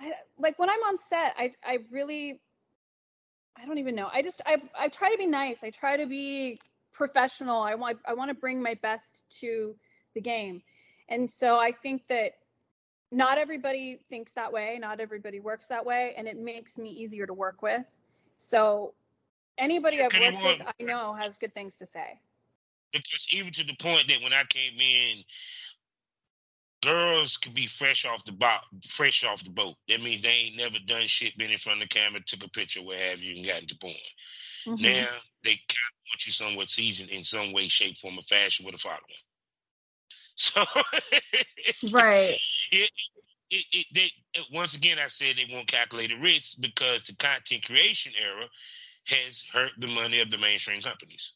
I, 0.00 0.12
like 0.38 0.58
when 0.58 0.70
I'm 0.70 0.80
on 0.80 0.98
set, 0.98 1.34
I 1.36 1.52
I 1.64 1.78
really 1.90 2.40
I 3.60 3.66
don't 3.66 3.78
even 3.78 3.94
know. 3.94 4.08
I 4.12 4.22
just 4.22 4.42
I 4.46 4.60
I 4.78 4.88
try 4.88 5.10
to 5.10 5.18
be 5.18 5.26
nice. 5.26 5.62
I 5.62 5.70
try 5.70 5.96
to 5.96 6.06
be 6.06 6.60
professional. 6.92 7.60
I 7.62 7.74
want 7.74 7.98
I 8.06 8.14
want 8.14 8.30
to 8.30 8.34
bring 8.34 8.62
my 8.62 8.74
best 8.74 9.22
to 9.40 9.74
the 10.14 10.20
game. 10.20 10.62
And 11.08 11.30
so 11.30 11.58
I 11.58 11.72
think 11.72 12.06
that 12.08 12.32
not 13.10 13.36
everybody 13.36 13.98
thinks 14.08 14.32
that 14.32 14.52
way, 14.52 14.78
not 14.80 15.00
everybody 15.00 15.40
works 15.40 15.66
that 15.66 15.84
way, 15.84 16.14
and 16.16 16.26
it 16.26 16.38
makes 16.38 16.78
me 16.78 16.88
easier 16.88 17.26
to 17.26 17.34
work 17.34 17.60
with. 17.60 17.84
So 18.38 18.94
anybody 19.58 20.02
I've 20.02 20.12
worked 20.18 20.42
with, 20.42 20.66
I 20.66 20.82
know 20.82 21.12
has 21.14 21.36
good 21.36 21.54
things 21.54 21.76
to 21.76 21.86
say. 21.86 22.18
Because 22.92 23.26
even 23.32 23.52
to 23.52 23.64
the 23.64 23.74
point 23.74 24.08
that 24.08 24.22
when 24.22 24.32
I 24.32 24.44
came 24.44 24.78
in, 24.80 25.24
girls 26.82 27.36
could 27.36 27.54
be 27.54 27.66
fresh 27.66 28.04
off 28.04 28.24
the 28.24 28.32
boat, 28.32 28.60
fresh 28.88 29.24
off 29.24 29.42
the 29.44 29.50
boat. 29.50 29.76
That 29.88 30.02
means 30.02 30.22
they 30.22 30.28
ain't 30.28 30.58
never 30.58 30.78
done 30.86 31.06
shit, 31.06 31.38
been 31.38 31.50
in 31.50 31.58
front 31.58 31.82
of 31.82 31.88
the 31.88 31.94
camera, 31.94 32.20
took 32.24 32.44
a 32.44 32.48
picture, 32.48 32.82
what 32.82 32.98
have 32.98 33.20
you, 33.20 33.36
and 33.36 33.46
gotten 33.46 33.68
to 33.68 33.78
porn. 33.78 33.94
Mm-hmm. 34.66 34.82
Now 34.82 35.08
they 35.44 35.50
kind 35.50 35.90
of 35.90 36.10
want 36.10 36.26
you 36.26 36.32
somewhat 36.32 36.68
seasoned 36.68 37.10
in 37.10 37.24
some 37.24 37.52
way, 37.52 37.68
shape, 37.68 37.96
form, 37.98 38.18
or 38.18 38.22
fashion 38.22 38.66
with 38.66 38.74
a 38.74 38.78
following. 38.78 39.00
So 40.34 40.64
right, 41.92 42.38
it, 42.72 42.90
it, 43.50 43.64
it, 43.70 43.86
they 43.94 44.10
once 44.50 44.74
again 44.74 44.96
I 44.98 45.08
said 45.08 45.36
they 45.36 45.54
won't 45.54 45.66
calculate 45.66 46.08
the 46.08 46.18
risks 46.18 46.54
because 46.54 47.02
the 47.02 47.14
content 47.16 47.66
creation 47.66 48.12
era 48.18 48.46
has 49.08 49.44
hurt 49.52 49.72
the 49.76 49.88
money 49.88 50.22
of 50.22 50.30
the 50.30 50.38
mainstream 50.38 50.80
companies. 50.80 51.32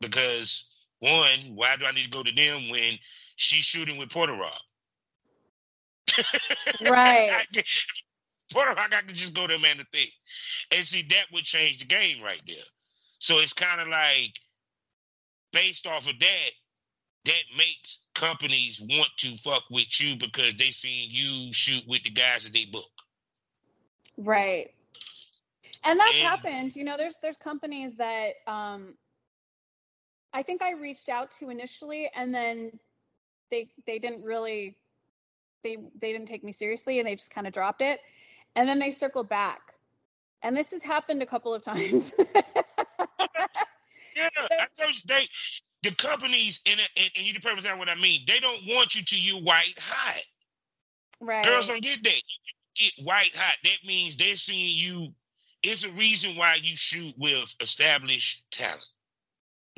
Because 0.00 0.68
one, 0.98 1.54
why 1.54 1.76
do 1.76 1.84
I 1.84 1.92
need 1.92 2.06
to 2.06 2.10
go 2.10 2.24
to 2.24 2.32
them 2.32 2.68
when 2.70 2.98
she's 3.38 3.64
shooting 3.64 3.96
with 3.96 4.10
Porter 4.10 4.34
Rob? 4.34 4.52
Right. 6.82 7.30
Porter 8.52 8.72
Rock, 8.72 8.90
I 8.92 9.06
can 9.06 9.14
just 9.14 9.34
go 9.34 9.46
to 9.46 9.58
Man 9.58 9.78
the 9.78 9.84
Thing. 9.92 10.08
And 10.74 10.84
see, 10.84 11.02
that 11.08 11.26
would 11.32 11.44
change 11.44 11.78
the 11.78 11.84
game 11.84 12.22
right 12.22 12.42
there. 12.46 12.56
So 13.18 13.38
it's 13.38 13.52
kind 13.52 13.80
of 13.80 13.88
like 13.88 14.32
based 15.52 15.86
off 15.86 16.08
of 16.08 16.18
that, 16.18 16.50
that 17.26 17.42
makes 17.56 18.00
companies 18.14 18.80
want 18.80 19.10
to 19.18 19.36
fuck 19.36 19.62
with 19.70 20.00
you 20.00 20.16
because 20.18 20.54
they 20.56 20.70
seen 20.70 21.08
you 21.10 21.52
shoot 21.52 21.82
with 21.86 22.02
the 22.02 22.10
guys 22.10 22.44
that 22.44 22.52
they 22.52 22.64
book. 22.64 22.90
Right. 24.16 24.72
And 25.84 26.00
that's 26.00 26.14
and, 26.14 26.26
happened. 26.26 26.74
You 26.74 26.84
know, 26.84 26.96
there's 26.96 27.14
there's 27.22 27.36
companies 27.36 27.94
that 27.96 28.30
um 28.46 28.94
I 30.32 30.42
think 30.42 30.60
I 30.62 30.72
reached 30.72 31.08
out 31.08 31.30
to 31.38 31.50
initially 31.50 32.10
and 32.14 32.34
then 32.34 32.72
they 33.50 33.68
they 33.86 33.98
didn't 33.98 34.22
really 34.22 34.76
they 35.62 35.76
they 36.00 36.12
didn't 36.12 36.26
take 36.28 36.44
me 36.44 36.52
seriously 36.52 36.98
and 36.98 37.08
they 37.08 37.14
just 37.14 37.30
kind 37.30 37.46
of 37.46 37.52
dropped 37.52 37.82
it. 37.82 38.00
And 38.56 38.68
then 38.68 38.78
they 38.78 38.90
circled 38.90 39.28
back. 39.28 39.74
And 40.42 40.56
this 40.56 40.70
has 40.70 40.82
happened 40.82 41.22
a 41.22 41.26
couple 41.26 41.52
of 41.52 41.62
times. 41.62 42.12
yeah, 44.16 44.28
those 44.78 45.02
they 45.06 45.26
the 45.82 45.90
companies 45.92 46.60
and, 46.66 46.80
and, 46.96 47.10
and 47.16 47.26
you 47.26 47.34
can 47.34 47.48
understand 47.50 47.78
what 47.78 47.88
I 47.88 47.94
mean. 47.94 48.22
They 48.26 48.40
don't 48.40 48.62
want 48.66 48.94
you 48.94 49.04
to 49.04 49.18
you 49.18 49.38
white 49.38 49.78
hot. 49.78 50.22
Right. 51.20 51.44
Girls 51.44 51.66
don't 51.66 51.82
get 51.82 52.02
that. 52.02 52.22
get 52.76 52.92
white 53.02 53.34
hot. 53.34 53.56
That 53.64 53.78
means 53.86 54.16
they're 54.16 54.36
seeing 54.36 54.76
you. 54.76 55.08
It's 55.62 55.84
a 55.84 55.90
reason 55.90 56.36
why 56.36 56.58
you 56.62 56.76
shoot 56.76 57.14
with 57.18 57.52
established 57.60 58.44
talent. 58.52 58.80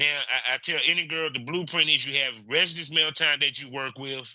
Now, 0.01 0.19
I, 0.29 0.55
I 0.55 0.57
tell 0.63 0.79
any 0.87 1.05
girl 1.07 1.29
the 1.31 1.45
blueprint 1.45 1.91
is 1.91 2.07
you 2.07 2.19
have 2.23 2.33
residence 2.49 2.91
male 2.91 3.13
talent 3.13 3.43
that 3.43 3.61
you 3.61 3.71
work 3.71 3.99
with, 3.99 4.35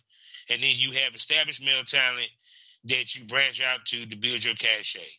and 0.51 0.61
then 0.61 0.73
you 0.75 0.91
have 0.91 1.15
established 1.15 1.65
male 1.65 1.83
talent 1.83 2.29
that 2.83 3.15
you 3.15 3.25
branch 3.25 3.59
out 3.63 3.83
to 3.87 4.05
to 4.05 4.15
build 4.15 4.43
your 4.43 4.53
cachet. 4.53 5.09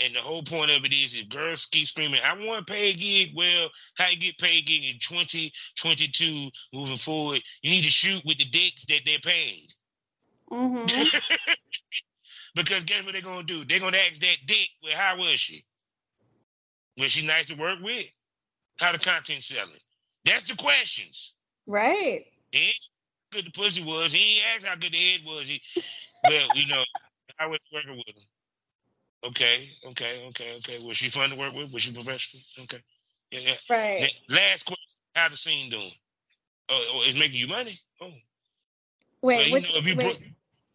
And 0.00 0.14
the 0.14 0.20
whole 0.20 0.42
point 0.42 0.70
of 0.70 0.84
it 0.84 0.94
is 0.94 1.14
if 1.14 1.28
girls 1.28 1.66
keep 1.66 1.86
screaming, 1.86 2.20
I 2.24 2.32
want 2.32 2.62
a 2.62 2.72
paid 2.72 2.98
gig, 2.98 3.30
well, 3.34 3.68
how 3.98 4.08
you 4.08 4.16
get 4.16 4.38
paid 4.38 4.64
gig 4.64 4.82
in 4.82 4.98
2022 4.98 6.50
moving 6.72 6.96
forward, 6.96 7.42
you 7.60 7.70
need 7.70 7.84
to 7.84 7.90
shoot 7.90 8.22
with 8.24 8.38
the 8.38 8.46
dicks 8.46 8.86
that 8.86 9.00
they're 9.04 9.18
paying. 9.18 9.66
Mm-hmm. 10.50 11.18
because 12.54 12.84
guess 12.84 13.04
what 13.04 13.12
they're 13.12 13.20
gonna 13.20 13.42
do? 13.42 13.64
They're 13.66 13.80
gonna 13.80 13.98
ask 13.98 14.20
that 14.20 14.36
dick, 14.46 14.68
well, 14.82 14.96
how 14.96 15.18
was 15.18 15.38
she? 15.38 15.66
Was 16.96 17.12
she 17.12 17.26
nice 17.26 17.46
to 17.48 17.56
work 17.56 17.78
with? 17.82 18.06
How 18.78 18.92
the 18.92 18.98
content 18.98 19.42
selling? 19.42 19.72
That's 20.24 20.44
the 20.44 20.56
questions. 20.56 21.32
Right. 21.66 22.26
And 22.52 22.62
how 22.62 23.38
good 23.38 23.46
the 23.46 23.50
pussy 23.50 23.82
was. 23.82 24.12
He 24.12 24.36
ain't 24.36 24.44
asked 24.56 24.66
how 24.66 24.76
good 24.76 24.92
the 24.92 24.98
head 24.98 25.20
was. 25.24 25.46
He, 25.46 25.62
well, 26.24 26.48
you 26.54 26.66
know, 26.66 26.82
I 27.38 27.46
was 27.46 27.60
working 27.72 27.96
with 27.96 28.08
him. 28.08 28.22
Okay, 29.24 29.70
okay, 29.88 30.24
okay, 30.28 30.56
okay. 30.58 30.86
Was 30.86 30.96
she 30.98 31.08
fun 31.08 31.30
to 31.30 31.36
work 31.36 31.54
with? 31.54 31.72
Was 31.72 31.82
she 31.82 31.92
professional? 31.92 32.42
Okay. 32.62 32.82
Yeah, 33.30 33.40
yeah. 33.40 33.54
Right. 33.68 34.12
Last 34.28 34.66
question. 34.66 35.00
How 35.14 35.28
the 35.28 35.36
scene 35.36 35.70
doing? 35.70 35.90
Oh, 36.68 36.84
oh 36.92 37.02
it's 37.04 37.14
making 37.14 37.40
you 37.40 37.48
money? 37.48 37.80
Oh. 38.00 38.12
Wait, 39.22 39.50
well, 39.50 39.52
which, 39.52 39.72
know, 39.72 39.80
wait, 39.84 39.98
bro- 39.98 40.14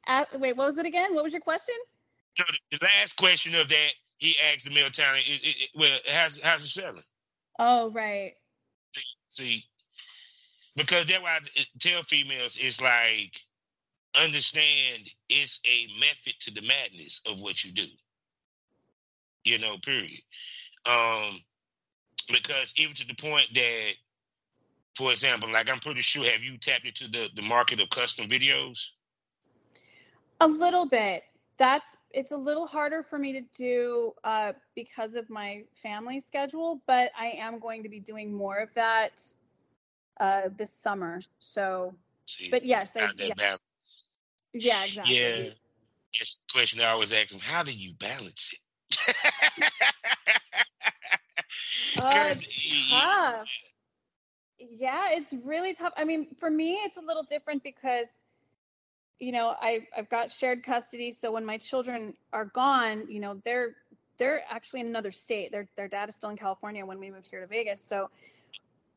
uh, 0.08 0.26
wait, 0.40 0.58
what 0.58 0.68
was 0.68 0.78
it 0.78 0.86
again? 0.86 1.14
What 1.14 1.24
was 1.24 1.32
your 1.32 1.42
question? 1.42 1.76
No, 2.40 2.46
the, 2.50 2.78
the 2.78 2.84
last 2.84 3.16
question 3.16 3.56
of 3.56 3.70
that, 3.70 3.92
he 4.18 4.36
asked 4.52 4.66
the 4.66 4.72
male 4.72 4.90
talent, 4.90 5.24
it, 5.28 5.42
it, 5.42 5.64
it, 5.64 5.70
well, 5.76 5.98
how's, 6.12 6.42
how's 6.42 6.64
it 6.64 6.68
selling? 6.68 7.04
Oh, 7.64 7.92
right. 7.92 8.34
See, 8.96 9.04
see 9.30 9.64
because 10.76 11.06
that's 11.06 11.22
why 11.22 11.40
I 11.58 11.64
tell 11.80 12.02
females, 12.04 12.58
it's 12.60 12.82
like, 12.82 13.40
understand 14.22 15.10
it's 15.30 15.60
a 15.66 15.88
method 16.00 16.34
to 16.40 16.54
the 16.54 16.62
madness 16.62 17.22
of 17.28 17.40
what 17.40 17.64
you 17.64 17.72
do 17.72 17.86
you 19.44 19.60
know, 19.60 19.78
period. 19.78 20.22
Um, 20.86 21.42
because 22.32 22.74
even 22.78 22.96
to 22.96 23.08
the 23.08 23.16
point 23.16 23.48
that, 23.54 23.92
for 24.96 25.12
example, 25.12 25.52
like 25.52 25.70
I'm 25.70 25.80
pretty 25.80 26.02
sure, 26.02 26.30
have 26.30 26.44
you 26.44 26.58
tapped 26.58 26.86
into 26.86 27.08
the, 27.08 27.30
the 27.36 27.42
market 27.42 27.80
of 27.80 27.90
custom 27.90 28.28
videos? 28.28 28.90
A 30.40 30.48
little 30.48 30.86
bit. 30.86 31.24
That's 31.58 31.96
it's 32.14 32.32
a 32.32 32.38
little 32.38 32.68
harder 32.68 33.04
for 33.04 33.18
me 33.18 33.34
to 33.34 33.42
do 33.56 34.14
uh, 34.24 34.54
because 34.76 35.16
of 35.16 35.30
my 35.30 35.64
family 35.82 36.20
schedule, 36.20 36.82
but 36.88 37.12
I 37.18 37.28
am 37.38 37.60
going 37.60 37.84
to 37.84 37.90
be 37.90 38.00
doing 38.00 38.34
more 38.34 38.58
of 38.58 38.74
that 38.76 39.22
uh, 40.20 40.50
this 40.58 40.72
summer. 40.72 41.22
So, 41.40 41.94
but 42.50 42.66
yes, 42.66 42.92
I, 42.96 43.10
yeah. 43.18 43.34
yeah, 44.54 44.84
exactly. 44.86 45.16
Yeah, 45.16 45.50
just 46.12 46.42
question 46.52 46.82
I 46.82 46.90
always 46.90 47.12
ask 47.14 47.30
them: 47.30 47.40
How 47.40 47.64
do 47.64 47.72
you 47.72 47.94
balance 47.94 48.54
it? 48.54 49.16
uh, 52.02 52.34
tough. 52.90 53.50
Yeah, 54.60 55.10
it's 55.12 55.34
really 55.44 55.74
tough. 55.74 55.94
I 55.98 56.04
mean, 56.04 56.36
for 56.40 56.50
me, 56.50 56.80
it's 56.84 56.98
a 56.98 57.02
little 57.02 57.24
different 57.24 57.64
because, 57.64 58.08
you 59.22 59.32
know, 59.32 59.56
I 59.62 59.88
I've 59.96 60.10
got 60.10 60.32
shared 60.32 60.64
custody. 60.64 61.12
So 61.12 61.32
when 61.32 61.46
my 61.46 61.58
children 61.58 62.16
are 62.34 62.46
gone, 62.46 63.06
you 63.08 63.20
know, 63.20 63.40
they're 63.46 63.76
they're 64.18 64.42
actually 64.50 64.82
in 64.82 64.88
another 64.88 65.12
state. 65.12 65.52
Their 65.52 65.70
their 65.78 65.88
dad 65.88 66.10
is 66.10 66.16
still 66.16 66.32
in 66.32 66.38
California 66.38 66.86
when 66.86 67.00
we 67.00 67.12
moved 67.12 67.28
here 67.30 67.40
to 67.40 67.48
Vegas. 67.48 67.84
So 67.84 68.10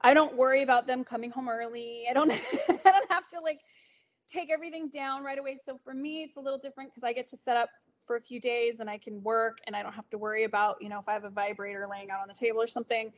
I 0.00 0.14
don't 0.14 0.34
worry 0.34 0.62
about 0.62 0.86
them 0.86 1.04
coming 1.04 1.30
home 1.30 1.48
early. 1.48 2.06
I 2.08 2.14
don't 2.14 2.32
I 2.32 2.90
don't 2.90 3.12
have 3.12 3.28
to 3.34 3.40
like 3.40 3.60
take 4.26 4.50
everything 4.50 4.88
down 4.88 5.22
right 5.22 5.38
away. 5.38 5.58
So 5.64 5.78
for 5.84 5.92
me, 5.92 6.22
it's 6.22 6.36
a 6.36 6.40
little 6.40 6.58
different 6.58 6.90
because 6.90 7.04
I 7.04 7.12
get 7.12 7.28
to 7.28 7.36
set 7.36 7.58
up 7.58 7.68
for 8.06 8.16
a 8.16 8.20
few 8.20 8.40
days 8.40 8.80
and 8.80 8.88
I 8.88 8.96
can 8.96 9.22
work 9.22 9.58
and 9.66 9.76
I 9.76 9.82
don't 9.82 9.92
have 9.92 10.08
to 10.10 10.18
worry 10.18 10.44
about, 10.44 10.78
you 10.80 10.88
know, 10.88 11.00
if 11.00 11.08
I 11.08 11.12
have 11.12 11.24
a 11.24 11.30
vibrator 11.30 11.86
laying 11.90 12.10
out 12.10 12.20
on 12.20 12.28
the 12.28 12.34
table 12.34 12.62
or 12.62 12.66
something, 12.66 13.12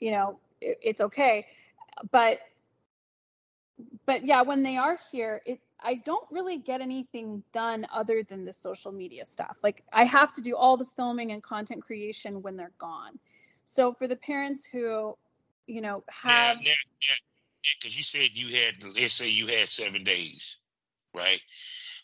you 0.00 0.10
know, 0.10 0.40
it, 0.60 0.78
it's 0.82 1.00
okay. 1.00 1.46
But 2.10 2.40
but 4.06 4.24
yeah, 4.24 4.42
when 4.42 4.64
they 4.64 4.76
are 4.76 4.98
here, 5.12 5.40
it 5.46 5.60
I 5.80 5.94
don't 5.94 6.26
really 6.30 6.58
get 6.58 6.80
anything 6.80 7.42
done 7.52 7.86
other 7.92 8.22
than 8.22 8.44
the 8.44 8.52
social 8.52 8.92
media 8.92 9.24
stuff. 9.24 9.58
Like 9.62 9.84
I 9.92 10.04
have 10.04 10.32
to 10.34 10.40
do 10.40 10.56
all 10.56 10.76
the 10.76 10.86
filming 10.96 11.32
and 11.32 11.42
content 11.42 11.82
creation 11.82 12.42
when 12.42 12.56
they're 12.56 12.72
gone. 12.78 13.18
So 13.64 13.92
for 13.92 14.06
the 14.06 14.16
parents 14.16 14.66
who, 14.66 15.16
you 15.66 15.80
know, 15.80 16.02
have 16.08 16.58
yeah, 16.60 16.72
yeah, 17.00 17.14
yeah, 17.62 17.70
because 17.80 17.96
you 17.96 18.02
said 18.02 18.30
you 18.32 18.56
had 18.56 18.96
let's 18.96 19.14
say 19.14 19.28
you 19.28 19.46
had 19.46 19.68
seven 19.68 20.02
days, 20.04 20.58
right? 21.14 21.40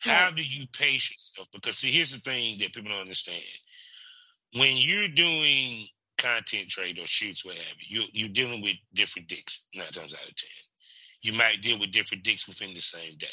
How 0.00 0.30
do 0.30 0.42
you 0.42 0.66
pace 0.68 1.10
yourself? 1.10 1.48
Because 1.52 1.78
see, 1.78 1.90
here's 1.90 2.12
the 2.12 2.18
thing 2.18 2.58
that 2.58 2.74
people 2.74 2.90
don't 2.90 3.00
understand. 3.00 3.42
When 4.52 4.76
you're 4.76 5.08
doing 5.08 5.88
content 6.18 6.68
trade 6.68 6.98
or 6.98 7.06
shoots, 7.06 7.44
what 7.44 7.56
have 7.56 7.76
you, 7.88 8.02
you 8.02 8.08
you're 8.12 8.28
dealing 8.28 8.62
with 8.62 8.76
different 8.94 9.28
dicks 9.28 9.64
nine 9.74 9.86
times 9.88 10.14
out 10.14 10.28
of 10.28 10.36
ten. 10.36 10.50
You 11.22 11.32
might 11.32 11.62
deal 11.62 11.78
with 11.78 11.90
different 11.90 12.22
dicks 12.22 12.46
within 12.46 12.74
the 12.74 12.80
same 12.80 13.16
day. 13.18 13.26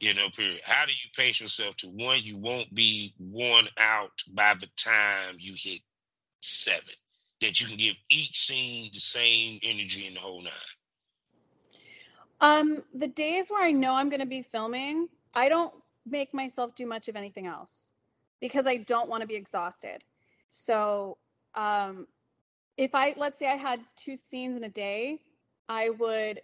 You 0.00 0.14
know, 0.14 0.30
period. 0.30 0.60
How 0.64 0.86
do 0.86 0.92
you 0.92 1.10
pace 1.16 1.40
yourself 1.40 1.76
to 1.78 1.88
one, 1.88 2.20
you 2.22 2.36
won't 2.36 2.72
be 2.72 3.14
worn 3.18 3.66
out 3.76 4.12
by 4.32 4.54
the 4.54 4.68
time 4.76 5.36
you 5.38 5.54
hit 5.56 5.80
seven. 6.40 6.94
That 7.40 7.60
you 7.60 7.66
can 7.66 7.76
give 7.76 7.96
each 8.10 8.46
scene 8.46 8.90
the 8.92 9.00
same 9.00 9.60
energy 9.62 10.06
in 10.06 10.14
the 10.14 10.20
whole 10.20 10.42
nine. 10.42 10.52
Um, 12.40 12.82
the 12.94 13.08
days 13.08 13.48
where 13.48 13.64
I 13.64 13.72
know 13.72 13.94
I'm 13.94 14.08
going 14.08 14.20
to 14.20 14.26
be 14.26 14.42
filming, 14.42 15.08
I 15.34 15.48
don't 15.48 15.74
make 16.06 16.32
myself 16.32 16.74
do 16.74 16.86
much 16.86 17.08
of 17.08 17.16
anything 17.16 17.46
else 17.46 17.92
because 18.40 18.66
I 18.66 18.76
don't 18.76 19.08
want 19.08 19.22
to 19.22 19.26
be 19.26 19.34
exhausted. 19.34 20.04
So, 20.48 21.18
um, 21.54 22.06
if 22.76 22.94
I 22.94 23.14
let's 23.16 23.38
say 23.38 23.48
I 23.48 23.56
had 23.56 23.80
two 23.96 24.16
scenes 24.16 24.56
in 24.56 24.64
a 24.64 24.68
day, 24.68 25.20
I 25.68 25.90
would 25.90 26.40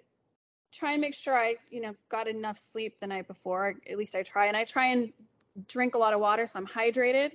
try 0.74 0.92
and 0.92 1.00
make 1.00 1.14
sure 1.14 1.36
I, 1.36 1.56
you 1.70 1.80
know, 1.80 1.94
got 2.10 2.28
enough 2.28 2.58
sleep 2.58 2.98
the 3.00 3.06
night 3.06 3.28
before. 3.28 3.74
At 3.88 3.96
least 3.96 4.14
I 4.14 4.22
try, 4.22 4.46
and 4.46 4.56
I 4.56 4.64
try 4.64 4.88
and 4.88 5.12
drink 5.68 5.94
a 5.94 5.98
lot 5.98 6.12
of 6.12 6.20
water 6.20 6.46
so 6.46 6.58
I'm 6.58 6.66
hydrated. 6.66 7.32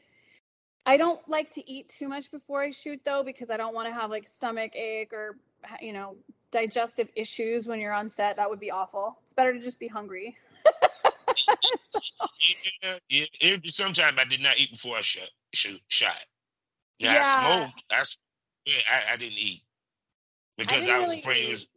I 0.85 0.97
don't 0.97 1.19
like 1.27 1.51
to 1.51 1.71
eat 1.71 1.89
too 1.89 2.07
much 2.07 2.31
before 2.31 2.61
I 2.61 2.71
shoot 2.71 2.99
though 3.05 3.23
because 3.23 3.49
I 3.49 3.57
don't 3.57 3.73
want 3.73 3.87
to 3.87 3.93
have 3.93 4.09
like 4.09 4.27
stomach 4.27 4.75
ache 4.75 5.13
or 5.13 5.37
you 5.81 5.93
know 5.93 6.15
digestive 6.51 7.09
issues 7.15 7.67
when 7.67 7.79
you're 7.79 7.93
on 7.93 8.09
set. 8.09 8.37
That 8.37 8.49
would 8.49 8.59
be 8.59 8.71
awful. 8.71 9.19
It's 9.23 9.33
better 9.33 9.53
to 9.53 9.59
just 9.59 9.79
be 9.79 9.87
hungry. 9.87 10.35
so. 11.35 12.01
Yeah, 12.81 12.95
yeah. 13.09 13.25
It, 13.39 13.71
sometimes 13.71 14.17
I 14.17 14.25
did 14.25 14.41
not 14.41 14.57
eat 14.57 14.71
before 14.71 14.97
I 14.97 15.01
shot. 15.01 15.29
Shoot, 15.53 15.81
shot. 15.87 16.15
Now, 17.01 17.13
yeah. 17.13 17.23
I 17.25 17.57
smoked. 17.57 17.83
I, 17.91 18.03
yeah, 18.65 18.73
I, 18.91 19.13
I 19.13 19.17
didn't 19.17 19.37
eat 19.37 19.61
because 20.57 20.87
I, 20.87 20.95
I 20.95 20.99
was 20.99 21.09
really 21.09 21.19
afraid 21.19 21.37
eat. 21.37 21.49
it 21.49 21.51
was. 21.51 21.67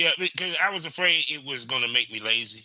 Yeah, 0.00 0.12
because 0.18 0.56
I 0.64 0.72
was 0.72 0.86
afraid 0.86 1.24
it 1.28 1.44
was 1.44 1.66
going 1.66 1.82
to 1.82 1.88
make 1.88 2.10
me 2.10 2.20
lazy. 2.20 2.64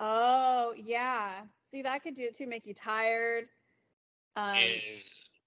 Oh 0.00 0.72
yeah, 0.76 1.42
see 1.70 1.82
that 1.82 2.02
could 2.02 2.14
do 2.14 2.22
it 2.24 2.36
too, 2.36 2.46
make 2.46 2.66
you 2.66 2.72
tired. 2.72 3.44
Um, 4.34 4.56
and, 4.56 4.72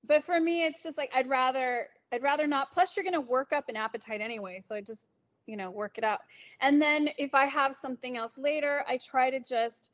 but 0.07 0.23
for 0.23 0.39
me, 0.39 0.64
it's 0.64 0.84
just 0.84 0.95
like 0.95 1.09
I'd 1.15 1.27
rather 1.27 1.88
I'd 2.11 2.22
rather 2.22 2.45
not. 2.45 2.72
Plus, 2.72 2.95
you're 2.95 3.03
going 3.03 3.14
to 3.14 3.22
work 3.22 3.51
up 3.51 3.68
an 3.68 3.76
appetite 3.76 4.22
anyway. 4.22 4.61
So 4.64 4.76
I 4.76 4.81
just, 4.81 5.07
you 5.47 5.57
know, 5.57 5.72
work 5.72 5.97
it 5.97 6.03
out. 6.03 6.19
And 6.61 6.80
then 6.80 7.09
if 7.18 7.34
I 7.34 7.45
have 7.45 7.76
something 7.76 8.15
else 8.15 8.34
later, 8.38 8.84
I 8.88 8.99
try 8.99 9.31
to 9.31 9.39
just 9.39 9.89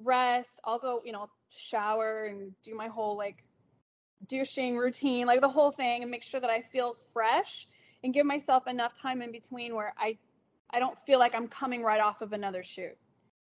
rest. 0.00 0.60
I'll 0.64 0.78
go, 0.78 1.02
you 1.04 1.10
know, 1.10 1.28
shower 1.50 2.26
and 2.26 2.52
do 2.62 2.76
my 2.76 2.86
whole 2.86 3.16
like 3.16 3.42
douching 4.28 4.76
routine, 4.76 5.26
like 5.26 5.40
the 5.40 5.48
whole 5.48 5.72
thing, 5.72 6.02
and 6.02 6.10
make 6.10 6.22
sure 6.22 6.40
that 6.40 6.50
I 6.50 6.62
feel 6.62 6.94
fresh 7.12 7.66
and 8.04 8.14
give 8.14 8.26
myself 8.26 8.66
enough 8.66 8.94
time 8.94 9.22
in 9.22 9.32
between 9.32 9.74
where 9.74 9.94
I, 9.98 10.18
I 10.70 10.78
don't 10.78 10.98
feel 10.98 11.18
like 11.18 11.34
I'm 11.34 11.48
coming 11.48 11.82
right 11.82 12.00
off 12.00 12.20
of 12.20 12.32
another 12.32 12.62
shoot. 12.62 12.96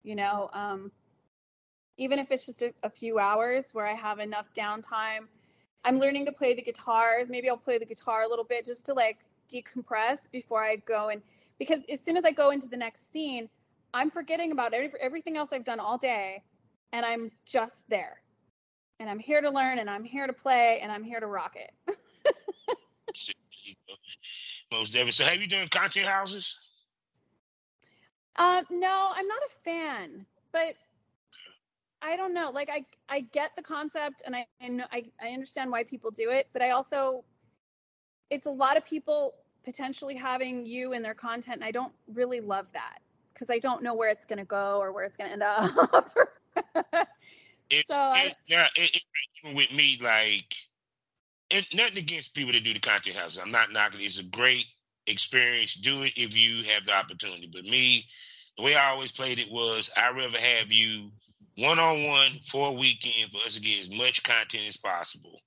You 0.02 0.16
know, 0.16 0.50
um, 0.52 0.90
even 1.96 2.18
if 2.18 2.30
it's 2.32 2.46
just 2.46 2.62
a, 2.62 2.74
a 2.82 2.90
few 2.90 3.18
hours 3.18 3.70
where 3.72 3.86
I 3.86 3.94
have 3.94 4.18
enough 4.18 4.46
downtime 4.56 5.28
I'm 5.84 5.98
learning 5.98 6.26
to 6.26 6.32
play 6.32 6.54
the 6.54 6.62
guitar. 6.62 7.18
Maybe 7.28 7.48
I'll 7.48 7.56
play 7.56 7.78
the 7.78 7.84
guitar 7.84 8.22
a 8.22 8.28
little 8.28 8.44
bit 8.44 8.64
just 8.64 8.86
to 8.86 8.94
like 8.94 9.18
decompress 9.52 10.30
before 10.30 10.62
I 10.62 10.76
go 10.76 11.08
and 11.08 11.22
because 11.58 11.80
as 11.90 12.00
soon 12.00 12.16
as 12.16 12.24
I 12.24 12.30
go 12.30 12.50
into 12.50 12.68
the 12.68 12.76
next 12.76 13.12
scene, 13.12 13.48
I'm 13.94 14.10
forgetting 14.10 14.52
about 14.52 14.74
every, 14.74 14.90
everything 15.00 15.36
else 15.36 15.50
I've 15.52 15.64
done 15.64 15.80
all 15.80 15.98
day 15.98 16.42
and 16.92 17.04
I'm 17.04 17.30
just 17.44 17.88
there. 17.88 18.20
And 19.00 19.10
I'm 19.10 19.18
here 19.18 19.40
to 19.40 19.50
learn 19.50 19.78
and 19.78 19.90
I'm 19.90 20.04
here 20.04 20.26
to 20.26 20.32
play 20.32 20.80
and 20.82 20.90
I'm 20.90 21.02
here 21.02 21.20
to 21.20 21.26
rock 21.26 21.56
it. 21.56 21.96
Most 24.70 24.92
definitely. 24.92 25.12
So 25.12 25.24
have 25.24 25.40
you 25.40 25.48
done 25.48 25.68
content 25.68 26.06
houses? 26.06 26.56
Uh, 28.36 28.62
no, 28.70 29.12
I'm 29.14 29.26
not 29.26 29.40
a 29.46 29.50
fan, 29.62 30.26
but 30.52 30.74
I 32.00 32.16
don't 32.16 32.34
know. 32.34 32.50
Like 32.50 32.70
I 32.70 32.84
I 33.08 33.20
get 33.20 33.52
the 33.56 33.62
concept 33.62 34.22
and 34.26 34.34
I 34.34 34.46
and 34.60 34.82
I 34.92 35.04
I 35.22 35.28
understand 35.28 35.70
why 35.70 35.84
people 35.84 36.10
do 36.10 36.30
it, 36.30 36.48
but 36.52 36.62
I 36.62 36.70
also 36.70 37.24
it's 38.30 38.46
a 38.46 38.50
lot 38.50 38.76
of 38.76 38.84
people 38.84 39.34
potentially 39.64 40.16
having 40.16 40.66
you 40.66 40.92
in 40.92 41.02
their 41.02 41.14
content 41.14 41.56
and 41.56 41.64
I 41.64 41.70
don't 41.70 41.92
really 42.12 42.40
love 42.40 42.66
that 42.72 42.98
because 43.32 43.50
I 43.50 43.58
don't 43.58 43.82
know 43.82 43.94
where 43.94 44.08
it's 44.08 44.26
going 44.26 44.38
to 44.38 44.44
go 44.44 44.78
or 44.80 44.92
where 44.92 45.04
it's 45.04 45.16
going 45.16 45.28
to 45.28 45.32
end 45.32 45.42
up. 45.42 46.18
it's, 47.70 47.88
so 47.88 47.96
I, 47.96 48.26
it, 48.26 48.34
yeah, 48.48 48.66
it, 48.74 48.96
it, 48.96 49.54
with 49.54 49.72
me 49.72 49.98
like 50.02 50.54
it, 51.52 51.66
nothing 51.74 51.98
against 51.98 52.34
people 52.34 52.52
that 52.52 52.64
do 52.64 52.72
the 52.72 52.80
content 52.80 53.16
houses. 53.16 53.40
I'm 53.42 53.52
not 53.52 53.72
knocking. 53.72 54.00
It. 54.00 54.04
It's 54.04 54.18
a 54.18 54.24
great 54.24 54.66
experience. 55.06 55.74
Do 55.74 56.02
it 56.02 56.12
if 56.16 56.36
you 56.36 56.64
have 56.72 56.84
the 56.84 56.92
opportunity. 56.92 57.48
But 57.52 57.64
me, 57.64 58.06
the 58.56 58.64
way 58.64 58.74
I 58.74 58.90
always 58.90 59.12
played 59.12 59.38
it 59.38 59.50
was 59.50 59.90
I'd 59.96 60.16
rather 60.16 60.38
have 60.38 60.70
you 60.70 61.10
one 61.56 61.78
on 61.78 62.04
one 62.04 62.32
for 62.46 62.68
a 62.68 62.72
weekend 62.72 63.30
for 63.30 63.38
us 63.46 63.54
to 63.54 63.60
get 63.60 63.82
as 63.82 63.90
much 63.90 64.22
content 64.22 64.64
as 64.68 64.76
possible 64.76 65.40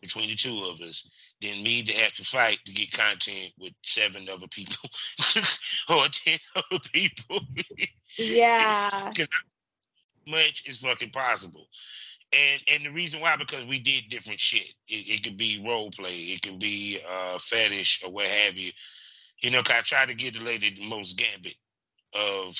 between 0.00 0.28
the 0.28 0.36
two 0.36 0.70
of 0.70 0.80
us 0.80 1.10
than 1.42 1.62
me 1.62 1.82
to 1.82 1.92
have 1.94 2.14
to 2.14 2.24
fight 2.24 2.58
to 2.64 2.72
get 2.72 2.92
content 2.92 3.52
with 3.58 3.72
seven 3.84 4.28
other 4.28 4.46
people 4.48 4.88
or 5.88 6.06
ten 6.08 6.38
other 6.54 6.80
people. 6.92 7.40
yeah. 8.18 9.10
Because 9.14 9.28
much 10.26 10.64
is 10.66 10.78
fucking 10.78 11.10
possible. 11.10 11.66
And 12.32 12.62
and 12.72 12.84
the 12.84 12.90
reason 12.90 13.20
why 13.20 13.36
because 13.36 13.64
we 13.64 13.78
did 13.78 14.10
different 14.10 14.40
shit. 14.40 14.74
It, 14.86 15.08
it 15.08 15.22
could 15.24 15.38
be 15.38 15.64
role 15.66 15.90
play, 15.90 16.14
it 16.14 16.42
can 16.42 16.58
be 16.58 17.00
uh 17.08 17.38
fetish 17.38 18.02
or 18.04 18.10
what 18.10 18.26
have 18.26 18.56
you. 18.56 18.70
You 19.40 19.50
know, 19.50 19.60
I 19.60 19.80
try 19.82 20.04
to 20.04 20.14
get 20.14 20.34
the 20.34 20.44
lady 20.44 20.74
the 20.74 20.88
most 20.88 21.16
gambit 21.16 21.54
of 22.14 22.56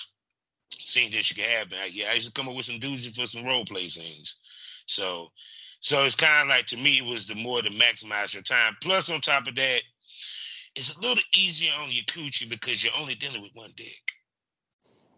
scenes 0.70 1.14
that 1.14 1.24
she 1.24 1.34
can 1.34 1.48
have. 1.48 1.70
But 1.70 1.92
yeah, 1.92 2.08
I 2.10 2.14
used 2.14 2.26
to 2.26 2.32
come 2.32 2.48
up 2.48 2.54
with 2.54 2.66
some 2.66 2.80
doozy 2.80 3.14
for 3.14 3.26
some 3.26 3.44
role 3.44 3.64
play 3.64 3.88
scenes. 3.88 4.36
So, 4.86 5.28
so 5.80 6.04
it's 6.04 6.14
kind 6.14 6.42
of 6.42 6.48
like 6.48 6.66
to 6.66 6.76
me, 6.76 6.98
it 6.98 7.04
was 7.04 7.26
the 7.26 7.34
more 7.34 7.62
to 7.62 7.70
maximize 7.70 8.34
your 8.34 8.42
time. 8.42 8.76
Plus, 8.82 9.10
on 9.10 9.20
top 9.20 9.46
of 9.46 9.54
that, 9.56 9.80
it's 10.74 10.94
a 10.94 11.00
little 11.00 11.22
easier 11.36 11.72
on 11.80 11.90
your 11.90 12.04
coochie 12.04 12.48
because 12.48 12.82
you're 12.82 12.92
only 12.98 13.14
dealing 13.14 13.42
with 13.42 13.50
one 13.54 13.70
dick. 13.76 14.02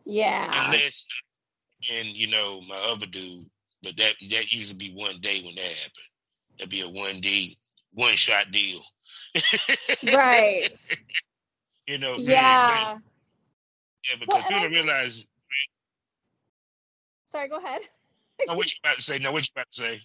Yeah. 0.05 0.51
Unless, 0.67 1.05
and 1.93 2.09
you 2.09 2.27
know, 2.27 2.61
my 2.63 2.77
other 2.77 3.07
dude, 3.07 3.47
but 3.83 3.97
that 3.97 4.15
that 4.31 4.53
usually 4.53 4.79
be 4.79 4.95
one 4.95 5.21
day 5.21 5.41
when 5.45 5.55
that 5.55 5.65
happened. 5.65 6.11
That'd 6.59 6.71
be 6.71 6.83
a 6.83 6.89
one 6.89 7.21
D, 7.21 7.57
one 7.93 8.15
shot 8.15 8.51
deal. 8.53 8.81
right. 10.13 10.69
you 11.87 11.99
know. 11.99 12.17
Yeah. 12.17 12.99
yeah, 14.09 14.17
because 14.19 14.43
well, 14.49 14.61
people 14.61 14.69
realize 14.69 15.27
Sorry, 17.31 17.49
go 17.49 17.59
ahead. 17.59 17.83
no, 18.49 18.55
what 18.55 18.67
you 18.67 18.79
about 18.83 18.97
to 18.97 19.03
say? 19.03 19.19
No, 19.19 19.31
what 19.31 19.47
you 19.47 19.53
about 19.55 19.71
to 19.71 19.81
say? 19.81 20.01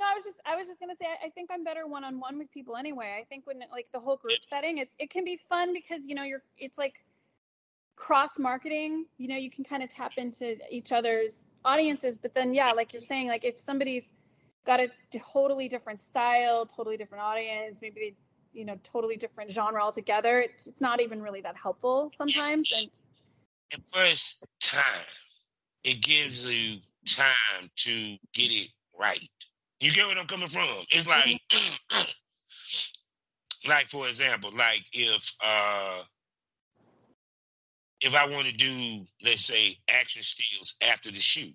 No, 0.00 0.06
I 0.06 0.14
was 0.14 0.24
just 0.24 0.40
I 0.44 0.56
was 0.56 0.66
just 0.66 0.80
gonna 0.80 0.96
say 0.96 1.06
I, 1.06 1.26
I 1.26 1.30
think 1.30 1.50
I'm 1.52 1.62
better 1.62 1.86
one 1.86 2.02
on 2.02 2.18
one 2.18 2.36
with 2.36 2.50
people 2.50 2.76
anyway. 2.76 3.16
I 3.20 3.24
think 3.24 3.46
when 3.46 3.62
like 3.70 3.86
the 3.92 4.00
whole 4.00 4.16
group 4.16 4.38
setting, 4.42 4.78
it's 4.78 4.94
it 4.98 5.08
can 5.08 5.24
be 5.24 5.38
fun 5.48 5.72
because 5.72 6.06
you 6.06 6.16
know 6.16 6.24
you're 6.24 6.42
it's 6.58 6.76
like 6.76 6.94
cross 7.96 8.38
marketing. 8.38 9.06
You 9.18 9.28
know, 9.28 9.36
you 9.36 9.50
can 9.50 9.64
kind 9.64 9.82
of 9.82 9.88
tap 9.88 10.12
into 10.16 10.56
each 10.70 10.92
other's 10.92 11.46
audiences, 11.64 12.16
but 12.16 12.34
then 12.34 12.54
yeah, 12.54 12.70
like 12.72 12.92
you're 12.92 13.00
saying, 13.00 13.28
like 13.28 13.44
if 13.44 13.58
somebody's 13.58 14.12
got 14.66 14.80
a 14.80 14.88
totally 15.32 15.68
different 15.68 16.00
style, 16.00 16.66
totally 16.66 16.96
different 16.96 17.22
audience, 17.22 17.80
maybe 17.80 18.00
they 18.00 18.14
you 18.58 18.64
know 18.64 18.78
totally 18.82 19.16
different 19.16 19.50
genre 19.50 19.82
altogether. 19.82 20.40
It's 20.40 20.66
it's 20.66 20.80
not 20.80 21.00
even 21.00 21.22
really 21.22 21.40
that 21.42 21.56
helpful 21.56 22.10
sometimes. 22.14 22.72
And, 22.76 22.90
and 23.72 23.82
plus 23.92 24.42
time 24.60 25.06
it 25.84 26.00
gives 26.00 26.44
you 26.44 26.78
time 27.06 27.70
to 27.76 28.16
get 28.32 28.50
it 28.50 28.70
right. 28.98 29.28
You 29.80 29.92
get 29.92 30.06
what 30.06 30.16
I'm 30.16 30.26
coming 30.26 30.48
from? 30.48 30.68
It's 30.90 31.06
like, 31.06 31.40
like 33.68 33.86
for 33.88 34.08
example, 34.08 34.50
like 34.56 34.82
if 34.92 35.30
uh 35.44 36.02
if 38.04 38.14
I 38.14 38.28
want 38.28 38.46
to 38.46 38.52
do, 38.54 39.06
let's 39.24 39.46
say, 39.46 39.78
action 39.88 40.22
stills 40.22 40.76
after 40.82 41.10
the 41.10 41.20
shoot, 41.20 41.54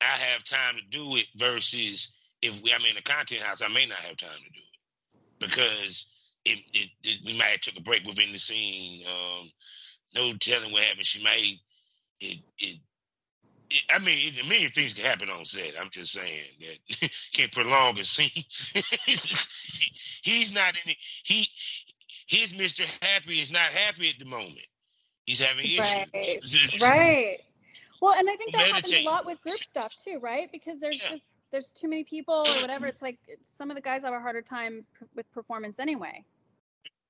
I 0.00 0.04
have 0.04 0.44
time 0.44 0.76
to 0.76 0.82
do 0.90 1.16
it 1.16 1.26
versus 1.36 2.12
if 2.42 2.60
we, 2.62 2.72
I'm 2.72 2.84
in 2.84 2.96
a 2.96 3.02
content 3.02 3.40
house, 3.42 3.62
I 3.62 3.68
may 3.68 3.86
not 3.86 3.98
have 3.98 4.16
time 4.18 4.30
to 4.30 4.50
do 4.52 4.60
it 4.60 4.78
because 5.40 6.10
it, 6.44 6.58
it, 6.74 6.90
it 7.02 7.18
we 7.24 7.38
might 7.38 7.50
have 7.50 7.60
took 7.60 7.78
a 7.78 7.82
break 7.82 8.04
within 8.04 8.32
the 8.32 8.38
scene. 8.38 9.06
Um, 9.06 9.50
no 10.14 10.34
telling 10.38 10.72
what 10.72 10.82
happened. 10.82 11.06
She 11.06 11.22
might 11.22 11.56
it 12.20 12.38
it. 12.58 12.78
it 13.70 13.84
I 13.90 13.98
mean, 14.00 14.18
it, 14.18 14.48
many 14.48 14.68
things 14.68 14.92
can 14.92 15.04
happen 15.04 15.30
on 15.30 15.44
set. 15.44 15.74
I'm 15.80 15.90
just 15.90 16.12
saying 16.12 16.42
that 16.60 17.10
can't 17.32 17.52
prolong 17.52 17.98
a 17.98 18.04
scene. 18.04 18.44
he's 20.22 20.52
not 20.52 20.76
in. 20.84 20.94
He 21.24 21.48
his 22.26 22.52
Mr. 22.52 22.84
Happy 23.02 23.40
is 23.40 23.50
not 23.50 23.60
happy 23.60 24.08
at 24.08 24.18
the 24.18 24.24
moment. 24.24 24.66
He's 25.26 25.40
having 25.40 25.64
issues. 25.64 26.80
Right. 26.80 26.80
right. 26.80 27.38
Well, 28.00 28.14
and 28.18 28.28
I 28.28 28.34
think 28.34 28.52
that 28.52 28.58
Meditate. 28.58 28.74
happens 28.74 29.06
a 29.06 29.08
lot 29.08 29.26
with 29.26 29.40
group 29.42 29.58
stuff 29.58 29.94
too, 30.04 30.18
right? 30.20 30.50
Because 30.50 30.80
there's 30.80 31.00
yeah. 31.02 31.10
just 31.10 31.24
there's 31.52 31.68
too 31.68 31.88
many 31.88 32.02
people 32.02 32.34
or 32.34 32.44
whatever. 32.60 32.86
It's 32.86 33.02
like 33.02 33.18
some 33.56 33.70
of 33.70 33.76
the 33.76 33.80
guys 33.80 34.02
have 34.02 34.12
a 34.12 34.20
harder 34.20 34.42
time 34.42 34.84
p- 34.98 35.06
with 35.14 35.30
performance 35.32 35.78
anyway. 35.78 36.24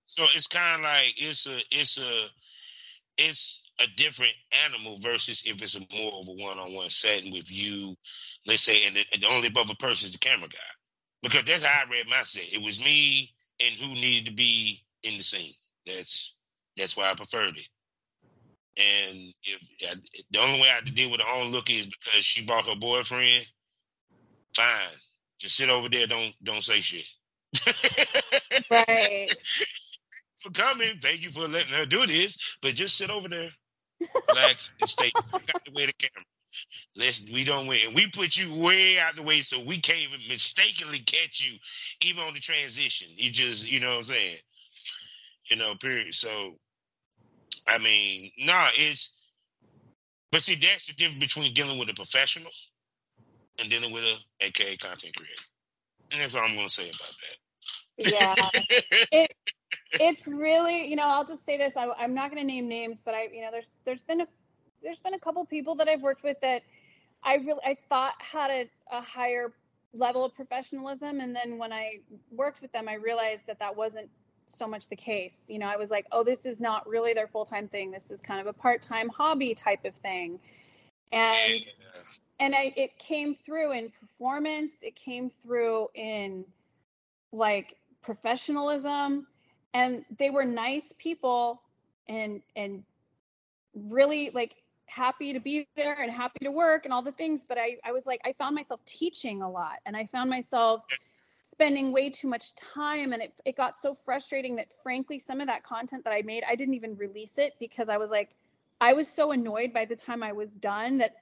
So 0.04 0.24
it's 0.34 0.46
kind 0.46 0.80
of 0.80 0.84
like 0.84 1.14
it's 1.16 1.46
a 1.46 1.58
it's 1.70 1.98
a 1.98 2.26
it's 3.16 3.70
a 3.80 3.86
different 3.96 4.32
animal 4.66 4.98
versus 4.98 5.42
if 5.46 5.62
it's 5.62 5.74
a 5.74 5.80
more 5.94 6.20
of 6.20 6.28
a 6.28 6.32
one-on-one 6.32 6.88
setting 6.88 7.32
with 7.32 7.50
you, 7.50 7.96
let's 8.46 8.62
say, 8.62 8.86
and 8.86 8.96
the, 8.96 9.04
and 9.12 9.22
the 9.22 9.28
only 9.28 9.50
other 9.56 9.74
person 9.78 10.06
is 10.06 10.12
the 10.12 10.18
camera 10.18 10.48
guy, 10.48 10.58
because 11.22 11.44
that's 11.44 11.64
how 11.64 11.86
I 11.86 11.90
read 11.90 12.06
my 12.08 12.22
set. 12.22 12.52
It 12.52 12.62
was 12.62 12.80
me 12.80 13.32
and 13.60 13.74
who 13.76 13.94
needed 13.94 14.26
to 14.26 14.34
be 14.34 14.82
in 15.02 15.16
the 15.18 15.22
scene. 15.22 15.52
That's 15.86 16.34
that's 16.76 16.96
why 16.96 17.10
I 17.10 17.14
preferred 17.14 17.56
it. 17.56 17.66
And 18.78 19.34
if 19.44 19.60
the 20.30 20.40
only 20.40 20.60
way 20.60 20.68
I 20.70 20.76
had 20.76 20.86
to 20.86 20.92
deal 20.92 21.10
with 21.10 21.20
her 21.20 21.36
own 21.36 21.52
look 21.52 21.68
is 21.68 21.86
because 21.86 22.24
she 22.24 22.44
brought 22.44 22.66
her 22.66 22.76
boyfriend, 22.76 23.46
fine. 24.56 24.96
Just 25.38 25.56
sit 25.56 25.68
over 25.68 25.88
there. 25.88 26.06
Don't 26.06 26.32
don't 26.42 26.64
say 26.64 26.80
shit. 26.80 27.04
right. 28.70 29.28
for 30.42 30.50
coming. 30.50 30.98
Thank 31.00 31.22
you 31.22 31.30
for 31.30 31.48
letting 31.48 31.72
her 31.72 31.86
do 31.86 32.06
this. 32.06 32.36
But 32.60 32.74
just 32.74 32.96
sit 32.96 33.10
over 33.10 33.28
there, 33.28 33.50
relax, 34.28 34.72
and 34.80 34.88
stay 34.88 35.12
out 35.32 35.42
the 35.64 35.72
way 35.72 35.86
the 35.86 35.92
camera. 35.92 36.24
Let's 36.96 37.28
we 37.30 37.44
don't 37.44 37.66
win. 37.66 37.94
We 37.94 38.08
put 38.08 38.36
you 38.36 38.54
way 38.54 38.98
out 38.98 39.16
the 39.16 39.22
way 39.22 39.40
so 39.40 39.58
we 39.60 39.80
can't 39.80 40.00
even 40.00 40.20
mistakenly 40.28 40.98
catch 40.98 41.40
you, 41.40 41.58
even 42.02 42.22
on 42.24 42.34
the 42.34 42.40
transition. 42.40 43.08
You 43.14 43.30
just, 43.30 43.70
you 43.70 43.80
know 43.80 43.90
what 43.92 43.98
I'm 43.98 44.04
saying? 44.04 44.36
You 45.52 45.58
know, 45.58 45.74
period. 45.74 46.14
So 46.14 46.54
I 47.68 47.76
mean, 47.76 48.30
nah, 48.38 48.68
it's 48.74 49.18
but 50.30 50.40
see 50.40 50.54
that's 50.54 50.86
the 50.86 50.94
difference 50.94 51.20
between 51.20 51.52
dealing 51.52 51.78
with 51.78 51.90
a 51.90 51.92
professional 51.92 52.50
and 53.60 53.68
dealing 53.68 53.92
with 53.92 54.02
a 54.02 54.46
aka 54.46 54.78
content 54.78 55.14
creator. 55.14 55.42
And 56.10 56.22
that's 56.22 56.34
all 56.34 56.42
I'm 56.42 56.56
gonna 56.56 56.70
say 56.70 56.88
about 56.88 57.14
that. 57.20 57.98
Yeah. 57.98 58.34
it, 59.12 59.30
it's 60.00 60.26
really, 60.26 60.88
you 60.88 60.96
know, 60.96 61.02
I'll 61.02 61.26
just 61.26 61.44
say 61.44 61.58
this. 61.58 61.76
I, 61.76 61.86
I'm 61.98 62.14
not 62.14 62.30
gonna 62.30 62.44
name 62.44 62.66
names, 62.66 63.02
but 63.04 63.12
I 63.12 63.28
you 63.30 63.42
know, 63.42 63.50
there's 63.52 63.68
there's 63.84 64.00
been 64.00 64.22
a 64.22 64.26
there's 64.82 65.00
been 65.00 65.12
a 65.12 65.20
couple 65.20 65.44
people 65.44 65.74
that 65.74 65.86
I've 65.86 66.00
worked 66.00 66.24
with 66.24 66.40
that 66.40 66.62
I 67.22 67.34
really 67.34 67.60
I 67.62 67.74
thought 67.90 68.14
had 68.20 68.50
a, 68.50 68.70
a 68.90 69.02
higher 69.02 69.52
level 69.92 70.24
of 70.24 70.34
professionalism 70.34 71.20
and 71.20 71.36
then 71.36 71.58
when 71.58 71.74
I 71.74 71.98
worked 72.30 72.62
with 72.62 72.72
them 72.72 72.88
I 72.88 72.94
realized 72.94 73.46
that 73.48 73.58
that 73.58 73.76
wasn't 73.76 74.08
so 74.52 74.66
much 74.66 74.88
the 74.88 74.96
case. 74.96 75.38
You 75.48 75.58
know, 75.58 75.66
I 75.66 75.76
was 75.76 75.90
like, 75.90 76.06
oh, 76.12 76.22
this 76.22 76.46
is 76.46 76.60
not 76.60 76.86
really 76.88 77.14
their 77.14 77.26
full 77.28 77.44
time 77.44 77.68
thing. 77.68 77.90
This 77.90 78.10
is 78.10 78.20
kind 78.20 78.40
of 78.40 78.46
a 78.46 78.52
part 78.52 78.82
time 78.82 79.08
hobby 79.08 79.54
type 79.54 79.84
of 79.84 79.94
thing. 79.96 80.38
And 81.12 81.60
yeah. 81.60 82.00
and 82.40 82.54
I 82.54 82.72
it 82.76 82.98
came 82.98 83.34
through 83.34 83.72
in 83.72 83.90
performance, 84.00 84.82
it 84.82 84.94
came 84.94 85.30
through 85.30 85.88
in 85.94 86.44
like 87.32 87.76
professionalism 88.02 89.26
and 89.74 90.04
they 90.18 90.30
were 90.30 90.44
nice 90.44 90.92
people 90.98 91.62
and 92.08 92.42
and 92.56 92.82
really 93.74 94.30
like 94.34 94.56
happy 94.86 95.32
to 95.32 95.40
be 95.40 95.66
there 95.76 96.00
and 96.02 96.10
happy 96.10 96.44
to 96.44 96.50
work 96.50 96.84
and 96.84 96.92
all 96.92 97.00
the 97.00 97.12
things 97.12 97.44
but 97.48 97.56
i 97.56 97.76
i 97.84 97.92
was 97.92 98.04
like 98.04 98.20
i 98.26 98.32
found 98.34 98.54
myself 98.54 98.80
teaching 98.84 99.40
a 99.40 99.50
lot 99.50 99.78
and 99.86 99.96
i 99.96 100.04
found 100.12 100.28
myself 100.28 100.82
spending 101.44 101.92
way 101.92 102.08
too 102.08 102.28
much 102.28 102.54
time 102.54 103.12
and 103.12 103.22
it, 103.22 103.32
it 103.44 103.56
got 103.56 103.76
so 103.76 103.92
frustrating 103.92 104.56
that 104.56 104.68
frankly 104.82 105.18
some 105.18 105.40
of 105.40 105.46
that 105.48 105.64
content 105.64 106.04
that 106.04 106.12
i 106.12 106.22
made 106.22 106.44
i 106.48 106.54
didn't 106.54 106.74
even 106.74 106.96
release 106.96 107.38
it 107.38 107.54
because 107.58 107.88
i 107.88 107.96
was 107.96 108.10
like 108.10 108.30
i 108.80 108.92
was 108.92 109.08
so 109.08 109.32
annoyed 109.32 109.72
by 109.72 109.84
the 109.84 109.96
time 109.96 110.22
i 110.22 110.32
was 110.32 110.50
done 110.50 110.98
that 110.98 111.16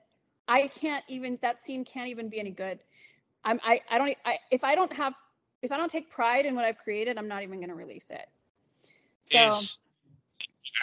i 0.47 0.69
can't 0.69 1.05
even 1.09 1.39
that 1.41 1.59
scene 1.59 1.85
can't 1.85 2.09
even 2.09 2.29
be 2.29 2.39
any 2.39 2.51
good. 2.51 2.81
I'm 3.45 3.61
i, 3.65 3.81
I 3.91 3.99
don't 3.99 4.17
I, 4.25 4.39
if 4.51 4.63
i 4.63 4.75
don't 4.75 4.93
have 4.93 5.15
if 5.63 5.73
i 5.73 5.77
don't 5.77 5.91
take 5.91 6.11
pride 6.11 6.45
in 6.45 6.55
what 6.55 6.65
i've 6.65 6.79
created 6.79 7.17
i'm 7.17 7.29
not 7.29 7.43
even 7.43 7.59
going 7.59 7.71
to 7.71 7.75
release 7.75 8.11
it. 8.11 8.29
So 9.23 9.39
it's, 9.39 9.79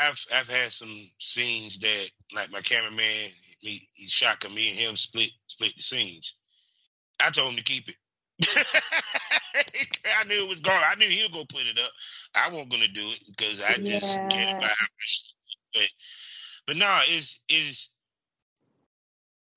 i've 0.01 0.25
i've 0.33 0.47
had 0.47 0.71
some 0.71 1.09
scenes 1.19 1.77
that 1.79 2.07
like 2.33 2.51
my 2.51 2.61
cameraman 2.61 3.29
he, 3.59 3.87
he 3.93 4.07
shot 4.07 4.43
me 4.51 4.69
and 4.69 4.77
him 4.77 4.95
split 4.95 5.29
split 5.47 5.73
the 5.75 5.81
scenes. 5.81 6.33
I 7.19 7.29
told 7.31 7.51
him 7.51 7.57
to 7.57 7.63
keep 7.63 7.89
it 7.89 7.95
I 8.43 10.23
knew 10.27 10.43
it 10.43 10.49
was 10.49 10.59
going. 10.59 10.77
I 10.77 10.95
knew 10.95 11.09
he 11.09 11.21
was 11.23 11.31
gonna 11.31 11.45
put 11.45 11.65
it 11.65 11.79
up. 11.79 11.91
I 12.35 12.49
wasn't 12.49 12.71
gonna 12.71 12.87
do 12.87 13.09
it 13.11 13.19
because 13.27 13.61
I 13.63 13.77
just 13.77 14.21
yeah. 14.31 14.59
how 14.61 14.67
much. 14.67 15.33
But 15.73 15.89
but 16.67 16.77
no, 16.77 16.99
it's 17.07 17.41
is 17.49 17.89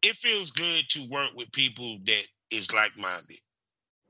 it 0.03 0.17
feels 0.17 0.51
good 0.51 0.89
to 0.91 1.09
work 1.09 1.31
with 1.35 1.53
people 1.53 1.99
that 2.07 2.23
is 2.51 2.73
like 2.73 2.97
minded, 2.97 3.39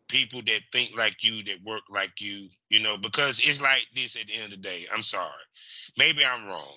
people 0.08 0.42
that 0.46 0.60
think 0.72 0.92
like 0.96 1.22
you, 1.22 1.42
that 1.44 1.64
work 1.64 1.82
like 1.90 2.20
you. 2.20 2.48
You 2.68 2.80
know, 2.80 2.96
because 2.96 3.40
it's 3.40 3.60
like 3.60 3.86
this 3.94 4.16
at 4.16 4.26
the 4.28 4.34
end 4.34 4.52
of 4.52 4.62
the 4.62 4.68
day. 4.68 4.86
I'm 4.94 5.02
sorry, 5.02 5.30
maybe 5.96 6.24
I'm 6.24 6.46
wrong. 6.46 6.76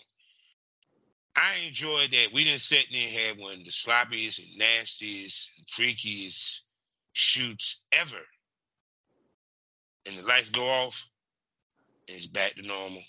I 1.36 1.65
enjoyed 1.68 2.11
that 2.11 2.28
we 2.34 2.44
didn't 2.44 2.61
sit 2.61 2.86
there 2.91 3.07
and 3.07 3.18
have 3.18 3.38
one 3.38 3.53
of 3.53 3.65
the 3.65 3.72
sloppiest 3.72 4.40
and 4.40 4.57
nastiest 4.57 5.49
and 5.57 5.68
freakiest 5.68 6.60
shoots 7.14 7.85
ever. 7.91 8.19
And 10.06 10.18
the 10.18 10.23
lights 10.23 10.49
go 10.49 10.68
off, 10.68 11.07
and 12.07 12.18
it's 12.18 12.27
back 12.27 12.56
to 12.56 12.61
normal. 12.61 13.02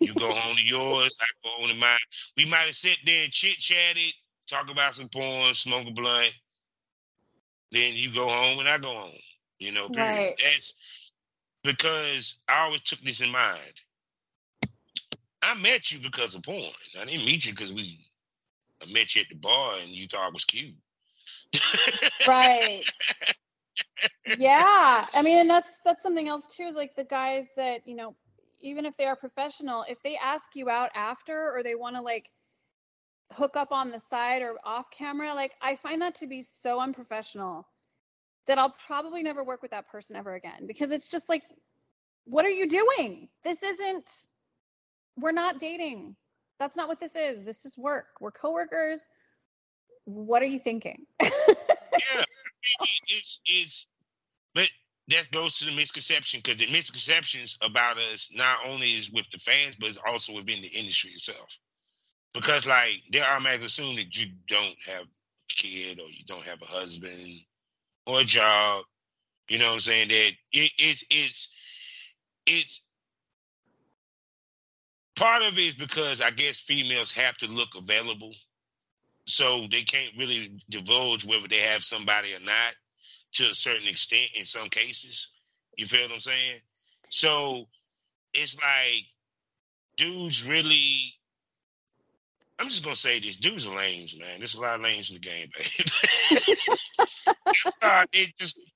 You 0.00 0.14
go 0.14 0.32
home 0.34 0.56
to 0.56 0.64
yours, 0.64 1.14
I 1.20 1.26
go 1.44 1.50
home 1.58 1.68
to 1.68 1.76
mine. 1.76 1.98
We 2.36 2.46
might 2.46 2.66
have 2.66 2.74
sat 2.74 2.98
there 3.04 3.22
and 3.24 3.32
chit 3.32 3.58
chatted, 3.58 4.12
talk 4.48 4.70
about 4.70 4.94
some 4.94 5.08
porn, 5.08 5.54
smoke 5.54 5.86
a 5.86 5.92
blunt. 5.92 6.32
Then 7.70 7.94
you 7.94 8.12
go 8.12 8.28
home 8.28 8.58
and 8.58 8.68
I 8.68 8.78
go 8.78 8.92
home. 8.92 9.12
You 9.58 9.72
know, 9.72 9.88
right. 9.96 10.34
that's 10.42 10.74
because 11.62 12.42
I 12.48 12.64
always 12.64 12.82
took 12.82 12.98
this 13.00 13.20
in 13.20 13.30
mind. 13.30 13.60
I 15.40 15.54
met 15.54 15.92
you 15.92 16.00
because 16.00 16.34
of 16.34 16.42
porn. 16.42 16.64
I 17.00 17.04
didn't 17.04 17.24
meet 17.24 17.46
you 17.46 17.52
because 17.52 17.72
we 17.72 18.04
I 18.82 18.92
met 18.92 19.14
you 19.14 19.22
at 19.22 19.28
the 19.28 19.36
bar 19.36 19.74
and 19.80 19.90
you 19.90 20.08
thought 20.08 20.26
I 20.26 20.30
was 20.32 20.44
cute 20.44 20.74
right. 22.28 22.84
yeah. 24.38 25.06
I 25.14 25.22
mean, 25.22 25.38
and 25.38 25.50
that's 25.50 25.80
that's 25.84 26.02
something 26.02 26.28
else 26.28 26.46
too, 26.54 26.64
is 26.64 26.74
like 26.74 26.94
the 26.96 27.04
guys 27.04 27.46
that, 27.56 27.86
you 27.86 27.96
know, 27.96 28.14
even 28.60 28.86
if 28.86 28.96
they 28.96 29.04
are 29.04 29.16
professional, 29.16 29.84
if 29.88 30.02
they 30.02 30.16
ask 30.22 30.54
you 30.54 30.70
out 30.70 30.90
after 30.94 31.52
or 31.54 31.62
they 31.62 31.74
want 31.74 31.96
to 31.96 32.02
like 32.02 32.26
hook 33.32 33.56
up 33.56 33.72
on 33.72 33.90
the 33.90 33.98
side 33.98 34.42
or 34.42 34.54
off 34.64 34.90
camera, 34.90 35.34
like 35.34 35.52
I 35.60 35.76
find 35.76 36.00
that 36.02 36.14
to 36.16 36.26
be 36.26 36.42
so 36.42 36.80
unprofessional 36.80 37.66
that 38.46 38.58
I'll 38.58 38.74
probably 38.86 39.22
never 39.22 39.44
work 39.44 39.62
with 39.62 39.70
that 39.70 39.88
person 39.88 40.16
ever 40.16 40.34
again 40.34 40.66
because 40.66 40.90
it's 40.90 41.08
just 41.08 41.28
like, 41.28 41.42
what 42.24 42.44
are 42.44 42.50
you 42.50 42.68
doing? 42.68 43.28
This 43.44 43.62
isn't, 43.62 44.08
we're 45.16 45.32
not 45.32 45.58
dating. 45.58 46.16
That's 46.58 46.76
not 46.76 46.88
what 46.88 47.00
this 47.00 47.16
is. 47.16 47.44
This 47.44 47.64
is 47.64 47.76
work. 47.76 48.06
We're 48.20 48.30
coworkers 48.30 49.00
what 50.04 50.42
are 50.42 50.46
you 50.46 50.58
thinking? 50.58 51.06
yeah, 51.22 51.30
it's 53.08 53.40
it's, 53.46 53.88
but 54.54 54.68
that 55.08 55.30
goes 55.30 55.58
to 55.58 55.66
the 55.66 55.74
misconception 55.74 56.40
because 56.42 56.58
the 56.60 56.70
misconceptions 56.70 57.58
about 57.62 57.98
us 57.98 58.30
not 58.34 58.58
only 58.66 58.88
is 58.88 59.10
with 59.10 59.30
the 59.30 59.38
fans, 59.38 59.76
but 59.76 59.88
it's 59.88 59.98
also 60.06 60.34
within 60.34 60.62
the 60.62 60.68
industry 60.68 61.10
itself. 61.10 61.58
Because 62.34 62.66
like 62.66 63.02
they 63.12 63.20
automatically 63.20 63.66
assume 63.66 63.96
that 63.96 64.16
you 64.16 64.26
don't 64.48 64.76
have 64.86 65.04
a 65.04 65.54
kid 65.54 66.00
or 66.00 66.08
you 66.08 66.24
don't 66.26 66.44
have 66.44 66.62
a 66.62 66.66
husband 66.66 67.40
or 68.06 68.20
a 68.20 68.24
job. 68.24 68.84
You 69.48 69.58
know 69.58 69.68
what 69.68 69.74
I'm 69.74 69.80
saying? 69.80 70.08
That 70.08 70.32
it, 70.52 70.72
it's 70.78 71.04
it's 71.10 71.48
it's 72.46 72.86
part 75.16 75.42
of 75.42 75.58
it 75.58 75.60
is 75.60 75.74
because 75.74 76.20
I 76.20 76.30
guess 76.30 76.58
females 76.60 77.12
have 77.12 77.36
to 77.38 77.46
look 77.46 77.68
available 77.76 78.32
so 79.32 79.66
they 79.70 79.82
can't 79.82 80.12
really 80.18 80.62
divulge 80.70 81.24
whether 81.24 81.48
they 81.48 81.58
have 81.58 81.82
somebody 81.82 82.34
or 82.34 82.40
not 82.40 82.74
to 83.32 83.44
a 83.50 83.54
certain 83.54 83.88
extent 83.88 84.28
in 84.34 84.44
some 84.44 84.68
cases. 84.68 85.28
You 85.76 85.86
feel 85.86 86.02
what 86.02 86.12
I'm 86.12 86.20
saying? 86.20 86.60
So 87.08 87.68
it's 88.34 88.56
like 88.56 89.04
dudes 89.96 90.44
really 90.44 91.14
I'm 92.58 92.68
just 92.68 92.84
gonna 92.84 92.94
say 92.94 93.18
this: 93.18 93.36
dudes 93.36 93.66
are 93.66 93.74
lames, 93.74 94.16
man. 94.18 94.38
There's 94.38 94.54
a 94.54 94.60
lot 94.60 94.76
of 94.76 94.82
lames 94.82 95.10
in 95.10 95.14
the 95.14 95.20
game, 95.20 95.48
baby. 95.56 96.58
I'm 97.66 97.72
sorry, 97.72 98.06
it 98.12 98.32
just 98.38 98.70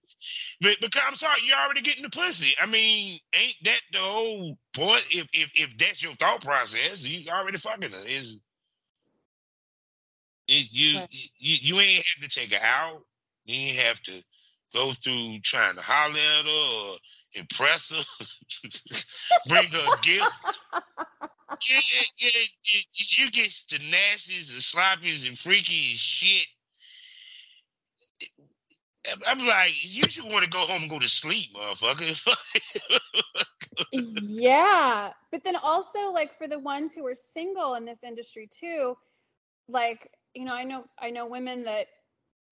but 0.60 0.76
because 0.80 1.02
I'm 1.06 1.14
sorry, 1.14 1.40
you're 1.46 1.56
already 1.56 1.82
getting 1.82 2.02
the 2.02 2.10
pussy. 2.10 2.54
I 2.60 2.66
mean, 2.66 3.20
ain't 3.34 3.56
that 3.64 3.80
the 3.92 3.98
whole 3.98 4.58
point? 4.74 5.04
If 5.10 5.28
if 5.32 5.50
if 5.54 5.76
that's 5.78 6.02
your 6.02 6.14
thought 6.14 6.42
process, 6.42 7.04
you 7.04 7.30
already 7.30 7.58
fucking 7.58 7.90
her. 7.90 8.08
Is 8.08 8.36
it, 10.48 10.68
you, 10.70 10.98
right. 11.00 11.08
you 11.38 11.56
you 11.60 11.80
ain't 11.80 11.96
have 11.96 12.28
to 12.30 12.40
take 12.40 12.52
her 12.52 12.64
out. 12.64 13.02
You 13.44 13.68
ain't 13.68 13.78
have 13.78 14.00
to 14.02 14.22
go 14.74 14.92
through 14.92 15.40
trying 15.40 15.76
to 15.76 15.82
holler 15.82 16.18
at 16.18 16.44
her 16.44 16.90
or 16.90 16.96
impress 17.34 17.90
her, 17.90 18.02
bring 19.48 19.68
her 19.68 19.94
a 19.94 20.00
gift. 20.02 20.26
Yeah, 21.70 21.80
yeah, 22.18 22.28
yeah, 22.64 22.80
you 22.92 23.30
get 23.30 23.52
the 23.70 23.78
nastiest 23.78 24.52
and 24.52 24.60
sloppiest 24.60 25.28
and 25.28 25.38
freaky 25.38 25.92
as 25.92 25.98
shit. 25.98 26.46
I'm 29.26 29.46
like, 29.46 29.72
you 29.80 30.08
should 30.08 30.24
want 30.24 30.44
to 30.44 30.50
go 30.50 30.66
home 30.66 30.82
and 30.82 30.90
go 30.90 30.98
to 30.98 31.08
sleep, 31.08 31.54
motherfucker. 31.54 32.36
yeah, 33.92 35.12
but 35.30 35.44
then 35.44 35.56
also 35.56 36.10
like 36.12 36.34
for 36.34 36.48
the 36.48 36.58
ones 36.58 36.94
who 36.94 37.06
are 37.06 37.14
single 37.14 37.74
in 37.74 37.84
this 37.84 38.02
industry 38.02 38.48
too, 38.50 38.96
like 39.68 40.10
you 40.36 40.44
know, 40.44 40.54
I 40.54 40.64
know 40.64 40.84
I 40.98 41.10
know 41.10 41.26
women 41.26 41.64
that 41.64 41.86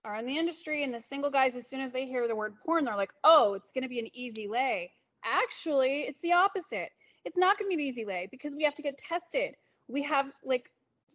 are 0.05 0.16
in 0.16 0.27
the 0.27 0.36
industry 0.36 0.82
and 0.82 0.93
the 0.93 1.01
single 1.01 1.31
guys 1.31 1.55
as 1.55 1.69
soon 1.69 1.81
as 1.81 1.93
they 1.93 2.06
hear 2.06 2.27
the 2.28 2.36
word 2.36 2.55
porn 2.65 2.85
they're 2.85 2.97
like 2.97 3.12
oh 3.24 3.55
it's 3.55 3.70
going 3.70 3.82
to 3.82 3.89
be 3.89 3.98
an 3.98 4.09
easy 4.15 4.48
lay. 4.48 4.90
Actually 5.24 6.02
it's 6.02 6.20
the 6.20 6.32
opposite. 6.32 6.90
It's 7.24 7.39
not 7.39 7.59
going 7.59 7.70
to 7.70 7.77
be 7.77 7.82
an 7.82 7.89
easy 7.89 8.05
lay 8.05 8.28
because 8.31 8.55
we 8.55 8.65
have 8.65 8.74
to 8.74 8.82
get 8.82 8.98
tested. 8.98 9.55
We 9.89 10.02
have 10.02 10.27
like 10.44 10.70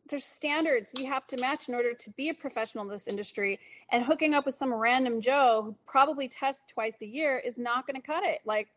there's 0.09 0.23
standards 0.23 0.91
we 0.97 1.05
have 1.05 1.25
to 1.27 1.37
match 1.37 1.67
in 1.67 1.75
order 1.75 1.93
to 1.93 2.09
be 2.11 2.29
a 2.29 2.33
professional 2.33 2.83
in 2.83 2.89
this 2.89 3.07
industry 3.07 3.59
and 3.91 4.03
hooking 4.03 4.33
up 4.33 4.45
with 4.45 4.55
some 4.55 4.73
random 4.73 5.21
joe 5.21 5.61
who 5.65 5.75
probably 5.87 6.27
tests 6.27 6.63
twice 6.71 7.01
a 7.01 7.07
year 7.07 7.37
is 7.39 7.57
not 7.57 7.87
going 7.87 7.99
to 7.99 8.05
cut 8.05 8.23
it. 8.23 8.39
Like 8.45 8.67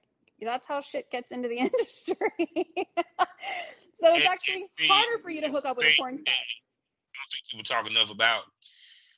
that's 0.40 0.66
how 0.66 0.81
shit 0.81 1.10
gets 1.10 1.31
into 1.31 1.48
the 1.48 1.59
industry. 1.59 2.16
So 4.01 4.12
it's 4.14 4.27
actually 4.27 4.66
harder 4.89 5.23
for 5.23 5.31
you 5.31 5.43
to 5.43 5.48
hook 5.48 5.64
up 5.64 5.77
with 5.77 5.86
a 5.86 5.97
porn 5.97 6.19
star 6.19 6.35
I 7.14 7.18
don't 7.20 7.30
think 7.32 7.51
people 7.51 7.64
talk 7.64 7.86
enough 7.90 8.10
about 8.10 8.43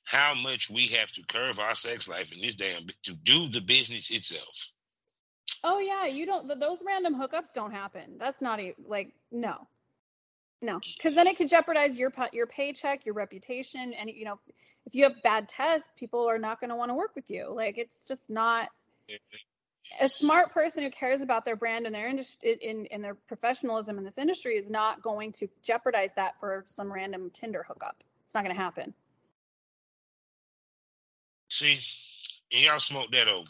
how 0.04 0.34
much 0.34 0.70
we 0.70 0.88
have 0.88 1.10
to 1.12 1.22
curve 1.26 1.58
our 1.58 1.74
sex 1.74 2.08
life 2.08 2.32
in 2.32 2.40
this 2.40 2.56
damn 2.56 2.86
to 3.04 3.12
do 3.12 3.48
the 3.48 3.60
business 3.60 4.10
itself. 4.10 4.70
Oh 5.62 5.78
yeah, 5.78 6.06
you 6.06 6.26
don't. 6.26 6.48
Those 6.60 6.78
random 6.86 7.14
hookups 7.14 7.52
don't 7.54 7.72
happen. 7.72 8.16
That's 8.18 8.40
not 8.40 8.60
a 8.60 8.74
like 8.86 9.14
no, 9.30 9.66
no, 10.62 10.80
because 10.96 11.14
then 11.14 11.26
it 11.26 11.36
could 11.36 11.48
jeopardize 11.48 11.96
your 11.96 12.12
your 12.32 12.46
paycheck, 12.46 13.04
your 13.04 13.14
reputation, 13.14 13.92
and 13.94 14.10
you 14.10 14.24
know, 14.24 14.38
if 14.86 14.94
you 14.94 15.04
have 15.04 15.22
bad 15.22 15.48
tests, 15.48 15.88
people 15.98 16.28
are 16.28 16.38
not 16.38 16.60
going 16.60 16.70
to 16.70 16.76
want 16.76 16.90
to 16.90 16.94
work 16.94 17.12
with 17.14 17.30
you. 17.30 17.52
Like 17.52 17.78
it's 17.78 18.04
just 18.04 18.28
not. 18.28 18.68
A 20.01 20.09
smart 20.09 20.52
person 20.52 20.82
who 20.82 20.90
cares 20.90 21.20
about 21.20 21.44
their 21.44 21.56
brand 21.56 21.86
and 21.86 21.94
their 21.94 22.09
industry 22.09 22.59
in, 22.61 22.86
in 22.86 23.02
their 23.02 23.15
professionalism 23.15 23.98
in 23.98 24.05
this 24.05 24.19
industry 24.19 24.55
is 24.56 24.69
not 24.69 25.02
going 25.02 25.32
to 25.32 25.48
jeopardize 25.62 26.12
that 26.16 26.39
for 26.40 26.65
some 26.66 26.93
random 26.93 27.31
Tinder 27.31 27.65
hookup. 27.66 28.02
It's 28.24 28.35
not 28.35 28.44
going 28.44 28.55
to 28.55 28.61
happen. 28.61 28.94
See, 31.48 31.78
and 32.52 32.62
y'all 32.62 32.78
smoke 32.81 33.12
that 33.12 33.28
over. 33.28 33.48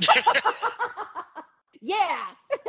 yeah. 1.80 2.24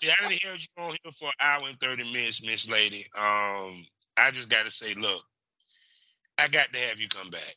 See, 0.00 0.10
I 0.10 0.14
didn't 0.28 0.42
hear 0.42 0.54
you 0.54 0.66
on 0.78 0.96
here 1.02 1.12
for 1.12 1.28
an 1.28 1.34
hour 1.40 1.60
and 1.68 1.78
thirty 1.78 2.04
minutes, 2.04 2.42
Miss 2.42 2.68
Lady. 2.68 3.06
Um, 3.16 3.84
I 4.16 4.30
just 4.32 4.48
got 4.48 4.64
to 4.64 4.70
say, 4.70 4.94
look, 4.94 5.22
I 6.38 6.48
got 6.48 6.72
to 6.72 6.78
have 6.78 6.98
you 6.98 7.08
come 7.08 7.30
back. 7.30 7.56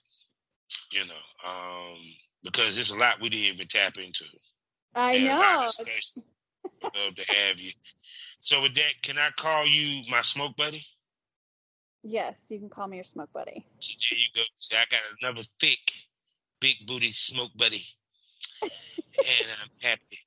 You 0.91 1.05
know, 1.05 1.49
um, 1.49 1.97
because 2.43 2.77
it's 2.77 2.91
a 2.91 2.97
lot 2.97 3.21
we 3.21 3.29
didn't 3.29 3.55
even 3.55 3.67
tap 3.67 3.97
into. 3.97 4.25
I 4.95 5.13
and 5.13 5.25
know. 5.25 5.69
love 6.83 7.15
to 7.15 7.33
have 7.33 7.59
you. 7.59 7.71
So 8.41 8.61
with 8.61 8.75
that, 8.75 9.01
can 9.01 9.17
I 9.17 9.29
call 9.35 9.65
you 9.65 10.03
my 10.09 10.21
smoke 10.21 10.55
buddy? 10.57 10.85
Yes, 12.03 12.37
you 12.49 12.59
can 12.59 12.69
call 12.69 12.87
me 12.87 12.97
your 12.97 13.05
smoke 13.05 13.31
buddy. 13.33 13.65
So 13.79 13.93
there 14.09 14.19
you 14.19 14.25
go. 14.35 14.41
See, 14.57 14.75
I 14.75 14.83
got 14.91 14.99
another 15.21 15.47
thick, 15.59 15.79
big 16.59 16.75
booty 16.85 17.13
smoke 17.13 17.51
buddy. 17.55 17.85
and 18.61 18.71
I'm 19.61 19.69
happy. 19.89 20.19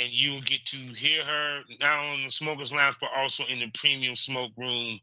And 0.00 0.12
you 0.12 0.34
will 0.34 0.42
get 0.42 0.64
to 0.66 0.76
hear 0.76 1.24
her 1.24 1.62
not 1.80 2.04
on 2.04 2.24
the 2.24 2.30
Smokers 2.30 2.72
Lounge, 2.72 2.96
but 3.00 3.10
also 3.16 3.42
in 3.48 3.58
the 3.58 3.70
premium 3.74 4.14
smoke 4.14 4.52
room. 4.56 5.00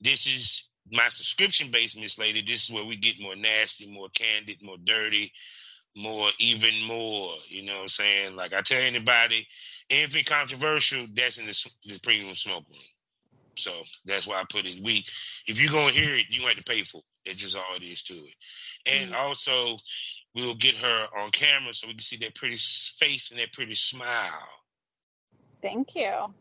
This 0.00 0.26
is 0.26 0.68
my 0.92 1.08
subscription 1.08 1.70
based 1.70 1.98
Miss 1.98 2.18
Lady. 2.18 2.42
This 2.42 2.68
is 2.68 2.74
where 2.74 2.84
we 2.84 2.96
get 2.96 3.20
more 3.20 3.34
nasty, 3.34 3.90
more 3.90 4.08
candid, 4.14 4.62
more 4.62 4.76
dirty, 4.84 5.32
more, 5.96 6.28
even 6.38 6.86
more. 6.86 7.34
You 7.48 7.64
know 7.64 7.76
what 7.76 7.82
I'm 7.82 7.88
saying? 7.88 8.36
Like 8.36 8.52
I 8.52 8.62
tell 8.62 8.80
anybody, 8.80 9.46
anything 9.88 10.24
controversial, 10.24 11.06
that's 11.14 11.38
in 11.38 11.46
the, 11.46 11.70
the 11.86 12.00
premium 12.00 12.34
smoke 12.34 12.64
room. 12.68 12.80
So 13.56 13.72
that's 14.04 14.26
why 14.26 14.40
I 14.40 14.44
put 14.50 14.66
it. 14.66 14.80
We, 14.82 15.04
if 15.46 15.60
you're 15.60 15.72
gonna 15.72 15.92
hear 15.92 16.14
it, 16.14 16.26
you 16.30 16.46
have 16.46 16.56
to 16.56 16.64
pay 16.64 16.82
for 16.82 16.98
it. 16.98 17.04
That's 17.26 17.38
just 17.38 17.56
all 17.56 17.76
it 17.76 17.82
is 17.82 18.02
to 18.04 18.14
it. 18.14 18.34
And 18.86 19.12
mm-hmm. 19.12 19.20
also, 19.20 19.76
we'll 20.34 20.54
get 20.54 20.76
her 20.76 21.06
on 21.18 21.30
camera 21.30 21.74
so 21.74 21.86
we 21.86 21.94
can 21.94 22.00
see 22.00 22.16
that 22.18 22.34
pretty 22.34 22.56
face 22.56 23.30
and 23.30 23.40
that 23.40 23.52
pretty 23.52 23.74
smile. 23.74 24.48
Thank 25.60 25.94
you. 25.94 26.32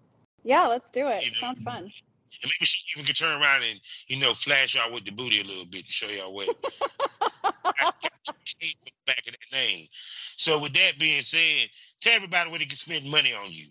Yeah, 0.43 0.67
let's 0.67 0.89
do 0.91 1.07
it. 1.07 1.25
You 1.25 1.31
know, 1.31 1.37
Sounds 1.39 1.61
fun. 1.61 1.91
And 2.41 2.43
maybe 2.43 2.65
she 2.65 2.79
even 2.95 3.05
could 3.05 3.17
turn 3.17 3.41
around 3.41 3.63
and 3.63 3.79
you 4.07 4.17
know 4.17 4.33
flash 4.33 4.75
y'all 4.75 4.93
with 4.93 5.03
the 5.03 5.11
booty 5.11 5.41
a 5.41 5.43
little 5.43 5.65
bit 5.65 5.85
to 5.85 5.91
show 5.91 6.07
y'all 6.07 6.33
what. 6.33 6.49
back 7.63 9.27
of 9.27 9.33
that 9.33 9.51
name. 9.51 9.87
So 10.37 10.59
with 10.59 10.73
that 10.73 10.93
being 10.99 11.21
said, 11.21 11.69
tell 12.01 12.13
everybody 12.13 12.49
where 12.49 12.59
they 12.59 12.65
can 12.65 12.77
spend 12.77 13.09
money 13.09 13.33
on 13.33 13.51
you. 13.51 13.67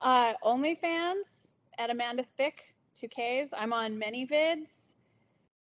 Uh, 0.00 0.34
OnlyFans 0.44 1.48
at 1.78 1.90
Amanda 1.90 2.24
Thickk, 2.38 2.60
two 2.94 3.08
Ks. 3.08 3.50
I'm 3.56 3.72
on 3.72 4.00
ManyVids. 4.00 4.68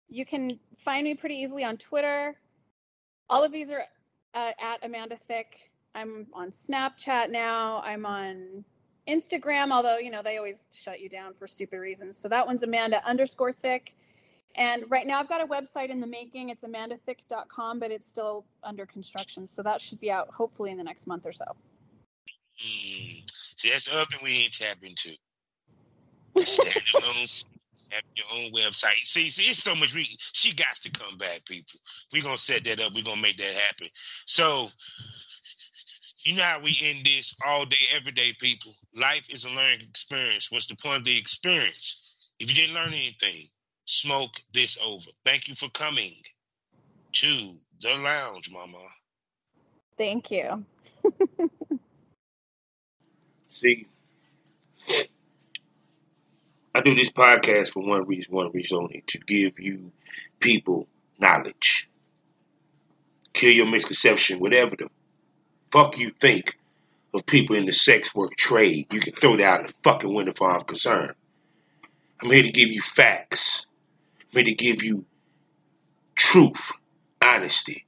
You 0.07 0.25
can 0.25 0.59
find 0.77 1.05
me 1.05 1.15
pretty 1.15 1.35
easily 1.35 1.63
on 1.63 1.77
Twitter. 1.77 2.35
All 3.29 3.43
of 3.43 3.51
these 3.51 3.71
are 3.71 3.83
uh, 4.33 4.51
at 4.61 4.79
Amanda 4.83 5.17
Thickk. 5.29 5.45
I'm 5.95 6.27
on 6.33 6.51
Snapchat 6.51 7.29
now. 7.29 7.81
I'm 7.83 8.05
on 8.05 8.63
Instagram, 9.07 9.71
although 9.71 9.97
you 9.97 10.11
know 10.11 10.21
they 10.23 10.37
always 10.37 10.67
shut 10.71 10.99
you 10.99 11.09
down 11.09 11.33
for 11.33 11.47
stupid 11.47 11.77
reasons. 11.77 12.17
So 12.17 12.29
that 12.29 12.45
one's 12.45 12.63
Amanda 12.63 13.05
underscore 13.05 13.53
Thickk. 13.53 13.93
And 14.55 14.83
right 14.89 15.07
now 15.07 15.19
I've 15.19 15.29
got 15.29 15.41
a 15.41 15.47
website 15.47 15.89
in 15.89 15.99
the 15.99 16.07
making. 16.07 16.49
It's 16.49 16.63
amandathickk.com, 16.63 17.79
but 17.79 17.91
it's 17.91 18.07
still 18.07 18.45
under 18.63 18.85
construction. 18.85 19.47
So 19.47 19.63
that 19.63 19.81
should 19.81 19.99
be 19.99 20.11
out 20.11 20.29
hopefully 20.31 20.71
in 20.71 20.77
the 20.77 20.83
next 20.83 21.07
month 21.07 21.25
or 21.25 21.31
so. 21.31 21.45
Mm. 22.63 23.23
See, 23.55 23.69
that's 23.71 23.85
the 23.85 23.95
other 23.95 24.05
thing 24.05 24.19
we 24.23 24.31
ain't 24.43 24.53
tap 24.53 24.77
into. 24.83 25.15
Standalone, 26.37 27.45
have 27.89 28.03
your 28.15 28.25
own 28.33 28.51
website. 28.51 29.05
See, 29.05 29.29
see, 29.29 29.43
it's 29.43 29.63
so 29.63 29.75
much. 29.75 29.93
We 29.93 30.17
she 30.33 30.53
got 30.53 30.75
to 30.81 30.91
come 30.91 31.17
back, 31.17 31.45
people. 31.45 31.79
We're 32.11 32.23
gonna 32.23 32.37
set 32.37 32.63
that 32.65 32.79
up. 32.79 32.93
We're 32.93 33.03
gonna 33.03 33.21
make 33.21 33.37
that 33.37 33.51
happen. 33.51 33.87
So, 34.25 34.69
you 36.25 36.35
know 36.35 36.43
how 36.43 36.59
we 36.59 36.77
end 36.81 37.05
this 37.05 37.35
all 37.45 37.65
day, 37.65 37.85
every 37.95 38.11
day, 38.11 38.33
people. 38.39 38.75
Life 38.95 39.27
is 39.29 39.45
a 39.45 39.49
learning 39.49 39.81
experience. 39.87 40.51
What's 40.51 40.67
the 40.67 40.75
point 40.75 40.99
of 40.99 41.05
the 41.05 41.17
experience? 41.17 42.01
If 42.39 42.49
you 42.49 42.55
didn't 42.55 42.75
learn 42.75 42.93
anything, 42.93 43.47
smoke 43.93 44.31
this 44.53 44.77
over. 44.83 45.05
Thank 45.23 45.47
you 45.47 45.55
for 45.55 45.69
coming 45.69 46.13
to 47.13 47.55
the 47.81 47.93
lounge, 47.95 48.49
Mama. 48.51 48.79
Thank 49.97 50.31
you. 50.31 50.65
See, 53.49 53.85
I 56.73 56.81
do 56.81 56.95
this 56.95 57.11
podcast 57.11 57.71
for 57.71 57.87
one 57.87 58.07
reason, 58.07 58.33
one 58.33 58.51
reason 58.51 58.79
only 58.79 59.03
to 59.07 59.19
give 59.19 59.59
you 59.59 59.91
people 60.39 60.87
knowledge. 61.19 61.87
Kill 63.33 63.51
your 63.51 63.69
misconception, 63.69 64.39
whatever 64.39 64.75
the 64.75 64.89
fuck 65.71 65.99
you 65.99 66.09
think 66.09 66.57
of 67.13 67.27
people 67.27 67.55
in 67.55 67.65
the 67.65 67.71
sex 67.71 68.13
work 68.15 68.35
trade. 68.35 68.91
You 68.91 68.99
can 68.99 69.13
throw 69.13 69.37
that 69.37 69.43
out 69.43 69.59
in 69.59 69.67
the 69.67 69.73
fucking 69.83 70.11
window 70.11 70.33
for 70.35 70.49
I'm 70.51 70.63
concerned. 70.63 71.13
I'm 72.21 72.31
here 72.31 72.43
to 72.43 72.51
give 72.51 72.69
you 72.69 72.81
facts. 72.81 73.67
I'm 74.35 74.45
to 74.45 74.53
give 74.53 74.83
you 74.83 75.05
truth, 76.15 76.71
honesty. 77.23 77.85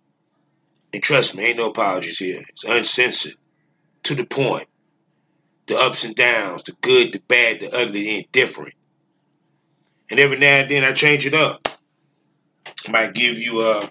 And 0.93 1.03
trust 1.03 1.35
me, 1.35 1.45
ain't 1.45 1.57
no 1.57 1.69
apologies 1.69 2.19
here. 2.19 2.43
It's 2.49 2.63
uncensored, 2.63 3.35
to 4.03 4.15
the 4.15 4.25
point 4.25 4.67
the 5.67 5.77
ups 5.77 6.03
and 6.03 6.15
downs, 6.15 6.63
the 6.63 6.73
good, 6.81 7.13
the 7.13 7.19
bad, 7.27 7.59
the 7.59 7.75
ugly, 7.75 8.03
the 8.03 8.17
indifferent. 8.19 8.73
And 10.11 10.19
every 10.19 10.37
now 10.37 10.57
and 10.59 10.71
then 10.71 10.83
I 10.83 10.93
change 10.93 11.25
it 11.25 11.33
up. 11.33 11.67
I 12.87 12.91
might 12.91 13.13
give 13.13 13.37
you 13.37 13.61
uh, 13.61 13.87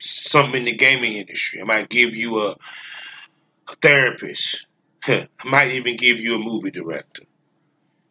something 0.00 0.56
in 0.60 0.64
the 0.64 0.76
gaming 0.76 1.14
industry. 1.14 1.60
I 1.60 1.64
might 1.64 1.88
give 1.88 2.14
you 2.14 2.48
a, 2.48 2.50
a 3.70 3.76
therapist. 3.80 4.66
I 5.06 5.28
might 5.44 5.72
even 5.72 5.96
give 5.96 6.18
you 6.18 6.36
a 6.36 6.40
movie 6.40 6.72
director. 6.72 7.22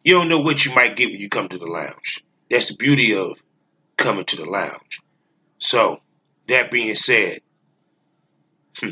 You 0.04 0.14
don't 0.14 0.28
know 0.28 0.40
what 0.40 0.64
you 0.64 0.74
might 0.74 0.96
get 0.96 1.10
when 1.10 1.20
you 1.20 1.28
come 1.28 1.48
to 1.48 1.58
the 1.58 1.66
lounge. 1.66 2.24
That's 2.50 2.68
the 2.68 2.76
beauty 2.76 3.16
of 3.16 3.42
coming 3.96 4.24
to 4.26 4.36
the 4.36 4.44
lounge. 4.44 5.00
So, 5.58 6.00
that 6.48 6.70
being 6.70 6.94
said, 6.94 7.40
hmm, 8.78 8.90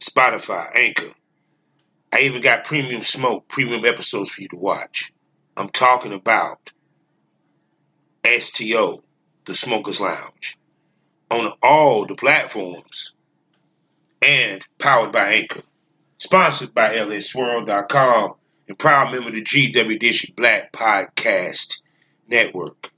Spotify, 0.00 0.74
Anchor. 0.74 1.12
I 2.12 2.20
even 2.20 2.40
got 2.40 2.64
premium 2.64 3.02
smoke, 3.02 3.48
premium 3.48 3.84
episodes 3.84 4.30
for 4.30 4.42
you 4.42 4.48
to 4.48 4.56
watch. 4.56 5.12
I'm 5.56 5.68
talking 5.68 6.12
about 6.12 6.70
STO, 8.38 9.02
the 9.44 9.54
Smokers 9.54 10.00
Lounge, 10.00 10.56
on 11.30 11.52
all 11.62 12.06
the 12.06 12.14
platforms 12.14 13.14
and 14.22 14.66
powered 14.78 15.12
by 15.12 15.32
Anchor. 15.34 15.62
Sponsored 16.18 16.72
by 16.74 16.96
LSWorld.com 16.96 18.34
and 18.68 18.78
proud 18.78 19.12
member 19.12 19.28
of 19.28 19.34
the 19.34 19.42
GW 19.42 20.00
District 20.00 20.34
Black 20.34 20.72
Podcast 20.72 21.80
Network. 22.26 22.90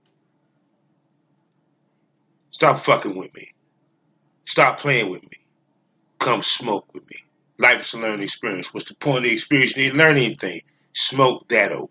Stop 2.59 2.79
fucking 2.79 3.17
with 3.17 3.33
me. 3.37 3.53
Stop 4.45 4.81
playing 4.81 5.13
with 5.13 5.23
me. 5.23 5.39
Come 6.19 6.43
smoke 6.43 6.93
with 6.93 7.09
me. 7.09 7.19
Life 7.57 7.83
is 7.83 7.95
a 7.95 7.99
learning 7.99 8.25
experience. 8.25 8.75
What's 8.75 8.89
the 8.89 8.97
point 8.97 9.19
of 9.19 9.23
the 9.23 9.33
experience? 9.33 9.77
You 9.77 9.85
didn't 9.85 9.99
learn 9.99 10.17
anything. 10.17 10.63
Smoke 10.93 11.47
that 11.51 11.71
over. 11.71 11.87